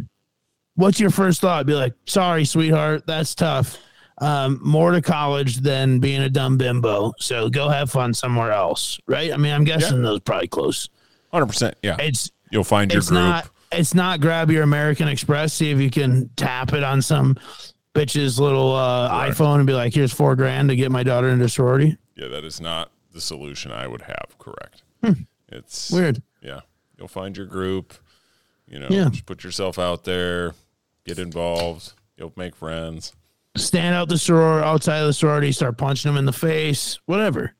What's 0.74 0.98
your 1.00 1.10
first 1.10 1.40
thought? 1.40 1.66
Be 1.66 1.74
like, 1.74 1.94
"Sorry, 2.06 2.44
sweetheart, 2.44 3.04
that's 3.06 3.34
tough. 3.34 3.78
Um, 4.18 4.60
more 4.62 4.92
to 4.92 5.02
college 5.02 5.56
than 5.58 5.98
being 5.98 6.22
a 6.22 6.28
dumb 6.30 6.56
bimbo. 6.56 7.12
So 7.18 7.48
go 7.50 7.68
have 7.68 7.90
fun 7.90 8.14
somewhere 8.14 8.52
else." 8.52 8.98
Right? 9.06 9.32
I 9.32 9.36
mean, 9.36 9.52
I'm 9.52 9.64
guessing 9.64 10.02
those 10.02 10.20
probably 10.20 10.48
close. 10.48 10.88
Hundred 11.32 11.46
percent. 11.46 11.76
Yeah. 11.82 11.96
It's 11.98 12.30
You'll 12.50 12.64
find 12.64 12.90
your 12.92 12.98
it's 13.00 13.08
group. 13.08 13.20
not 13.20 13.48
it's 13.70 13.94
not 13.94 14.20
grab 14.20 14.50
your 14.50 14.62
American 14.62 15.08
Express, 15.08 15.54
see 15.54 15.70
if 15.70 15.78
you 15.80 15.90
can 15.90 16.28
tap 16.36 16.72
it 16.74 16.82
on 16.84 17.00
some 17.00 17.36
bitch's 17.94 18.38
little 18.38 18.74
uh, 18.74 19.08
Right. 19.08 19.30
iPhone 19.32 19.56
and 19.56 19.66
be 19.66 19.72
like, 19.72 19.94
"Here's 19.94 20.12
four 20.12 20.36
grand 20.36 20.68
to 20.70 20.76
get 20.76 20.90
my 20.92 21.02
daughter 21.02 21.28
into 21.28 21.48
sorority." 21.48 21.96
Yeah, 22.16 22.28
that 22.28 22.44
is 22.44 22.60
not 22.60 22.90
the 23.12 23.20
solution 23.20 23.72
I 23.72 23.86
would 23.86 24.02
have. 24.02 24.36
Correct. 24.38 24.82
It's 25.48 25.88
Hmm. 25.90 25.96
Weird. 25.96 26.22
Yeah, 26.42 26.60
you'll 26.98 27.08
find 27.08 27.36
your 27.36 27.46
group. 27.46 27.94
You 28.72 28.78
know, 28.80 28.88
Yeah. 28.90 29.08
just 29.10 29.26
put 29.26 29.44
yourself 29.44 29.78
out 29.78 30.04
there, 30.04 30.54
get 31.04 31.18
involved. 31.18 31.92
You'll 32.16 32.32
make 32.36 32.56
friends. 32.56 33.12
stand 33.54 33.94
out 33.94 34.08
the 34.08 34.14
soror 34.14 34.62
outside 34.62 35.00
of 35.00 35.06
the 35.08 35.12
sorority, 35.12 35.52
start 35.52 35.76
punching 35.76 36.08
them 36.10 36.16
in 36.18 36.24
the 36.24 36.32
face, 36.32 36.98
whatever. 37.04 37.54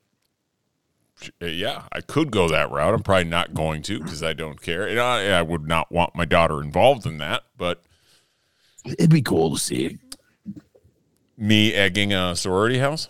Uh, 1.39 1.45
Yeah, 1.45 1.83
I 1.91 2.01
could 2.01 2.31
go 2.31 2.49
that 2.49 2.71
route. 2.71 2.95
I'm 2.95 3.03
probably 3.03 3.25
not 3.25 3.53
going 3.53 3.83
to 3.83 3.99
because 3.99 4.23
I 4.23 4.33
don't 4.33 4.59
care, 4.59 4.87
and 4.87 4.99
I, 4.99 5.37
I 5.37 5.43
would 5.43 5.67
not 5.67 5.91
want 5.91 6.15
my 6.15 6.25
daughter 6.25 6.61
involved 6.63 7.05
in 7.05 7.19
that. 7.19 7.43
But 7.57 7.83
It'd 8.85 9.11
be 9.11 9.21
cool 9.21 9.51
to 9.53 9.59
see. 9.59 9.99
me 11.37 11.73
egging 11.73 12.11
a 12.11 12.35
sorority 12.35 12.79
house 12.79 13.07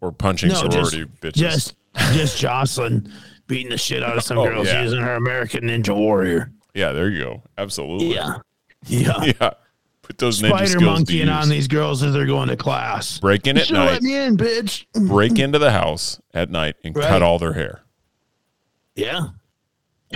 or 0.00 0.12
punching 0.12 0.50
No, 0.50 0.68
just, 0.68 0.90
sorority 0.90 1.04
bitches. 1.22 1.32
just 1.34 1.74
just 2.12 2.38
Jocelyn 2.38 3.10
beating 3.46 3.70
the 3.70 3.78
shit 3.78 4.02
out 4.02 4.16
of 4.18 4.22
some 4.22 4.38
Oh, 4.38 4.44
girls 4.46 4.66
yeah. 4.66 4.82
using 4.82 5.00
her 5.00 5.14
American 5.14 5.64
Ninja 5.64 5.96
Warrior. 5.96 6.52
Yeah, 6.78 6.92
there 6.92 7.08
you 7.10 7.22
go. 7.24 7.42
Absolutely. 7.58 8.14
Yeah, 8.14 8.36
yeah. 8.86 9.24
Yeah. 9.40 9.50
Put 10.02 10.16
those 10.16 10.40
ninja 10.40 10.48
Spider 10.50 10.66
skills 10.66 10.80
to 10.82 10.86
monkeying 10.86 11.26
use. 11.26 11.36
on 11.36 11.48
these 11.50 11.68
girls 11.68 12.02
as 12.02 12.14
they're 12.14 12.24
going 12.24 12.48
to 12.48 12.56
class. 12.56 13.18
Break 13.18 13.46
in 13.46 13.56
You 13.56 13.60
at 13.62 13.68
should 13.68 13.76
let 13.76 13.92
night. 13.92 14.02
me 14.02 14.16
in, 14.16 14.36
bitch. 14.38 14.86
break 15.06 15.38
into 15.38 15.58
the 15.58 15.70
house 15.70 16.18
at 16.32 16.48
night 16.50 16.76
and 16.82 16.96
Right. 16.96 17.06
cut 17.08 17.22
all 17.22 17.38
their 17.38 17.52
hair. 17.52 17.82
Yeah. 18.94 19.28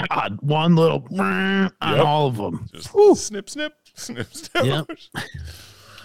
God, 0.09 0.39
one 0.41 0.77
little 0.77 1.07
on 1.21 1.71
all 1.83 2.27
of 2.27 2.37
them. 2.39 2.67
Just 2.73 2.91
snip, 3.27 3.51
snip, 3.51 3.75
snip, 3.95 4.33
snip. 4.33 4.65
Yep. 4.65 4.87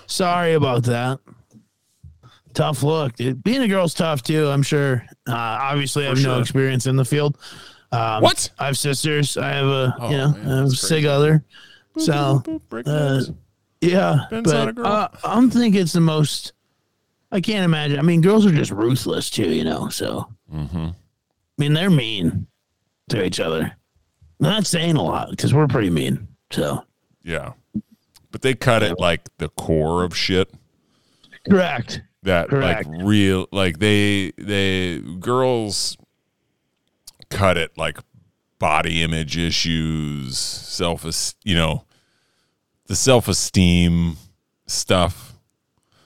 Sorry 0.07 0.53
about 0.53 0.83
that. 0.83 1.19
Tough 2.53 2.83
look, 2.83 3.15
dude. 3.15 3.41
Being 3.43 3.61
a 3.61 3.67
girl's 3.69 3.93
tough 3.93 4.21
too. 4.23 4.49
I'm 4.49 4.63
sure. 4.63 5.05
Uh, 5.29 5.33
obviously, 5.35 6.05
I 6.05 6.09
have 6.09 6.17
no 6.17 6.23
sure. 6.33 6.41
experience 6.41 6.87
in 6.87 6.95
the 6.97 7.05
field. 7.05 7.37
Um, 7.91 8.21
What? 8.23 8.49
I 8.59 8.65
have 8.67 8.77
sisters. 8.77 9.37
I 9.37 9.49
have 9.49 9.65
a 9.67 9.95
Oh, 9.99 10.09
you 10.09 10.17
know 10.17 10.29
man, 10.33 10.47
I 10.51 10.55
have 10.57 10.65
a 10.65 10.69
that's 10.69 10.87
sig 10.87 11.05
other. 11.05 11.43
So 11.97 12.43
uh, 12.85 13.21
yeah, 13.81 14.25
Ben's 14.29 14.51
a 14.51 14.73
but 14.73 14.85
uh, 14.85 15.07
I'm 15.23 15.49
thinking 15.49 15.81
it's 15.81 15.93
the 15.93 16.01
most. 16.01 16.53
I 17.31 17.41
can't 17.41 17.65
imagine. 17.65 17.99
I 17.99 18.01
mean, 18.03 18.21
girls 18.21 18.45
are 18.45 18.51
just 18.51 18.71
ruthless 18.71 19.29
too, 19.29 19.49
you 19.49 19.63
know. 19.63 19.89
So 19.89 20.27
Mm-hmm. 20.53 20.77
I 20.87 20.93
mean, 21.57 21.73
they're 21.73 21.89
mean 21.89 22.47
to 23.09 23.23
each 23.25 23.39
other. 23.39 23.63
I'm 24.39 24.43
not 24.49 24.65
saying 24.67 24.95
a 24.95 25.01
lot 25.03 25.31
because 25.31 25.53
we're 25.53 25.67
pretty 25.67 25.89
mean. 25.89 26.27
So 26.51 26.83
Yeah. 27.23 27.53
But 28.31 28.41
they 28.43 28.53
cut 28.53 28.83
it 28.83 28.99
like 28.99 29.27
the 29.39 29.49
core 29.49 30.03
of 30.03 30.15
shit. 30.15 30.53
correct. 31.49 32.01
that 32.23 32.49
Correct. 32.49 32.87
like 32.87 33.03
real 33.03 33.47
like 33.51 33.79
they 33.79 34.31
they 34.37 34.99
girls 35.19 35.97
cut 37.29 37.57
it 37.57 37.77
like 37.77 37.99
body 38.59 39.03
image 39.03 39.37
issues 39.37 40.37
self 40.37 41.05
you 41.43 41.55
know 41.55 41.83
the 42.87 42.95
self-esteem 42.95 44.15
stuff 44.65 45.33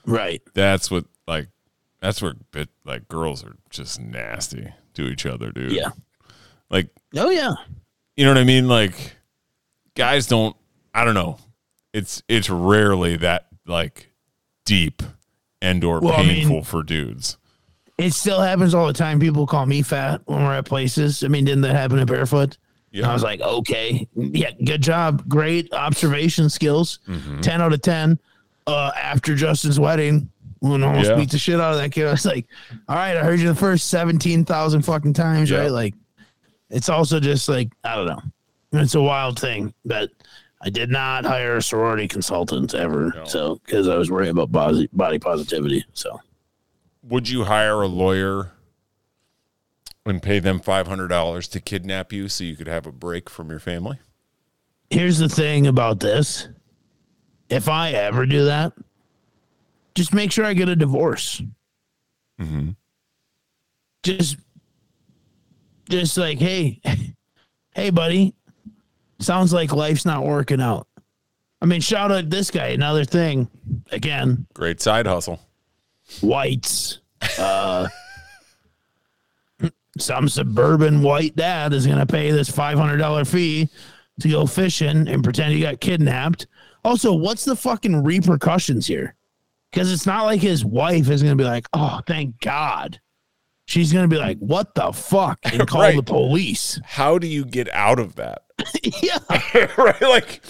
Right. 0.06 0.42
that's 0.54 0.90
what 0.90 1.06
like 1.28 1.48
that's 2.02 2.22
where 2.22 2.34
bit 2.52 2.70
like 2.84 3.08
girls 3.08 3.44
are 3.44 3.56
just 3.70 4.00
nasty 4.02 4.74
to 4.96 5.08
each 5.08 5.26
other 5.26 5.52
dude 5.52 5.72
Yeah. 5.72 5.92
like 6.70 6.90
Oh 7.16 7.30
yeah. 7.30 7.54
you 8.16 8.26
know 8.26 8.32
what 8.32 8.38
i 8.40 8.44
mean 8.44 8.68
like 8.68 9.16
guys 9.96 10.26
don't 10.28 10.56
i 10.94 11.04
don't 11.06 11.14
know 11.14 11.38
it's 11.94 12.24
it's 12.28 12.50
rarely 12.50 13.16
that 13.18 13.48
like 13.68 14.12
deep 14.66 15.04
and 15.62 15.84
or 15.84 16.00
Well, 16.00 16.14
I 16.14 16.24
mean- 16.24 16.30
painful 16.48 16.64
for 16.64 16.82
dudes 16.84 17.38
It 17.98 18.14
still 18.14 18.42
happens 18.42 18.74
all 18.74 18.88
the 18.88 18.94
time. 18.94 19.20
People 19.20 19.46
call 19.46 19.66
me 19.66 19.82
fat 19.82 20.22
when 20.26 20.44
we're 20.44 20.54
at 20.56 20.66
places. 20.66 21.24
I 21.24 21.28
mean, 21.28 21.46
didn't 21.46 21.62
that 21.62 21.76
happen 21.76 22.00
at 22.00 22.08
Barefoot? 22.08 22.58
Yeah. 22.92 23.10
I 23.10 23.14
was 23.14 23.24
like, 23.24 23.40
okay, 23.42 24.08
yeah, 24.16 24.52
good 24.66 24.82
job, 24.82 25.24
great 25.30 25.72
observation 25.74 26.50
skills, 26.50 27.00
Mm-hmm. 27.08 27.40
ten 27.42 27.62
out 27.62 27.74
of 27.74 27.82
ten. 27.82 28.20
Uh, 28.68 28.92
after 29.02 29.36
Justin's 29.36 29.80
wedding, 29.80 30.30
when 30.60 30.84
I 30.84 30.88
almost 30.88 31.10
Yeah. 31.10 31.16
beat 31.16 31.32
the 31.32 31.38
shit 31.38 31.60
out 31.60 31.74
of 31.74 31.80
that 31.80 31.92
kid, 31.92 32.08
I 32.08 32.12
was 32.12 32.26
like, 32.26 32.48
all 32.90 32.96
right, 32.96 33.16
I 33.16 33.24
heard 33.24 33.40
you 33.40 33.48
the 33.48 33.56
first 33.56 33.90
seventeen 33.90 34.44
thousand 34.46 34.82
fucking 34.82 35.14
times, 35.14 35.50
Yeah. 35.50 35.60
right? 35.60 35.72
Like, 35.72 35.94
it's 36.70 36.90
also 36.90 37.20
just 37.20 37.48
like 37.48 37.72
I 37.84 37.96
don't 37.96 38.08
know, 38.08 38.22
it's 38.74 38.96
a 38.96 39.02
wild 39.02 39.40
thing, 39.40 39.74
but. 39.86 40.10
I 40.64 40.70
did 40.70 40.92
not 40.92 41.26
hire 41.26 41.56
a 41.56 41.62
sorority 41.64 42.08
consultant 42.08 42.76
ever, 42.76 43.12
No. 43.16 43.26
so 43.26 43.60
because 43.66 43.88
I 43.88 43.96
was 43.98 44.12
worried 44.12 44.30
about 44.30 44.52
body, 44.52 44.88
body 44.94 45.18
positivity. 45.18 45.84
So 45.94 46.22
would 47.04 47.30
you 47.30 47.46
hire 47.46 47.82
a 47.82 47.88
lawyer 47.88 48.52
and 50.06 50.22
pay 50.22 50.40
them 50.40 50.60
$500 50.60 51.52
to 51.52 51.60
kidnap 51.60 52.12
you 52.12 52.28
so 52.28 52.44
you 52.44 52.56
could 52.56 52.68
have 52.68 52.86
a 52.86 52.92
break 52.92 53.30
from 53.30 53.50
your 53.50 53.60
family? 53.60 54.00
Here's 54.90 55.20
the 55.20 55.30
thing 55.30 55.68
about 55.68 56.00
this. 56.00 56.48
If 57.50 57.68
i 57.68 57.92
ever 57.92 58.26
do 58.26 58.46
that 58.46 58.74
just 59.96 60.14
make 60.14 60.32
sure 60.32 60.46
i 60.46 60.54
get 60.54 60.70
a 60.70 60.76
divorce. 60.76 61.42
Mm-hmm. 62.40 62.70
Just 64.04 64.38
just 65.90 66.18
like 66.18 66.40
hey 66.40 66.82
hey 67.76 67.90
buddy 67.90 68.34
sounds 69.20 69.54
like 69.54 69.74
life's 69.74 70.06
not 70.06 70.26
working 70.26 70.62
out. 70.62 70.88
I 71.62 71.66
mean 71.66 71.82
shout 71.82 72.12
out 72.12 72.30
this 72.30 72.52
guy 72.52 72.68
another 72.68 73.06
thing 73.06 73.50
again. 73.92 74.48
Great 74.54 74.82
side 74.82 75.06
hustle 75.06 75.40
whites. 76.22 77.00
Uh 77.40 77.88
some 79.98 80.30
suburban 80.30 81.02
white 81.02 81.36
dad 81.36 81.74
is 81.74 81.86
going 81.86 82.00
to 82.00 82.06
pay 82.06 82.32
this 82.32 82.50
$500 82.50 83.28
fee 83.28 83.68
to 84.22 84.30
go 84.30 84.46
fishing 84.46 85.08
and 85.10 85.22
pretend 85.24 85.54
he 85.54 85.60
got 85.60 85.82
kidnapped. 85.82 86.48
Also 86.86 87.14
what's 87.14 87.44
the 87.46 87.56
fucking 87.56 88.02
repercussions 88.04 88.88
here? 88.88 89.16
Because 89.70 89.92
it's 89.92 90.06
not 90.06 90.24
like 90.24 90.42
his 90.42 90.64
wife 90.66 91.10
is 91.10 91.22
going 91.22 91.38
to 91.38 91.42
be 91.44 91.48
like 91.48 91.68
oh 91.74 92.00
thank 92.08 92.40
god. 92.40 93.00
She's 93.66 93.94
going 93.94 94.10
to 94.10 94.14
be 94.14 94.20
like 94.20 94.38
what 94.40 94.74
the 94.76 94.92
fuck 94.92 95.40
and 95.44 95.68
call 95.68 95.82
Right. 95.82 95.96
the 95.96 96.04
police. 96.04 96.80
How 96.84 97.18
do 97.18 97.28
you 97.28 97.46
get 97.46 97.72
out 97.74 98.00
of 98.00 98.16
that? 98.16 98.44
Yeah 99.02 99.18
right 99.78 100.02
like 100.02 100.42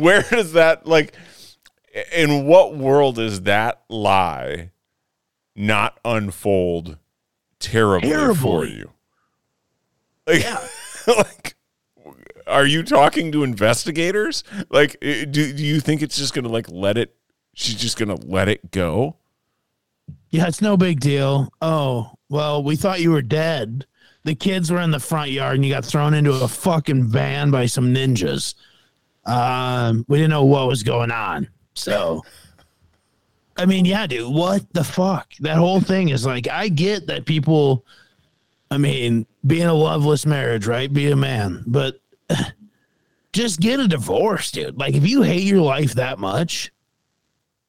where 0.00 0.22
does 0.22 0.52
that 0.54 0.86
like 0.86 1.14
in 2.12 2.46
what 2.46 2.76
world 2.76 3.18
is 3.20 3.42
that 3.42 3.82
lie 3.88 4.72
not 5.56 5.98
unfold 6.04 6.98
terribly, 7.58 8.34
for 8.34 8.64
you 8.64 8.90
like, 10.26 10.44
like 11.06 11.54
are 12.46 12.66
you 12.66 12.82
talking 12.82 13.32
to 13.32 13.42
investigators 13.42 14.44
like 14.70 14.98
do, 15.00 15.26
do 15.30 15.64
you 15.64 15.80
think 15.80 16.02
it's 16.02 16.16
just 16.16 16.34
gonna 16.34 16.48
like 16.48 16.68
let 16.70 16.98
it 16.98 17.14
she's 17.54 17.76
just 17.76 17.96
gonna 17.96 18.16
let 18.26 18.48
it 18.48 18.70
go 18.70 19.16
Yeah, 20.30 20.48
it's 20.48 20.60
no 20.60 20.76
big 20.76 21.00
deal. 21.00 21.52
Oh, 21.62 22.10
well, 22.28 22.62
we 22.62 22.76
thought 22.76 23.00
you 23.00 23.12
were 23.12 23.22
dead. 23.22 23.86
The 24.24 24.34
kids 24.34 24.70
were 24.70 24.80
in 24.80 24.90
the 24.90 24.98
front 24.98 25.30
yard 25.30 25.56
and 25.56 25.64
you 25.64 25.72
got 25.72 25.84
thrown 25.84 26.14
into 26.14 26.32
a 26.32 26.48
fucking 26.48 27.04
van 27.04 27.50
by 27.50 27.66
some 27.66 27.94
ninjas. 27.94 28.54
Um, 29.24 30.04
we 30.08 30.18
didn't 30.18 30.30
know 30.30 30.44
what 30.44 30.66
was 30.66 30.82
going 30.82 31.10
on. 31.10 31.48
So 31.74 32.22
I 33.56 33.66
mean, 33.66 33.84
yeah, 33.84 34.06
dude, 34.06 34.32
what 34.32 34.72
the 34.72 34.84
fuck? 34.84 35.32
That 35.40 35.56
whole 35.56 35.80
thing 35.80 36.08
is 36.08 36.26
like 36.26 36.48
I 36.48 36.68
get 36.68 37.06
that 37.06 37.24
people 37.24 37.84
I 38.70 38.78
mean, 38.78 39.26
being 39.46 39.66
a 39.66 39.74
loveless 39.74 40.26
marriage, 40.26 40.66
right? 40.66 40.92
Be 40.92 41.10
a 41.10 41.16
man, 41.16 41.62
but 41.66 42.00
just 43.32 43.60
get 43.60 43.78
a 43.78 43.86
divorce, 43.86 44.50
dude. 44.50 44.78
Like 44.78 44.94
if 44.94 45.06
you 45.06 45.22
hate 45.22 45.44
your 45.44 45.60
life 45.60 45.94
that 45.94 46.18
much, 46.18 46.72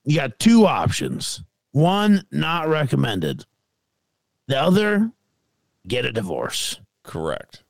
you 0.03 0.15
got 0.15 0.39
two 0.39 0.65
options. 0.65 1.43
One, 1.71 2.25
not 2.31 2.69
recommended. 2.69 3.45
The 4.47 4.59
other, 4.59 5.11
get 5.87 6.05
a 6.05 6.11
divorce. 6.11 6.79
correct 7.03 7.63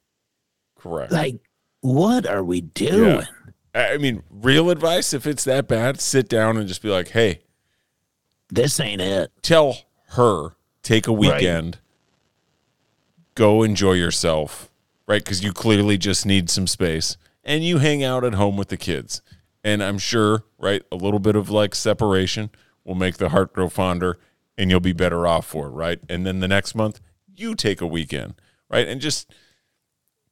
correct 0.77 1.11
Like, 1.11 1.39
what 1.81 2.25
are 2.25 2.43
we 2.43 2.61
doing? 2.61 3.25
Yeah. 3.73 3.89
I 3.89 3.93
I 3.93 3.97
mean, 3.97 4.23
real 4.29 4.69
advice 4.69 5.13
if 5.13 5.27
it's 5.27 5.43
that 5.43 5.67
bad, 5.67 5.99
sit 5.99 6.29
down 6.29 6.55
and 6.55 6.67
just 6.67 6.81
be 6.81 6.89
like, 6.89 7.09
hey, 7.09 7.41
This 8.55 8.79
ain't 8.79 9.01
it. 9.01 9.31
tell 9.41 9.77
her, 10.11 10.55
take 10.81 11.07
a 11.07 11.13
weekend, 11.13 11.79
go 13.35 13.63
enjoy 13.63 13.93
yourself, 13.93 14.71
right? 15.07 15.23
Because 15.23 15.43
you 15.43 15.51
clearly 15.51 15.97
just 15.97 16.25
need 16.25 16.49
some 16.49 16.65
space 16.65 17.17
and 17.43 17.63
you 17.63 17.79
hang 17.79 18.03
out 18.03 18.23
at 18.23 18.35
home 18.35 18.55
with 18.55 18.69
the 18.69 18.77
kids. 18.77 19.21
And 19.63 19.83
I'm 19.83 19.97
sure, 19.97 20.45
right, 20.57 20.83
a 20.91 20.95
little 20.95 21.19
bit 21.19 21.35
of 21.35 21.49
like 21.49 21.75
separation 21.75 22.49
will 22.85 22.95
make 22.95 23.17
the 23.17 23.29
heart 23.29 23.51
grow 23.51 23.67
fonder 23.67 24.19
and 24.57 24.69
you'll 24.69 24.79
be 24.79 24.93
better 24.93 25.27
off 25.27 25.45
for 25.45 25.67
it, 25.67 25.71
right? 25.71 25.99
And 26.07 26.25
then 26.25 26.39
the 26.39 26.47
next 26.47 26.75
month, 26.75 27.01
you 27.35 27.55
take 27.55 27.81
a 27.81 27.87
weekend, 27.87 28.35
right? 28.69 28.87
And 28.87 29.01
just 29.01 29.33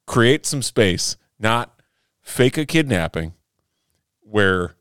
create 0.06 0.46
some 0.46 0.62
space, 0.62 1.18
not 1.38 1.82
fake 2.22 2.58
a 2.58 2.66
kidnapping 2.66 3.34
where 4.22 4.76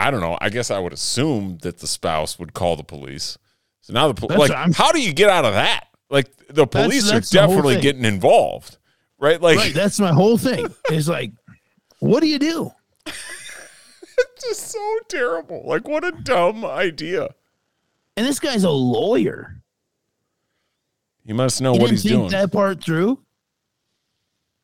I 0.00 0.10
don't 0.10 0.20
know. 0.20 0.38
I 0.40 0.48
guess 0.48 0.70
I 0.70 0.78
would 0.78 0.92
assume 0.94 1.58
that 1.62 1.78
the 1.78 1.86
spouse 1.86 2.38
would 2.38 2.54
call 2.54 2.74
the 2.76 2.82
police. 2.82 3.36
So 3.82 3.92
now 3.92 4.08
the 4.10 4.14
pol- 4.14 4.36
like, 4.36 4.50
I'm- 4.50 4.72
how 4.72 4.92
do 4.92 5.00
you 5.00 5.12
get 5.12 5.28
out 5.30 5.44
of 5.44 5.52
that? 5.54 5.84
Like 6.08 6.28
the 6.48 6.66
police 6.66 7.10
that's 7.10 7.32
are 7.32 7.38
definitely 7.46 7.80
getting 7.80 8.04
involved, 8.04 8.78
right? 9.18 9.40
Like 9.40 9.58
Right. 9.58 9.74
That's 9.74 10.00
my 10.00 10.12
whole 10.12 10.38
thing. 10.38 10.66
Is 10.90 11.08
like, 11.08 11.32
what 12.00 12.20
do 12.20 12.26
you 12.28 12.38
do? 12.38 12.70
it's 13.06 14.44
just 14.44 14.68
so 14.72 14.98
terrible. 15.08 15.62
Like 15.66 15.86
what 15.86 16.02
a 16.04 16.12
dumb 16.12 16.64
idea. 16.64 17.28
And 18.16 18.26
this 18.26 18.40
guy's 18.40 18.64
a 18.64 18.70
lawyer. 18.70 19.56
He 21.24 21.32
must 21.32 21.60
know 21.60 21.74
He 21.74 21.78
what 21.78 21.90
he's 21.90 22.02
think 22.02 22.14
doing. 22.14 22.30
that 22.30 22.50
part 22.50 22.82
through. 22.82 23.18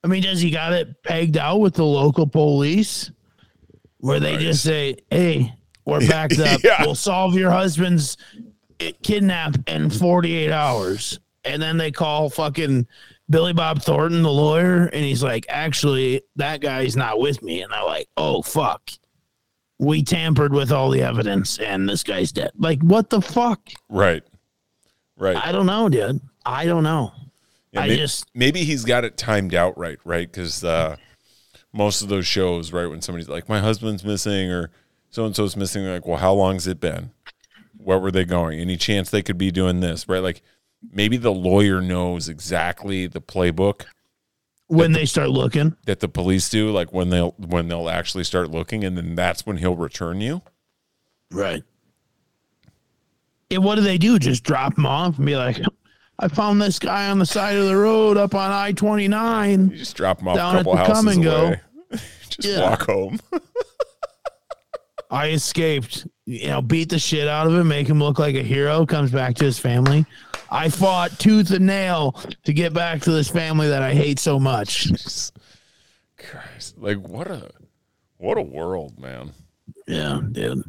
I 0.02 0.08
mean, 0.08 0.22
does 0.22 0.40
he 0.40 0.50
got 0.50 0.72
it 0.72 1.02
pegged 1.02 1.36
out 1.36 1.60
with 1.60 1.74
the 1.74 1.84
local 1.84 2.26
police 2.26 3.10
where 4.06 4.20
they 4.20 4.36
just 4.36 4.62
say, 4.62 4.96
hey, 5.10 5.52
we're 5.84 6.00
backed 6.08 6.38
up. 6.38 6.62
Yeah. 6.62 6.84
We'll 6.84 6.94
solve 6.94 7.34
your 7.34 7.50
husband's 7.50 8.16
kidnap 9.02 9.56
in 9.66 9.90
48 9.90 10.50
hours. 10.52 11.18
And 11.44 11.60
then 11.62 11.76
they 11.76 11.90
call 11.92 12.28
fucking 12.30 12.86
Billy 13.30 13.52
Bob 13.52 13.82
Thornton, 13.82 14.22
the 14.22 14.32
lawyer, 14.32 14.86
and 14.86 15.04
he's 15.04 15.22
like, 15.22 15.46
actually, 15.48 16.22
that 16.36 16.60
guy's 16.60 16.96
not 16.96 17.18
with 17.20 17.42
me. 17.42 17.62
And 17.62 17.72
I'm 17.72 17.84
like, 17.86 18.08
oh, 18.16 18.42
fuck. 18.42 18.90
We 19.78 20.02
tampered 20.02 20.52
with 20.54 20.72
all 20.72 20.90
the 20.90 21.02
evidence 21.02 21.58
and 21.58 21.88
this 21.88 22.02
guy's 22.02 22.32
dead. 22.32 22.50
Like, 22.58 22.80
what 22.82 23.10
the 23.10 23.20
fuck? 23.20 23.60
right. 23.88 24.22
Right. 25.18 25.36
I 25.36 25.50
don't 25.50 25.64
know, 25.66 25.88
dude. 25.88 26.20
I 26.44 26.66
don't 26.66 26.82
know. 26.82 27.10
Yeah, 27.72 27.80
I 27.82 27.88
may- 27.88 27.96
just- 27.96 28.26
maybe 28.34 28.64
he's 28.64 28.84
got 28.84 29.04
it 29.04 29.16
timed 29.16 29.54
out 29.54 29.78
right, 29.78 29.98
right? 30.04 30.30
Because 30.30 30.62
uh, 30.62 30.96
most 31.76 32.02
of 32.02 32.08
those 32.08 32.26
shows, 32.26 32.72
right, 32.72 32.86
when 32.86 33.02
somebody's 33.02 33.28
like, 33.28 33.48
"My 33.48 33.60
husband's 33.60 34.04
missing" 34.04 34.50
or 34.50 34.70
"So 35.10 35.24
and 35.26 35.36
so's 35.36 35.56
missing," 35.56 35.84
they're 35.84 35.94
like, 35.94 36.06
"Well, 36.06 36.18
how 36.18 36.32
long's 36.32 36.66
it 36.66 36.80
been? 36.80 37.10
Where 37.76 37.98
were 37.98 38.10
they 38.10 38.24
going? 38.24 38.58
Any 38.58 38.76
chance 38.76 39.10
they 39.10 39.22
could 39.22 39.38
be 39.38 39.50
doing 39.50 39.80
this?" 39.80 40.08
Right? 40.08 40.22
Like 40.22 40.42
maybe 40.92 41.16
the 41.16 41.32
lawyer 41.32 41.80
knows 41.80 42.28
exactly 42.28 43.06
the 43.06 43.20
playbook 43.20 43.84
when 44.68 44.92
they 44.92 45.04
start 45.04 45.30
looking. 45.30 45.76
that 45.86 46.00
the 46.00 46.08
police 46.08 46.48
do, 46.48 46.70
like 46.70 46.92
when 46.92 47.10
they'll 47.10 47.34
when 47.38 47.68
they'll 47.68 47.88
actually 47.88 48.24
start 48.24 48.50
looking, 48.50 48.84
and 48.84 48.96
then 48.96 49.14
that's 49.14 49.46
when 49.46 49.58
he'll 49.58 49.76
return 49.76 50.20
you. 50.20 50.42
Right. 51.30 51.62
And 53.50 53.62
what 53.64 53.76
do 53.76 53.80
they 53.82 53.98
do? 53.98 54.18
Just 54.18 54.42
drop 54.42 54.74
them 54.74 54.86
off 54.86 55.18
and 55.18 55.26
be 55.26 55.36
like, 55.36 55.58
I 56.18 56.28
found 56.28 56.60
this 56.62 56.78
guy 56.78 57.09
on 57.10 57.18
the 57.18 57.26
side 57.26 57.56
of 57.56 57.66
the 57.66 57.76
road 57.76 58.16
up 58.16 58.34
on 58.34 58.51
I 58.51 58.72
twenty 58.72 59.09
nine. 59.09 59.70
You 59.70 59.76
just 59.78 59.97
drop 59.97 60.18
them 60.18 60.28
off 60.28 60.36
a 60.36 60.56
couple 60.59 60.76
houses 60.76 61.14
and 61.16 61.22
Go. 61.24 61.47
away. 61.47 61.60
just 62.30 62.44
Yeah. 62.44 62.60
walk 62.70 62.82
home. 62.82 63.20
I 65.10 65.28
escaped. 65.30 66.06
You 66.24 66.48
know, 66.48 66.62
beat 66.62 66.88
the 66.88 66.98
shit 66.98 67.28
out 67.28 67.47
of 67.47 67.55
him, 67.55 67.68
make 67.68 67.86
him 67.88 68.01
look 68.01 68.18
like 68.18 68.34
a 68.34 68.43
hero. 68.43 68.84
Comes 68.84 69.12
back 69.12 69.36
to 69.36 69.44
his 69.44 69.59
family. 69.59 70.05
I 70.51 70.68
fought 70.68 71.16
tooth 71.18 71.51
and 71.52 71.66
nail 71.66 72.12
to 72.44 72.52
get 72.52 72.72
back 72.72 73.02
to 73.02 73.12
this 73.12 73.28
family 73.28 73.68
that 73.68 73.82
I 73.82 73.94
hate 73.94 74.18
so 74.18 74.40
much. 74.40 74.88
Christ, 76.18 76.78
like 76.78 76.98
what 76.98 77.30
a 77.30 77.51
what 78.16 78.38
a 78.38 78.43
world, 78.43 78.98
man. 78.98 79.32
Yeah, 79.86 80.20
dude. 80.32 80.64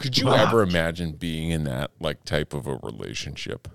Could 0.00 0.16
you 0.16 0.32
ever 0.32 0.62
imagine 0.62 1.12
being 1.12 1.50
in 1.50 1.64
that 1.64 1.90
like 2.00 2.24
type 2.24 2.54
of 2.54 2.66
a 2.66 2.76
relationship? 2.82 3.68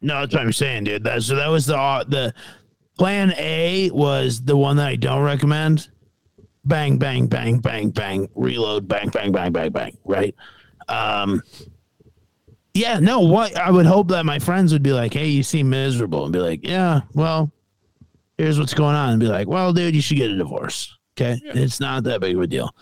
No, 0.00 0.20
that's 0.20 0.32
what 0.32 0.42
I'm 0.42 0.52
saying, 0.52 0.84
dude. 0.84 1.02
That, 1.04 1.22
so 1.22 1.34
that 1.34 1.48
was 1.48 1.66
the 1.66 1.76
uh, 1.76 2.04
the 2.04 2.32
plan 2.96 3.34
A 3.36 3.90
was 3.90 4.40
the 4.40 4.56
one 4.56 4.76
that 4.76 4.86
I 4.86 4.96
don't 4.96 5.22
recommend. 5.22 5.88
Bang, 6.64 6.96
bang, 6.96 7.26
bang, 7.26 7.58
bang, 7.58 7.90
bang, 7.90 8.28
reload, 8.34 8.86
bang, 8.86 9.08
bang, 9.08 9.32
bang, 9.32 9.52
bang, 9.52 9.72
bang. 9.72 9.98
Right. 10.04 10.34
Um. 10.88 11.42
Yeah. 12.72 13.00
No. 13.00 13.20
What 13.20 13.56
I 13.56 13.70
would 13.70 13.86
hope 13.86 14.08
that 14.08 14.24
my 14.24 14.38
friends 14.38 14.72
would 14.72 14.82
be 14.82 14.92
like, 14.92 15.12
"Hey, 15.12 15.26
you 15.26 15.42
seem 15.42 15.70
miserable," 15.70 16.24
and 16.24 16.32
be 16.32 16.38
like, 16.38 16.60
"Yeah, 16.62 17.00
well, 17.14 17.50
here's 18.38 18.60
what's 18.60 18.74
going 18.74 18.94
on," 18.94 19.10
and 19.10 19.20
be 19.20 19.26
like, 19.26 19.48
"Well, 19.48 19.72
dude, 19.72 19.94
you 19.94 20.02
should 20.02 20.18
get 20.18 20.30
a 20.30 20.36
divorce." 20.36 20.96
Okay, 21.16 21.40
it's 21.46 21.80
not 21.80 22.04
that 22.04 22.20
big 22.20 22.36
of 22.36 22.42
a 22.42 22.46
deal. 22.46 22.74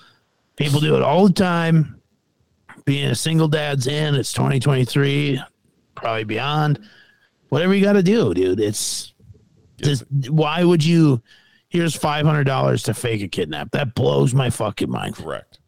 People 0.56 0.81
do 0.81 0.94
it 0.97 1.02
all 1.02 1.27
the 1.27 1.32
time. 1.32 2.01
Being 2.84 3.09
a 3.09 3.14
single 3.14 3.48
dad's 3.48 3.86
in. 3.86 4.14
It's 4.14 4.32
2023, 4.32 5.40
probably 5.94 6.24
beyond 6.24 6.80
whatever 7.48 7.74
you 7.74 7.82
got 7.84 7.92
to 7.94 8.02
do, 8.02 8.34
dude. 8.34 8.60
It's 8.60 9.12
just 9.82 10.04
why 10.28 10.64
would 10.64 10.84
you? 10.84 11.22
Here's 11.68 11.94
five 11.96 12.26
hundred 12.26 12.44
dollars 12.44 12.82
to 12.84 12.94
fake 12.94 13.22
a 13.22 13.28
kidnap. 13.28 13.70
That 13.70 13.94
blows 13.94 14.34
my 14.34 14.50
fucking 14.50 14.90
mind. 14.90 15.14
Correct. 15.16 15.59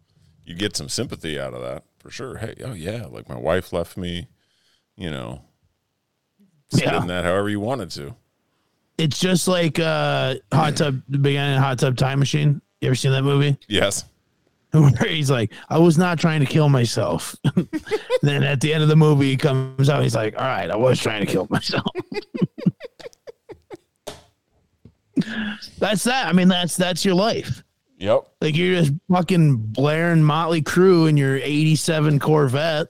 You 0.45 0.55
get 0.55 0.77
some 0.77 0.89
sympathy 0.89 1.39
out 1.41 1.55
of 1.55 1.63
that 1.63 1.85
for 1.99 2.11
sure. 2.11 2.37
Hey, 2.37 2.55
oh 2.65 2.73
yeah, 2.75 3.07
like 3.07 3.29
my 3.29 3.39
wife 3.39 3.73
left 3.73 3.97
me, 3.97 4.29
you 4.97 5.11
know, 5.11 5.43
spin 6.71 6.89
Yeah. 6.93 7.07
that 7.07 7.25
however 7.25 7.49
you 7.49 7.61
wanted 7.61 7.91
to. 7.93 8.15
It's 8.99 9.19
just 9.19 9.49
like 9.49 9.79
uh, 9.79 10.35
hot 10.53 10.77
tub, 10.77 11.01
the 11.09 11.19
beginning 11.19 11.57
of 11.57 11.63
hot 11.63 11.79
tub 11.79 11.97
time 11.97 12.19
machine. 12.19 12.61
You 12.81 12.89
ever 12.89 12.95
seen 12.95 13.13
that 13.13 13.23
movie? 13.23 13.57
Yes. 13.67 14.05
Where 14.81 15.09
he's 15.09 15.31
like, 15.31 15.53
I 15.69 15.79
was 15.79 15.97
not 15.97 16.19
trying 16.19 16.41
to 16.41 16.47
kill 16.47 16.69
myself. 16.69 17.37
then 18.23 18.43
at 18.43 18.61
the 18.61 18.75
end 18.75 18.83
of 18.83 18.89
the 18.89 18.97
movie, 18.97 19.31
he 19.31 19.37
comes 19.37 19.89
out. 19.89 20.03
He's 20.03 20.17
like, 20.17 20.35
All 20.37 20.45
right, 20.45 20.69
I 20.69 20.75
was 20.75 20.99
trying 20.99 21.25
to 21.25 21.31
kill 21.31 21.47
myself. 21.49 21.87
that's 25.79 26.03
that. 26.03 26.27
I 26.27 26.33
mean, 26.33 26.49
that's 26.49 26.77
that's 26.77 27.05
your 27.05 27.15
life. 27.15 27.63
Yep. 27.99 28.27
Like 28.41 28.57
you're 28.57 28.81
just 28.81 28.93
fucking 29.09 29.59
blaring 29.59 30.25
Motley 30.25 30.61
Crue 30.61 31.09
in 31.09 31.17
your 31.17 31.37
87 31.37 32.19
Corvette, 32.19 32.89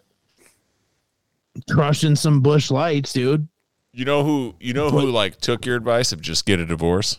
crushing 1.71 2.17
some 2.17 2.41
Busch 2.41 2.71
Lights, 2.71 3.13
dude. 3.13 3.47
You 3.93 4.07
know 4.07 4.25
who 4.25 4.55
you 4.59 4.73
know 4.73 4.89
who 4.89 5.03
like 5.11 5.37
took 5.37 5.67
your 5.67 5.77
advice 5.77 6.13
of 6.13 6.23
just 6.23 6.47
get 6.47 6.61
a 6.61 6.65
divorce? 6.65 7.19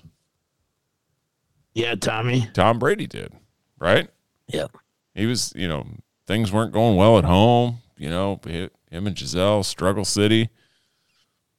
Yeah, 1.76 1.94
Tommy. 1.94 2.50
Tom 2.54 2.80
Brady 2.80 3.06
did, 3.06 3.32
right? 3.78 4.10
Yep. 4.48 4.72
He 5.14 5.26
was, 5.26 5.54
you 5.56 5.68
know, 5.68 5.86
things 6.28 6.52
weren't 6.52 6.74
going 6.74 6.96
well 6.96 7.18
at 7.18 7.24
home. 7.24 7.80
You 7.98 8.10
know, 8.10 8.40
him 8.44 8.70
and 9.08 9.16
Gisele, 9.16 9.64
struggle 9.64 10.06
city. 10.06 10.50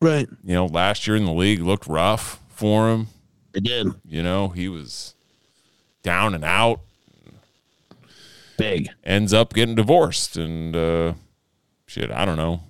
Right. 0.03 0.29
You 0.45 0.55
know, 0.55 0.67
last 0.67 1.07
year 1.07 1.17
in 1.17 1.25
the 1.25 1.33
league 1.33 1.61
looked 1.61 1.87
rough 1.87 2.41
for 2.49 2.91
him. 2.91 3.09
It 3.55 3.65
did. 3.65 3.89
You 4.05 4.23
know, 4.23 4.49
he 4.49 4.69
was 4.69 5.15
down 6.03 6.35
and 6.35 6.45
out. 6.45 6.81
Big. 8.59 8.89
ends 9.05 9.35
up 9.35 9.53
getting 9.53 9.75
divorced 9.75 10.39
and 10.39 10.75
uh 10.75 11.13
shit 11.85 12.11
i 12.11 12.25
don't 12.25 12.39
know 12.39 12.63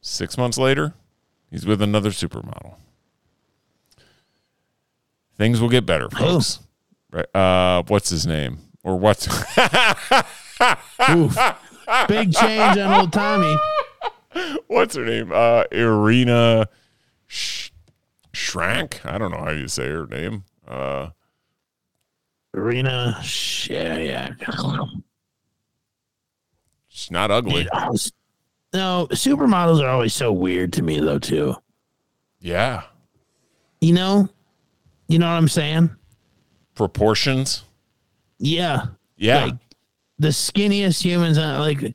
six 0.00 0.38
months 0.38 0.56
later 0.56 0.94
he's 1.50 1.66
with 1.66 1.82
another 1.82 2.10
supermodel 2.10 2.74
things 5.36 5.60
will 5.60 5.68
get 5.68 5.84
better 5.84 6.08
folks 6.08 6.60
right 7.10 7.26
uh 7.34 7.82
what's 7.88 8.10
his 8.10 8.28
name 8.28 8.58
or 8.84 8.96
what's 8.98 9.26
Oof. 11.10 11.36
Big 12.08 12.32
change 12.32 12.78
on 12.78 13.00
old 13.00 13.12
Tommy. 13.12 13.56
what's 14.68 14.94
her 14.96 15.04
name 15.04 15.30
uh 15.32 15.64
irina 15.72 16.68
Sh- 17.26 17.70
shrank 18.32 19.00
i 19.04 19.16
don't 19.18 19.30
know 19.30 19.38
how 19.38 19.50
you 19.50 19.68
say 19.68 19.88
her 19.88 20.06
name 20.06 20.44
uh 20.68 21.08
Arena. 22.56 23.20
Yeah, 23.68 23.96
yeah. 23.98 24.28
she's 26.88 27.10
not 27.10 27.30
ugly 27.32 27.66
No, 28.72 29.08
supermodels 29.10 29.82
are 29.82 29.88
always 29.88 30.14
so 30.14 30.32
weird 30.32 30.72
to 30.74 30.82
me, 30.82 31.00
though, 31.00 31.18
too. 31.18 31.56
yeah 32.40 32.82
You 33.80 33.92
know? 33.94 34.28
You 35.08 35.18
know 35.18 35.26
what 35.26 35.32
I'm 35.36 35.48
saying? 35.48 35.90
proportions 36.76 37.64
Yeah. 38.38 38.86
yeah 39.16 39.44
Like, 39.46 39.54
the 40.18 40.28
skinniest 40.28 41.02
humans, 41.02 41.38
uh, 41.38 41.58
like, 41.58 41.94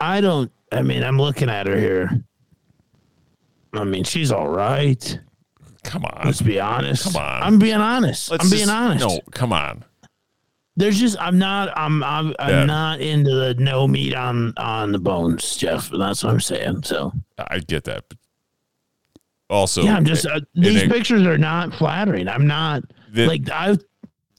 I 0.00 0.20
don't, 0.20 0.50
I 0.72 0.82
mean, 0.82 1.02
I'm 1.02 1.18
looking 1.18 1.50
at 1.50 1.66
her 1.66 1.78
here. 1.78 2.24
I 3.72 3.84
mean, 3.84 4.04
she's 4.04 4.32
all 4.32 4.48
right. 4.48 5.18
come 5.84 6.04
on 6.04 6.22
Let's 6.24 6.42
be 6.42 6.58
honest. 6.60 7.04
Come 7.04 7.16
on. 7.16 7.42
I'm 7.42 7.58
being 7.58 7.76
honest. 7.76 8.30
Let's 8.30 8.44
I'm 8.44 8.50
being 8.50 8.66
just- 8.66 8.72
honest. 8.72 9.06
no 9.06 9.20
come 9.32 9.52
on 9.52 9.84
There's 10.76 10.98
just 10.98 11.16
I'm 11.20 11.38
not 11.38 11.76
I'm 11.76 12.02
I'm 12.04 12.34
I'm 12.38 12.50
Yeah. 12.50 12.64
not 12.64 13.00
into 13.00 13.30
the 13.30 13.54
no 13.54 13.86
meat 13.88 14.14
on 14.14 14.52
on 14.56 14.92
the 14.92 14.98
bones, 14.98 15.56
Jeff. 15.56 15.90
That's 15.90 16.22
what 16.24 16.32
I'm 16.32 16.40
saying. 16.40 16.82
So 16.84 17.12
i 17.38 17.58
get 17.60 17.84
that 17.84 18.04
but 18.08 18.18
also 19.48 19.82
yeah, 19.82 19.96
I'm 19.96 20.04
just 20.04 20.26
uh, 20.26 20.40
these 20.54 20.82
pictures 20.84 21.22
are 21.26 21.38
not 21.38 21.74
flattering. 21.74 22.28
I'm 22.28 22.46
not 22.46 22.82
The- 23.12 23.26
like 23.26 23.48
I 23.50 23.76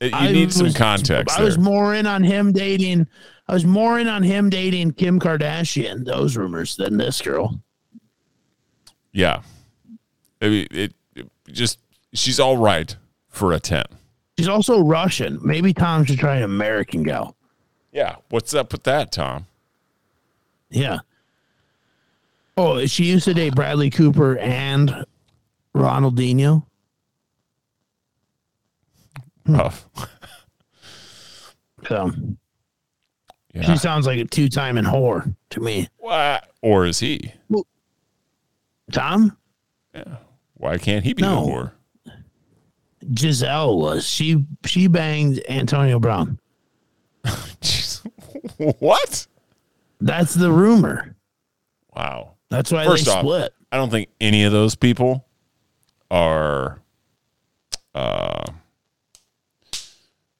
You 0.02 0.10
I 0.14 0.32
need 0.32 0.52
some 0.52 0.66
was- 0.66 0.76
context 0.76 1.38
I 1.38 1.44
was 1.44 1.58
more 1.58 1.94
in 1.94 2.08
on 2.08 2.24
him 2.24 2.52
dating. 2.52 3.08
I 3.48 3.54
was 3.54 3.66
more 3.66 4.00
in 4.00 4.08
on 4.08 4.24
him 4.24 4.50
dating 4.50 4.94
Kim 4.94 5.20
Kardashian. 5.20 6.06
Those 6.06 6.36
rumors 6.38 6.76
than 6.76 6.98
this 6.98 7.22
girl. 7.22 7.62
yeah. 9.12 9.42
I 10.42 10.50
mean, 10.50 10.68
it, 10.72 10.94
it 11.16 11.28
just 11.52 11.78
she's 12.14 12.40
all 12.40 12.58
right 12.58 12.96
for 13.30 13.54
a 13.54 13.60
10. 13.60 13.84
She's 14.40 14.48
also 14.48 14.82
Russian. 14.82 15.38
Maybe 15.44 15.72
Tom 15.74 16.04
should 16.04 16.18
try 16.18 16.38
an 16.38 16.44
American 16.44 17.04
gal. 17.04 17.36
Yeah. 17.92 18.16
What's 18.30 18.56
up 18.56 18.72
with 18.72 18.84
that, 18.84 19.12
Tom? 19.12 19.46
Yeah. 20.72 21.00
Oh, 22.58 22.84
she 22.88 23.06
used 23.06 23.26
to 23.26 23.34
date 23.36 23.54
Bradley 23.54 23.90
Cooper 23.92 24.38
and 24.40 25.06
Ronaldinho. 25.76 26.66
Hmm. 29.46 29.56
Rough. 29.56 29.88
So 31.88 32.12
Yeah. 33.54 33.64
she 33.64 33.78
sounds 33.78 34.06
like 34.06 34.20
a 34.20 34.26
two-time 34.26 34.78
and 34.78 34.88
whore 34.88 35.36
to 35.50 35.60
me. 35.60 35.88
What? 35.98 36.48
Or 36.62 36.86
is 36.86 37.00
he? 37.00 37.34
Tom 38.92 39.38
Yeah. 39.96 40.18
Why 40.56 40.78
can't 40.78 41.04
he 41.04 41.14
be 41.14 41.22
No. 41.24 41.44
a 41.44 41.48
whore? 41.48 41.72
Gisele 43.14 43.80
was 43.80 44.08
she 44.08 44.46
she 44.66 44.88
banged 44.88 45.42
Antonio 45.50 46.00
Brown. 46.00 46.40
What? 48.80 49.28
That's 50.00 50.34
the 50.34 50.52
rumor. 50.52 51.16
Wow. 51.96 52.34
That's 52.50 52.72
why 52.72 52.86
First 52.86 53.06
they 53.06 53.12
off, 53.12 53.20
split. 53.20 53.54
I 53.72 53.78
don't 53.78 53.90
think 53.90 54.10
any 54.20 54.44
of 54.44 54.52
those 54.52 54.76
people 54.76 55.26
are. 56.10 56.80
Uh, 57.94 58.44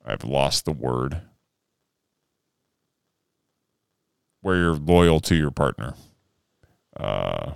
I've 0.06 0.24
lost 0.24 0.66
the 0.66 0.72
word. 0.72 1.22
Where 4.42 4.56
you're 4.58 4.76
loyal 4.76 5.20
to 5.22 5.36
your 5.36 5.52
partner. 5.52 5.94
Uh, 7.00 7.52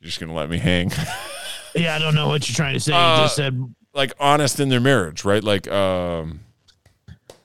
you're 0.00 0.06
just 0.06 0.20
gonna 0.20 0.34
let 0.34 0.50
me 0.50 0.58
hang. 0.58 0.90
Yeah, 1.74 1.94
I 1.96 1.98
don't 1.98 2.14
know 2.14 2.28
what 2.28 2.46
you're 2.46 2.54
trying 2.54 2.74
to 2.74 2.80
say. 2.80 2.92
Uh, 2.92 3.16
you 3.16 3.22
just 3.24 3.34
said 3.36 3.58
like 3.94 4.12
honest 4.20 4.60
in 4.60 4.68
their 4.68 4.78
marriage, 4.78 5.24
right? 5.24 5.42
Like 5.42 5.66
um, 5.68 6.40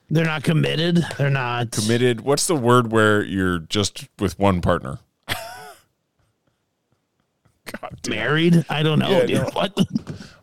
they're 0.10 0.26
not 0.26 0.44
committed. 0.44 1.02
They're 1.18 1.30
not 1.30 1.72
committed. 1.72 2.19
What's 2.19 2.45
the 2.45 2.57
word 2.57 2.91
where 2.91 3.24
you're 3.24 3.60
just 3.60 4.10
with 4.19 4.38
one 4.38 4.60
partner? 4.60 4.99
God 5.30 5.38
damn. 8.02 8.15
married. 8.15 8.65
I 8.69 8.84
don't 8.84 8.99
know, 8.99 9.11
Yeah, 9.11 9.26
dude. 9.28 9.38
no. 9.44 9.49
What? 9.53 9.88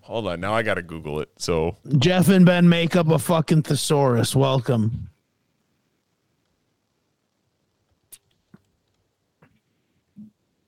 Hold 0.04 0.26
on, 0.28 0.38
now 0.38 0.52
I 0.54 0.62
got 0.62 0.74
to 0.74 0.82
Google 0.82 1.20
it. 1.20 1.30
So 1.38 1.78
Jeff 1.96 2.28
and 2.28 2.44
Ben 2.44 2.68
make 2.68 2.94
up 2.94 3.08
a 3.08 3.18
fucking 3.18 3.62
thesaurus. 3.62 4.36
Welcome. 4.36 5.08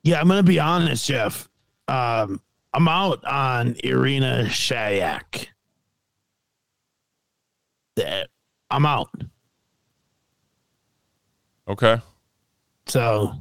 Yeah, 0.03 0.21
I'm 0.21 0.29
gonna 0.29 0.43
be 0.43 0.59
honest, 0.59 1.07
Jeff. 1.07 1.51
Um, 1.87 2.41
I'm 2.73 2.89
out 2.89 3.23
on 3.27 3.77
Irina 3.85 4.45
Shayk. 4.47 5.49
That 7.97 8.29
I'm 8.71 8.87
out. 8.87 9.11
Okay. 11.69 12.01
So 12.87 13.35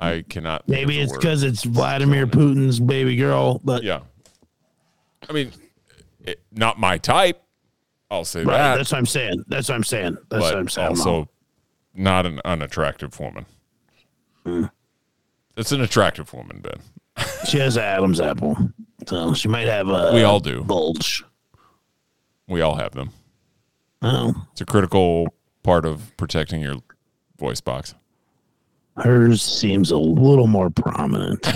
I 0.00 0.24
cannot. 0.28 0.68
maybe 0.68 0.98
it's 0.98 1.12
because 1.12 1.44
it's 1.44 1.62
Vladimir 1.62 2.26
Putin's 2.26 2.80
baby 2.80 3.14
girl, 3.14 3.60
but 3.62 3.84
Yeah. 3.84 4.00
I 5.28 5.32
mean, 5.32 5.52
it, 6.20 6.40
not 6.52 6.78
my 6.78 6.98
type. 6.98 7.42
I'll 8.10 8.24
say 8.24 8.44
right, 8.44 8.56
that. 8.58 8.76
that's 8.76 8.92
what 8.92 8.98
I'm 8.98 9.06
saying. 9.06 9.44
That's 9.48 9.68
what 9.68 9.74
I'm 9.76 9.84
saying. 9.84 10.18
That's 10.28 10.42
what 10.42 10.56
I'm 10.56 10.68
saying. 10.68 10.88
Also 10.88 11.20
out. 11.22 11.28
not 11.94 12.26
an 12.26 12.40
unattractive 12.44 13.18
woman. 13.18 13.46
Hmm. 14.44 14.64
It's 15.56 15.72
an 15.72 15.80
attractive 15.80 16.32
woman, 16.32 16.60
Ben. 16.62 17.26
she 17.46 17.58
has 17.58 17.76
an 17.76 17.82
Adam's 17.84 18.20
apple, 18.20 18.56
so 19.06 19.34
she 19.34 19.48
might 19.48 19.66
have 19.66 19.88
a 19.88 20.12
We 20.14 20.22
all 20.24 20.40
do. 20.40 20.62
bulge. 20.64 21.24
We 22.48 22.60
all 22.60 22.74
have 22.76 22.92
them. 22.92 23.10
Oh, 24.02 24.34
It's 24.52 24.60
a 24.60 24.66
critical 24.66 25.26
part 25.62 25.84
of 25.86 26.14
protecting 26.16 26.60
your 26.60 26.76
voice 27.38 27.60
box. 27.60 27.94
hers 28.96 29.42
seems 29.42 29.90
a 29.90 29.96
little 29.96 30.46
more 30.48 30.70
prominent. 30.70 31.46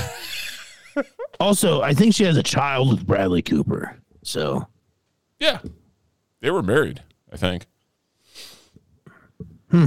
also, 1.40 1.82
I 1.82 1.92
think 1.94 2.14
she 2.14 2.24
has 2.24 2.36
a 2.36 2.42
child 2.42 2.90
with 2.90 3.06
Bradley 3.06 3.42
Cooper. 3.42 3.96
So 4.22 4.66
Yeah. 5.38 5.58
They 6.40 6.50
were 6.50 6.62
married, 6.62 7.02
I 7.32 7.36
think. 7.36 7.66
Hmm. 9.70 9.86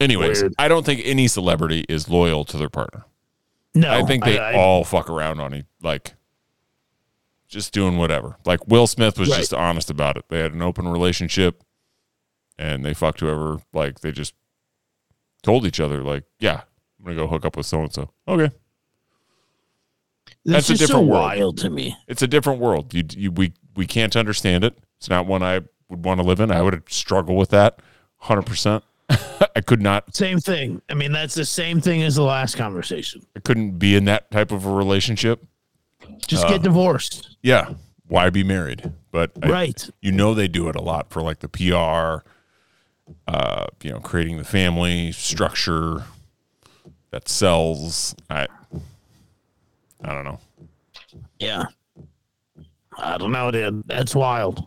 Anyways, 0.00 0.42
Weird. 0.42 0.54
I 0.58 0.68
don't 0.68 0.84
think 0.84 1.00
any 1.04 1.28
celebrity 1.28 1.84
is 1.88 2.08
loyal 2.08 2.44
to 2.46 2.56
their 2.56 2.68
partner. 2.68 3.04
no, 3.74 3.90
I 3.92 4.02
think 4.04 4.24
they 4.24 4.38
I- 4.38 4.54
all 4.54 4.84
fuck 4.84 5.08
around 5.08 5.40
on 5.40 5.52
it, 5.54 5.66
like 5.82 6.14
just 7.48 7.72
doing 7.72 7.96
whatever. 7.96 8.36
Like 8.44 8.66
Will 8.66 8.86
Smith 8.86 9.18
was 9.18 9.30
Right. 9.30 9.38
just 9.38 9.54
honest 9.54 9.90
about 9.90 10.16
it. 10.16 10.24
They 10.28 10.38
had 10.40 10.52
an 10.52 10.62
open 10.62 10.86
relationship, 10.88 11.62
and 12.58 12.84
they 12.84 12.94
fucked 12.94 13.20
whoever. 13.20 13.58
Like 13.72 14.00
they 14.00 14.12
just 14.12 14.34
told 15.42 15.64
each 15.66 15.80
other, 15.80 16.02
like, 16.02 16.24
"Yeah, 16.38 16.62
I'm 16.98 17.04
gonna 17.04 17.16
go 17.16 17.26
hook 17.26 17.44
up 17.44 17.56
with 17.56 17.66
so 17.66 17.82
and 17.82 17.92
so." 17.92 18.10
Okay, 18.28 18.50
That's 20.44 20.68
a 20.68 20.74
just 20.74 20.82
so 20.82 20.86
different 20.86 21.08
world. 21.08 21.22
wild 21.22 21.58
to 21.58 21.70
me. 21.70 21.96
it's 22.08 22.22
a 22.22 22.26
different 22.26 22.60
world. 22.60 22.92
You, 22.94 23.04
you 23.16 23.30
we 23.32 23.52
we 23.76 23.86
can't 23.86 24.14
understand 24.16 24.64
it. 24.64 24.78
It's 24.98 25.08
not 25.08 25.26
one 25.26 25.42
I 25.42 25.60
would 25.88 26.04
want 26.04 26.20
to 26.20 26.26
live 26.26 26.40
in. 26.40 26.50
I 26.50 26.62
would 26.62 26.82
struggle 26.90 27.36
with 27.36 27.50
that, 27.50 27.80
hundred 28.18 28.46
percent. 28.46 28.84
I 29.08 29.60
could 29.60 29.82
not. 29.82 30.14
Same 30.16 30.38
thing. 30.40 30.80
I 30.90 30.94
mean, 30.94 31.12
that's 31.12 31.34
the 31.34 31.44
same 31.44 31.80
thing 31.80 32.02
as 32.02 32.14
the 32.16 32.22
last 32.22 32.56
conversation. 32.56 33.22
I 33.36 33.40
couldn't 33.40 33.78
be 33.78 33.94
in 33.96 34.04
that 34.06 34.30
type 34.30 34.50
of 34.52 34.64
a 34.66 34.70
relationship. 34.72 35.44
Just 36.26 36.44
Uh, 36.44 36.48
get 36.50 36.62
divorced. 36.62 37.36
Yeah, 37.42 37.74
why 38.06 38.30
be 38.30 38.44
married? 38.44 38.92
But 39.10 39.32
I- 39.42 39.48
Right. 39.48 39.90
you 40.02 40.10
know 40.12 40.34
they 40.34 40.48
do 40.48 40.68
it 40.68 40.76
a 40.76 40.80
lot 40.82 41.10
for 41.10 41.22
like 41.22 41.40
the 41.40 41.48
PR, 41.48 42.24
uh, 43.28 43.66
you 43.82 43.90
know, 43.90 44.00
creating 44.00 44.38
the 44.38 44.44
family 44.44 45.12
structure 45.12 46.04
that 47.10 47.28
sells. 47.28 48.14
I, 48.30 48.46
I 50.04 50.12
don't 50.12 50.24
know. 50.24 50.38
Yeah. 51.38 51.64
I 52.98 53.16
don't 53.18 53.32
know, 53.32 53.50
dude. 53.50 53.82
That's 53.86 54.14
wild. 54.14 54.66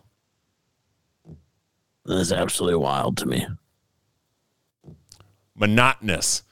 That's 2.04 2.32
absolutely 2.32 2.76
wild 2.78 3.16
to 3.18 3.26
me. 3.26 3.46
Monotonous. 5.54 6.42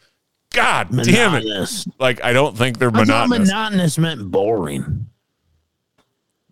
God 0.52 0.88
damn 0.90 1.34
it! 1.34 1.44
Monotonous. 1.44 1.86
Like 1.98 2.22
I 2.24 2.32
don't 2.32 2.56
think 2.56 2.78
they're 2.78 2.88
I 2.88 2.92
monotonous. 3.04 3.48
monotonous 3.48 3.98
meant 3.98 4.30
boring. 4.30 5.06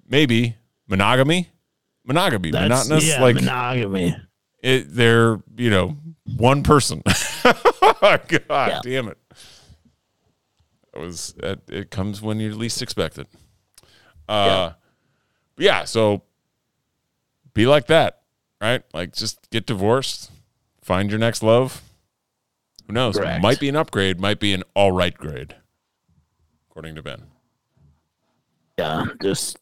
Maybe 0.09 0.57
monogamy, 0.87 1.49
monogamy, 2.05 2.51
That's, 2.51 2.69
monotonous. 2.89 3.07
yeah, 3.09 3.23
like 3.23 3.37
monogamy. 3.37 4.15
it, 4.63 4.87
they're 4.95 5.41
you 5.57 5.71
know 5.71 5.97
one 6.37 6.63
person. 6.63 7.03
Oh, 8.07 8.19
God 8.29 8.41
Yeah. 8.49 8.81
damn 8.83 9.09
it! 9.09 9.19
It 10.95 11.01
was 11.01 11.35
it, 11.43 11.61
it 11.69 11.91
comes 11.91 12.23
when 12.23 12.39
you 12.41 12.55
least 12.55 12.81
expect 12.83 13.19
it. 13.19 13.27
Uh, 14.29 14.73
yeah. 15.59 15.85
So 15.85 16.23
be 17.53 17.67
like 17.67 17.87
that, 17.89 18.23
right? 18.61 18.83
Like 18.93 19.13
just 19.13 19.51
get 19.51 19.67
divorced, 19.67 20.31
find 20.83 21.11
your 21.11 21.19
next 21.19 21.43
love. 21.43 21.83
Who 22.87 22.93
knows? 22.93 23.17
Correct. 23.17 23.43
Might 23.43 23.59
be 23.61 23.69
an 23.69 23.77
upgrade. 23.77 24.21
Might 24.21 24.39
be 24.41 24.53
an 24.53 24.63
all 24.75 24.93
right 24.93 25.17
grade, 25.17 25.57
according 26.71 26.95
to 26.97 27.03
Ben. 27.03 27.23
Yeah, 28.79 29.07
just 29.23 29.59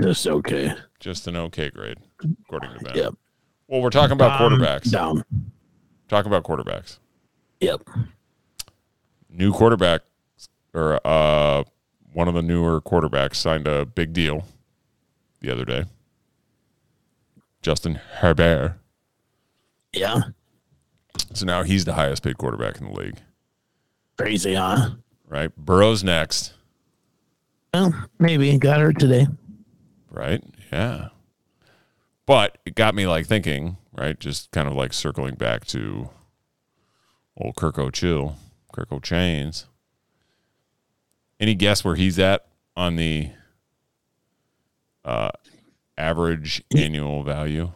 just 0.00 0.26
okay. 0.26 0.72
Just 1.00 1.26
an 1.26 1.36
okay 1.36 1.70
grade, 1.70 1.98
according 2.44 2.78
to 2.78 2.84
Ben. 2.84 2.94
Yep. 2.96 3.14
Well, 3.68 3.80
we're 3.82 3.90
talking 3.90 4.12
about 4.12 4.40
Um, 4.40 4.52
quarterbacks. 4.60 4.90
down. 4.90 5.24
Talking 6.08 6.30
about 6.32 6.44
quarterbacks. 6.44 6.98
Yep. 7.60 7.82
New 9.28 9.52
quarterback, 9.52 10.02
or 10.74 11.00
uh, 11.06 11.64
one 12.12 12.28
of 12.28 12.34
the 12.34 12.42
newer 12.42 12.80
quarterbacks 12.80 13.36
signed 13.36 13.66
a 13.66 13.84
big 13.86 14.12
deal 14.12 14.44
the 15.40 15.50
other 15.50 15.64
day. 15.64 15.84
Justin 17.62 17.94
Herbert. 17.96 18.76
Yeah. 19.92 20.20
So 21.34 21.44
now 21.44 21.62
he's 21.62 21.84
the 21.84 21.94
highest 21.94 22.22
paid 22.22 22.38
quarterback 22.38 22.80
in 22.80 22.86
the 22.86 22.98
league, 22.98 23.18
Crazy, 24.16 24.54
huh? 24.54 24.90
right? 25.28 25.54
Burrow's 25.56 26.02
next, 26.04 26.54
Well, 27.74 27.92
maybe 28.18 28.56
got 28.58 28.80
her 28.80 28.92
today. 28.92 29.26
right? 30.10 30.42
Yeah. 30.72 31.08
But 32.26 32.58
it 32.64 32.74
got 32.76 32.94
me 32.94 33.06
like 33.06 33.26
thinking, 33.26 33.76
right? 33.92 34.18
Just 34.18 34.50
kind 34.52 34.68
of 34.68 34.74
like 34.74 34.92
circling 34.92 35.34
back 35.34 35.64
to 35.66 36.10
old 37.36 37.56
Kirk 37.56 37.78
O'Chill, 37.78 38.36
Kirko 38.72 39.00
Chainz. 39.00 39.64
Any 41.40 41.54
guess 41.54 41.82
where 41.82 41.94
he's 41.96 42.18
at 42.18 42.46
on 42.76 42.96
the 42.96 43.30
uh, 45.04 45.30
average 45.96 46.62
annual 46.76 47.22
value? 47.24 47.72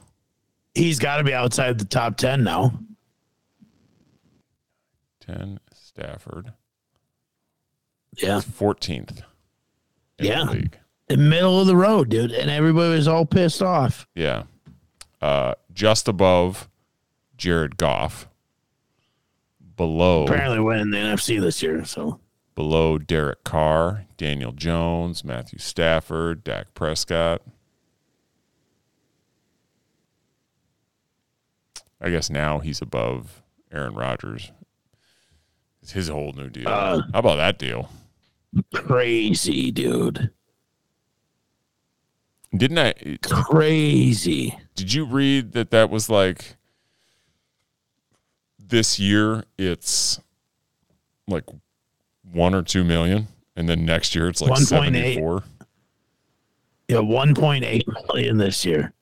He's 0.75 0.99
got 0.99 1.17
to 1.17 1.25
be 1.25 1.33
outside 1.33 1.79
the 1.79 1.85
top 1.87 2.17
ten 2.17 2.45
now. 2.45 2.79
10 5.21 5.59
Stafford. 5.73 6.53
Yeah. 8.19 8.41
14th 8.41 9.23
in 10.19 10.27
Yeah. 10.27 10.45
the. 10.45 10.71
The 11.09 11.17
middle 11.19 11.61
of 11.61 11.67
the 11.67 11.77
road, 11.77 12.09
dude, 12.09 12.33
and 12.33 12.51
everybody 12.51 12.95
was 12.97 13.07
all 13.09 13.27
pissed 13.27 13.61
off. 13.63 14.07
Yeah. 14.15 14.45
Uh, 15.21 15.55
just 15.73 16.09
above 16.09 16.69
Jared 17.37 17.77
Goff. 17.77 18.27
Below 19.77 20.25
Apparently, 20.25 20.61
winning 20.61 20.91
the 20.91 20.97
NFC 20.97 21.41
this 21.41 21.63
year. 21.63 21.85
So 21.85 22.21
below 22.55 22.99
Derek 22.99 23.45
Carr, 23.45 24.07
Daniel 24.17 24.53
Jones, 24.53 25.25
Matthew 25.25 25.59
Stafford, 25.59 26.45
Dak 26.45 26.75
Prescott. 26.75 27.43
I 32.01 32.11
guess 32.11 32.29
now 32.31 32.59
he's 32.59 32.83
above 32.83 33.43
Aaron 33.73 33.95
Rodgers. 33.95 34.53
It's 35.83 35.93
his 35.93 36.09
whole 36.09 36.33
new 36.33 36.49
deal. 36.51 36.69
Uh, 36.69 37.03
How 37.13 37.19
about 37.19 37.37
that 37.37 37.59
deal? 37.59 37.91
crazy, 38.73 39.71
dude. 39.71 40.31
Didn't 42.57 42.79
I? 42.79 42.95
Crazy. 43.23 44.57
Did 44.77 44.93
you 44.93 45.05
read 45.05 45.53
that 45.53 45.71
that 45.71 45.91
was 45.91 46.09
like 46.09 46.57
this 48.59 48.99
year 48.99 49.45
it's 49.59 50.21
like 51.29 51.45
one 52.35 52.55
or 52.55 52.63
two 52.63 52.85
million, 52.85 53.29
and 53.57 53.69
then 53.69 53.85
next 53.85 54.15
year 54.15 54.29
it's 54.29 54.41
like 54.41 54.53
1.8. 54.53 54.67
seventy 54.67 55.19
four. 55.19 55.43
Yeah, 56.89 56.99
one 56.99 57.35
point 57.35 57.65
eight 57.65 57.87
million 58.09 58.37
this 58.37 58.65
year. 58.65 58.93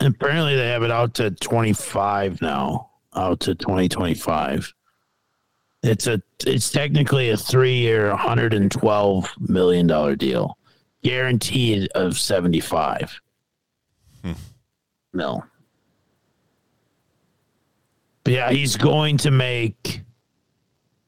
And 0.00 0.14
apparently, 0.14 0.56
they 0.56 0.68
have 0.68 0.82
it 0.82 0.90
out 0.90 1.14
to 1.14 1.30
twenty 1.30 1.72
five 1.72 2.42
now. 2.42 2.90
Out 3.14 3.40
to 3.40 3.54
twenty 3.54 3.88
twenty 3.88 4.14
five. 4.14 4.72
It's 5.82 6.06
a. 6.06 6.20
It's 6.46 6.70
technically 6.70 7.30
a 7.30 7.36
three 7.36 7.76
year, 7.76 8.10
one 8.10 8.18
hundred 8.18 8.52
and 8.52 8.70
twelve 8.70 9.30
million 9.38 9.86
dollar 9.86 10.16
deal, 10.16 10.58
guaranteed 11.02 11.88
of 11.94 12.18
seventy 12.18 12.60
five. 12.60 13.18
No. 15.12 15.34
Hmm. 15.34 15.46
But 18.24 18.32
yeah, 18.32 18.50
he's 18.50 18.76
going 18.76 19.18
to 19.18 19.30
make 19.30 20.00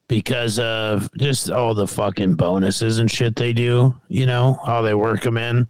because 0.07 0.57
of 0.59 1.09
just 1.17 1.49
all 1.49 1.73
the 1.73 1.87
fucking 1.87 2.35
bonuses 2.35 2.99
and 2.99 3.11
shit 3.11 3.35
they 3.35 3.53
do, 3.53 3.95
you 4.07 4.25
know, 4.25 4.59
how 4.65 4.81
they 4.81 4.93
work 4.93 5.21
them 5.21 5.37
in. 5.37 5.67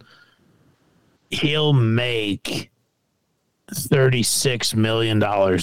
He'll 1.30 1.72
make 1.72 2.70
$36 3.72 4.74
million 4.74 5.18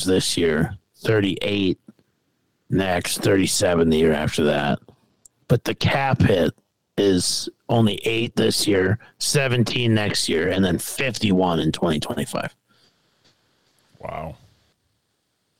this 0.05 0.37
year, 0.37 0.77
38 0.97 1.79
next, 2.69 3.19
37 3.19 3.89
the 3.89 3.97
year 3.97 4.13
after 4.13 4.43
that. 4.43 4.79
But 5.47 5.63
the 5.63 5.75
cap 5.75 6.21
hit 6.21 6.53
is 6.97 7.49
only 7.69 7.99
eight 8.05 8.35
this 8.35 8.67
year, 8.67 8.99
17 9.19 9.93
next 9.93 10.29
year, 10.29 10.49
and 10.49 10.63
then 10.63 10.77
51 10.77 11.59
in 11.59 11.71
2025. 11.71 12.55
Wow. 13.99 14.35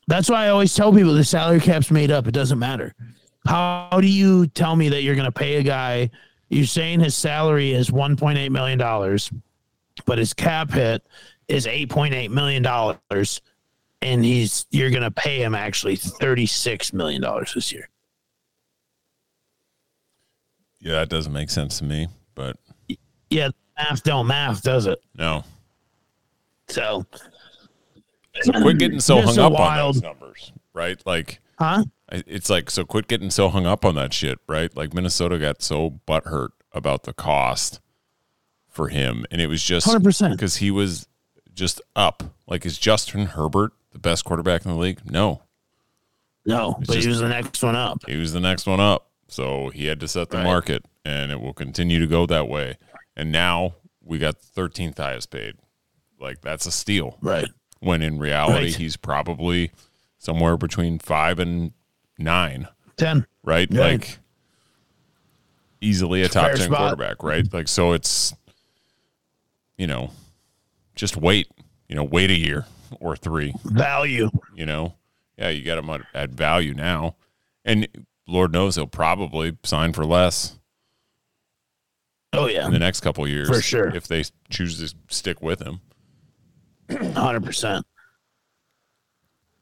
That's 0.07 0.29
why 0.29 0.45
I 0.45 0.49
always 0.49 0.73
tell 0.73 0.93
people 0.93 1.13
the 1.13 1.23
salary 1.23 1.59
cap's 1.59 1.89
made 1.91 2.11
up. 2.11 2.27
It 2.27 2.31
doesn't 2.31 2.59
matter. 2.59 2.93
How 3.47 3.99
do 4.01 4.07
you 4.07 4.47
tell 4.47 4.75
me 4.75 4.89
that 4.89 5.01
you're 5.03 5.15
going 5.15 5.25
to 5.25 5.31
pay 5.31 5.55
a 5.55 5.63
guy? 5.63 6.09
You're 6.49 6.65
saying 6.65 6.99
his 6.99 7.15
salary 7.15 7.71
is 7.73 7.89
1.8 7.89 8.49
million 8.51 8.77
dollars, 8.77 9.31
but 10.05 10.17
his 10.17 10.33
cap 10.33 10.71
hit 10.71 11.03
is 11.47 11.65
8.8 11.65 12.29
million 12.29 12.61
dollars, 12.63 13.41
and 14.01 14.23
he's 14.23 14.65
you're 14.71 14.91
going 14.91 15.03
to 15.03 15.11
pay 15.11 15.41
him 15.41 15.55
actually 15.55 15.95
36 15.95 16.93
million 16.93 17.21
dollars 17.21 17.53
this 17.55 17.71
year. 17.71 17.89
Yeah, 20.79 20.93
that 20.95 21.09
doesn't 21.09 21.33
make 21.33 21.49
sense 21.49 21.79
to 21.79 21.83
me, 21.83 22.07
but 22.35 22.57
Yeah, 23.29 23.49
math 23.77 24.03
don't 24.03 24.27
math, 24.27 24.61
does 24.61 24.85
it? 24.85 24.99
no. 25.17 25.43
So, 26.67 27.05
So 28.43 28.51
quit 28.53 28.77
getting 28.79 28.99
so 28.99 29.21
hung 29.21 29.37
a 29.37 29.47
up 29.47 29.59
on 29.59 29.77
those 29.77 30.01
numbers, 30.01 30.51
right? 30.73 31.01
Like 31.05 31.39
huh? 31.59 31.85
It's 32.11 32.49
like 32.49 32.69
so 32.69 32.83
quit 32.85 33.07
getting 33.07 33.29
so 33.31 33.49
hung 33.49 33.65
up 33.65 33.85
on 33.85 33.95
that 33.95 34.13
shit, 34.13 34.39
right? 34.47 34.75
Like 34.75 34.93
Minnesota 34.93 35.39
got 35.39 35.61
so 35.61 35.99
butthurt 36.07 36.49
about 36.71 37.03
the 37.03 37.13
cost 37.13 37.79
for 38.69 38.89
him, 38.89 39.25
and 39.31 39.39
it 39.41 39.47
was 39.47 39.63
just 39.63 39.87
100%. 39.87 40.31
because 40.31 40.57
he 40.57 40.69
was 40.69 41.07
just 41.53 41.81
up. 41.95 42.23
Like 42.47 42.65
is 42.65 42.77
Justin 42.77 43.27
Herbert 43.27 43.71
the 43.91 43.99
best 43.99 44.25
quarterback 44.25 44.65
in 44.65 44.71
the 44.71 44.77
league? 44.77 44.99
No, 45.09 45.41
No, 46.45 46.75
It's 46.79 46.87
but 46.87 46.93
just- 46.95 47.05
he 47.05 47.09
was 47.09 47.19
the 47.21 47.29
next 47.29 47.63
one 47.63 47.75
up. 47.75 47.99
he 48.07 48.17
was 48.17 48.33
the 48.33 48.39
next 48.41 48.67
one 48.67 48.79
up, 48.81 49.07
so 49.27 49.69
he 49.69 49.85
had 49.87 49.99
to 50.01 50.07
set 50.07 50.29
the 50.29 50.37
Right. 50.37 50.43
market, 50.43 50.85
and 51.05 51.31
it 51.31 51.39
will 51.39 51.53
continue 51.53 51.99
to 51.99 52.07
go 52.07 52.25
that 52.27 52.47
way. 52.49 52.77
And 53.15 53.31
now 53.31 53.75
we 54.03 54.19
got 54.19 54.35
13th 54.39 54.97
highest 54.97 55.31
paid. 55.31 55.55
Like 56.19 56.41
that's 56.41 56.65
a 56.65 56.71
steal. 56.71 57.17
Right. 57.21 57.47
When 57.85 58.01
in 58.01 58.17
reality, 58.17 58.65
Right. 58.65 58.75
he's 58.75 58.97
probably 58.97 59.71
somewhere 60.17 60.57
between 60.57 60.97
five 60.99 61.37
and 61.39 61.71
nine. 62.17 62.67
10. 62.97 63.25
right? 63.43 63.69
Like 63.71 64.17
easily 65.81 66.23
a 66.23 66.29
top 66.29 66.47
Fair 66.47 66.55
10 66.55 66.65
spot. 66.67 66.77
quarterback, 66.97 67.21
right? 67.23 67.51
Like 67.53 67.67
so 67.67 67.93
it's 67.93 68.33
you 69.77 69.85
know, 69.87 70.09
just 70.95 71.15
wait, 71.17 71.47
you 71.89 71.95
know, 71.95 72.03
wait 72.03 72.31
a 72.31 72.35
year 72.35 72.65
or 72.99 73.15
3, 73.15 73.53
Value. 73.65 74.29
you 74.55 74.65
know. 74.65 74.95
Yeah, 75.37 75.49
you 75.49 75.63
got 75.65 75.77
him 75.77 75.89
at, 75.89 76.01
at 76.13 76.29
value 76.29 76.73
now. 76.73 77.17
And 77.65 77.87
Lord 78.25 78.53
knows 78.53 78.75
he'll 78.77 78.87
probably 78.87 79.57
sign 79.63 79.91
for 79.91 80.05
less 80.05 80.57
Oh, 82.33 82.47
yeah. 82.47 82.65
in 82.65 82.71
the 82.73 82.79
next 82.79 83.01
couple 83.01 83.25
of 83.25 83.29
years 83.29 83.47
For 83.49 83.61
sure. 83.61 83.89
if 83.95 84.07
they 84.07 84.23
choose 84.49 84.79
to 84.79 84.95
stick 85.13 85.41
with 85.41 85.61
him. 85.61 85.81
100%. 86.89 87.83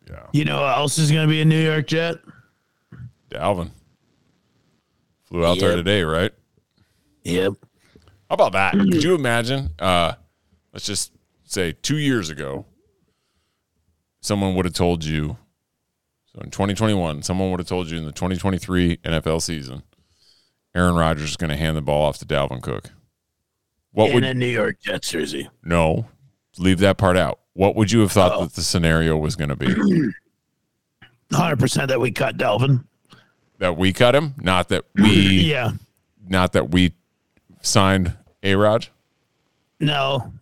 Yeah. 0.10 0.26
You 0.34 0.46
know 0.46 0.62
what 0.62 0.78
else 0.78 0.98
is 0.98 1.12
going 1.12 1.28
to 1.28 1.32
be 1.32 1.42
a 1.42 1.46
New 1.46 1.62
York 1.62 1.88
Jet? 1.88 2.16
Dalvin 3.30 3.72
flew 5.24 5.46
out 5.46 5.60
there 5.60 5.76
today, 5.76 6.04
right? 6.04 6.32
Yep. 7.24 7.54
How 8.30 8.34
about 8.36 8.52
that? 8.54 8.74
Could 8.74 9.04
you 9.04 9.16
imagine? 9.16 9.70
Uh, 9.80 10.14
let's 10.74 10.86
just 10.86 11.12
say 11.46 11.72
two 11.72 11.98
years 11.98 12.30
ago, 12.30 12.66
someone 14.22 14.56
would 14.56 14.66
have 14.66 14.74
told 14.74 15.04
you. 15.06 15.38
So 16.34 16.42
in 16.42 16.50
2021, 16.52 17.24
someone 17.24 17.52
would 17.52 17.60
have 17.60 17.68
told 17.68 17.90
you 17.90 17.98
in 17.98 18.06
the 18.06 18.12
2023 18.12 18.98
NFL 18.98 19.42
season, 19.42 19.84
Aaron 20.76 20.96
Rodgers 20.96 21.30
is 21.32 21.38
going 21.38 21.52
to 21.52 21.56
hand 21.58 21.78
the 21.78 21.82
ball 21.82 22.06
off 22.06 22.18
to 22.20 22.26
Dalvin 22.26 22.62
Cook. 22.62 22.90
What 23.92 24.10
In 24.10 24.16
would 24.16 24.24
a 24.24 24.34
New 24.34 24.48
York 24.48 24.78
Jets 24.82 25.12
jersey. 25.12 25.50
no? 25.64 26.08
Leave 26.58 26.80
that 26.80 26.98
part 26.98 27.18
out. 27.18 27.40
What 27.54 27.76
would 27.76 27.92
you 27.92 28.02
have 28.02 28.12
thought 28.12 28.32
Oh. 28.34 28.42
that 28.46 28.54
the 28.54 28.62
scenario 28.62 29.18
was 29.18 29.36
going 29.36 29.50
to 29.50 29.56
be? 29.56 29.68
100% 31.32 31.88
that 31.88 32.00
we 32.00 32.12
cut 32.12 32.38
Dalvin. 32.38 32.84
that 33.60 33.78
we 33.78 33.94
cut 33.94 34.14
him, 34.16 34.36
not 34.42 34.70
that 34.70 34.86
we, 34.96 35.12
Yeah. 35.50 35.72
not 36.28 36.54
that 36.54 36.70
we 36.72 36.94
signed 37.62 38.14
A 38.44 38.56
Rod. 38.56 38.88
No. 39.80 40.34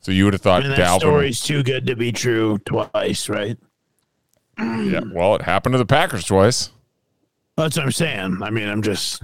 So 0.00 0.12
you 0.12 0.24
would 0.24 0.34
have 0.34 0.42
thought 0.42 0.60
I 0.64 0.68
mean, 0.68 0.76
that 0.76 0.78
Dalvin. 0.80 0.98
story's 1.00 1.40
too 1.42 1.62
good 1.62 1.86
to 1.86 1.96
be 1.96 2.12
true 2.12 2.58
twice, 2.64 3.28
right? 3.28 3.56
Yeah, 4.58 5.00
well, 5.12 5.36
it 5.36 5.42
happened 5.42 5.74
to 5.74 5.78
the 5.78 5.86
Packers 5.86 6.24
twice. 6.24 6.70
That's 7.56 7.76
what 7.76 7.84
I'm 7.86 7.92
saying. 7.92 8.38
I 8.42 8.50
mean, 8.50 8.68
I'm 8.68 8.82
just 8.82 9.22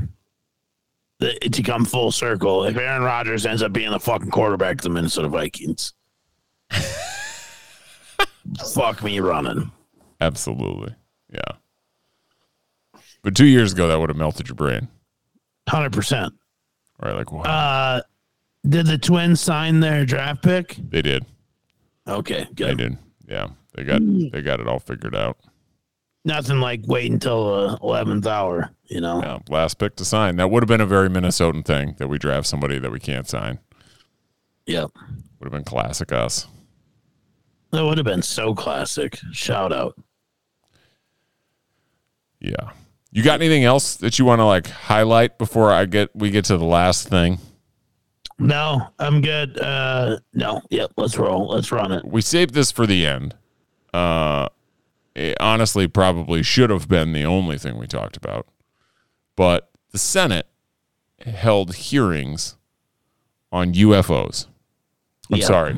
to 1.21 1.63
come 1.63 1.85
full 1.85 2.11
circle. 2.13 2.65
If 2.65 2.77
Aaron 2.77 3.03
Rodgers 3.03 3.47
ends 3.47 3.63
up 3.63 3.73
being 3.73 3.91
the 3.91 4.01
fucking 4.01 4.31
quarterback 4.31 4.77
of 4.77 4.83
the 4.83 4.91
Minnesota 4.91 5.29
Vikings, 5.29 5.93
fuck 8.75 9.03
me 9.03 9.21
running. 9.21 9.71
Absolutely. 10.21 10.95
Yeah. 11.33 13.01
But 13.23 13.35
two 13.35 13.47
years 13.47 13.73
ago, 13.73 13.89
that 13.89 13.99
would 13.99 14.11
have 14.11 14.17
melted 14.19 14.49
your 14.49 14.57
brain. 14.57 14.89
Hundred 15.69 15.93
percent. 15.93 16.35
Right? 17.03 17.15
Like, 17.17 17.33
wow. 17.33 17.43
Uh, 17.43 18.03
did 18.69 18.87
the 18.87 18.99
Twins 18.99 19.41
sign 19.41 19.81
their 19.81 20.05
draft 20.05 20.43
pick? 20.43 20.77
they 20.91 21.03
did. 21.03 21.25
Okay, 22.07 22.47
They 22.55 22.75
did. 22.75 22.99
Yeah. 23.27 23.49
They 23.75 23.83
got 23.83 24.01
they 24.05 24.43
got 24.43 24.61
it 24.61 24.69
all 24.69 24.79
figured 24.79 25.17
out. 25.17 25.39
Nothing 26.25 26.61
like 26.61 26.81
wait 26.87 27.11
until 27.13 27.69
the 27.69 27.79
eleventh 27.83 28.27
hour. 28.27 28.71
You 28.85 29.01
know. 29.01 29.21
Yeah. 29.23 29.39
Last 29.49 29.79
pick 29.79 29.97
to 29.97 30.05
sign. 30.05 30.37
That 30.37 30.51
would 30.51 30.63
have 30.63 30.69
been 30.69 30.81
a 30.81 30.87
very 30.87 31.09
Minnesotan 31.09 31.65
thing 31.65 31.97
that 31.99 32.09
we 32.09 32.19
draft 32.19 32.47
somebody 32.47 32.79
that 32.79 32.91
we 32.91 33.01
can't 33.01 33.29
sign. 33.29 33.59
Yep. 34.67 34.91
Would 34.95 35.45
have 35.45 35.53
been 35.53 35.65
classic 35.65 36.13
us. 36.13 36.47
That 37.73 37.85
would 37.85 37.99
have 37.99 38.07
been 38.07 38.23
so 38.23 38.55
classic. 38.55 39.19
Shout 39.33 39.73
out. 39.73 40.01
Yeah. 42.41 42.71
You 43.11 43.23
got 43.23 43.41
anything 43.41 43.65
else 43.65 43.97
that 43.97 44.19
you 44.19 44.25
want 44.25 44.41
to 44.41 44.45
like 44.45 44.69
highlight 44.69 45.39
before 45.39 45.73
I 45.73 45.85
get 45.85 46.15
we 46.15 46.31
get 46.31 46.45
to 46.47 46.57
the 46.57 46.65
last 46.65 47.09
thing? 47.09 47.39
No, 48.39 48.89
I'm 48.99 49.21
good. 49.21 49.59
Uh, 49.59 50.19
no. 50.33 50.63
Yep. 50.71 50.93
Let's 50.97 51.17
roll. 51.19 51.49
Let's 51.49 51.71
run 51.71 51.93
it. 51.93 52.05
we 52.05 52.21
saved 52.21 52.55
this 52.55 52.73
for 52.73 52.87
the 52.87 53.07
end. 53.07 53.35
Uh, 53.93 54.49
it 55.15 55.37
honestly, 55.41 55.87
probably 55.89 56.43
should 56.43 56.71
have 56.71 56.89
been 56.89 57.13
the 57.13 57.25
only 57.25 57.59
thing 57.59 57.79
we 57.79 57.87
talked 57.87 58.17
about. 58.17 58.47
But 59.37 59.71
the 59.93 59.99
Senate 59.99 60.47
held 61.25 61.75
hearings 61.75 62.57
on 63.53 63.73
UFOs. 63.75 64.47
I'm 65.33 65.39
Yeah. 65.39 65.47
sorry, 65.47 65.77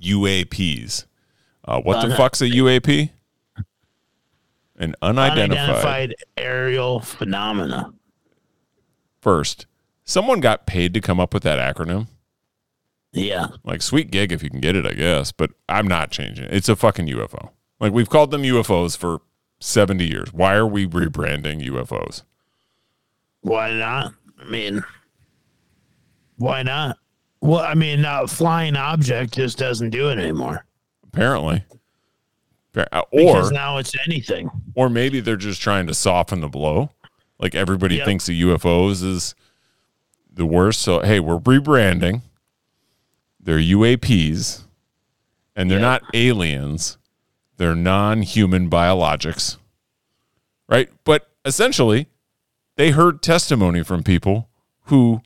UAPs. 0.00 1.06
Uh, 1.64 1.80
what 1.80 2.06
the 2.06 2.14
fuck's 2.14 2.40
a 2.42 2.48
UAP? 2.48 3.10
An 4.76 4.94
unidentified. 5.00 5.50
Unidentified 5.50 6.14
aerial 6.36 7.00
phenomena. 7.00 7.92
First, 9.20 9.66
someone 10.04 10.40
got 10.40 10.66
paid 10.66 10.92
to 10.94 11.00
come 11.00 11.18
up 11.20 11.32
with 11.32 11.42
that 11.44 11.58
acronym. 11.58 12.08
Yeah. 13.12 13.46
Like 13.62 13.80
sweet 13.80 14.10
gig 14.10 14.32
if 14.32 14.42
you 14.42 14.50
can 14.50 14.60
get 14.60 14.74
it, 14.76 14.84
I 14.84 14.92
guess. 14.92 15.30
But 15.32 15.52
I'm 15.68 15.86
not 15.86 16.10
changing 16.10 16.46
it. 16.46 16.52
It's 16.52 16.68
a 16.68 16.76
fucking 16.76 17.06
UFO. 17.06 17.50
Like 17.80 17.92
we've 17.92 18.08
called 18.10 18.30
them 18.30 18.42
UFOs 18.42 18.96
for 18.96 19.20
70 19.60 20.04
years. 20.06 20.32
Why 20.32 20.54
are 20.54 20.66
we 20.66 20.86
rebranding 20.86 21.64
UFOs? 21.66 22.22
Why 23.40 23.72
not? 23.72 24.14
I 24.40 24.44
mean, 24.44 24.82
why 26.36 26.62
not? 26.62 26.96
Well, 27.40 27.60
I 27.60 27.74
mean, 27.74 28.04
a 28.04 28.26
flying 28.26 28.76
object 28.76 29.34
just 29.34 29.58
doesn't 29.58 29.90
do 29.90 30.08
it 30.08 30.18
anymore 30.18 30.64
Apparently. 31.06 31.62
Appar- 32.74 32.86
uh, 32.90 33.02
because 33.12 33.52
now 33.52 33.76
it's 33.78 33.94
anything. 34.06 34.50
or 34.74 34.88
maybe 34.88 35.20
they're 35.20 35.36
just 35.36 35.60
trying 35.60 35.86
to 35.86 35.94
soften 35.94 36.40
the 36.40 36.48
blow. 36.48 36.90
Like 37.38 37.54
everybody 37.54 37.96
Yep. 37.96 38.04
thinks 38.06 38.26
the 38.26 38.40
UFOs 38.42 39.02
is 39.04 39.34
the 40.32 40.46
worst. 40.46 40.80
So 40.80 41.00
hey, 41.00 41.20
we're 41.20 41.38
rebranding. 41.38 42.22
They're 43.38 43.58
UAPs 43.60 44.62
and 45.54 45.70
they're 45.70 45.78
Yep. 45.80 46.02
not 46.02 46.14
aliens. 46.14 46.96
They're 47.56 47.74
non-human 47.74 48.68
biologics. 48.68 49.58
Right? 50.68 50.90
But 51.04 51.30
essentially, 51.44 52.08
they 52.76 52.90
heard 52.90 53.22
testimony 53.22 53.82
from 53.82 54.02
people 54.02 54.48
who 54.86 55.22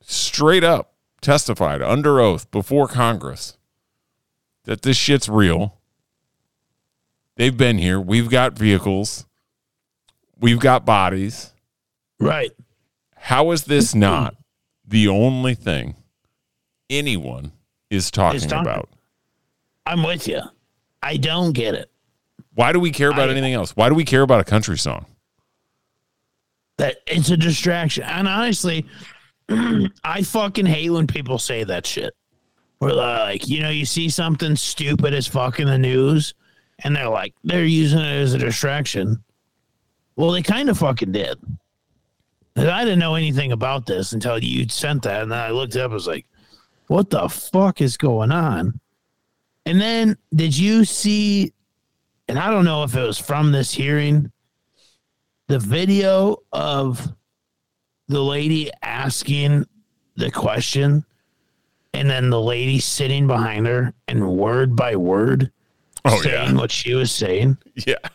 straight 0.00 0.64
up 0.64 0.94
testified 1.20 1.82
under 1.82 2.20
oath 2.20 2.50
before 2.50 2.86
Congress 2.86 3.56
that 4.64 4.82
this 4.82 4.96
shit's 4.96 5.28
real. 5.28 5.78
They've 7.36 7.56
been 7.56 7.78
here. 7.78 8.00
We've 8.00 8.30
got 8.30 8.56
vehicles. 8.56 9.26
We've 10.38 10.60
got 10.60 10.84
bodies. 10.84 11.52
Right. 12.20 12.52
How 13.16 13.50
is 13.50 13.64
this 13.64 13.94
not 13.94 14.36
the 14.86 15.08
only 15.08 15.54
thing 15.54 15.96
anyone 16.88 17.52
is 17.90 18.10
talking 18.10 18.40
talking. 18.40 18.60
about? 18.60 18.88
I'm 19.84 20.02
with 20.02 20.28
you. 20.28 20.40
I 21.02 21.16
don't 21.16 21.52
get 21.52 21.74
it. 21.74 21.90
Why 22.54 22.72
do 22.72 22.80
we 22.80 22.90
care 22.90 23.10
about 23.10 23.28
I- 23.28 23.32
anything 23.32 23.54
else? 23.54 23.76
Why 23.76 23.88
do 23.88 23.94
we 23.94 24.04
care 24.04 24.22
about 24.22 24.40
a 24.40 24.44
country 24.44 24.78
song? 24.78 25.06
that 26.78 26.98
it's 27.06 27.30
a 27.30 27.36
distraction. 27.38 28.04
And 28.04 28.28
honestly, 28.28 28.84
I 29.48 30.22
fucking 30.22 30.66
hate 30.66 30.90
when 30.90 31.06
people 31.06 31.38
say 31.38 31.64
that 31.64 31.86
shit. 31.86 32.14
Where 32.80 32.92
like, 32.92 33.48
you 33.48 33.60
know, 33.62 33.70
you 33.70 33.86
see 33.86 34.10
something 34.10 34.54
stupid 34.56 35.14
as 35.14 35.26
fuck 35.26 35.58
in 35.58 35.68
the 35.68 35.78
news, 35.78 36.34
and 36.80 36.94
they're 36.94 37.08
like, 37.08 37.32
they're 37.44 37.64
using 37.64 38.00
it 38.00 38.20
as 38.20 38.34
a 38.34 38.38
distraction. 38.38 39.24
Well, 40.16 40.32
they 40.32 40.42
kind 40.42 40.68
of 40.68 40.76
fucking 40.78 41.12
did. 41.12 41.38
And 42.56 42.68
I 42.68 42.84
didn't 42.84 42.98
know 42.98 43.14
anything 43.14 43.52
about 43.52 43.86
this 43.86 44.12
until 44.12 44.38
you 44.42 44.68
sent 44.68 45.02
that, 45.04 45.22
and 45.22 45.32
then 45.32 45.38
I 45.38 45.50
looked 45.50 45.76
it 45.76 45.80
up. 45.80 45.92
I 45.92 45.94
was 45.94 46.06
like, 46.06 46.26
"What 46.88 47.08
the 47.08 47.26
fuck 47.30 47.80
is 47.80 47.96
going 47.96 48.32
on?" 48.32 48.78
And 49.66 49.80
then, 49.80 50.16
did 50.34 50.56
you 50.56 50.84
see? 50.84 51.52
And 52.28 52.38
I 52.38 52.50
don't 52.50 52.64
know 52.64 52.82
if 52.84 52.96
it 52.96 53.02
was 53.02 53.18
from 53.18 53.52
this 53.52 53.72
hearing, 53.72 54.32
the 55.48 55.58
video 55.58 56.38
of 56.52 57.12
the 58.08 58.22
lady 58.22 58.70
asking 58.82 59.66
the 60.16 60.30
question 60.30 61.04
and 61.92 62.08
then 62.08 62.30
the 62.30 62.40
lady 62.40 62.78
sitting 62.78 63.26
behind 63.26 63.66
her 63.66 63.92
and 64.08 64.28
word 64.36 64.74
by 64.76 64.96
word 64.96 65.50
Oh 66.04 66.20
saying 66.22 66.54
yeah, 66.54 66.60
what 66.60 66.70
she 66.70 66.94
was 66.94 67.10
saying. 67.12 67.58
yeah. 67.74 67.96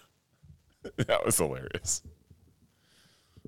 That 0.98 1.26
was 1.26 1.38
hilarious. 1.38 2.02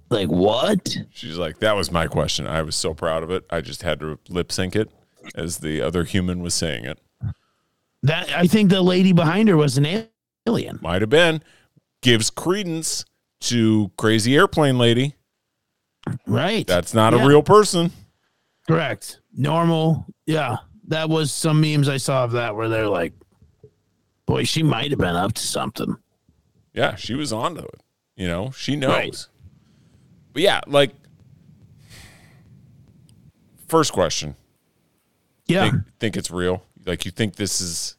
Like 0.10 0.30
what? 0.30 0.96
She's 1.12 1.38
like, 1.38 1.60
"That 1.60 1.76
was 1.76 1.92
my 1.92 2.08
question. 2.08 2.46
I 2.48 2.62
was 2.62 2.76
so 2.76 2.94
proud 2.94 3.24
of 3.24 3.32
it. 3.32 3.44
I 3.50 3.62
just 3.62 3.82
had 3.84 4.00
to 4.02 4.20
lip 4.30 4.52
sync 4.52 4.76
it 4.76 4.92
as 5.36 5.58
the 5.60 5.82
other 5.82 6.04
human 6.04 6.42
was 6.42 6.54
saying 6.54 6.86
it. 6.86 7.00
That 8.04 8.30
I 8.32 8.48
think 8.48 8.70
the 8.70 8.82
lady 8.82 9.14
behind 9.14 9.50
her 9.50 9.58
was 9.58 9.78
an 9.78 10.08
alien. 10.48 10.80
Might 10.82 11.02
have 11.02 11.10
been." 11.10 11.42
Gives 12.02 12.30
credence 12.30 13.06
to 13.42 13.92
crazy 13.98 14.36
airplane 14.36 14.78
lady. 14.78 15.16
Right. 16.28 16.68
That's 16.68 16.94
not 16.94 17.14
Yeah. 17.14 17.24
a 17.24 17.28
real 17.28 17.42
person. 17.44 17.92
correct. 18.68 19.20
Normal. 19.34 20.06
Yeah. 20.26 20.58
That 20.88 21.10
was 21.10 21.34
some 21.34 21.60
memes 21.62 21.88
I 21.90 21.98
saw 21.98 22.24
of 22.26 22.32
that 22.34 22.56
where 22.56 22.68
they're 22.70 22.88
like, 22.90 23.14
boy, 24.26 24.44
she 24.46 24.64
might 24.64 24.92
have 24.92 25.00
been 25.00 25.16
up 25.16 25.34
to 25.34 25.42
something. 25.42 25.96
Yeah, 26.74 26.96
she 26.96 27.14
was 27.14 27.32
onto 27.34 27.62
it. 27.62 27.82
You 28.16 28.28
know, 28.28 28.52
she 28.52 28.76
knows. 28.76 28.90
Right. 28.92 29.28
But 30.34 30.42
yeah, 30.44 30.62
like 30.68 30.92
first 33.68 33.92
question. 33.94 34.36
Yeah. 35.48 35.70
Think, 35.72 35.84
think 36.00 36.18
it's 36.18 36.32
real? 36.32 36.64
Like 36.86 37.06
you 37.06 37.12
think 37.12 37.36
this 37.36 37.62
is 37.62 37.96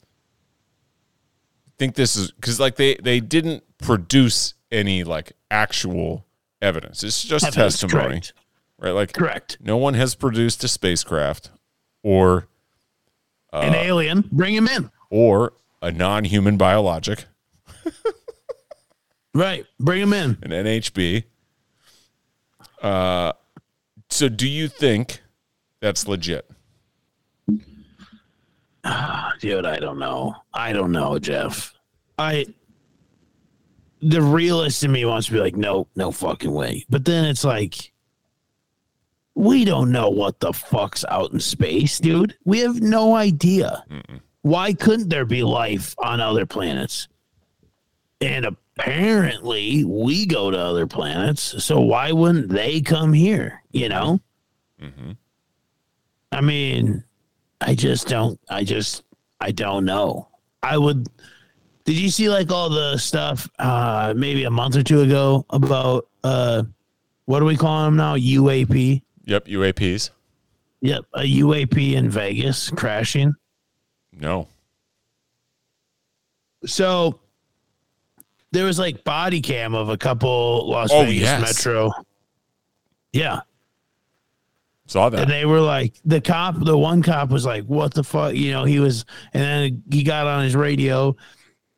think 1.79 1.95
this 1.95 2.17
is 2.17 2.33
cuz 2.41 2.61
like 2.61 2.77
they 2.77 2.95
they 2.97 3.21
didn't 3.21 3.65
produce 3.79 4.55
any 4.71 5.05
like 5.05 5.33
actual 5.51 6.25
evidence. 6.63 7.03
It's 7.03 7.23
just 7.23 7.45
Evidence, 7.47 7.81
testimony. 7.81 8.09
correct. 8.09 8.33
Right? 8.79 8.91
Like 8.91 9.13
Correct. 9.13 9.57
no 9.61 9.77
one 9.77 9.95
has 9.95 10.15
produced 10.15 10.63
a 10.65 10.69
spacecraft 10.69 11.51
or 12.03 12.49
Uh, 13.53 13.61
An 13.61 13.75
alien. 13.75 14.29
Bring 14.33 14.55
him 14.55 14.67
in. 14.69 14.91
or 15.11 15.53
a 15.81 15.93
non-human 15.93 16.57
biologic, 16.57 17.27
Right. 19.35 19.67
Bring 19.81 20.03
him 20.03 20.13
in. 20.13 20.39
an 20.43 20.51
NHB. 20.51 21.25
Uh 22.83 23.33
so 24.11 24.29
do 24.29 24.49
you 24.49 24.69
think 24.69 25.23
that's 25.81 26.07
legit? 26.07 26.49
Ah, 28.85 29.33
dude, 29.41 29.67
I 29.67 29.79
don't 29.79 29.99
know. 29.99 30.35
I 30.53 30.73
don't 30.73 30.93
know, 30.93 31.19
Jeff. 31.19 31.75
I 32.19 32.47
the 34.03 34.21
realist 34.21 34.85
in 34.85 34.93
me 34.93 35.07
wants 35.07 35.29
to 35.29 35.33
be 35.33 35.41
like, 35.41 35.57
no, 35.57 35.89
no 35.97 36.11
fucking 36.13 36.53
way. 36.53 36.85
But 36.91 37.07
then 37.07 37.25
it's 37.25 37.45
like 37.45 37.93
we 39.35 39.65
don't 39.65 39.91
know 39.91 40.11
what 40.11 40.41
the 40.41 40.53
fuck's 40.53 41.05
out 41.09 41.33
in 41.33 41.41
space, 41.41 41.99
dude. 41.99 42.37
We 42.45 42.61
have 42.61 42.81
no 42.81 43.17
idea. 43.17 43.85
Why 44.43 44.75
couldn't 44.75 45.09
there 45.09 45.25
be 45.25 45.43
life 45.43 45.95
on 45.99 46.21
other 46.21 46.47
planets? 46.47 47.09
And 48.21 48.45
apparently 48.45 49.85
we 49.85 50.27
go 50.27 50.51
to 50.51 50.59
other 50.59 50.87
planets, 50.87 51.65
so 51.65 51.81
why 51.81 52.13
wouldn't 52.13 52.51
they 52.51 52.81
come 52.81 53.13
here? 53.13 53.63
You 53.73 53.89
know? 53.89 54.21
Mm-hmm. 54.81 55.13
I 56.31 56.41
mean, 56.41 57.05
I 57.67 57.75
just 57.75 58.07
don't. 58.09 58.39
I 58.49 58.65
just. 58.65 59.03
I 59.41 59.51
don't 59.51 59.85
know. 59.85 60.29
I 60.63 60.79
would. 60.79 61.09
Did 61.85 61.97
you 61.99 62.09
see 62.09 62.29
like 62.31 62.51
all 62.51 62.71
the 62.71 62.97
stuff 62.97 63.49
uh 63.59 64.15
maybe 64.17 64.45
a 64.45 64.51
month 64.51 64.77
or 64.77 64.83
two 64.83 65.01
ago 65.03 65.45
about 65.51 66.09
uh 66.23 66.63
what 67.27 67.41
do 67.41 67.45
we 67.47 67.57
call 67.57 67.85
them 67.85 67.97
now? 67.97 68.17
UAP. 68.17 69.03
Yep, 69.27 69.47
UAPs. 69.47 70.11
Yep, 70.81 71.05
a 71.15 71.21
UAP 71.21 71.95
in 71.95 72.09
Vegas 72.11 72.71
crashing. 72.71 73.35
No. 74.13 74.49
So 76.67 77.21
there 78.53 78.65
was 78.65 78.79
like 78.79 79.05
body 79.05 79.41
cam 79.41 79.75
of 79.75 79.89
a 79.89 79.97
couple 79.97 80.69
Las 80.71 80.91
Oh, 80.93 81.05
Vegas 81.05 81.23
yes. 81.23 81.41
Metro. 81.41 81.91
Yeah. 83.13 83.41
Saw 84.87 85.09
that. 85.09 85.21
And 85.21 85.31
they 85.31 85.47
were 85.47 85.61
like, 85.61 85.95
the 86.05 86.21
cop, 86.21 86.57
the 86.59 86.77
one 86.77 87.03
cop 87.03 87.31
was 87.31 87.47
like, 87.47 87.65
what 87.65 87.95
the 87.95 88.05
fuck? 88.05 88.35
You 88.35 88.53
know, 88.53 88.65
he 88.65 88.81
was, 88.81 89.05
and 89.33 89.43
then 89.43 89.83
he 89.91 90.03
got 90.03 90.27
on 90.27 90.45
his 90.45 90.55
radio. 90.55 91.17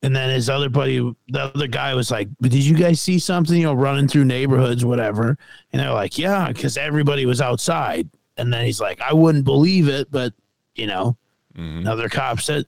And 0.02 0.14
then 0.14 0.30
his 0.30 0.50
other 0.50 0.68
buddy, 0.68 0.98
the 1.28 1.40
other 1.40 1.66
guy 1.66 1.94
was 1.94 2.10
like, 2.10 2.28
but 2.38 2.50
did 2.50 2.64
you 2.64 2.76
guys 2.76 3.00
see 3.00 3.18
something, 3.18 3.56
you 3.56 3.64
know, 3.64 3.74
running 3.74 4.06
through 4.06 4.24
neighborhoods, 4.24 4.84
whatever? 4.84 5.38
And 5.72 5.80
they're 5.80 5.92
like, 5.92 6.18
yeah, 6.18 6.48
because 6.48 6.76
everybody 6.76 7.26
was 7.26 7.40
outside. 7.40 8.08
And 8.36 8.52
then 8.52 8.64
he's 8.64 8.80
like, 8.80 9.00
I 9.00 9.14
wouldn't 9.14 9.44
believe 9.44 9.88
it, 9.88 10.10
but, 10.10 10.34
you 10.74 10.86
know, 10.86 11.16
mm-hmm. 11.56 11.78
another 11.78 12.08
cop 12.08 12.40
said, 12.40 12.66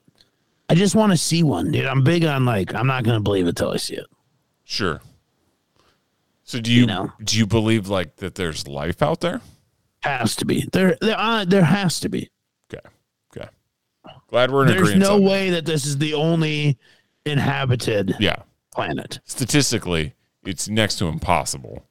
I 0.68 0.74
just 0.74 0.94
want 0.94 1.12
to 1.12 1.18
see 1.18 1.42
one, 1.42 1.70
dude. 1.70 1.86
I'm 1.86 2.02
big 2.02 2.24
on 2.24 2.44
like, 2.44 2.74
I'm 2.74 2.86
not 2.86 3.04
going 3.04 3.16
to 3.16 3.22
believe 3.22 3.46
it 3.46 3.56
till 3.56 3.72
I 3.72 3.76
see 3.76 3.96
it. 3.96 4.06
Sure. 4.64 5.00
So 6.44 6.60
do 6.60 6.72
you, 6.72 6.86
know. 6.86 7.12
do 7.22 7.36
you 7.38 7.46
believe 7.46 7.88
like 7.88 8.16
that 8.16 8.36
there's 8.36 8.66
life 8.66 9.02
out 9.02 9.20
there? 9.20 9.42
Has 10.02 10.36
to 10.36 10.44
be. 10.44 10.68
There, 10.72 10.96
there, 11.00 11.18
uh, 11.18 11.44
there 11.44 11.64
has 11.64 12.00
to 12.00 12.08
be. 12.08 12.30
Okay. 12.72 12.86
Okay. 13.36 13.48
Glad 14.28 14.50
we're 14.50 14.62
in 14.62 14.68
There's 14.68 14.80
agreement. 14.90 15.02
no 15.02 15.14
on 15.16 15.20
that. 15.24 15.30
way 15.30 15.50
that 15.50 15.66
this 15.66 15.84
is 15.86 15.98
the 15.98 16.14
only 16.14 16.78
inhabited 17.26 18.14
Yeah. 18.20 18.42
planet. 18.72 19.20
Statistically, 19.24 20.14
it's 20.44 20.68
next 20.68 20.96
to 20.98 21.06
impossible 21.06 21.84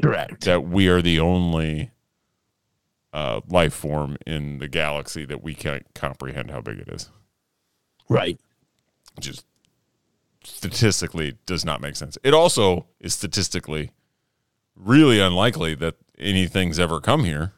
Correct. 0.00 0.44
that 0.44 0.64
we 0.64 0.88
are 0.88 1.02
the 1.02 1.18
only 1.20 1.90
uh, 3.12 3.40
life 3.48 3.74
form 3.74 4.16
in 4.26 4.58
the 4.58 4.68
galaxy 4.68 5.24
that 5.26 5.42
we 5.42 5.54
can't 5.54 5.84
comprehend 5.94 6.50
how 6.50 6.60
big 6.62 6.78
it 6.78 6.88
is. 6.88 7.10
Right. 8.08 8.40
Just 9.20 9.44
statistically 10.44 11.36
does 11.46 11.64
not 11.64 11.80
make 11.80 11.96
sense. 11.96 12.16
It 12.24 12.32
also 12.34 12.86
is 13.00 13.14
statistically 13.14 13.90
really 14.74 15.20
unlikely 15.20 15.74
that 15.76 15.96
anything's 16.22 16.78
ever 16.78 17.00
come 17.00 17.24
here, 17.24 17.52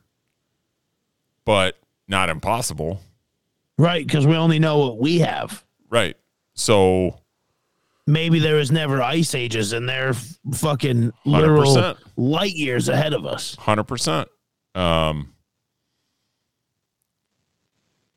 but 1.44 1.76
not 2.08 2.28
impossible. 2.28 3.00
Right. 3.78 4.06
Because 4.06 4.26
we 4.26 4.36
only 4.36 4.58
know 4.58 4.78
what 4.78 4.98
we 4.98 5.18
have. 5.20 5.64
Right. 5.90 6.16
So 6.54 7.20
Maybe 8.06 8.38
there 8.38 8.56
was 8.56 8.70
never 8.70 9.00
ice 9.02 9.34
ages 9.34 9.72
and 9.72 9.88
they're 9.88 10.12
fucking 10.52 11.10
literal 11.24 11.74
100%. 11.74 11.96
light 12.16 12.52
years 12.52 12.88
ahead 12.90 13.14
of 13.14 13.24
us. 13.24 13.54
Hundred 13.58 13.84
percent. 13.84 14.28
Um. 14.74 15.32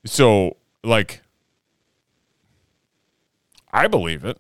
So, 0.06 0.58
like, 0.84 1.22
I 3.72 3.88
believe 3.88 4.24
it. 4.26 4.38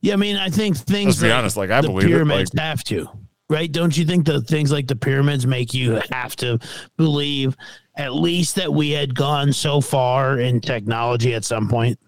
Yeah. 0.00 0.14
I 0.14 0.16
mean, 0.16 0.36
I 0.36 0.48
think 0.50 0.76
things 0.76 1.06
Let's 1.16 1.20
be 1.22 1.28
like 1.28 1.38
honest, 1.38 1.56
like, 1.56 1.70
I 1.70 1.80
believe 1.80 2.06
it, 2.06 2.10
pyramids 2.10 2.54
like- 2.54 2.62
have 2.64 2.84
to. 2.84 3.08
Right? 3.50 3.70
Don't 3.70 3.96
you 3.96 4.04
think 4.06 4.24
that 4.26 4.46
things 4.46 4.72
like 4.72 4.86
the 4.86 4.96
pyramids 4.96 5.46
make 5.46 5.74
you 5.74 6.00
have 6.10 6.34
to 6.36 6.58
believe 6.96 7.56
at 7.96 8.14
least 8.14 8.54
that 8.56 8.72
we 8.72 8.90
had 8.90 9.14
gone 9.14 9.52
so 9.52 9.80
far 9.80 10.38
in 10.38 10.60
technology 10.60 11.34
at 11.34 11.44
some 11.44 11.68
point? 11.68 11.98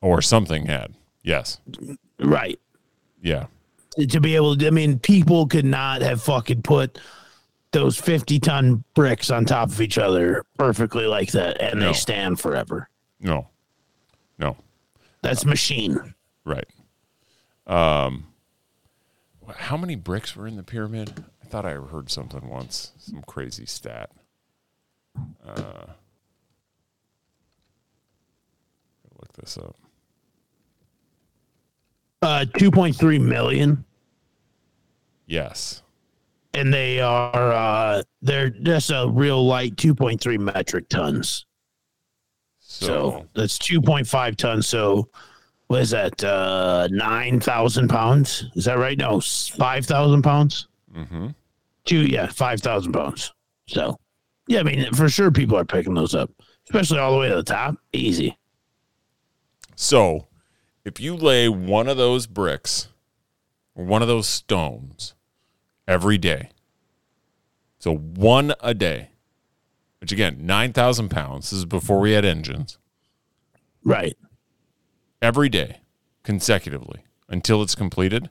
Or 0.00 0.20
something 0.22 0.66
had. 0.66 0.94
Yes. 1.22 1.58
Right. 2.20 2.58
Yeah. 3.22 3.46
to 4.10 4.20
be 4.20 4.36
able 4.36 4.56
to 4.56 4.66
i 4.66 4.70
mean 4.70 4.96
people 5.00 5.44
could 5.48 5.64
not 5.64 6.02
have 6.02 6.22
fucking 6.22 6.62
put 6.62 7.00
those 7.72 7.96
50 7.98 8.38
ton 8.38 8.84
bricks 8.94 9.28
on 9.30 9.44
top 9.44 9.70
of 9.70 9.80
each 9.80 9.98
other 9.98 10.44
perfectly 10.56 11.06
like 11.06 11.32
that 11.32 11.60
and 11.60 11.80
No. 11.80 11.86
they 11.88 11.92
stand 11.94 12.38
forever 12.38 12.88
No. 13.20 13.48
No. 14.38 14.56
that's 15.22 15.44
machine 15.44 16.14
Right. 16.44 16.68
Um. 17.66 18.27
How 19.56 19.76
many 19.76 19.94
bricks 19.94 20.36
were 20.36 20.46
in 20.46 20.56
the 20.56 20.62
pyramid? 20.62 21.24
I 21.42 21.46
thought 21.46 21.64
I 21.64 21.72
heard 21.72 22.10
something 22.10 22.48
once. 22.48 22.92
Some 22.98 23.22
crazy 23.22 23.66
stat. 23.66 24.10
Uh. 25.46 25.86
Look 29.20 29.32
this 29.32 29.58
up. 29.58 29.76
Uh, 32.22 32.44
two 32.56 32.70
point 32.70 32.94
three 32.96 33.18
million, 33.18 33.84
Yes. 35.26 35.82
and 36.54 36.72
they 36.72 37.00
are 37.00 37.52
uh, 37.52 38.02
they're 38.22 38.50
just 38.50 38.90
a 38.90 39.08
real 39.08 39.44
light 39.46 39.76
two 39.76 39.94
point 39.94 40.20
three 40.20 40.38
metric 40.38 40.88
tons. 40.88 41.46
So, 42.60 42.86
So 42.86 43.26
that's 43.34 43.56
two 43.58 43.80
point 43.80 44.06
five 44.06 44.36
tons. 44.36 44.66
So 44.68 45.08
what 45.68 45.80
is 45.82 45.90
that? 45.90 46.22
Uh, 46.22 46.88
nine 46.90 47.40
thousand 47.40 47.88
pounds? 47.88 48.44
Is 48.56 48.64
that 48.66 48.76
right? 48.78 48.98
No, 48.98 49.20
five 49.20 49.86
thousand 49.86 50.22
pounds. 50.22 50.66
mhm. 50.94 51.34
Two, 51.84 52.02
yeah, 52.06 52.26
five 52.26 52.60
thousand 52.60 52.92
pounds. 52.92 53.32
So, 53.66 53.98
yeah, 54.46 54.60
I 54.60 54.62
mean, 54.64 54.92
for 54.92 55.08
sure, 55.08 55.30
people 55.30 55.56
are 55.56 55.64
picking 55.64 55.94
those 55.94 56.14
up, 56.14 56.30
especially 56.68 56.98
all 56.98 57.12
the 57.12 57.18
way 57.18 57.28
to 57.30 57.36
the 57.36 57.42
top. 57.42 57.76
Easy. 57.92 58.36
so 59.76 60.26
if 60.84 60.98
you 61.00 61.14
lay 61.16 61.48
one 61.48 61.86
of 61.88 61.96
those 61.98 62.26
bricks 62.26 62.88
or 63.74 63.84
one 63.84 64.00
of 64.02 64.08
those 64.08 64.26
stones 64.26 65.14
every 65.86 66.16
day, 66.18 66.50
so 67.78 67.94
one 67.94 68.54
a 68.60 68.72
day, 68.74 69.10
which 70.00 70.12
again, 70.12 70.38
9,000 70.46 71.10
pounds, 71.10 71.50
this 71.50 71.58
is 71.58 71.64
before 71.66 72.00
we 72.00 72.12
had 72.12 72.24
engines, 72.24 72.78
Right. 73.84 74.16
Every 75.20 75.48
day 75.48 75.80
consecutively 76.22 77.04
until 77.28 77.60
it's 77.62 77.74
completed, 77.74 78.30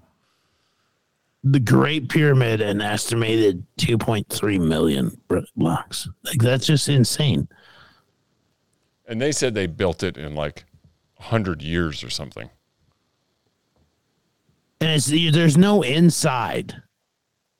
The 1.43 1.59
Great 1.59 2.07
Pyramid 2.09 2.61
an 2.61 2.81
estimated 2.81 3.65
2.3 3.77 4.59
million 4.65 5.19
blocks. 5.55 6.07
Like 6.23 6.41
that's 6.41 6.67
just 6.67 6.87
insane. 6.89 7.47
And 9.09 9.19
they 9.19 9.33
said 9.33 9.53
they 9.55 9.67
built 9.67 10.03
it 10.03 10.17
in 10.17 10.35
like 10.35 10.63
100 11.15 11.61
years 11.61 12.03
or 12.03 12.09
something. 12.09 12.49
And 14.79 14.91
it's 14.91 15.07
there's 15.07 15.57
no 15.57 15.81
inside, 15.81 16.81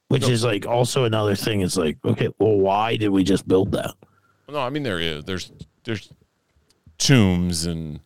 which 0.08 0.30
is 0.30 0.46
like 0.46 0.66
also 0.66 1.04
another 1.04 1.36
thing. 1.36 1.60
It's 1.60 1.76
like, 1.76 1.98
okay, 2.06 2.30
well, 2.40 2.56
why 2.56 2.96
did 2.96 3.10
we 3.10 3.26
just 3.26 3.46
build 3.46 3.74
that? 3.74 3.94
No, 4.48 4.60
I 4.60 4.70
mean 4.70 4.84
there 4.84 5.00
is. 5.00 5.26
There's 5.26 5.52
there's 5.84 6.14
tombs 6.98 7.66
and 7.66 8.00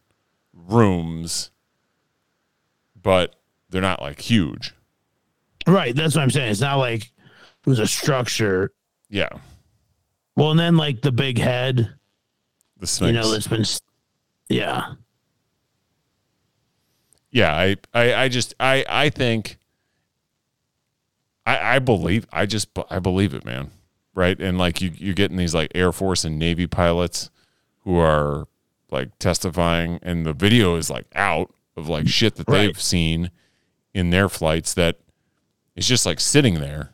rooms, 0.53 1.52
but 2.99 3.36
they're 3.70 3.82
not 3.82 4.02
like 4.02 4.20
huge. 4.20 4.74
Right. 5.68 5.95
That's 5.95 6.15
what 6.15 6.24
I'm 6.24 6.32
saying. 6.32 6.52
It's 6.52 6.61
not 6.61 6.78
like 6.78 7.03
it 7.03 7.70
was 7.70 7.80
a 7.80 7.88
structure. 7.88 8.72
Yeah, 9.10 9.30
Well, 10.36 10.49
and 10.49 10.60
then 10.60 10.76
like 10.76 11.02
the 11.02 11.11
big 11.11 11.38
head, 11.38 11.94
the 12.84 13.05
you 13.07 13.14
know, 13.14 13.31
that's 13.31 13.47
been, 13.47 13.65
yeah. 14.49 14.93
yeah, 17.31 17.53
I, 17.53 17.76
I 17.93 18.14
I 18.14 18.27
just 18.27 18.53
I 18.60 18.85
I 18.88 19.10
think 19.10 19.57
I 21.45 21.76
I 21.76 21.80
believe 21.80 22.27
I 22.31 22.45
just 22.45 22.69
I 22.89 22.99
believe 22.99 23.34
it, 23.34 23.45
man. 23.45 23.72
Right? 24.15 24.39
And 24.39 24.57
like 24.57 24.81
you 24.81 24.91
you're 24.95 25.15
getting 25.15 25.38
these 25.38 25.55
like 25.55 25.72
Air 25.73 25.91
Force 25.91 26.23
and 26.23 26.38
Navy 26.38 26.68
pilots 26.68 27.31
who 27.80 27.97
are 27.97 28.47
like 28.91 29.18
testifying 29.18 29.99
and 30.03 30.26
the 30.26 30.34
video 30.34 30.76
is 30.76 30.89
like 30.89 31.07
out 31.15 31.53
of 31.76 31.89
like 31.89 32.07
shit 32.07 32.35
that 32.35 32.47
they've 32.47 32.80
seen 32.80 33.31
in 33.93 34.11
their 34.11 34.30
flights 34.30 34.73
that 34.76 34.99
is 35.76 35.88
just 35.88 36.05
like 36.05 36.19
sitting 36.19 36.55
there 36.55 36.93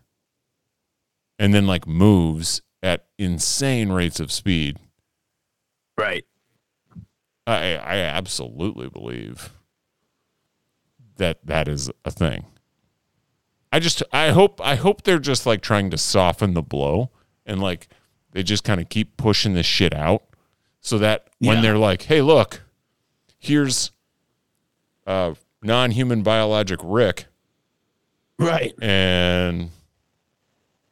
and 1.37 1.53
then 1.53 1.67
like 1.67 1.85
moves 1.85 2.61
at 2.81 3.05
insane 3.17 3.91
rates 3.91 4.19
of 4.19 4.31
speed. 4.31 4.77
Right. 5.99 6.25
I 7.45 7.75
I 7.75 7.95
absolutely 7.97 8.87
believe 8.89 9.51
that 11.17 11.45
that 11.45 11.67
is 11.67 11.91
a 12.05 12.11
thing. 12.11 12.45
I 13.73 13.79
just 13.79 14.01
I 14.13 14.29
hope 14.29 14.61
I 14.63 14.75
hope 14.75 15.03
they're 15.03 15.19
just 15.19 15.45
like 15.45 15.61
trying 15.61 15.89
to 15.91 15.97
soften 15.97 16.53
the 16.53 16.61
blow 16.61 17.09
and 17.45 17.59
like 17.61 17.89
they 18.31 18.43
just 18.43 18.63
kind 18.63 18.79
of 18.79 18.87
keep 18.89 19.17
pushing 19.17 19.53
this 19.55 19.65
shit 19.65 19.93
out 19.93 20.23
so 20.79 20.97
that 20.99 21.27
when 21.39 21.57
Yeah. 21.57 21.61
they're 21.63 21.77
like, 21.77 22.03
"Hey, 22.03 22.21
look, 22.21 22.61
here's 23.37 23.91
uh 25.05 25.33
non-human 25.61 26.21
biologic 26.23 26.79
Rick 26.83 27.25
Right. 28.37 28.73
and 28.81 29.71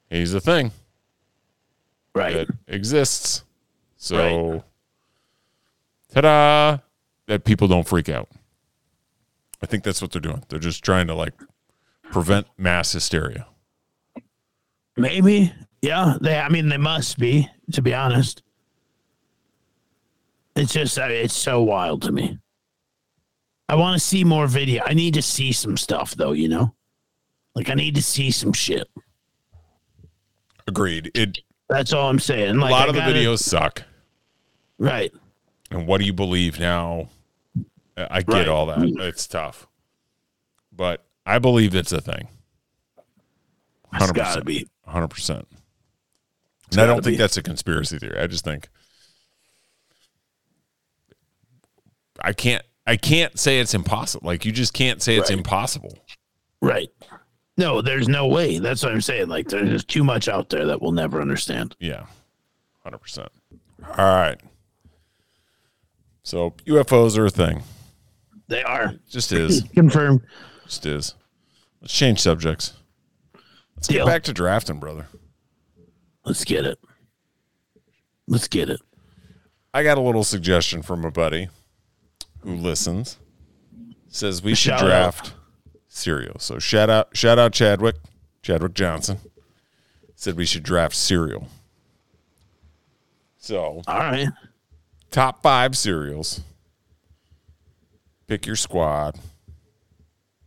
he's 0.09 0.33
a 0.33 0.41
thing 0.41 0.71
Right. 2.13 2.33
that 2.33 2.47
exists." 2.67 3.43
So 3.95 4.63
ta-da, 6.21 6.81
that 7.27 7.43
people 7.43 7.67
don't 7.67 7.87
freak 7.87 8.09
out. 8.09 8.29
I 9.61 9.65
think 9.65 9.83
that's 9.83 10.01
what 10.01 10.11
they're 10.11 10.21
doing. 10.21 10.43
They're 10.49 10.59
just 10.59 10.83
trying 10.83 11.07
to 11.07 11.15
like 11.15 11.33
prevent 12.11 12.47
mass 12.57 12.91
hysteria. 12.91 13.47
Maybe. 14.95 15.51
Yeah. 15.81 16.15
They, 16.21 16.37
I 16.37 16.49
mean, 16.49 16.69
they 16.69 16.77
must 16.77 17.17
be, 17.17 17.49
to 17.73 17.81
be 17.81 17.93
honest. 17.93 18.41
It's 20.55 20.73
just, 20.73 20.97
I 20.97 21.07
mean, 21.07 21.17
it's 21.17 21.35
so 21.35 21.61
wild 21.61 22.01
to 22.03 22.11
me. 22.11 22.39
I 23.69 23.75
want 23.75 23.99
to 23.99 24.05
see 24.05 24.23
more 24.23 24.47
video. 24.47 24.83
I 24.85 24.93
need 24.93 25.13
to 25.15 25.21
see 25.21 25.51
some 25.51 25.75
stuff, 25.77 26.15
though, 26.15 26.31
you 26.31 26.47
know? 26.47 26.73
Like, 27.53 27.69
I 27.69 27.73
need 27.73 27.95
to 27.95 28.01
see 28.01 28.31
some 28.31 28.53
shit. 28.53 28.87
Agreed. 30.67 31.11
It 31.13 31.39
That's 31.69 31.93
all 31.93 32.09
I'm 32.09 32.19
saying. 32.19 32.57
Like, 32.57 32.69
a 32.69 32.73
lot 32.73 32.85
I 32.85 32.89
of 32.89 32.95
the 32.95 33.01
gotta- 33.01 33.13
videos 33.13 33.39
suck. 33.39 33.83
Right. 34.79 35.11
And 35.71 35.85
what 35.87 35.99
do 35.99 36.05
you 36.05 36.13
believe 36.13 36.59
now? 36.59 37.09
I 37.97 38.19
get 38.21 38.27
Right. 38.33 38.47
all 38.47 38.67
that. 38.67 38.79
It's 38.81 39.27
tough. 39.27 39.67
But 40.71 41.03
I 41.25 41.39
believe 41.39 41.73
it's 41.75 41.91
a 41.91 41.99
thing. 42.01 42.27
It's 43.93 44.11
got 44.11 44.35
to 44.35 44.43
be. 44.45 44.67
100%. 44.87 45.45
And 46.71 46.81
I 46.81 46.85
don't 46.85 47.03
think 47.03 47.13
be. 47.13 47.17
that's 47.17 47.37
a 47.37 47.41
conspiracy 47.43 47.97
theory. 47.97 48.19
I 48.19 48.27
just 48.27 48.43
think 48.43 48.69
I 52.21 52.33
can't 52.33 52.63
I 52.85 52.95
can't 52.97 53.37
say 53.39 53.59
it's 53.59 53.73
impossible. 53.73 54.25
Like 54.27 54.45
you 54.45 54.51
just 54.51 54.73
can't 54.73 55.01
say 55.01 55.17
it's 55.17 55.29
Right. 55.29 55.37
impossible. 55.39 55.97
Right. 56.61 56.89
No, 57.57 57.81
there's 57.81 58.07
no 58.07 58.27
way. 58.27 58.59
That's 58.59 58.83
what 58.83 58.91
I'm 58.93 59.01
saying. 59.01 59.27
Like, 59.29 59.47
there's 59.49 59.69
just 59.69 59.87
too 59.87 60.03
much 60.03 60.27
out 60.27 60.49
there 60.49 60.65
that 60.67 60.79
we'll 60.81 60.91
never 60.91 61.19
understand. 61.19 61.75
Yeah. 61.79 62.05
100%. 62.85 63.27
All 63.83 63.95
right. 63.97 64.39
So 66.27 66.55
UFOs 66.65 67.17
are 67.17 67.27
a 67.27 67.29
thing. 67.29 67.63
They 68.49 68.61
are 68.61 68.95
Just 69.09 69.31
is. 69.31 69.63
confirmed. 69.73 70.19
Just 70.65 70.85
is. 70.85 71.15
Let's 71.79 71.93
change 71.93 72.19
subjects. 72.19 72.73
Let's 73.77 73.87
Deal. 73.87 74.05
get 74.05 74.11
back 74.11 74.23
to 74.23 74.33
drafting, 74.33 74.77
brother. 74.77 75.07
Let's 76.25 76.43
get 76.43 76.65
it. 76.65 76.79
Let's 78.27 78.49
get 78.49 78.69
it. 78.69 78.81
I 79.73 79.83
got 79.83 79.97
a 79.97 80.01
little 80.01 80.25
suggestion 80.25 80.81
from 80.81 81.05
a 81.05 81.11
buddy 81.11 81.47
who 82.41 82.55
listens. 82.55 83.19
Says 84.09 84.43
we 84.43 84.53
should 84.53 84.71
Shout 84.71 84.81
out. 84.81 84.87
draft 84.87 85.33
cereal. 85.87 86.39
So 86.39 86.59
shout 86.59 86.89
out 86.89 87.15
shout 87.15 87.39
out 87.39 87.53
Chadwick, 87.53 87.95
Chadwick 88.41 88.73
Johnson. 88.73 89.19
Said 90.15 90.35
we 90.35 90.45
should 90.45 90.63
draft 90.63 90.93
cereal. 90.95 91.47
So 93.37 93.81
All 93.87 93.97
right. 93.97 94.27
Top 95.17 95.41
five 95.41 95.75
cereals. 95.75 96.41
Pick 98.27 98.45
your 98.45 98.55
squad. 98.55 99.17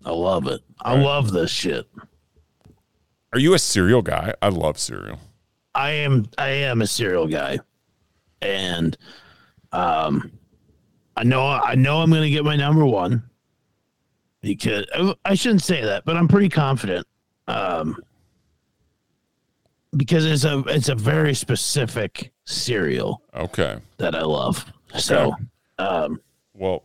I 0.04 0.12
love 0.12 0.46
it. 0.46 0.60
I 0.80 0.96
love 0.96 1.32
this 1.32 1.50
shit. 1.50 1.88
Are 3.32 3.40
you 3.40 3.54
a 3.54 3.58
cereal 3.58 4.00
guy? 4.00 4.32
I 4.40 4.48
love 4.48 4.78
cereal. 4.78 5.18
I 5.74 5.90
am 5.90 6.28
I 6.38 6.50
am 6.50 6.82
a 6.82 6.86
cereal 6.86 7.26
guy. 7.26 7.58
And 8.42 8.96
um 9.72 10.30
I 11.16 11.24
know 11.24 11.44
I 11.48 11.74
know 11.74 12.00
I'm 12.00 12.10
gonna 12.12 12.30
get 12.30 12.44
my 12.44 12.54
number 12.54 12.86
one 12.86 13.24
because 14.40 14.86
I 15.24 15.34
shouldn't 15.34 15.64
say 15.64 15.82
that, 15.82 16.04
but 16.04 16.16
I'm 16.16 16.28
pretty 16.28 16.48
confident. 16.48 17.08
Um 17.48 17.96
because 19.96 20.24
it's 20.24 20.44
a 20.44 20.58
it's 20.68 20.88
a 20.88 20.94
very 20.94 21.34
specific 21.34 22.32
cereal 22.44 23.22
Okay. 23.34 23.78
that 23.98 24.14
I 24.14 24.22
love. 24.22 24.64
So 24.98 25.32
um 25.78 26.20
Well, 26.54 26.84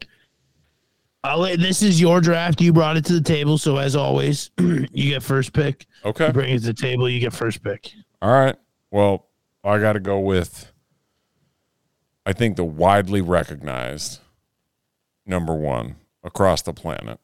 I'll 1.24 1.42
this 1.58 1.82
is 1.82 2.00
your 2.00 2.22
draft. 2.22 2.62
You 2.62 2.72
brought 2.74 2.98
it 2.98 3.06
to 3.06 3.14
the 3.14 3.22
table, 3.22 3.58
so 3.58 3.78
as 3.78 3.96
always, 3.96 4.52
you 4.60 5.10
get 5.10 5.24
first 5.24 5.54
pick. 5.54 5.86
okay. 6.04 6.28
You 6.28 6.34
bring 6.34 6.54
it 6.54 6.60
to 6.60 6.66
the 6.68 6.74
table, 6.74 7.10
you 7.10 7.20
get 7.20 7.34
first 7.34 7.64
pick. 7.64 7.92
All 8.22 8.32
right. 8.32 8.56
Well, 8.92 9.28
I 9.64 9.80
got 9.80 9.94
to 9.94 10.00
go 10.00 10.20
with, 10.20 10.72
I 12.26 12.34
think, 12.34 12.56
the 12.56 12.64
widely 12.64 13.22
recognized 13.22 14.20
number 15.26 15.56
one 15.56 15.96
across 16.24 16.62
the 16.62 16.74
planet. 16.74 17.20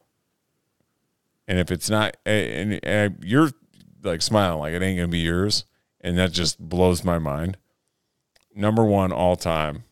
And 1.48 1.60
if 1.60 1.70
it's 1.72 1.90
not, 1.90 2.18
and, 2.26 2.80
and 2.84 3.18
you're 3.24 3.52
like 4.03 4.22
smiling 4.24 4.60
like 4.60 4.74
it 4.74 4.82
ain't 4.82 4.98
gonna 4.98 5.08
be 5.10 5.20
yours, 5.20 5.66
and 6.02 6.18
that 6.18 6.32
just 6.32 6.60
blows 6.60 7.03
my 7.03 7.19
mind. 7.19 7.57
Number 8.53 8.84
one 8.84 9.11
all 9.11 9.36
time, 9.36 9.84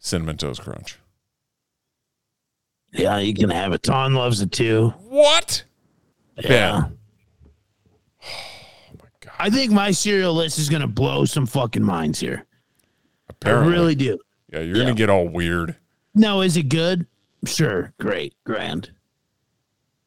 cinnamon 0.00 0.36
toast 0.36 0.62
crunch. 0.62 0.98
Yeah, 2.92 3.18
you 3.18 3.32
can 3.32 3.48
have 3.50 3.72
it. 3.72 3.82
Ton 3.82 4.14
loves 4.14 4.40
it 4.42 4.52
too. 4.52 4.88
What? 5.08 5.64
Yeah. 6.36 6.48
Ben. 6.82 6.98
Oh, 8.22 8.28
I 9.38 9.50
think 9.50 9.72
my 9.72 9.90
cereal 9.90 10.34
list 10.34 10.58
is 10.58 10.68
gonna 10.68 10.86
blow 10.86 11.24
some 11.24 11.46
fucking 11.46 11.82
minds 11.82 12.20
here. 12.20 12.44
Apparently, 13.28 13.72
I 13.72 13.76
really 13.76 13.94
do. 13.94 14.18
Yeah, 14.52 14.60
you're 14.60 14.76
Yeah. 14.76 14.82
gonna 14.84 14.94
get 14.94 15.10
all 15.10 15.26
weird. 15.28 15.76
No, 16.14 16.42
is 16.42 16.56
it 16.56 16.64
good? 16.68 17.06
Sure, 17.46 17.92
great, 17.98 18.34
grand. 18.44 18.90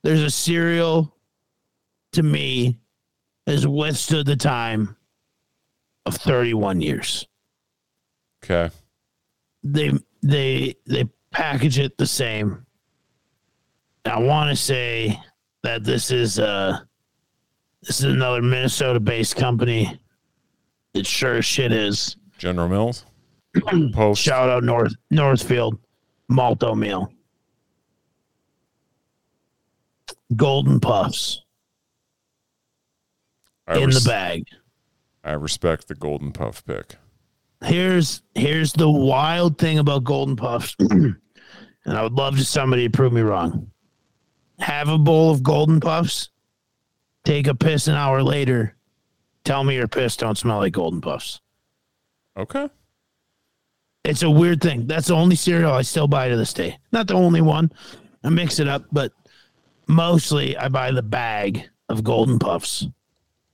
There's 0.03 0.21
a 0.21 0.29
cereal 0.29 1.13
to 2.11 2.23
me 2.23 2.77
has 3.47 3.67
withstood 3.67 4.25
the 4.25 4.35
time 4.37 4.95
of 6.05 6.15
31 6.15 6.81
years. 6.81 7.27
Okay. 8.43 8.73
They 9.63 9.91
they 10.21 10.75
they 10.85 11.09
package 11.31 11.79
it 11.79 11.97
the 11.97 12.05
same. 12.05 12.65
I 14.05 14.19
want 14.19 14.51
to 14.51 14.55
say 14.55 15.19
that 15.63 15.83
this 15.83 16.11
is 16.11 16.37
uh 16.39 16.79
this 17.81 17.99
is 17.99 18.05
another 18.05 18.41
Minnesota 18.41 18.99
based 18.99 19.35
company. 19.35 19.99
It 20.93 21.05
sure 21.07 21.37
as 21.37 21.45
shit 21.45 21.71
is. 21.71 22.15
General 22.37 22.69
Mills. 22.69 23.05
Post. 23.93 24.21
Shout 24.21 24.49
out 24.49 24.63
North 24.63 24.93
Northfield 25.09 25.79
Malt-O-Meal. 26.29 27.11
Golden 30.35 30.79
puffs 30.79 31.43
I 33.67 33.77
in 33.77 33.89
the 33.89 34.03
bag. 34.05 34.45
I 35.25 35.33
respect 35.33 35.87
the 35.87 35.95
golden 35.95 36.31
puff 36.31 36.63
pick. 36.65 36.95
Here's 37.63 38.21
here's 38.35 38.73
the 38.73 38.89
wild 38.89 39.57
thing 39.57 39.79
about 39.79 40.03
golden 40.03 40.35
puffs, 40.35 40.75
and 40.79 41.17
I 41.87 42.03
would 42.03 42.13
love 42.13 42.37
to 42.37 42.45
somebody 42.45 42.83
to 42.87 42.95
prove 42.95 43.11
me 43.11 43.21
wrong. 43.21 43.71
Have 44.59 44.87
a 44.87 44.99
bowl 44.99 45.31
of 45.31 45.41
golden 45.41 45.79
puffs, 45.79 46.29
take 47.23 47.47
a 47.47 47.55
piss 47.55 47.87
an 47.87 47.95
hour 47.95 48.21
later, 48.21 48.75
tell 49.43 49.63
me 49.63 49.75
your 49.75 49.87
piss 49.87 50.15
don't 50.15 50.37
smell 50.37 50.57
like 50.57 50.73
golden 50.73 51.01
puffs. 51.01 51.41
Okay. 52.37 52.69
It's 54.03 54.21
a 54.21 54.29
weird 54.29 54.61
thing. 54.61 54.85
That's 54.85 55.07
the 55.07 55.15
only 55.15 55.35
cereal 55.35 55.73
I 55.73 55.81
still 55.81 56.07
buy 56.07 56.29
to 56.29 56.37
this 56.37 56.53
day. 56.53 56.77
Not 56.91 57.07
the 57.07 57.15
only 57.15 57.41
one. 57.41 57.71
I 58.23 58.29
mix 58.29 58.59
it 58.59 58.67
up, 58.67 58.85
but 58.91 59.11
mostly 59.87 60.55
I 60.55 60.67
buy 60.67 60.91
the 60.91 61.01
bag 61.01 61.67
of 61.89 62.03
golden 62.03 62.37
puffs. 62.37 62.85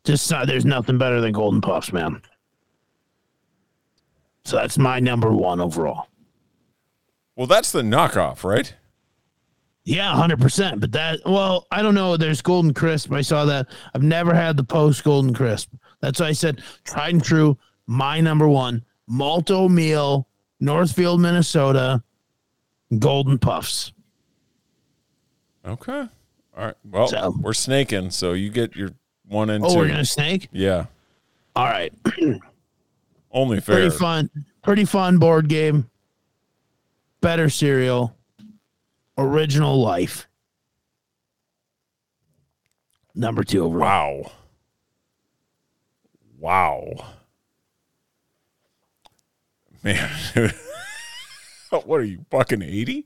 Just 0.04 0.32
uh, 0.34 0.46
there's 0.46 0.66
nothing 0.66 0.98
better 0.98 1.22
than 1.22 1.32
golden 1.32 1.62
puffs, 1.62 1.94
man. 1.94 2.22
So 4.46 4.56
that's 4.58 4.78
my 4.78 5.00
number 5.00 5.32
one 5.32 5.62
overall. 5.62 6.08
Well, 7.36 7.48
that's 7.48 7.72
the 7.72 7.82
knockoff, 7.82 8.44
right? 8.44 8.74
Yeah, 9.84 10.14
hundred 10.16 10.40
percent. 10.40 10.80
But 10.80 10.92
that 10.94 11.20
well, 11.26 11.66
I 11.72 11.82
don't 11.82 11.96
know. 11.96 12.18
There's 12.18 12.42
Golden 12.42 12.74
Crisp. 12.74 13.12
I 13.12 13.22
saw 13.22 13.46
that. 13.46 13.68
I've 13.96 14.04
never 14.04 14.34
had 14.34 14.58
the 14.58 14.64
post 14.64 15.04
Golden 15.04 15.34
Crisp. 15.34 15.74
That's 16.02 16.20
why 16.20 16.28
I 16.28 16.32
said 16.34 16.62
tried 16.84 17.14
and 17.14 17.24
true. 17.24 17.58
My 17.88 18.20
number 18.22 18.48
one 18.48 18.84
Malt-O-Meal, 19.08 20.28
Northfield, 20.60 21.20
Minnesota, 21.20 22.04
Golden 23.00 23.38
Puffs. 23.40 23.92
Okay. 25.66 26.08
All 26.58 26.66
right. 26.66 26.76
Well, 26.86 27.08
So- 27.08 27.36
we're 27.40 27.54
snaking, 27.54 28.12
so 28.12 28.34
you 28.34 28.50
get 28.50 28.76
your 28.76 28.92
one 29.32 29.50
and 29.50 29.64
Oh, 29.66 29.70
two. 29.70 29.78
we're 29.78 29.88
gonna 29.88 30.06
snake. 30.06 30.50
Yeah. 30.52 30.86
All 31.56 31.66
right, 31.66 31.94
Only 33.32 33.60
fair. 33.62 33.76
pretty 33.78 33.90
fun. 33.98 34.30
Pretty 34.62 34.86
fun 34.86 35.18
board 35.18 35.48
game. 35.48 35.90
Better 37.22 37.50
cereal. 37.50 38.16
Original 39.18 39.80
life. 39.82 40.28
Number 43.16 43.44
two 43.44 43.64
overall. 43.66 44.32
Wow. 46.40 46.86
Wow. 46.96 47.06
Man. 49.84 50.10
what 51.70 52.00
are 52.00 52.04
you, 52.04 52.24
fucking 52.32 52.62
80? 52.62 53.06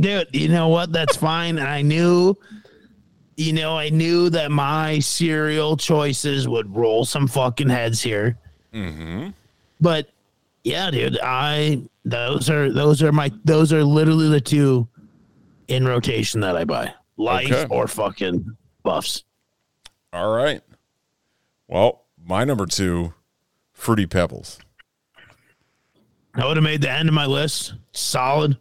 Dude, 0.00 0.28
you 0.32 0.48
know 0.48 0.68
what? 0.68 0.92
That's 0.92 1.16
fine. 1.16 1.58
I 1.58 1.82
knew, 1.82 2.36
you 3.36 3.52
know, 3.52 3.76
I 3.76 3.88
knew 3.90 4.30
that 4.30 4.50
my 4.50 4.98
cereal 5.00 5.76
choices 5.76 6.46
would 6.48 6.74
roll 6.74 7.04
some 7.04 7.26
fucking 7.26 7.68
heads 7.68 8.02
here. 8.02 8.38
Mm-hmm. 8.72 9.30
But 9.80 10.08
yeah, 10.62 10.90
dude, 10.90 11.18
I 11.22 11.82
those 12.04 12.48
are 12.50 12.72
those 12.72 13.02
are 13.02 13.12
my 13.12 13.30
those 13.44 13.72
are 13.72 13.84
literally 13.84 14.28
the 14.28 14.40
two 14.40 14.88
in 15.68 15.86
rotation 15.86 16.40
that 16.40 16.56
I 16.56 16.64
buy. 16.64 16.92
Life 17.16 17.50
Okay. 17.52 17.66
or 17.74 17.86
fucking 17.86 18.56
buffs. 18.82 19.24
All 20.12 20.34
right. 20.34 20.60
Well, 21.68 22.04
my 22.24 22.44
number 22.44 22.66
two, 22.66 23.14
Fruity 23.72 24.06
Pebbles. 24.06 24.58
I 26.34 26.46
would 26.46 26.56
have 26.56 26.64
made 26.64 26.82
the 26.82 26.90
end 26.90 27.08
of 27.08 27.14
my 27.14 27.26
list. 27.26 27.74
Solid. 27.92 28.56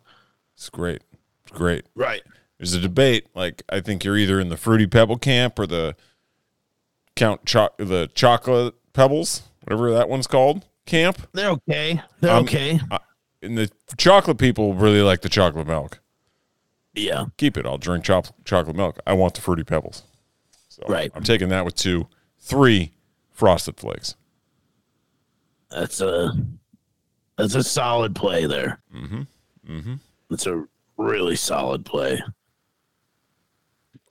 It's 0.56 0.70
great. 0.70 1.02
It's 1.44 1.58
great. 1.58 1.86
Right. 1.96 2.22
There's 2.64 2.76
a 2.76 2.80
debate. 2.80 3.28
Like, 3.36 3.62
I 3.68 3.82
think 3.82 4.06
you're 4.06 4.16
either 4.16 4.40
in 4.40 4.48
the 4.48 4.56
Fruity 4.56 4.88
Pebble 4.88 5.18
camp 5.18 5.60
or 5.60 5.68
the 5.68 5.98
Count 7.18 7.44
Cho- 7.46 7.74
the 7.78 8.10
Chocolate 8.16 8.74
Pebbles, 8.94 9.42
whatever 9.64 9.92
that 9.92 10.08
one's 10.08 10.28
called, 10.28 10.64
camp. 10.86 11.28
They're 11.34 11.50
okay. 11.50 12.02
They're 12.22 12.32
Um, 12.32 12.46
okay. 12.46 12.80
And 13.42 13.58
the 13.58 13.70
chocolate 13.98 14.38
people 14.38 14.76
really 14.76 15.02
like 15.02 15.24
the 15.24 15.28
chocolate 15.28 15.68
milk. 15.68 16.00
Yeah. 16.94 17.26
Keep 17.36 17.58
it. 17.58 17.66
I'll 17.66 17.78
drink 17.78 18.06
chop- 18.06 18.34
chocolate 18.46 18.78
milk. 18.78 18.98
I 19.06 19.12
want 19.12 19.34
the 19.34 19.42
Fruity 19.42 19.66
Pebbles. 19.66 20.04
So 20.70 20.84
Right. 20.88 21.12
I'm 21.14 21.24
taking 21.24 21.50
that 21.50 21.66
with 21.66 21.76
two. 21.76 22.08
Three, 22.40 22.94
Frosted 23.32 23.76
Flakes. 23.78 24.16
That's 25.70 26.00
a 26.00 26.32
that's 27.38 27.56
a 27.56 27.64
solid 27.64 28.16
play 28.16 28.46
there. 28.46 28.80
Mm-hmm. 28.96 29.22
Mm-hmm. 29.70 29.94
That's 30.30 30.46
a 30.48 30.64
really 30.96 31.36
solid 31.36 31.84
play. 31.84 32.22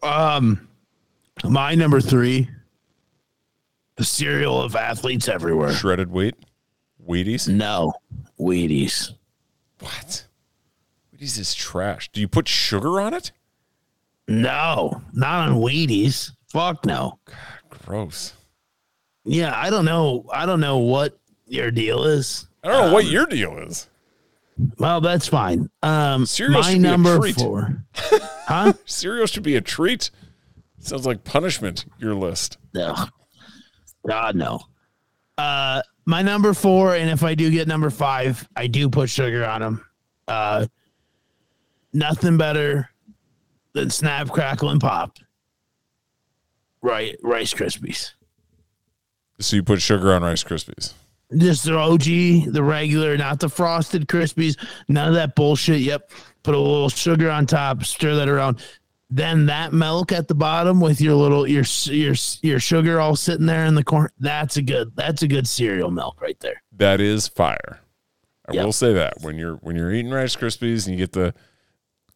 Um, 0.02 0.68
my 1.44 1.74
number 1.74 2.00
three, 2.00 2.48
the 3.96 4.04
cereal 4.04 4.60
of 4.60 4.74
athletes 4.76 5.28
everywhere. 5.28 5.72
Shredded 5.72 6.10
wheat. 6.10 6.34
Wheaties. 7.06 7.48
No, 7.48 7.94
Wheaties. 8.38 9.10
What? 9.80 10.26
Wheaties 11.14 11.38
is 11.38 11.54
trash. 11.54 12.08
Do 12.12 12.20
you 12.20 12.28
put 12.28 12.48
sugar 12.48 13.00
on 13.00 13.14
it? 13.14 13.32
No, 14.28 15.02
not 15.12 15.48
on 15.48 15.56
Wheaties. 15.56 16.30
Fuck 16.48 16.84
no. 16.86 17.18
Gross. 17.70 18.34
Yeah, 19.24 19.52
I 19.56 19.70
don't 19.70 19.84
know. 19.84 20.26
I 20.32 20.46
don't 20.46 20.60
know 20.60 20.78
what 20.78 21.18
your 21.46 21.70
deal 21.70 22.04
is. 22.04 22.46
I 22.62 22.68
don't 22.68 22.86
know 22.88 22.92
what 22.94 23.04
Um, 23.04 23.10
your 23.10 23.26
deal 23.26 23.58
is. 23.58 23.88
Well, 24.78 25.00
that's 25.00 25.28
fine. 25.28 25.70
Um, 25.82 26.26
Cereal 26.26 26.60
my 26.60 26.72
should 26.72 26.82
be 26.82 26.88
a 26.88 26.90
number 26.90 27.32
four. 27.32 27.84
huh? 27.94 28.72
Cereal 28.84 29.26
should 29.26 29.42
be 29.42 29.56
a 29.56 29.60
treat. 29.60 30.10
Sounds 30.78 31.06
like 31.06 31.24
punishment, 31.24 31.84
your 31.98 32.14
list. 32.14 32.58
No. 32.74 32.94
God 34.06 34.34
no. 34.34 34.60
Uh 35.38 35.82
my 36.04 36.22
number 36.22 36.52
four, 36.52 36.96
and 36.96 37.08
if 37.08 37.22
I 37.22 37.34
do 37.34 37.50
get 37.50 37.68
number 37.68 37.88
five, 37.88 38.48
I 38.56 38.66
do 38.66 38.88
put 38.88 39.08
sugar 39.08 39.44
on 39.44 39.60
them. 39.60 39.86
Uh 40.26 40.66
nothing 41.92 42.36
better 42.36 42.90
than 43.74 43.90
snap, 43.90 44.28
crackle, 44.28 44.70
and 44.70 44.80
pop. 44.80 45.18
Right, 46.82 47.16
Rice 47.22 47.54
Krispies. 47.54 48.12
So 49.38 49.56
you 49.56 49.62
put 49.62 49.80
sugar 49.80 50.12
on 50.12 50.22
Rice 50.22 50.42
Krispies. 50.42 50.94
Just 51.36 51.64
the 51.64 51.76
OG, 51.76 52.52
the 52.52 52.62
regular, 52.62 53.16
not 53.16 53.40
the 53.40 53.48
frosted 53.48 54.06
Krispies, 54.08 54.56
none 54.88 55.08
of 55.08 55.14
that 55.14 55.34
bullshit. 55.34 55.80
Yep. 55.80 56.10
Put 56.42 56.54
a 56.54 56.58
little 56.58 56.88
sugar 56.88 57.30
on 57.30 57.46
top, 57.46 57.84
stir 57.84 58.14
that 58.16 58.28
around. 58.28 58.60
Then 59.10 59.46
that 59.46 59.72
milk 59.74 60.10
at 60.10 60.26
the 60.26 60.34
bottom 60.34 60.80
with 60.80 61.00
your 61.00 61.14
little 61.14 61.46
your 61.46 61.64
your 61.84 62.14
your 62.42 62.58
sugar 62.58 62.98
all 63.00 63.14
sitting 63.14 63.46
there 63.46 63.66
in 63.66 63.74
the 63.74 63.84
corner. 63.84 64.10
That's 64.18 64.56
a 64.56 64.62
good 64.62 64.96
that's 64.96 65.22
a 65.22 65.28
good 65.28 65.46
cereal 65.46 65.90
milk 65.90 66.20
right 66.20 66.38
there. 66.40 66.62
That 66.72 67.00
is 67.00 67.28
fire. 67.28 67.80
I 68.48 68.54
Yep. 68.54 68.64
will 68.64 68.72
say 68.72 68.92
that 68.94 69.14
when 69.20 69.36
you're 69.36 69.56
when 69.56 69.76
you're 69.76 69.92
eating 69.92 70.10
Rice 70.10 70.34
Krispies 70.34 70.86
and 70.86 70.98
you 70.98 71.04
get 71.06 71.12
the, 71.12 71.34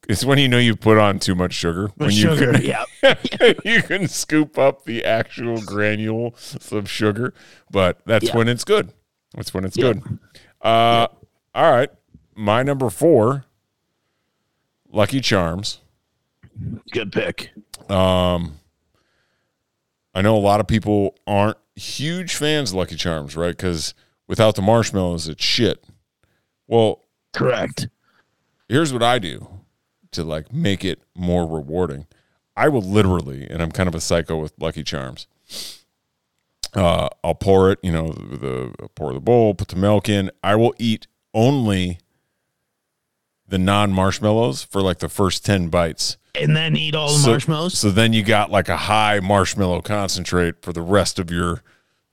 it's 0.09 0.25
when 0.25 0.39
you 0.39 0.49
know 0.49 0.59
you 0.59 0.75
put 0.75 0.99
on 0.99 1.19
too 1.19 1.35
much 1.35 1.53
sugar. 1.53 1.91
When 1.97 2.11
you 2.11 2.17
sugar, 2.17 2.53
can, 2.55 2.63
yeah. 2.63 2.85
you 3.65 3.83
can 3.83 4.09
scoop 4.09 4.59
up 4.59 4.85
the 4.87 5.05
actual 5.05 5.61
granules 5.63 6.57
of 6.73 6.89
sugar, 6.91 7.35
but 7.71 8.01
that's 8.07 8.27
Yeah. 8.29 8.37
when 8.37 8.49
it's 8.49 8.65
good. 8.65 8.93
That's 9.37 9.53
when 9.55 9.65
it's 9.65 9.77
good. 9.77 10.03
Uh, 10.61 11.07
all 11.55 11.71
right, 11.71 11.91
my 12.35 12.63
number 12.63 12.91
four, 12.91 13.45
Lucky 14.91 15.21
Charms. 15.21 15.81
Good 16.91 17.13
pick. 17.13 17.51
Um, 17.91 18.59
I 20.15 20.23
know 20.23 20.37
a 20.37 20.39
lot 20.39 20.61
of 20.61 20.67
people 20.67 21.17
aren't 21.27 21.59
huge 21.75 22.35
fans 22.35 22.71
of 22.71 22.77
Lucky 22.77 22.97
Charms, 22.97 23.37
right? 23.37 23.55
Because 23.55 23.93
without 24.27 24.55
the 24.57 24.63
marshmallows, 24.63 25.29
it's 25.29 25.45
shit. 25.45 25.85
Well, 26.67 27.05
Correct. 27.35 27.89
here's 28.69 28.93
what 28.93 29.03
I 29.03 29.19
do 29.19 29.47
to 30.13 30.25
like 30.25 30.53
make 30.53 30.85
it 30.85 31.03
more 31.15 31.47
rewarding. 31.47 32.07
I 32.57 32.69
will 32.69 32.81
literally, 32.81 33.47
and 33.49 33.63
I'm 33.63 33.71
kind 33.71 33.89
of 33.89 33.95
a 33.95 34.01
psycho 34.01 34.39
with 34.39 34.55
Lucky 34.59 34.83
Charms. 34.83 35.27
Uh, 36.77 37.09
I'll 37.25 37.35
pour 37.35 37.71
it, 37.73 37.79
you 37.83 37.91
know, 37.91 38.09
the, 38.13 38.73
the 38.79 38.89
pour 38.95 39.13
the 39.13 39.21
bowl, 39.21 39.55
put 39.55 39.69
the 39.69 39.77
milk 39.77 40.09
in. 40.09 40.31
I 40.45 40.55
will 40.57 40.75
eat 40.79 41.07
only 41.33 41.99
the 43.49 43.59
non 43.59 43.93
marshmallows 43.93 44.63
for 44.63 44.83
like 44.83 44.99
the 44.99 45.09
first 45.09 45.45
ten 45.45 45.69
bites. 45.69 46.17
And 46.39 46.55
then 46.55 46.77
eat 46.77 46.95
all 46.95 47.09
the 47.09 47.19
So- 47.19 47.31
marshmallows. 47.31 47.79
So 47.79 47.91
then 47.91 48.13
you 48.13 48.23
got 48.23 48.51
like 48.51 48.69
a 48.69 48.77
high 48.77 49.21
marshmallow 49.21 49.81
concentrate 49.83 50.57
for 50.63 50.73
the 50.73 50.83
rest 50.83 51.19
of 51.19 51.31
your 51.31 51.63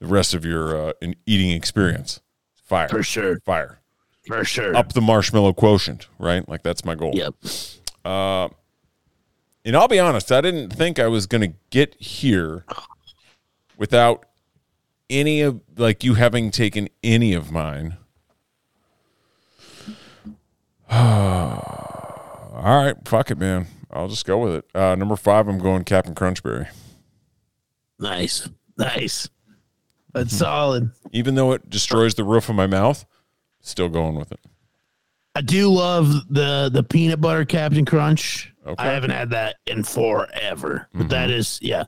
the 0.00 0.06
rest 0.06 0.32
of 0.34 0.44
your 0.44 0.74
uh, 0.88 0.92
in 1.02 1.14
eating 1.26 1.50
experience. 1.50 2.20
Fire 2.64 2.88
For 2.88 3.02
sure. 3.02 3.38
fire 3.44 3.80
For 4.26 4.44
sure. 4.44 4.74
up 4.74 4.94
the 4.94 5.02
marshmallow 5.02 5.52
quotient, 5.52 6.08
right? 6.18 6.48
Like 6.48 6.62
that's 6.62 6.84
my 6.84 6.94
goal. 6.94 7.12
Yep. 7.14 7.34
And 9.66 9.76
I'll 9.76 9.88
be 9.88 9.98
honest, 9.98 10.30
I 10.30 10.40
didn't 10.42 10.70
think 10.70 10.98
I 10.98 11.06
was 11.08 11.26
going 11.26 11.40
to 11.40 11.56
get 11.70 11.94
here 11.94 12.64
without 13.78 14.26
any 15.10 15.40
of 15.40 15.60
like 15.76 16.04
you 16.04 16.14
having 16.14 16.50
taken 16.50 16.88
any 17.02 17.32
of 17.32 17.50
mine. 17.50 17.96
All 20.90 22.82
right, 22.84 22.96
fuck 23.04 23.30
it, 23.30 23.38
man. 23.38 23.66
I'll 23.90 24.08
just 24.08 24.26
go 24.26 24.38
with 24.38 24.54
it. 24.54 24.64
Uh, 24.74 24.94
number 24.94 25.16
five, 25.16 25.48
I'm 25.48 25.58
going 25.58 25.84
Captain 25.84 26.14
Crunchberry. 26.14 26.68
Nice. 27.98 28.48
Nice. 28.76 29.28
That's 30.12 30.36
solid. 30.36 30.90
Even 31.12 31.34
though 31.34 31.52
it 31.52 31.68
destroys 31.68 32.14
the 32.14 32.24
roof 32.24 32.48
of 32.48 32.54
my 32.54 32.66
mouth, 32.66 33.04
still 33.60 33.88
going 33.88 34.14
with 34.14 34.30
it. 34.32 34.40
I 35.34 35.40
do 35.40 35.68
love 35.68 36.12
the 36.30 36.70
the 36.72 36.84
peanut 36.84 37.20
butter 37.20 37.44
Captain 37.44 37.84
Crunch. 37.84 38.52
Okay. 38.64 38.82
I 38.82 38.86
haven't 38.92 39.10
had 39.10 39.30
that 39.30 39.56
in 39.66 39.82
forever. 39.82 40.88
But 40.94 41.08
that 41.08 41.30
is 41.30 41.58
yeah. 41.60 41.84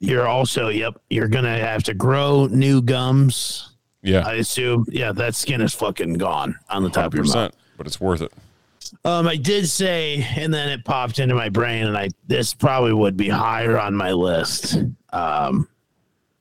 You're 0.00 0.26
also 0.28 0.68
yep, 0.68 1.00
you're 1.10 1.28
gonna 1.28 1.58
have 1.58 1.82
to 1.84 1.94
grow 1.94 2.46
new 2.46 2.82
gums. 2.82 3.70
Yeah, 4.02 4.26
I 4.26 4.34
assume. 4.34 4.84
Yeah, 4.90 5.12
that 5.12 5.34
skin 5.34 5.60
is 5.60 5.72
fucking 5.74 6.14
gone 6.14 6.58
on 6.68 6.82
the 6.82 6.90
top 6.90 7.06
of 7.06 7.14
your 7.14 7.24
mouth. 7.24 7.52
but 7.76 7.86
it's 7.86 8.00
worth 8.00 8.20
it. 8.20 8.32
Um, 9.04 9.26
I 9.26 9.36
did 9.36 9.66
say, 9.66 10.26
and 10.36 10.52
then 10.52 10.68
it 10.68 10.84
popped 10.84 11.18
into 11.18 11.34
my 11.34 11.48
brain, 11.48 11.86
and 11.86 11.96
I 11.96 12.10
this 12.26 12.52
probably 12.52 12.92
would 12.92 13.16
be 13.16 13.28
higher 13.30 13.78
on 13.78 13.94
my 13.94 14.12
list. 14.12 14.76
Um, 15.12 15.68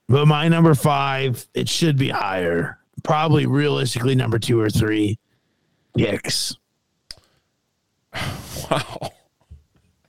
but 0.09 0.25
my 0.27 0.49
number 0.49 0.75
five, 0.75 1.47
it 1.53 1.69
should 1.69 1.97
be 1.97 2.09
higher. 2.09 2.79
Probably 3.03 3.45
realistically 3.45 4.15
number 4.15 4.39
two 4.39 4.59
or 4.59 4.69
three. 4.69 5.17
Kix. 5.97 6.55
Wow. 8.71 9.11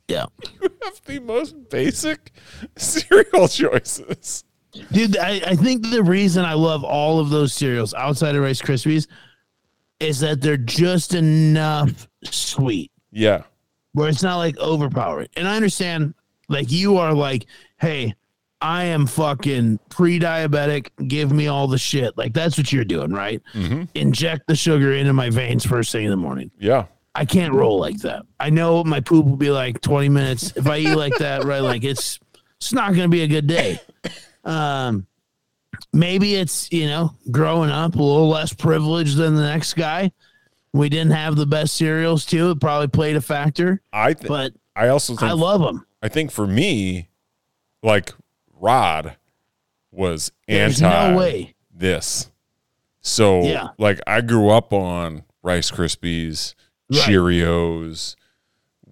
Yeah. 0.08 0.26
You 0.62 0.68
have 0.84 1.00
the 1.04 1.18
most 1.20 1.68
basic 1.70 2.32
cereal 2.76 3.48
choices. 3.48 4.44
Dude, 4.92 5.16
I, 5.18 5.40
I 5.46 5.54
think 5.56 5.88
the 5.90 6.02
reason 6.02 6.44
I 6.44 6.54
love 6.54 6.82
all 6.84 7.20
of 7.20 7.30
those 7.30 7.52
cereals 7.52 7.94
outside 7.94 8.34
of 8.34 8.42
Rice 8.42 8.60
Krispies 8.60 9.06
is 10.00 10.18
that 10.20 10.40
they're 10.40 10.56
just 10.56 11.14
enough 11.14 12.08
sweet 12.24 12.90
Yeah. 13.12 13.42
where 13.92 14.08
it's 14.08 14.22
not 14.22 14.38
like 14.38 14.58
overpowering. 14.58 15.28
And 15.36 15.46
I 15.46 15.54
understand, 15.54 16.14
like, 16.48 16.72
you 16.72 16.96
are 16.98 17.14
like, 17.14 17.46
hey, 17.78 18.14
I 18.60 18.84
am 18.84 19.06
fucking 19.06 19.78
pre 19.90 20.18
diabetic. 20.18 20.88
Give 21.06 21.30
me 21.30 21.46
all 21.46 21.68
the 21.68 21.78
shit. 21.78 22.18
Like, 22.18 22.32
that's 22.34 22.58
what 22.58 22.72
you're 22.72 22.84
doing, 22.84 23.12
right? 23.12 23.40
Mm-hmm. 23.54 23.84
Inject 23.94 24.46
the 24.48 24.56
sugar 24.56 24.92
into 24.94 25.12
my 25.12 25.30
veins 25.30 25.64
first 25.64 25.92
thing 25.92 26.04
in 26.04 26.10
the 26.10 26.16
morning. 26.16 26.50
Yeah. 26.58 26.86
I 27.14 27.24
can't 27.24 27.54
roll 27.54 27.78
like 27.78 27.98
that. 27.98 28.22
I 28.40 28.50
know 28.50 28.82
my 28.84 29.00
poop 29.00 29.24
will 29.26 29.36
be 29.36 29.50
like 29.50 29.80
20 29.80 30.08
minutes. 30.08 30.52
If 30.56 30.66
I 30.66 30.78
eat 30.78 30.94
like 30.94 31.16
that, 31.18 31.44
right, 31.44 31.60
like 31.60 31.84
it's 31.84 32.18
it's 32.56 32.72
not 32.72 32.90
gonna 32.94 33.08
be 33.08 33.22
a 33.22 33.28
good 33.28 33.46
day. 33.46 33.80
Um 34.44 35.06
maybe 35.92 36.34
it's, 36.36 36.70
you 36.72 36.86
know, 36.86 37.14
growing 37.30 37.70
up 37.70 37.94
a 37.96 38.02
little 38.02 38.28
less 38.28 38.52
privileged 38.52 39.16
than 39.16 39.34
the 39.34 39.42
next 39.42 39.74
guy. 39.74 40.12
We 40.72 40.88
didn't 40.88 41.12
have 41.12 41.36
the 41.36 41.46
best 41.46 41.74
cereals 41.76 42.24
too. 42.26 42.50
It 42.50 42.60
probably 42.60 42.88
played 42.88 43.16
a 43.16 43.20
factor, 43.20 43.80
I 43.92 44.12
th- 44.14 44.26
but 44.26 44.52
I 44.74 44.88
also 44.88 45.14
think 45.14 45.22
I 45.30 45.32
love 45.32 45.60
them. 45.60 45.86
I 46.02 46.08
think 46.08 46.30
for 46.32 46.46
me, 46.46 47.08
like 47.82 48.12
Rod 48.52 49.16
was 49.92 50.32
There's 50.48 50.82
anti 50.82 51.10
no 51.12 51.16
way. 51.16 51.54
this. 51.72 52.30
So 53.00 53.42
Yeah. 53.44 53.68
like 53.78 54.00
I 54.06 54.20
grew 54.20 54.50
up 54.50 54.72
on 54.72 55.22
Rice 55.42 55.70
Krispies, 55.70 56.54
Right. 56.90 57.00
Cheerios, 57.00 58.14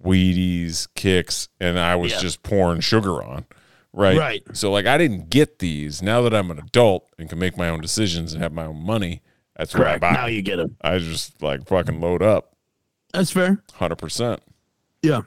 Wheaties, 0.03 0.87
Kix, 0.95 1.47
and 1.59 1.79
I 1.79 1.95
was 1.95 2.11
Yeah. 2.13 2.19
just 2.19 2.43
pouring 2.43 2.81
sugar 2.81 3.23
on. 3.23 3.45
Right. 3.93 4.17
Right. 4.17 4.43
So 4.53 4.71
like 4.71 4.85
I 4.87 4.97
didn't 4.97 5.29
get 5.29 5.59
these. 5.59 6.01
Now 6.01 6.21
that 6.23 6.33
I'm 6.33 6.49
an 6.51 6.57
adult 6.59 7.07
and 7.19 7.29
can 7.29 7.37
make 7.39 7.57
my 7.57 7.69
own 7.69 7.79
decisions 7.81 8.33
and 8.33 8.41
have 8.41 8.51
my 8.51 8.65
own 8.65 8.83
money, 8.83 9.21
that's 9.55 9.73
what 9.73 9.81
I 9.83 9.97
Correct. 9.97 10.01
buy. 10.01 10.11
Now 10.13 10.25
you 10.25 10.41
get 10.41 10.55
them. 10.57 10.75
I 10.81 10.97
just 10.97 11.41
like 11.43 11.67
fucking 11.67 12.01
load 12.01 12.23
up. 12.23 12.55
That's 13.13 13.29
fair. 13.31 13.63
Hundred 13.73 13.97
percent. 13.97 14.41
Yeah. 15.03 15.21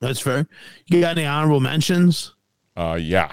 That's 0.00 0.18
fair. 0.20 0.46
You 0.86 1.00
got 1.00 1.18
any 1.18 1.26
honorable 1.26 1.60
mentions? 1.60 2.34
Uh 2.74 2.98
yeah. 3.00 3.32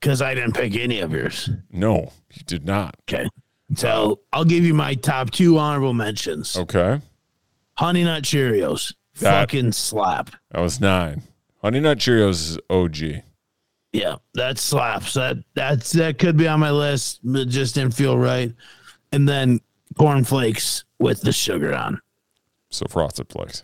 Because 0.00 0.22
I 0.22 0.34
didn't 0.34 0.52
pick 0.54 0.76
any 0.76 1.00
of 1.00 1.10
yours. 1.12 1.50
No, 1.72 2.12
you 2.32 2.42
did 2.46 2.64
not. 2.64 2.96
Okay. 3.08 3.28
So 3.74 4.20
I'll 4.32 4.44
give 4.44 4.64
you 4.64 4.72
my 4.74 4.94
top 4.94 5.32
two 5.32 5.58
honorable 5.58 5.94
mentions. 5.94 6.56
Okay. 6.56 7.00
Honey 7.78 8.04
Nut 8.04 8.22
Cheerios. 8.22 8.94
That- 9.20 9.48
Fucking 9.48 9.72
slap. 9.72 10.30
That 10.50 10.60
was 10.60 10.80
nine. 10.80 11.22
Honey 11.62 11.80
Nut 11.80 11.98
Cheerios 11.98 12.30
is 12.30 12.58
OG. 12.70 13.22
Yeah, 13.92 14.16
that 14.34 14.58
slaps. 14.58 15.14
That 15.14 15.38
that's 15.54 15.92
that 15.92 16.18
could 16.18 16.36
be 16.36 16.46
on 16.46 16.60
my 16.60 16.70
list, 16.70 17.20
but 17.24 17.40
it 17.42 17.48
just 17.48 17.74
didn't 17.74 17.94
feel 17.94 18.18
right. 18.18 18.52
And 19.12 19.26
then 19.28 19.60
corn 19.96 20.22
flakes 20.24 20.84
with 20.98 21.22
the 21.22 21.32
sugar 21.32 21.74
on. 21.74 22.00
So 22.70 22.84
frosted 22.90 23.30
flakes. 23.30 23.62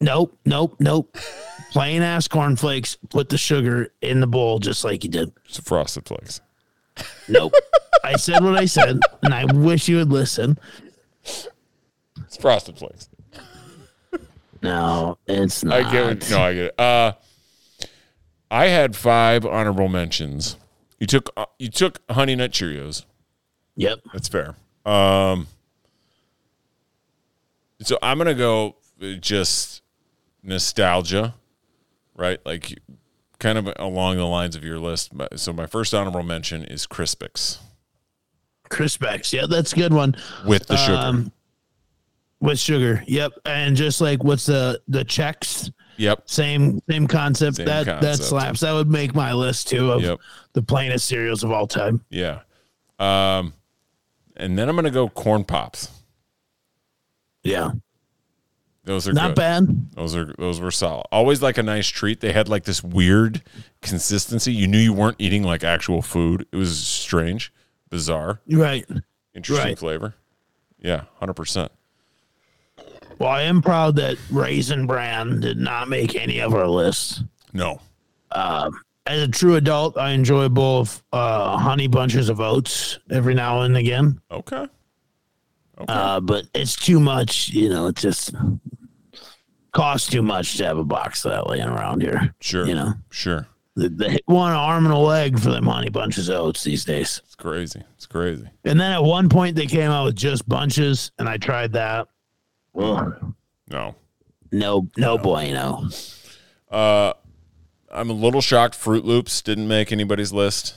Nope, 0.00 0.36
nope, 0.44 0.76
nope. 0.78 1.16
Plain 1.70 2.02
ass 2.02 2.28
corn 2.28 2.56
flakes. 2.56 2.98
Put 3.08 3.30
the 3.30 3.38
sugar 3.38 3.88
in 4.02 4.20
the 4.20 4.26
bowl 4.26 4.58
just 4.58 4.84
like 4.84 5.04
you 5.04 5.10
did. 5.10 5.32
So 5.48 5.62
frosted 5.62 6.06
flakes. 6.06 6.40
Nope. 7.28 7.54
I 8.04 8.16
said 8.16 8.42
what 8.44 8.58
I 8.58 8.66
said, 8.66 9.00
and 9.22 9.32
I 9.32 9.46
wish 9.54 9.88
you 9.88 9.96
would 9.96 10.10
listen. 10.10 10.58
It's 11.24 12.36
frosted 12.38 12.78
flakes. 12.78 13.08
No, 14.62 15.18
it's 15.26 15.64
not. 15.64 15.82
I 15.84 15.92
get 15.92 16.06
it. 16.08 16.30
No, 16.30 16.40
I 16.40 16.54
get 16.54 16.64
it. 16.64 16.80
Uh, 16.80 17.12
I 18.50 18.66
had 18.66 18.94
five 18.94 19.44
honorable 19.44 19.88
mentions. 19.88 20.56
You 21.00 21.06
took 21.06 21.30
uh, 21.36 21.46
you 21.58 21.68
took 21.68 22.00
Honey 22.10 22.36
Nut 22.36 22.52
Cheerios. 22.52 23.04
Yep. 23.76 24.00
That's 24.12 24.28
fair. 24.28 24.54
Um, 24.86 25.46
so 27.80 27.98
I'm 28.02 28.18
gonna 28.18 28.34
go 28.34 28.76
just 29.20 29.82
nostalgia, 30.42 31.34
right? 32.14 32.38
Like 32.46 32.78
kind 33.38 33.58
of 33.58 33.72
along 33.76 34.18
the 34.18 34.26
lines 34.26 34.54
of 34.54 34.62
your 34.64 34.78
list. 34.78 35.16
But- 35.16 35.40
So 35.40 35.52
my 35.52 35.66
first 35.66 35.92
honorable 35.94 36.22
mention 36.22 36.64
is 36.64 36.86
Crispix 36.86 37.58
Crispix, 38.70 39.32
Yeah, 39.32 39.46
that's 39.48 39.72
a 39.72 39.76
good 39.76 39.92
one. 39.92 40.14
with 40.46 40.66
the 40.68 40.76
sugar. 40.76 40.96
Um, 40.96 41.32
with 42.42 42.58
sugar. 42.58 43.02
Yep. 43.06 43.32
And 43.46 43.74
just 43.76 44.00
like 44.02 44.22
what's 44.24 44.44
the 44.46 44.80
the 44.88 45.04
Chex? 45.04 45.72
yep. 45.96 46.22
Same 46.28 46.80
same 46.90 47.06
concept. 47.06 47.56
Same 47.56 47.66
that 47.66 48.00
that 48.02 48.16
slaps. 48.18 48.60
That 48.60 48.72
would 48.72 48.90
make 48.90 49.14
my 49.14 49.32
list 49.32 49.68
too 49.68 49.90
of 49.92 50.02
Yep. 50.02 50.18
the 50.52 50.62
plainest 50.62 51.06
cereals 51.06 51.42
of 51.44 51.50
all 51.50 51.66
time. 51.66 52.04
Yeah. 52.10 52.40
Um, 52.98 53.54
and 54.36 54.58
then 54.58 54.68
I'm 54.68 54.76
gonna 54.76 54.90
go 54.90 55.08
corn 55.08 55.44
pops. 55.44 55.88
Yeah. 57.42 57.70
Those 58.84 59.06
are 59.06 59.12
Not 59.12 59.28
good. 59.28 59.36
bad. 59.36 59.90
Those 59.94 60.16
are 60.16 60.34
those 60.38 60.58
were 60.60 60.72
solid. 60.72 61.06
Always 61.12 61.40
like 61.40 61.56
a 61.56 61.62
nice 61.62 61.86
treat. 61.86 62.20
They 62.20 62.32
had 62.32 62.48
like 62.48 62.64
this 62.64 62.82
weird 62.82 63.42
consistency. 63.80 64.52
You 64.52 64.66
knew 64.66 64.78
you 64.78 64.92
weren't 64.92 65.16
eating 65.20 65.44
like 65.44 65.62
actual 65.62 66.02
food. 66.02 66.46
It 66.52 66.56
was 66.56 66.84
strange, 66.84 67.52
bizarre, 67.90 68.40
Right. 68.50 68.84
interesting 69.34 69.68
Right. 69.68 69.78
flavor. 69.78 70.14
Yeah, 70.80 71.04
hundred 71.20 71.34
percent. 71.34 71.70
Well, 73.22 73.30
I 73.30 73.42
am 73.42 73.62
proud 73.62 73.94
that 73.96 74.16
Raisin 74.32 74.86
Bran 74.88 75.38
did 75.38 75.56
not 75.56 75.88
make 75.88 76.16
any 76.16 76.40
of 76.40 76.54
our 76.54 76.66
lists. 76.66 77.22
No, 77.52 77.80
As 78.34 78.72
a 79.06 79.28
true 79.28 79.54
adult, 79.54 79.96
I 79.96 80.10
enjoy 80.10 80.48
both 80.48 81.04
uh, 81.12 81.56
honey 81.56 81.86
bunches 81.86 82.28
of 82.28 82.40
oats 82.40 82.98
every 83.10 83.34
now 83.34 83.60
and 83.62 83.76
again. 83.76 84.20
okay. 84.30 84.66
Okay. 85.78 85.86
Uh, 85.92 86.18
but 86.20 86.46
it's 86.54 86.74
too 86.76 86.98
much, 86.98 87.48
you 87.50 87.68
know, 87.68 87.86
it 87.86 87.94
just 87.96 88.34
costs 89.72 90.10
too 90.10 90.22
much 90.22 90.56
to 90.56 90.64
have 90.64 90.78
a 90.78 90.84
box 90.84 91.24
of 91.24 91.30
that 91.30 91.46
laying 91.48 91.68
around 91.68 92.02
here. 92.02 92.34
Sure. 92.40 92.66
You 92.66 92.74
know, 92.74 92.94
Sure. 93.10 93.46
the, 93.76 93.88
the 93.88 94.10
hit 94.10 94.22
one 94.26 94.52
arm 94.52 94.84
and 94.84 94.92
a 94.94 94.98
leg 94.98 95.38
for 95.38 95.50
them 95.50 95.66
honey 95.66 95.88
bunches 95.90 96.28
of 96.28 96.40
oats 96.40 96.62
these 96.64 96.84
days. 96.84 97.20
It's 97.24 97.34
crazy. 97.36 97.82
It's 97.94 98.06
crazy. 98.06 98.48
And 98.64 98.78
then 98.80 98.92
at 98.92 99.02
one 99.02 99.28
point 99.28 99.54
they 99.56 99.66
came 99.66 99.90
out 99.92 100.06
with 100.06 100.16
just 100.16 100.46
bunches, 100.48 101.10
and 101.18 101.28
I 101.28 101.36
tried 101.36 101.72
that. 101.72 102.08
Ugh. 102.76 103.34
No. 103.68 103.94
No, 104.50 104.88
no 104.96 105.18
bueno. 105.18 105.88
Uh, 106.70 107.12
I'm 107.90 108.10
a 108.10 108.14
little 108.14 108.40
shocked. 108.40 108.74
Froot 108.78 109.04
Loops 109.04 109.42
didn't 109.42 109.68
make 109.68 109.92
anybody's 109.92 110.32
list. 110.32 110.74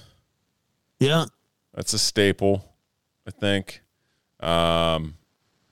Yeah, 0.99 1.26
That's 1.73 1.93
a 1.93 1.99
staple, 1.99 2.73
I 3.27 3.31
think. 3.31 3.81
Um, 4.39 5.15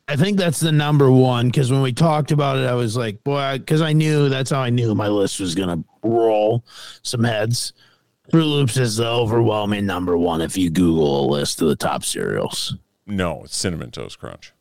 I 0.08 0.16
think 0.18 0.38
that's 0.38 0.60
the 0.60 0.72
number 0.72 1.10
one 1.10 1.48
because 1.48 1.72
when 1.72 1.82
we 1.82 1.94
talked 1.94 2.32
about 2.32 2.58
it, 2.58 2.66
I 2.68 2.74
was 2.74 2.98
like, 2.98 3.24
boy, 3.24 3.58
because 3.58 3.82
I 3.82 3.94
knew 3.94 4.28
that's 4.30 4.50
how 4.50 4.60
I 4.62 4.70
knew 4.70 4.94
my 4.96 5.08
list 5.08 5.40
was 5.40 5.56
gonna 5.56 5.82
roll 6.04 6.66
some 7.04 7.24
heads. 7.24 7.74
Froot 8.32 8.50
Loops 8.50 8.78
is 8.78 8.98
the 8.98 9.08
overwhelming 9.08 9.86
number 9.86 10.18
one 10.18 10.42
if 10.42 10.58
you 10.58 10.70
Google 10.70 11.26
a 11.26 11.32
list 11.32 11.62
of 11.62 11.68
the 11.70 11.76
top 11.76 12.04
cereals. 12.04 12.76
no, 13.06 13.44
it's 13.44 13.56
Cinnamon 13.56 13.92
Toast 13.92 14.20
Crunch. 14.20 14.53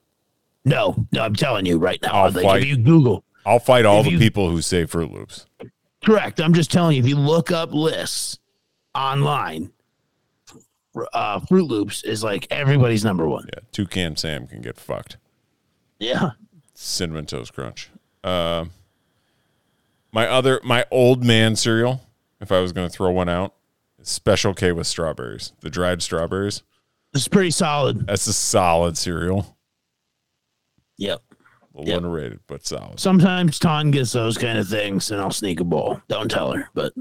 No, 0.65 1.07
no, 1.13 1.23
I'm 1.23 1.35
telling 1.35 1.67
you 1.67 1.79
right 1.79 2.01
now. 2.03 2.13
I'll 2.13 2.31
like 2.31 2.45
fight. 2.45 2.63
if 2.63 2.69
you 2.69 2.77
Google, 2.77 3.25
I'll 3.45 3.59
fight 3.59 3.85
all 3.85 4.03
the 4.03 4.11
you- 4.13 4.19
people 4.19 4.51
who 4.51 4.63
say 4.63 4.85
Froot 4.85 5.13
Loops. 5.13 5.47
correct. 6.05 6.41
I'm 6.41 6.55
just 6.55 6.71
telling 6.71 6.97
you, 6.97 7.03
if 7.03 7.09
you 7.09 7.17
look 7.17 7.51
up 7.51 7.73
lists 7.73 8.39
online, 8.95 9.73
uh, 11.13 11.41
Froot 11.41 11.69
Loops 11.69 12.05
is 12.05 12.23
like 12.23 12.47
everybody's 12.51 13.05
number 13.05 13.27
one. 13.29 13.47
Yeah, 13.53 13.61
Toucan 13.73 14.17
Sam 14.17 14.47
can 14.47 14.61
get 14.61 14.79
fucked. 14.79 15.17
Yeah. 15.99 16.31
Cinnamon 16.75 17.27
Toast 17.27 17.53
Crunch. 17.55 17.91
Um, 18.25 18.71
my 20.13 20.29
other, 20.29 20.61
my 20.63 20.85
old 20.91 21.25
man 21.25 21.57
cereal, 21.57 22.03
if 22.41 22.53
I 22.53 22.61
was 22.61 22.73
going 22.73 22.89
to 22.89 22.93
throw 22.95 23.11
one 23.11 23.29
out, 23.29 23.55
Special 24.05 24.53
K 24.53 24.73
with 24.73 24.87
strawberries. 24.89 25.53
The 25.61 25.71
dried 25.71 26.03
strawberries. 26.03 26.63
It's 27.15 27.29
pretty 27.29 27.53
solid. 27.53 28.07
That's 28.07 28.27
a 28.27 28.33
solid 28.33 28.99
cereal. 28.99 29.57
Yep. 31.03 31.21
A 31.31 31.79
little 31.79 31.89
Yep. 31.89 31.97
underrated, 31.99 32.41
but 32.47 32.67
solid. 32.67 33.01
Sometimes 33.01 33.59
Ton 33.59 33.91
gets 33.91 34.13
those 34.13 34.37
kind 34.39 34.59
of 34.59 34.69
things, 34.69 35.11
and 35.11 35.21
I'll 35.21 35.31
sneak 35.33 35.59
a 35.61 35.65
bowl. 35.65 36.01
Don't 36.09 36.31
tell 36.31 36.53
her, 36.53 36.69
but 36.75 36.93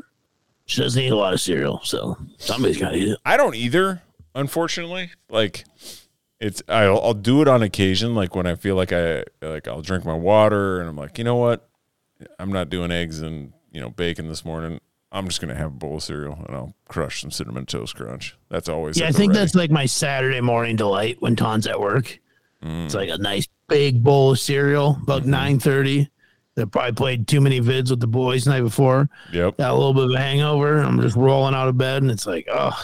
she 0.66 0.82
doesn't 0.82 1.02
eat 1.02 1.10
a 1.12 1.16
lot 1.16 1.34
of 1.34 1.42
cereal, 1.42 1.82
so 1.84 2.18
somebody's 2.38 2.78
got 2.78 2.92
to 2.92 2.98
eat 2.98 3.08
it. 3.10 3.20
I 3.26 3.36
don't 3.38 3.56
either, 3.56 4.02
unfortunately. 4.34 5.12
Like 5.30 5.66
it's 6.40 6.64
I'll, 6.68 7.00
I'll 7.02 7.14
do 7.14 7.42
it 7.42 7.48
on 7.48 7.62
occasion, 7.62 8.16
like 8.16 8.34
when 8.36 8.48
I 8.48 8.56
feel 8.56 8.76
like 8.76 8.92
I 8.94 9.26
like 9.42 9.68
I'll 9.68 9.82
drink 9.82 10.06
my 10.06 10.14
water 10.16 10.80
and 10.80 10.90
I'm 10.90 10.96
like, 10.96 11.18
you 11.18 11.24
know 11.24 11.36
what, 11.36 11.68
I'm 12.40 12.52
not 12.52 12.70
doing 12.70 12.92
eggs 12.92 13.22
and 13.22 13.54
you 13.72 13.82
know 13.82 13.90
bacon 13.90 14.28
this 14.30 14.44
morning. 14.46 14.80
I'm 15.12 15.28
just 15.28 15.42
gonna 15.42 15.56
have 15.56 15.68
a 15.68 15.76
bowl 15.76 15.98
of 15.98 16.04
cereal 16.04 16.42
and 16.48 16.56
I'll 16.56 16.74
crush 16.88 17.20
some 17.22 17.32
cinnamon 17.32 17.66
toast 17.66 17.96
crunch. 17.96 18.38
That's 18.50 18.70
always 18.70 18.98
Yeah, 18.98 19.08
I 19.08 19.12
think 19.12 19.32
ready. 19.34 19.40
that's 19.42 19.56
like 19.56 19.70
my 19.70 19.86
Saturday 19.86 20.40
morning 20.40 20.78
delight 20.78 21.18
when 21.20 21.36
Ton's 21.36 21.68
at 21.68 21.80
work. 21.82 22.20
Mm. 22.64 22.86
It's 22.86 22.94
like 22.96 23.10
a 23.10 23.18
nice 23.18 23.48
big 23.68 24.04
bowl 24.04 24.32
of 24.32 24.40
cereal, 24.40 24.98
about 25.04 25.22
Mm-hmm. 25.22 25.32
nine 25.32 25.60
thirty. 25.60 26.10
They 26.56 26.66
probably 26.66 26.92
played 26.92 27.28
too 27.28 27.40
many 27.42 27.62
vids 27.62 27.90
with 27.92 28.02
the 28.02 28.08
boys 28.08 28.44
the 28.44 28.52
night 28.52 28.62
before. 28.62 29.10
yep, 29.32 29.56
Got 29.58 29.72
a 29.72 29.74
little 29.74 29.94
bit 29.94 30.04
of 30.04 30.12
a 30.12 30.18
hangover. 30.20 30.80
I'm 30.80 31.00
just 31.02 31.16
rolling 31.16 31.56
out 31.56 31.70
of 31.70 31.78
bed, 31.78 32.02
and 32.04 32.12
it's 32.12 32.28
like, 32.28 32.46
oh, 32.52 32.78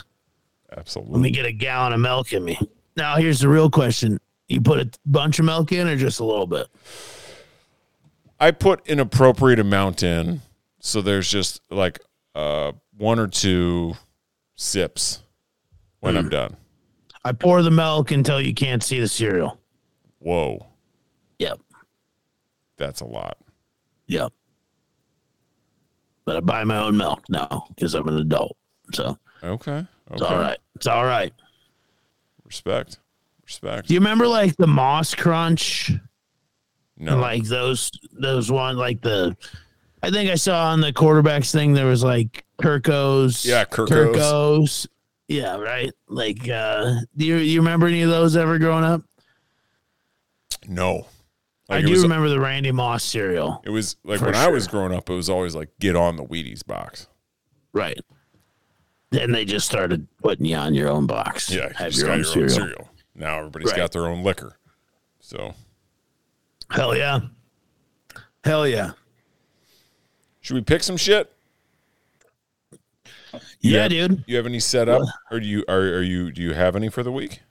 absolutely. 0.75 1.13
let 1.13 1.21
me 1.21 1.31
get 1.31 1.45
a 1.45 1.51
gallon 1.51 1.91
of 1.93 1.99
milk 1.99 2.31
in 2.31 2.45
me. 2.45 2.57
Now, 2.95 3.17
here's 3.17 3.41
the 3.41 3.49
real 3.49 3.69
question: 3.69 4.19
You 4.47 4.61
put 4.61 4.79
a 4.79 4.89
bunch 5.05 5.37
of 5.39 5.45
milk 5.45 5.71
in, 5.73 5.87
or 5.87 5.95
just 5.97 6.19
a 6.21 6.23
little 6.25 6.47
bit? 6.47 6.67
I 8.39 8.51
put 8.51 8.87
an 8.89 8.99
appropriate 8.99 9.59
amount 9.59 10.01
in, 10.03 10.41
so 10.79 11.01
there's 11.01 11.29
just 11.29 11.61
like 11.69 11.99
uh 12.35 12.71
one 12.97 13.19
or 13.19 13.27
two 13.27 13.95
sips 14.55 15.21
when 15.99 16.15
Mm. 16.15 16.17
I'm 16.19 16.29
done. 16.29 16.57
I 17.25 17.31
pour 17.33 17.61
the 17.61 17.71
milk 17.71 18.11
until 18.11 18.39
you 18.41 18.53
can't 18.53 18.81
see 18.83 18.99
the 18.99 19.07
cereal. 19.07 19.59
Whoa, 20.19 20.65
Yep. 21.39 21.59
that's 22.77 23.01
a 23.01 23.05
lot. 23.05 23.37
Yep. 24.07 24.31
But 26.25 26.37
I 26.37 26.39
buy 26.41 26.63
my 26.63 26.77
own 26.77 26.97
milk 26.97 27.23
now 27.29 27.65
because 27.69 27.93
I'm 27.93 28.07
an 28.07 28.17
adult. 28.17 28.57
So 28.93 29.17
Okay, 29.43 29.85
it's 30.11 30.21
all 30.21 30.37
right. 30.37 30.57
It's 30.75 30.87
all 30.87 31.05
right. 31.05 31.33
respect, 32.45 32.99
respect. 33.45 33.87
Do 33.87 33.93
you 33.93 33.99
remember 33.99 34.27
like 34.27 34.55
the 34.57 34.67
Moss 34.67 35.13
Crunch? 35.15 35.91
No, 36.97 37.13
And 37.13 37.21
like 37.21 37.43
those 37.43 37.91
those 38.11 38.51
one 38.51 38.75
like 38.77 39.01
the 39.01 39.37
I 40.01 40.09
think 40.11 40.29
I 40.31 40.35
saw 40.35 40.69
on 40.71 40.81
the 40.81 40.91
quarterbacks 40.93 41.51
thing 41.51 41.73
there 41.73 41.85
was 41.85 42.03
like 42.03 42.43
Kirkos. 42.61 43.45
Yeah, 43.45 43.65
Kirkos. 43.65 43.87
Kirkos. 44.15 44.87
Yeah, 45.27 45.57
right. 45.57 45.91
Like 46.07 46.49
uh 46.49 46.95
do 47.15 47.25
you 47.25 47.35
you 47.37 47.59
remember 47.59 47.87
any 47.87 48.01
of 48.01 48.09
those 48.09 48.35
ever 48.35 48.57
growing 48.57 48.83
up? 48.83 49.03
No. 50.67 51.07
I 51.69 51.75
Like, 51.75 51.83
it 51.83 51.87
do 51.87 51.91
was, 51.93 52.03
remember 52.03 52.29
the 52.29 52.39
Randy 52.39 52.71
Moss 52.71 53.03
cereal. 53.03 53.61
It 53.65 53.69
was 53.71 53.97
like 54.05 54.21
when 54.21 54.35
I 54.35 54.47
was 54.47 54.67
growing 54.67 54.93
up, 54.93 55.09
it 55.09 55.13
was 55.13 55.29
always 55.29 55.53
like 55.55 55.69
get 55.79 55.95
on 55.97 56.15
the 56.15 56.23
Wheaties 56.23 56.65
box. 56.65 57.07
Right. 57.73 57.99
Then 59.11 59.31
they 59.31 59.43
just 59.45 59.65
started 59.67 60.07
putting 60.21 60.45
you 60.45 60.55
on 60.55 60.73
your 60.73 60.89
own 60.89 61.07
box. 61.07 61.49
Yeah, 61.49 61.67
you 61.67 61.73
Have 61.75 61.91
just 61.91 61.99
your 62.01 62.11
own 62.11 62.17
your 62.19 62.25
cereal. 62.25 62.43
own 62.43 62.49
cereal. 62.49 62.89
Now 63.15 63.39
everybody's 63.39 63.71
Right. 63.71 63.77
got 63.77 63.91
their 63.91 64.05
own 64.07 64.23
liquor. 64.23 64.57
So 65.19 65.53
Hell 66.71 66.95
yeah. 66.95 67.19
Hell 68.43 68.65
yeah. 68.67 68.91
should 70.41 70.53
we 70.55 70.61
pick 70.61 70.83
some 70.83 70.97
shit? 70.97 71.33
Yeah, 73.59 73.83
Yeah. 73.83 73.87
dude. 73.89 74.23
You 74.27 74.37
have 74.37 74.45
any 74.45 74.59
set 74.59 74.87
up, 74.87 75.01
or 75.31 75.39
do 75.39 75.45
you 75.45 75.65
are 75.67 75.79
are 75.81 76.01
you 76.01 76.31
do 76.31 76.41
you 76.41 76.53
have 76.53 76.75
any 76.75 76.89
for 76.89 77.03
the 77.03 77.11
week? 77.11 77.41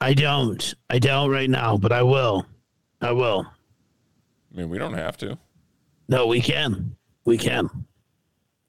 I 0.00 0.14
don't. 0.14 0.74
I 0.88 0.98
don't 0.98 1.30
right 1.30 1.50
now, 1.50 1.76
but 1.76 1.92
I 1.92 2.02
will. 2.02 2.46
I 3.00 3.12
will. 3.12 3.46
I 4.52 4.56
mean, 4.56 4.70
we 4.70 4.78
don't 4.78 4.94
have 4.94 5.16
to. 5.18 5.38
No, 6.08 6.26
we 6.26 6.40
can. 6.40 6.96
We 7.24 7.38
can. 7.38 7.68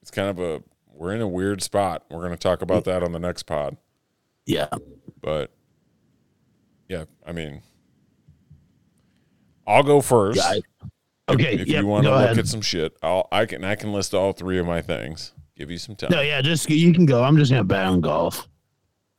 It's 0.01 0.11
kind 0.11 0.29
of 0.29 0.39
a 0.39 0.61
we're 0.93 1.13
in 1.13 1.21
a 1.21 1.27
weird 1.27 1.63
spot. 1.63 2.05
We're 2.09 2.19
going 2.19 2.31
to 2.31 2.37
talk 2.37 2.61
about 2.61 2.83
that 2.85 3.01
on 3.01 3.11
the 3.11 3.19
next 3.19 3.43
pod. 3.43 3.77
Yeah. 4.45 4.67
But 5.21 5.51
yeah, 6.89 7.05
I 7.25 7.31
mean, 7.31 7.61
I'll 9.65 9.83
go 9.83 10.01
first. 10.01 10.37
Yeah, 10.37 10.59
I- 11.29 11.33
okay. 11.33 11.55
if 11.55 11.67
yep, 11.67 11.81
you 11.81 11.87
want 11.87 12.03
to 12.03 12.11
look 12.11 12.23
ahead. 12.23 12.37
at 12.37 12.47
some 12.47 12.61
shit, 12.61 12.95
I'll 13.01 13.27
I 13.31 13.45
can 13.45 13.63
I 13.63 13.75
can 13.75 13.93
list 13.93 14.13
all 14.13 14.33
three 14.33 14.59
of 14.59 14.65
my 14.65 14.81
things. 14.81 15.33
Give 15.55 15.71
you 15.71 15.77
some 15.77 15.95
time. 15.95 16.09
No, 16.11 16.21
yeah, 16.21 16.41
just 16.41 16.69
you 16.69 16.93
can 16.93 17.05
go. 17.05 17.23
I'm 17.23 17.37
just 17.37 17.51
gonna 17.51 17.63
bet 17.63 17.85
on 17.85 18.01
golf. 18.01 18.47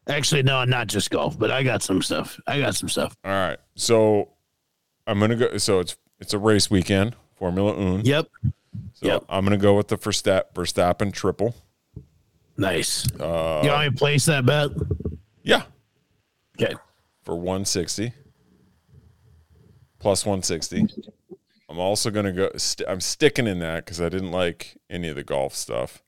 Actually, 0.08 0.42
no, 0.42 0.64
not 0.64 0.88
just 0.88 1.10
golf, 1.10 1.38
but 1.38 1.50
I 1.50 1.62
got 1.62 1.82
some 1.82 2.02
stuff. 2.02 2.40
I 2.46 2.58
got 2.60 2.74
some 2.74 2.88
stuff. 2.88 3.16
All 3.24 3.30
right. 3.30 3.58
So 3.76 4.30
I'm 5.06 5.20
gonna 5.20 5.36
go. 5.36 5.56
So 5.58 5.80
it's 5.80 5.96
it's 6.18 6.34
a 6.34 6.38
race 6.38 6.70
weekend, 6.70 7.14
Formula 7.36 7.76
Un. 7.76 8.04
Yep. 8.04 8.26
So 8.94 9.06
yep. 9.06 9.24
I'm 9.28 9.44
gonna 9.44 9.56
go 9.56 9.76
with 9.76 9.88
the 9.88 9.96
Verstappen, 9.96 10.52
Verstappen 10.54 11.12
triple. 11.12 11.54
Nice. 12.56 13.06
Uh, 13.12 13.60
you 13.64 13.70
want 13.70 13.84
me 13.84 13.90
to 13.90 13.96
place 13.96 14.26
that 14.26 14.44
bet? 14.44 14.70
Yeah, 15.42 15.62
Okay. 16.60 16.74
for 17.24 17.34
160 17.34 18.12
plus 19.98 20.24
160. 20.26 20.86
I'm 21.68 21.78
also 21.78 22.10
gonna 22.10 22.32
go. 22.32 22.50
St- 22.56 22.88
I'm 22.88 23.00
sticking 23.00 23.46
in 23.46 23.60
that 23.60 23.84
because 23.84 24.00
I 24.00 24.08
didn't 24.08 24.30
like 24.32 24.76
any 24.90 25.08
of 25.08 25.16
the 25.16 25.24
golf 25.24 25.54
stuff. 25.54 26.02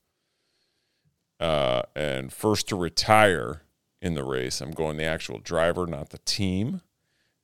Uh, 1.39 1.81
and 1.95 2.31
first 2.31 2.69
to 2.69 2.75
retire 2.75 3.63
in 4.05 4.13
the 4.13 4.23
race, 4.23 4.61
I'm 4.61 4.69
going 4.71 4.97
the 4.97 5.03
actual 5.03 5.39
driver, 5.39 5.87
not 5.87 6.09
the 6.11 6.19
team. 6.19 6.81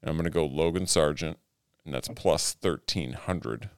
And 0.02 0.10
I'm 0.10 0.16
gonna 0.16 0.30
go 0.30 0.46
Logan 0.46 0.86
Sargent, 0.86 1.38
and 1.84 1.94
that's 1.94 2.08
plus 2.10 2.56
1300. 2.62 3.70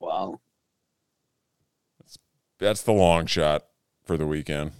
Wow. 0.00 0.40
that's 2.00 2.18
that's 2.58 2.82
the 2.82 2.92
long 2.92 3.26
shot 3.26 3.66
for 4.04 4.16
the 4.16 4.26
weekend. 4.26 4.72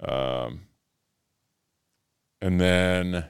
Um, 0.00 0.62
and 2.40 2.60
then 2.60 3.24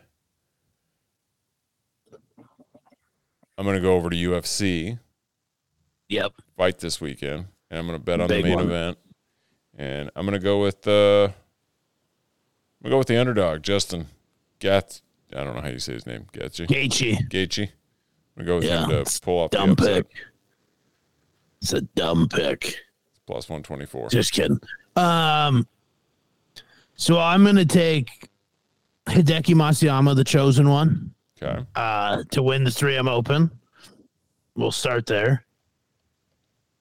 I'm 3.59 3.64
going 3.66 3.76
to 3.76 3.82
go 3.82 3.94
over 3.94 4.09
to 4.09 4.16
UFC 4.16 4.98
Yep. 6.09 6.32
fight 6.56 6.78
this 6.78 6.98
weekend, 7.00 7.46
and 7.70 7.78
I'm 7.78 7.86
going 7.86 7.98
to 7.98 8.02
bet 8.04 8.20
on 8.22 8.28
Big 8.28 8.42
the 8.42 8.48
main 8.48 8.56
one. 8.56 8.64
event. 8.66 8.98
And 9.76 10.10
I'm 10.14 10.26
going 10.26 10.38
to 10.38 10.44
go 10.44 10.60
with 10.60 10.82
the 10.82 11.32
I'm 11.34 12.84
going 12.84 12.90
to 12.90 12.94
go 12.94 12.98
with 12.98 13.06
the 13.08 13.18
underdog, 13.20 13.62
Justin 13.62 14.06
Gath. 14.58 15.00
I 15.34 15.44
don't 15.44 15.54
know 15.56 15.62
how 15.62 15.68
you 15.68 15.78
say 15.78 15.94
his 15.94 16.06
name. 16.06 16.26
Gaethje. 16.32 16.66
Gaethje. 16.66 17.28
Gaethje. 17.30 17.68
I'm 18.36 18.42
to 18.42 18.44
go 18.44 18.56
with 18.56 18.64
Yeah, 18.64 18.86
him 18.86 19.04
to 19.04 19.20
pull 19.20 19.38
off 19.38 19.50
the 19.50 19.58
Dumb 19.58 19.70
upset. 19.70 20.08
pick. 20.08 20.16
It's 21.62 21.72
a 21.72 21.80
dumb 21.82 22.28
pick. 22.28 22.76
Plus 23.26 23.48
124. 23.48 24.08
Just 24.10 24.32
kidding. 24.32 24.60
Um. 24.96 25.66
So 26.96 27.18
I'm 27.18 27.44
gonna 27.44 27.64
take 27.64 28.28
Hideki 29.06 29.54
Matsuyama, 29.54 30.14
the 30.14 30.24
chosen 30.24 30.68
one. 30.68 31.14
Okay. 31.42 31.64
uh, 31.74 32.22
to 32.30 32.42
win 32.42 32.62
the 32.64 32.70
3M 32.70 33.08
Open. 33.08 33.50
We'll 34.54 34.70
start 34.70 35.06
there. 35.06 35.44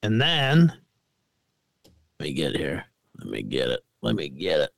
And 0.03 0.22
then, 0.22 0.73
let 2.22 2.27
me 2.27 2.34
get 2.34 2.56
here. 2.56 2.85
Let 3.18 3.27
me 3.30 3.41
get 3.41 3.69
it. 3.69 3.80
Let 4.03 4.15
me 4.15 4.30
get 4.30 4.69
it. 4.69 4.72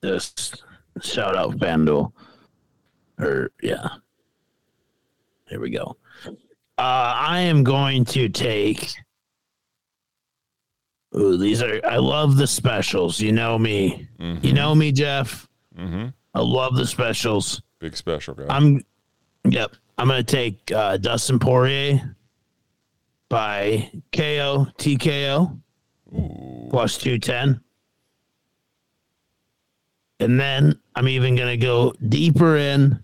This 0.00 0.34
shout 1.00 1.36
out 1.36 1.56
FanDuel. 1.58 2.10
Or, 3.20 3.52
yeah. 3.62 3.86
Here 5.46 5.60
we 5.60 5.70
go. 5.70 5.96
Uh, 6.26 7.14
I 7.16 7.42
am 7.42 7.62
going 7.62 8.04
to 8.06 8.28
take. 8.28 8.92
Ooh, 11.16 11.36
these 11.36 11.62
are. 11.62 11.80
I 11.86 11.98
love 11.98 12.36
the 12.36 12.48
specials. 12.48 13.20
You 13.20 13.30
know 13.30 13.56
me. 13.56 14.08
You 14.18 14.52
know 14.52 14.74
me, 14.74 14.90
Jeff. 14.90 15.46
Mm-hmm. 15.78 16.08
I 16.34 16.40
love 16.40 16.74
the 16.74 16.88
specials. 16.88 17.62
Big 17.78 17.96
special 17.96 18.34
guy. 18.34 18.46
I'm, 18.48 18.84
yep. 19.44 19.76
I'm 19.96 20.08
gonna 20.08 20.24
take 20.24 20.72
uh, 20.72 20.96
Dustin 20.96 21.38
Poirier 21.38 22.13
by 23.28 23.90
KO 24.12 24.66
TKO 24.78 25.58
plus 26.70 26.98
two 26.98 27.18
ten, 27.18 27.60
and 30.20 30.38
then 30.38 30.78
I'm 30.94 31.08
even 31.08 31.34
gonna 31.36 31.56
go 31.56 31.92
deeper 32.08 32.56
in 32.56 33.02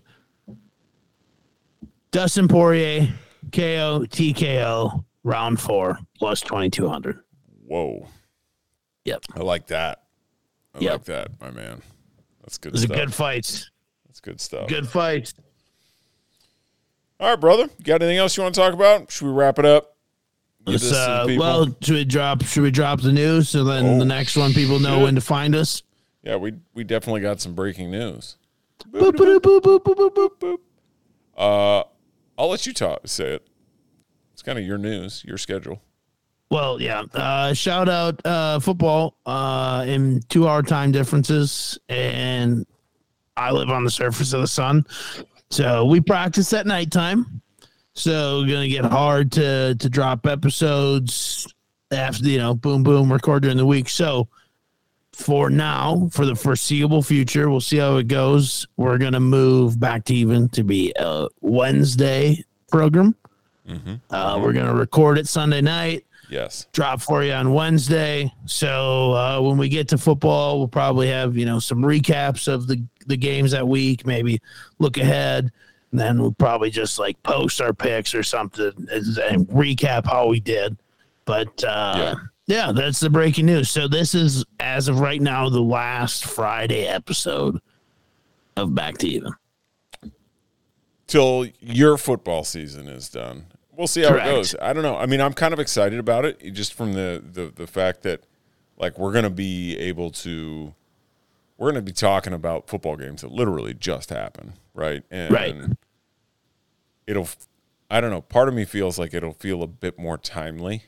Dustin 2.11 2.47
Poirier 2.47 3.07
KO 3.51 4.05
TKO 4.09 5.03
round 5.23 5.59
four 5.59 5.99
plus 6.17 6.41
twenty 6.41 6.69
two 6.69 6.87
hundred. 6.87 7.19
Whoa. 7.65 8.07
Yep, 9.05 9.23
I 9.35 9.39
like 9.39 9.67
that. 9.67 10.03
I 10.75 10.79
Yep. 10.79 10.91
like 10.93 11.03
that, 11.05 11.27
my 11.41 11.51
man. 11.51 11.81
That's 12.41 12.57
good 12.57 12.73
those 12.73 12.83
are 12.83 12.87
stuff. 12.87 12.97
good 12.97 13.13
fights. 13.13 13.71
That's 14.07 14.19
good 14.19 14.39
stuff. 14.39 14.67
Good 14.67 14.87
fights. 14.87 15.33
All 17.19 17.29
right, 17.29 17.39
brother. 17.39 17.63
You 17.77 17.85
got 17.85 18.01
anything 18.01 18.17
else 18.17 18.35
you 18.37 18.43
want 18.43 18.55
to 18.55 18.61
talk 18.61 18.73
about? 18.73 19.11
Should 19.11 19.25
we 19.27 19.31
wrap 19.31 19.59
it 19.59 19.65
up? 19.65 19.90
Give 20.65 20.73
Let's, 20.73 20.83
this 20.83 20.91
to 20.91 21.23
the 21.27 21.35
uh, 21.35 21.39
well, 21.39 21.75
should 21.81 21.95
we 21.95 22.05
drop? 22.05 22.43
Should 22.43 22.63
we 22.63 22.71
drop 22.71 23.01
the 23.01 23.11
news 23.11 23.49
so 23.49 23.63
then 23.63 23.85
Oh, 23.85 23.99
the 23.99 24.05
next 24.05 24.37
one 24.37 24.53
people 24.53 24.79
know 24.79 24.95
shit. 24.95 25.03
when 25.03 25.15
to 25.15 25.21
find 25.21 25.55
us? 25.55 25.81
yeah, 26.23 26.35
we 26.35 26.53
we 26.75 26.83
definitely 26.83 27.21
got 27.21 27.41
some 27.41 27.55
breaking 27.55 27.89
news. 27.89 28.37
Boop, 28.91 29.13
boop, 29.13 29.39
boop. 29.41 30.57
Uh, 31.37 31.83
I'll 32.37 32.49
let 32.49 32.65
you 32.67 32.73
talk. 32.73 33.01
Say 33.05 33.33
it. 33.35 33.47
It's 34.33 34.41
kind 34.43 34.59
of 34.59 34.65
your 34.65 34.77
news, 34.77 35.23
your 35.25 35.37
schedule. 35.37 35.81
Well, 36.51 36.81
yeah. 36.81 37.03
Uh, 37.13 37.53
shout 37.53 37.87
out 37.89 38.23
uh, 38.25 38.59
football 38.59 39.15
uh, 39.25 39.85
in 39.87 40.21
two 40.29 40.47
hour 40.47 40.61
time 40.61 40.91
differences, 40.91 41.79
and 41.89 42.65
I 43.37 43.51
live 43.51 43.69
on 43.69 43.83
the 43.83 43.89
surface 43.91 44.33
of 44.33 44.41
the 44.41 44.47
sun, 44.47 44.85
so 45.49 45.85
we 45.85 46.01
practice 46.01 46.51
at 46.53 46.67
nighttime. 46.67 47.40
So 47.93 48.41
gonna 48.45 48.67
get 48.67 48.85
hard 48.85 49.31
to 49.33 49.75
to 49.75 49.89
drop 49.89 50.25
episodes 50.25 51.47
after 51.91 52.25
you 52.27 52.37
know, 52.37 52.53
boom 52.53 52.83
boom, 52.83 53.11
record 53.11 53.43
during 53.43 53.57
the 53.57 53.65
week. 53.65 53.89
So 53.89 54.27
for 55.13 55.49
now, 55.49 56.07
for 56.11 56.25
the 56.25 56.35
foreseeable 56.35 57.03
future, 57.03 57.49
we'll 57.49 57.59
see 57.61 57.77
how 57.77 57.97
it 57.97 58.07
goes. 58.07 58.65
We're 58.77 58.97
gonna 58.97 59.19
move 59.19 59.79
back 59.79 60.05
to 60.05 60.15
even 60.15 60.47
to 60.49 60.63
be 60.63 60.93
a 60.97 61.27
Wednesday 61.41 62.43
program. 62.69 63.15
Uh, 64.09 64.39
we're 64.41 64.53
gonna 64.53 64.73
record 64.73 65.17
it 65.17 65.27
Sunday 65.29 65.61
night 65.61 66.05
Yes. 66.29 66.67
drop 66.73 67.01
for 67.01 67.23
you 67.23 67.31
on 67.33 67.53
Wednesday. 67.53 68.33
So 68.45 69.13
uh, 69.13 69.39
when 69.41 69.57
we 69.57 69.69
get 69.69 69.87
to 69.89 69.97
football, 69.97 70.57
we'll 70.59 70.67
probably 70.67 71.07
have 71.07 71.37
you 71.37 71.45
know 71.45 71.59
some 71.59 71.79
recaps 71.81 72.47
of 72.47 72.67
the 72.67 72.81
the 73.07 73.17
games 73.17 73.51
that 73.51 73.67
week, 73.67 74.05
maybe 74.05 74.41
look 74.79 74.97
ahead, 74.97 75.51
and 75.91 75.99
then 75.99 76.21
we'll 76.21 76.31
probably 76.31 76.69
just 76.69 76.97
like 76.99 77.21
post 77.23 77.61
our 77.61 77.73
picks 77.73 78.15
or 78.15 78.23
something 78.23 78.71
and, 78.91 79.17
and 79.17 79.47
recap 79.47 80.05
how 80.05 80.27
we 80.27 80.39
did. 80.39 80.77
But 81.25 81.63
uh, 81.63 82.15
yeah. 82.47 82.71
that's 82.71 82.99
the 82.99 83.09
breaking 83.09 83.45
news. 83.45 83.69
So 83.69 83.87
this 83.87 84.15
is 84.15 84.43
as 84.59 84.87
of 84.87 84.99
right 84.99 85.21
now 85.21 85.49
the 85.49 85.61
last 85.61 86.25
Friday 86.25 86.87
episode 86.87 87.59
of 88.55 88.73
Back 88.73 88.97
to 88.99 89.07
Even. 89.07 89.33
Till 91.07 91.47
your 91.59 91.97
football 91.97 92.43
season 92.43 92.87
is 92.87 93.09
done. 93.09 93.47
We'll 93.75 93.87
see 93.87 94.03
how 94.03 94.09
Correct. 94.09 94.27
it 94.27 94.31
goes. 94.31 94.55
I 94.61 94.73
don't 94.73 94.83
know. 94.83 94.95
I 94.95 95.05
mean, 95.05 95.19
I'm 95.19 95.33
kind 95.33 95.53
of 95.53 95.59
excited 95.59 95.99
about 95.99 96.23
it, 96.23 96.53
just 96.53 96.73
from 96.73 96.93
the 96.93 97.21
the 97.33 97.51
the 97.53 97.67
fact 97.67 98.03
that 98.03 98.23
like 98.77 98.97
we're 98.97 99.11
gonna 99.11 99.29
be 99.29 99.77
able 99.77 100.11
to 100.11 100.73
we're 101.61 101.71
gonna 101.71 101.81
be 101.83 101.91
talking 101.91 102.33
about 102.33 102.67
football 102.67 102.95
games 102.95 103.21
that 103.21 103.31
literally 103.31 103.71
just 103.75 104.09
happened, 104.09 104.53
right? 104.73 105.03
And 105.11 105.31
Right. 105.31 105.55
it'll 107.05 107.29
I 107.89 108.01
don't 108.01 108.09
know, 108.09 108.21
part 108.21 108.47
of 108.47 108.55
me 108.55 108.65
feels 108.65 108.97
like 108.97 109.13
it'll 109.13 109.33
feel 109.33 109.61
a 109.61 109.67
bit 109.67 109.99
more 109.99 110.17
timely. 110.17 110.83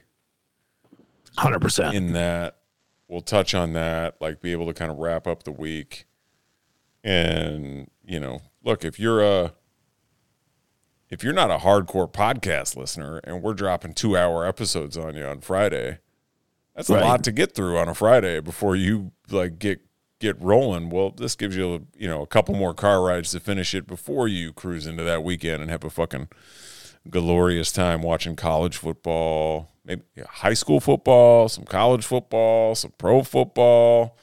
Hundred 1.38 1.60
percent. 1.62 1.94
in 1.96 2.14
that 2.14 2.58
we'll 3.08 3.22
touch 3.22 3.54
on 3.54 3.74
that 3.74 4.16
like 4.20 4.42
be 4.42 4.52
able 4.52 4.66
to 4.66 4.74
kind 4.74 4.90
of 4.92 4.98
wrap 4.98 5.28
up 5.28 5.44
the 5.44 5.52
week 5.52 6.06
and 7.04 7.90
you 8.06 8.20
know 8.20 8.42
look 8.64 8.84
if 8.86 9.00
you're 9.00 9.22
a 9.22 9.54
if 11.10 11.24
you're 11.24 11.34
not 11.34 11.52
a 11.52 11.58
hardcore 11.58 12.12
podcast 12.12 12.76
listener 12.76 13.20
and 13.26 13.42
we're 13.44 13.54
dropping 13.54 13.94
two 13.94 14.16
hour 14.18 14.46
episodes 14.46 14.98
on 14.98 15.16
you 15.16 15.24
on 15.26 15.40
friday 15.42 16.00
that's 16.76 16.90
a 16.90 16.94
Right. 16.96 17.04
lot 17.04 17.24
to 17.26 17.32
get 17.32 17.54
through 17.54 17.78
on 17.78 17.90
a 17.90 17.94
friday 17.94 18.40
before 18.40 18.76
you 18.76 19.12
like 19.30 19.60
get 19.60 19.82
get 20.24 20.42
rolling 20.42 20.90
well 20.90 21.12
this 21.12 21.36
gives 21.36 21.56
you 21.56 21.86
you 21.96 22.08
know 22.08 22.22
a 22.22 22.28
couple 22.28 22.56
more 22.56 22.74
car 22.74 23.04
rides 23.04 23.32
to 23.32 23.40
finish 23.40 23.76
it 23.76 23.86
before 23.86 24.28
you 24.28 24.52
cruise 24.54 24.88
into 24.88 25.04
that 25.04 25.24
weekend 25.24 25.62
and 25.62 25.70
have 25.70 25.84
a 25.84 25.90
fucking 25.90 26.28
glorious 27.10 27.72
time 27.72 28.02
watching 28.02 28.34
college 28.36 28.78
football, 28.78 29.70
maybe 29.84 30.02
high 30.30 30.54
school 30.54 30.80
football, 30.80 31.50
some 31.50 31.66
college 31.66 32.06
football, 32.06 32.74
some 32.76 32.94
pro 32.98 33.22
football. 33.24 34.18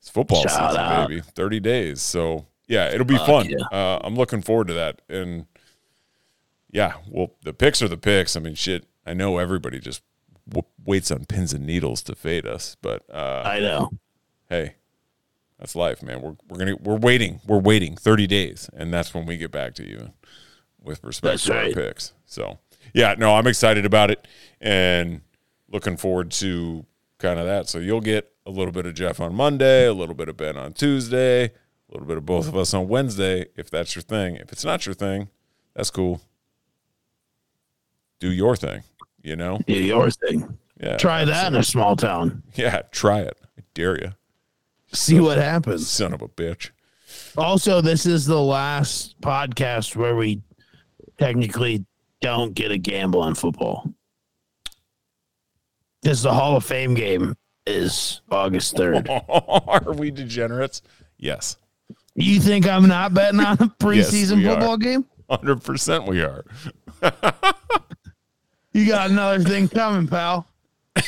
It's 0.00 0.08
football 0.08 0.42
Shout 0.42 0.70
season, 0.70 0.80
out. 0.80 1.08
baby. 1.08 1.20
Thirty 1.34 1.60
days, 1.60 2.00
so 2.00 2.46
yeah, 2.66 2.88
it'll 2.90 3.04
be 3.04 3.16
Fuck 3.18 3.26
fun. 3.26 3.50
yeah. 3.50 3.66
Uh, 3.70 3.98
I'm 4.02 4.16
looking 4.16 4.40
forward 4.42 4.68
to 4.68 4.74
that, 4.74 5.02
and 5.08 5.44
yeah, 6.70 6.94
well, 7.10 7.34
the 7.42 7.52
picks 7.52 7.82
are 7.82 7.88
the 7.88 7.96
picks. 7.98 8.36
I 8.36 8.40
mean, 8.40 8.54
shit, 8.54 8.86
I 9.06 9.12
know 9.14 9.38
everybody 9.38 9.78
just 9.78 10.02
w- 10.48 10.66
waits 10.84 11.10
on 11.10 11.24
pins 11.26 11.52
and 11.52 11.66
needles 11.66 12.02
to 12.04 12.14
fade 12.14 12.46
us, 12.46 12.76
but 12.80 13.02
uh, 13.12 13.42
I 13.44 13.60
know. 13.60 13.90
hey, 14.48 14.74
that's 15.64 15.74
life, 15.74 16.02
man. 16.02 16.20
We're 16.20 16.36
we're 16.46 16.58
gonna 16.58 16.76
we're 16.76 16.98
waiting. 16.98 17.40
We're 17.46 17.58
waiting 17.58 17.96
30 17.96 18.26
days, 18.26 18.68
and 18.74 18.92
that's 18.92 19.14
when 19.14 19.24
we 19.24 19.38
get 19.38 19.50
back 19.50 19.72
to 19.76 19.88
you 19.88 20.12
with 20.78 21.02
respect 21.02 21.32
That's 21.32 21.44
to 21.44 21.58
our 21.58 21.70
picks. 21.70 22.12
So 22.26 22.58
yeah, 22.92 23.14
no, 23.16 23.34
I'm 23.34 23.46
excited 23.46 23.86
about 23.86 24.10
it 24.10 24.28
and 24.60 25.22
looking 25.70 25.96
forward 25.96 26.32
to 26.32 26.84
kind 27.16 27.40
of 27.40 27.46
that. 27.46 27.70
So 27.70 27.78
you'll 27.78 28.02
get 28.02 28.30
a 28.44 28.50
little 28.50 28.72
bit 28.72 28.84
of 28.84 28.92
Jeff 28.92 29.20
on 29.20 29.34
Monday, 29.34 29.86
a 29.86 29.94
little 29.94 30.14
bit 30.14 30.28
of 30.28 30.36
Ben 30.36 30.58
on 30.58 30.74
Tuesday, 30.74 31.44
a 31.44 31.50
little 31.90 32.06
bit 32.06 32.18
of 32.18 32.26
both 32.26 32.46
of 32.46 32.54
us 32.54 32.74
on 32.74 32.86
Wednesday, 32.86 33.46
if 33.56 33.70
that's 33.70 33.96
your 33.96 34.02
thing. 34.02 34.36
If 34.36 34.52
it's 34.52 34.66
not 34.66 34.84
your 34.84 34.94
thing, 34.94 35.28
that's 35.74 35.90
cool. 35.90 36.20
Do 38.20 38.30
your 38.30 38.54
thing, 38.54 38.82
you 39.22 39.34
know? 39.34 39.60
Do 39.66 39.72
your 39.72 40.10
thing. 40.10 40.58
Yeah. 40.78 40.98
Try 40.98 41.24
that 41.24 41.46
in 41.46 41.54
a 41.58 41.62
small 41.62 41.96
town. 41.96 42.42
Yeah, 42.54 42.82
try 42.90 43.20
it. 43.20 43.38
I 43.58 43.62
dare 43.72 43.98
you, 43.98 44.12
See 44.94 45.20
what 45.20 45.38
happens. 45.38 45.88
son 45.88 46.12
of 46.12 46.22
a 46.22 46.28
bitch. 46.28 46.70
Also, 47.36 47.80
this 47.80 48.06
is 48.06 48.26
the 48.26 48.40
last 48.40 49.20
podcast 49.20 49.96
where 49.96 50.14
we 50.16 50.40
technically 51.18 51.84
don't 52.20 52.54
get 52.54 52.70
a 52.70 52.78
gamble 52.78 53.20
on 53.20 53.34
football. 53.34 53.92
Because 56.02 56.22
the 56.22 56.32
Hall 56.32 56.56
of 56.56 56.64
Fame 56.64 56.94
game 56.94 57.34
is 57.66 58.20
August 58.30 58.76
3rd. 58.76 59.08
Are 59.88 59.92
we 59.92 60.10
degenerates? 60.10 60.82
Yes. 61.18 61.56
You 62.14 62.40
think 62.40 62.68
I'm 62.68 62.86
not 62.86 63.14
betting 63.14 63.40
on 63.40 63.54
a 63.54 63.68
preseason 63.68 64.44
are. 64.44 64.50
football 64.50 64.76
game? 64.76 65.04
100% 65.28 66.06
we 66.06 66.22
are. 66.22 66.44
You 68.72 68.86
got 68.86 69.10
another 69.10 69.42
thing 69.42 69.68
coming, 69.68 70.06
pal. 70.06 70.46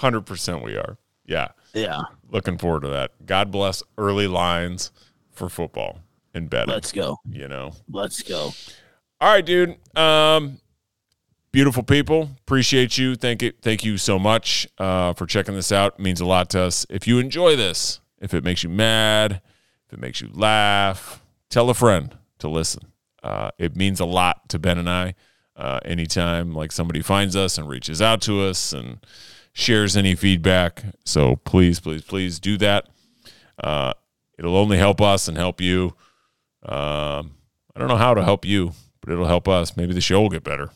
100% 0.00 0.62
we 0.64 0.76
are. 0.76 0.96
Yeah. 1.24 1.48
Yeah, 1.74 2.00
Looking 2.30 2.56
forward 2.56 2.82
to 2.82 2.88
that. 2.88 3.12
God 3.26 3.50
bless 3.50 3.82
early 3.98 4.26
lines 4.26 4.90
for 5.30 5.48
football 5.50 6.00
and 6.32 6.48
betting. 6.48 6.72
let's 6.72 6.92
go. 6.92 7.18
you 7.30 7.46
know. 7.46 7.72
Let's 7.90 8.22
go. 8.22 8.52
All 9.20 9.32
right, 9.32 9.44
dude. 9.44 9.76
Um, 9.96 10.60
beautiful 11.52 11.82
people. 11.82 12.30
Appreciate 12.40 12.96
you. 12.96 13.16
Thank 13.16 13.42
you. 13.42 13.52
Thank 13.60 13.84
you 13.84 13.98
so 13.98 14.18
much 14.18 14.66
uh, 14.78 15.12
for 15.12 15.26
checking 15.26 15.54
this 15.54 15.70
out. 15.70 15.94
It 15.98 16.02
means 16.02 16.20
a 16.20 16.24
lot 16.26 16.48
to 16.50 16.60
us. 16.62 16.86
If 16.88 17.06
you 17.06 17.18
enjoy 17.18 17.54
this, 17.54 18.00
if 18.20 18.32
it 18.32 18.42
makes 18.44 18.62
you 18.62 18.70
mad, 18.70 19.42
if 19.86 19.92
it 19.92 20.00
makes 20.00 20.20
you 20.22 20.30
laugh, 20.32 21.22
tell 21.50 21.68
a 21.68 21.74
friend 21.74 22.16
to 22.38 22.48
listen. 22.48 22.92
Uh, 23.22 23.50
it 23.58 23.76
means 23.76 24.00
a 24.00 24.04
lot 24.06 24.48
to 24.48 24.58
Ben 24.58 24.78
and 24.78 24.88
I. 24.88 25.14
Uh, 25.54 25.80
anytime 25.84 26.54
like 26.54 26.72
somebody 26.72 27.02
finds 27.02 27.36
us 27.36 27.58
and 27.58 27.68
reaches 27.68 28.00
out 28.00 28.22
to 28.22 28.40
us 28.42 28.72
and 28.72 28.98
shares 29.58 29.96
any 29.96 30.14
feedback. 30.14 30.84
So 31.04 31.36
please, 31.36 31.80
please, 31.80 32.02
please 32.02 32.38
do 32.38 32.56
that. 32.58 32.88
Uh, 33.62 33.92
it'll 34.38 34.56
only 34.56 34.78
help 34.78 35.00
us 35.00 35.26
and 35.26 35.36
help 35.36 35.60
you. 35.60 35.94
Um, 36.62 37.34
I 37.74 37.80
don't 37.80 37.88
know 37.88 37.96
how 37.96 38.14
to 38.14 38.22
help 38.22 38.44
you, 38.44 38.70
but 39.00 39.12
it'll 39.12 39.26
help 39.26 39.48
us. 39.48 39.76
Maybe 39.76 39.92
the 39.94 40.00
show 40.00 40.20
will 40.22 40.28
get 40.28 40.44
better. 40.44 40.70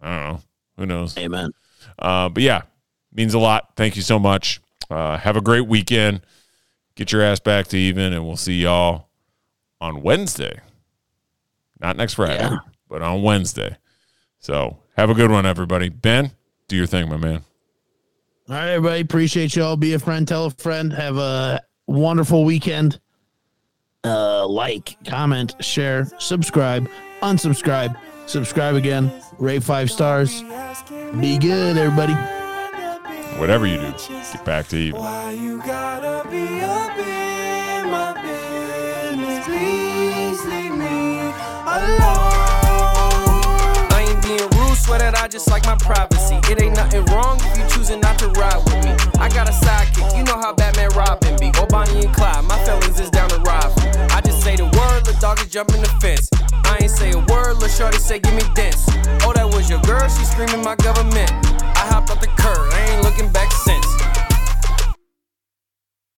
I 0.00 0.10
don't 0.10 0.32
know. 0.34 0.40
Who 0.76 0.86
knows? 0.86 1.16
Amen. 1.16 1.52
Uh, 1.98 2.28
but 2.28 2.42
yeah, 2.42 2.62
means 3.14 3.32
a 3.32 3.38
lot. 3.38 3.70
Thank 3.76 3.96
you 3.96 4.02
so 4.02 4.18
much. 4.18 4.60
Uh, 4.90 5.16
have 5.16 5.36
a 5.36 5.40
great 5.40 5.66
weekend. 5.66 6.20
Get 6.96 7.12
your 7.12 7.22
ass 7.22 7.40
back 7.40 7.68
to 7.68 7.78
even, 7.78 8.12
and 8.12 8.26
we'll 8.26 8.36
see 8.36 8.60
y'all 8.60 9.08
on 9.80 10.02
Wednesday. 10.02 10.60
Not 11.80 11.96
next 11.96 12.14
Friday, 12.14 12.42
Yeah. 12.42 12.58
but 12.88 13.00
on 13.00 13.22
Wednesday. 13.22 13.78
So 14.38 14.78
have 14.96 15.08
a 15.08 15.14
good 15.14 15.30
one, 15.30 15.46
everybody. 15.46 15.88
Ben, 15.88 16.32
do 16.68 16.76
your 16.76 16.86
thing, 16.86 17.08
my 17.08 17.16
man. 17.16 17.42
All 18.48 18.54
right, 18.54 18.68
everybody. 18.68 19.00
Appreciate 19.02 19.54
y'all. 19.54 19.76
Be 19.76 19.92
a 19.92 19.98
friend. 19.98 20.26
Tell 20.26 20.46
a 20.46 20.50
friend. 20.50 20.90
Have 20.90 21.18
a 21.18 21.60
wonderful 21.86 22.44
weekend. 22.44 22.98
Uh, 24.04 24.46
like, 24.48 24.96
comment, 25.04 25.54
share, 25.62 26.06
subscribe, 26.18 26.88
unsubscribe, 27.20 27.98
subscribe 28.26 28.76
again, 28.76 29.12
rate 29.38 29.62
five 29.62 29.90
stars. 29.90 30.42
Be 31.20 31.36
good, 31.36 31.76
everybody. 31.76 32.14
Whatever 33.38 33.66
you 33.66 33.76
do, 33.76 33.92
get 34.08 34.44
back 34.46 34.68
to 34.68 34.76
even. 34.78 35.00
Why 35.00 35.32
you 35.32 35.58
gotta 35.58 36.26
be 36.30 36.60
up 36.60 36.96
in 36.96 37.90
my 37.90 38.14
business? 38.22 39.44
Please 39.44 40.44
leave 40.46 40.74
me 40.74 41.18
alone. 41.66 42.37
I 45.28 45.30
just 45.30 45.50
like 45.50 45.66
my 45.66 45.76
privacy. 45.76 46.40
It 46.50 46.62
ain't 46.62 46.74
nothing 46.74 47.04
wrong 47.12 47.36
if 47.42 47.58
you 47.58 47.68
choosing 47.68 48.00
not 48.00 48.18
to 48.18 48.28
ride 48.40 48.64
with 48.64 48.80
me. 48.82 48.96
I 49.20 49.28
got 49.28 49.46
a 49.46 49.52
sidekick, 49.52 50.16
you 50.16 50.24
know 50.24 50.40
how 50.40 50.54
Batman 50.54 50.88
Robin 50.96 51.36
be. 51.38 51.50
Go 51.50 51.66
Bonnie 51.66 52.06
and 52.06 52.14
Clyde, 52.16 52.46
my 52.46 52.56
feelings 52.64 52.98
is 52.98 53.10
down 53.10 53.28
to 53.28 53.36
ride. 53.40 53.70
I 54.08 54.22
just 54.22 54.42
say 54.42 54.56
the 54.56 54.64
word, 54.64 55.04
the 55.04 55.14
dog 55.20 55.38
is 55.40 55.48
jumping 55.48 55.82
the 55.82 55.92
fence. 56.00 56.30
I 56.64 56.78
ain't 56.80 56.90
say 56.90 57.12
a 57.12 57.18
word, 57.18 57.58
lil' 57.60 57.68
shorty 57.68 57.98
say 57.98 58.20
give 58.20 58.32
me 58.32 58.42
dance. 58.54 58.88
Oh, 59.20 59.34
that 59.36 59.44
was 59.44 59.68
your 59.68 59.82
girl, 59.82 60.08
she 60.08 60.24
screaming 60.24 60.64
my 60.64 60.76
government. 60.76 61.30
I 61.76 61.84
hopped 61.92 62.08
off 62.08 62.22
the 62.22 62.28
curb, 62.28 62.72
I 62.72 62.88
ain't 62.88 63.02
looking 63.04 63.30
back 63.30 63.52
since. 63.52 63.84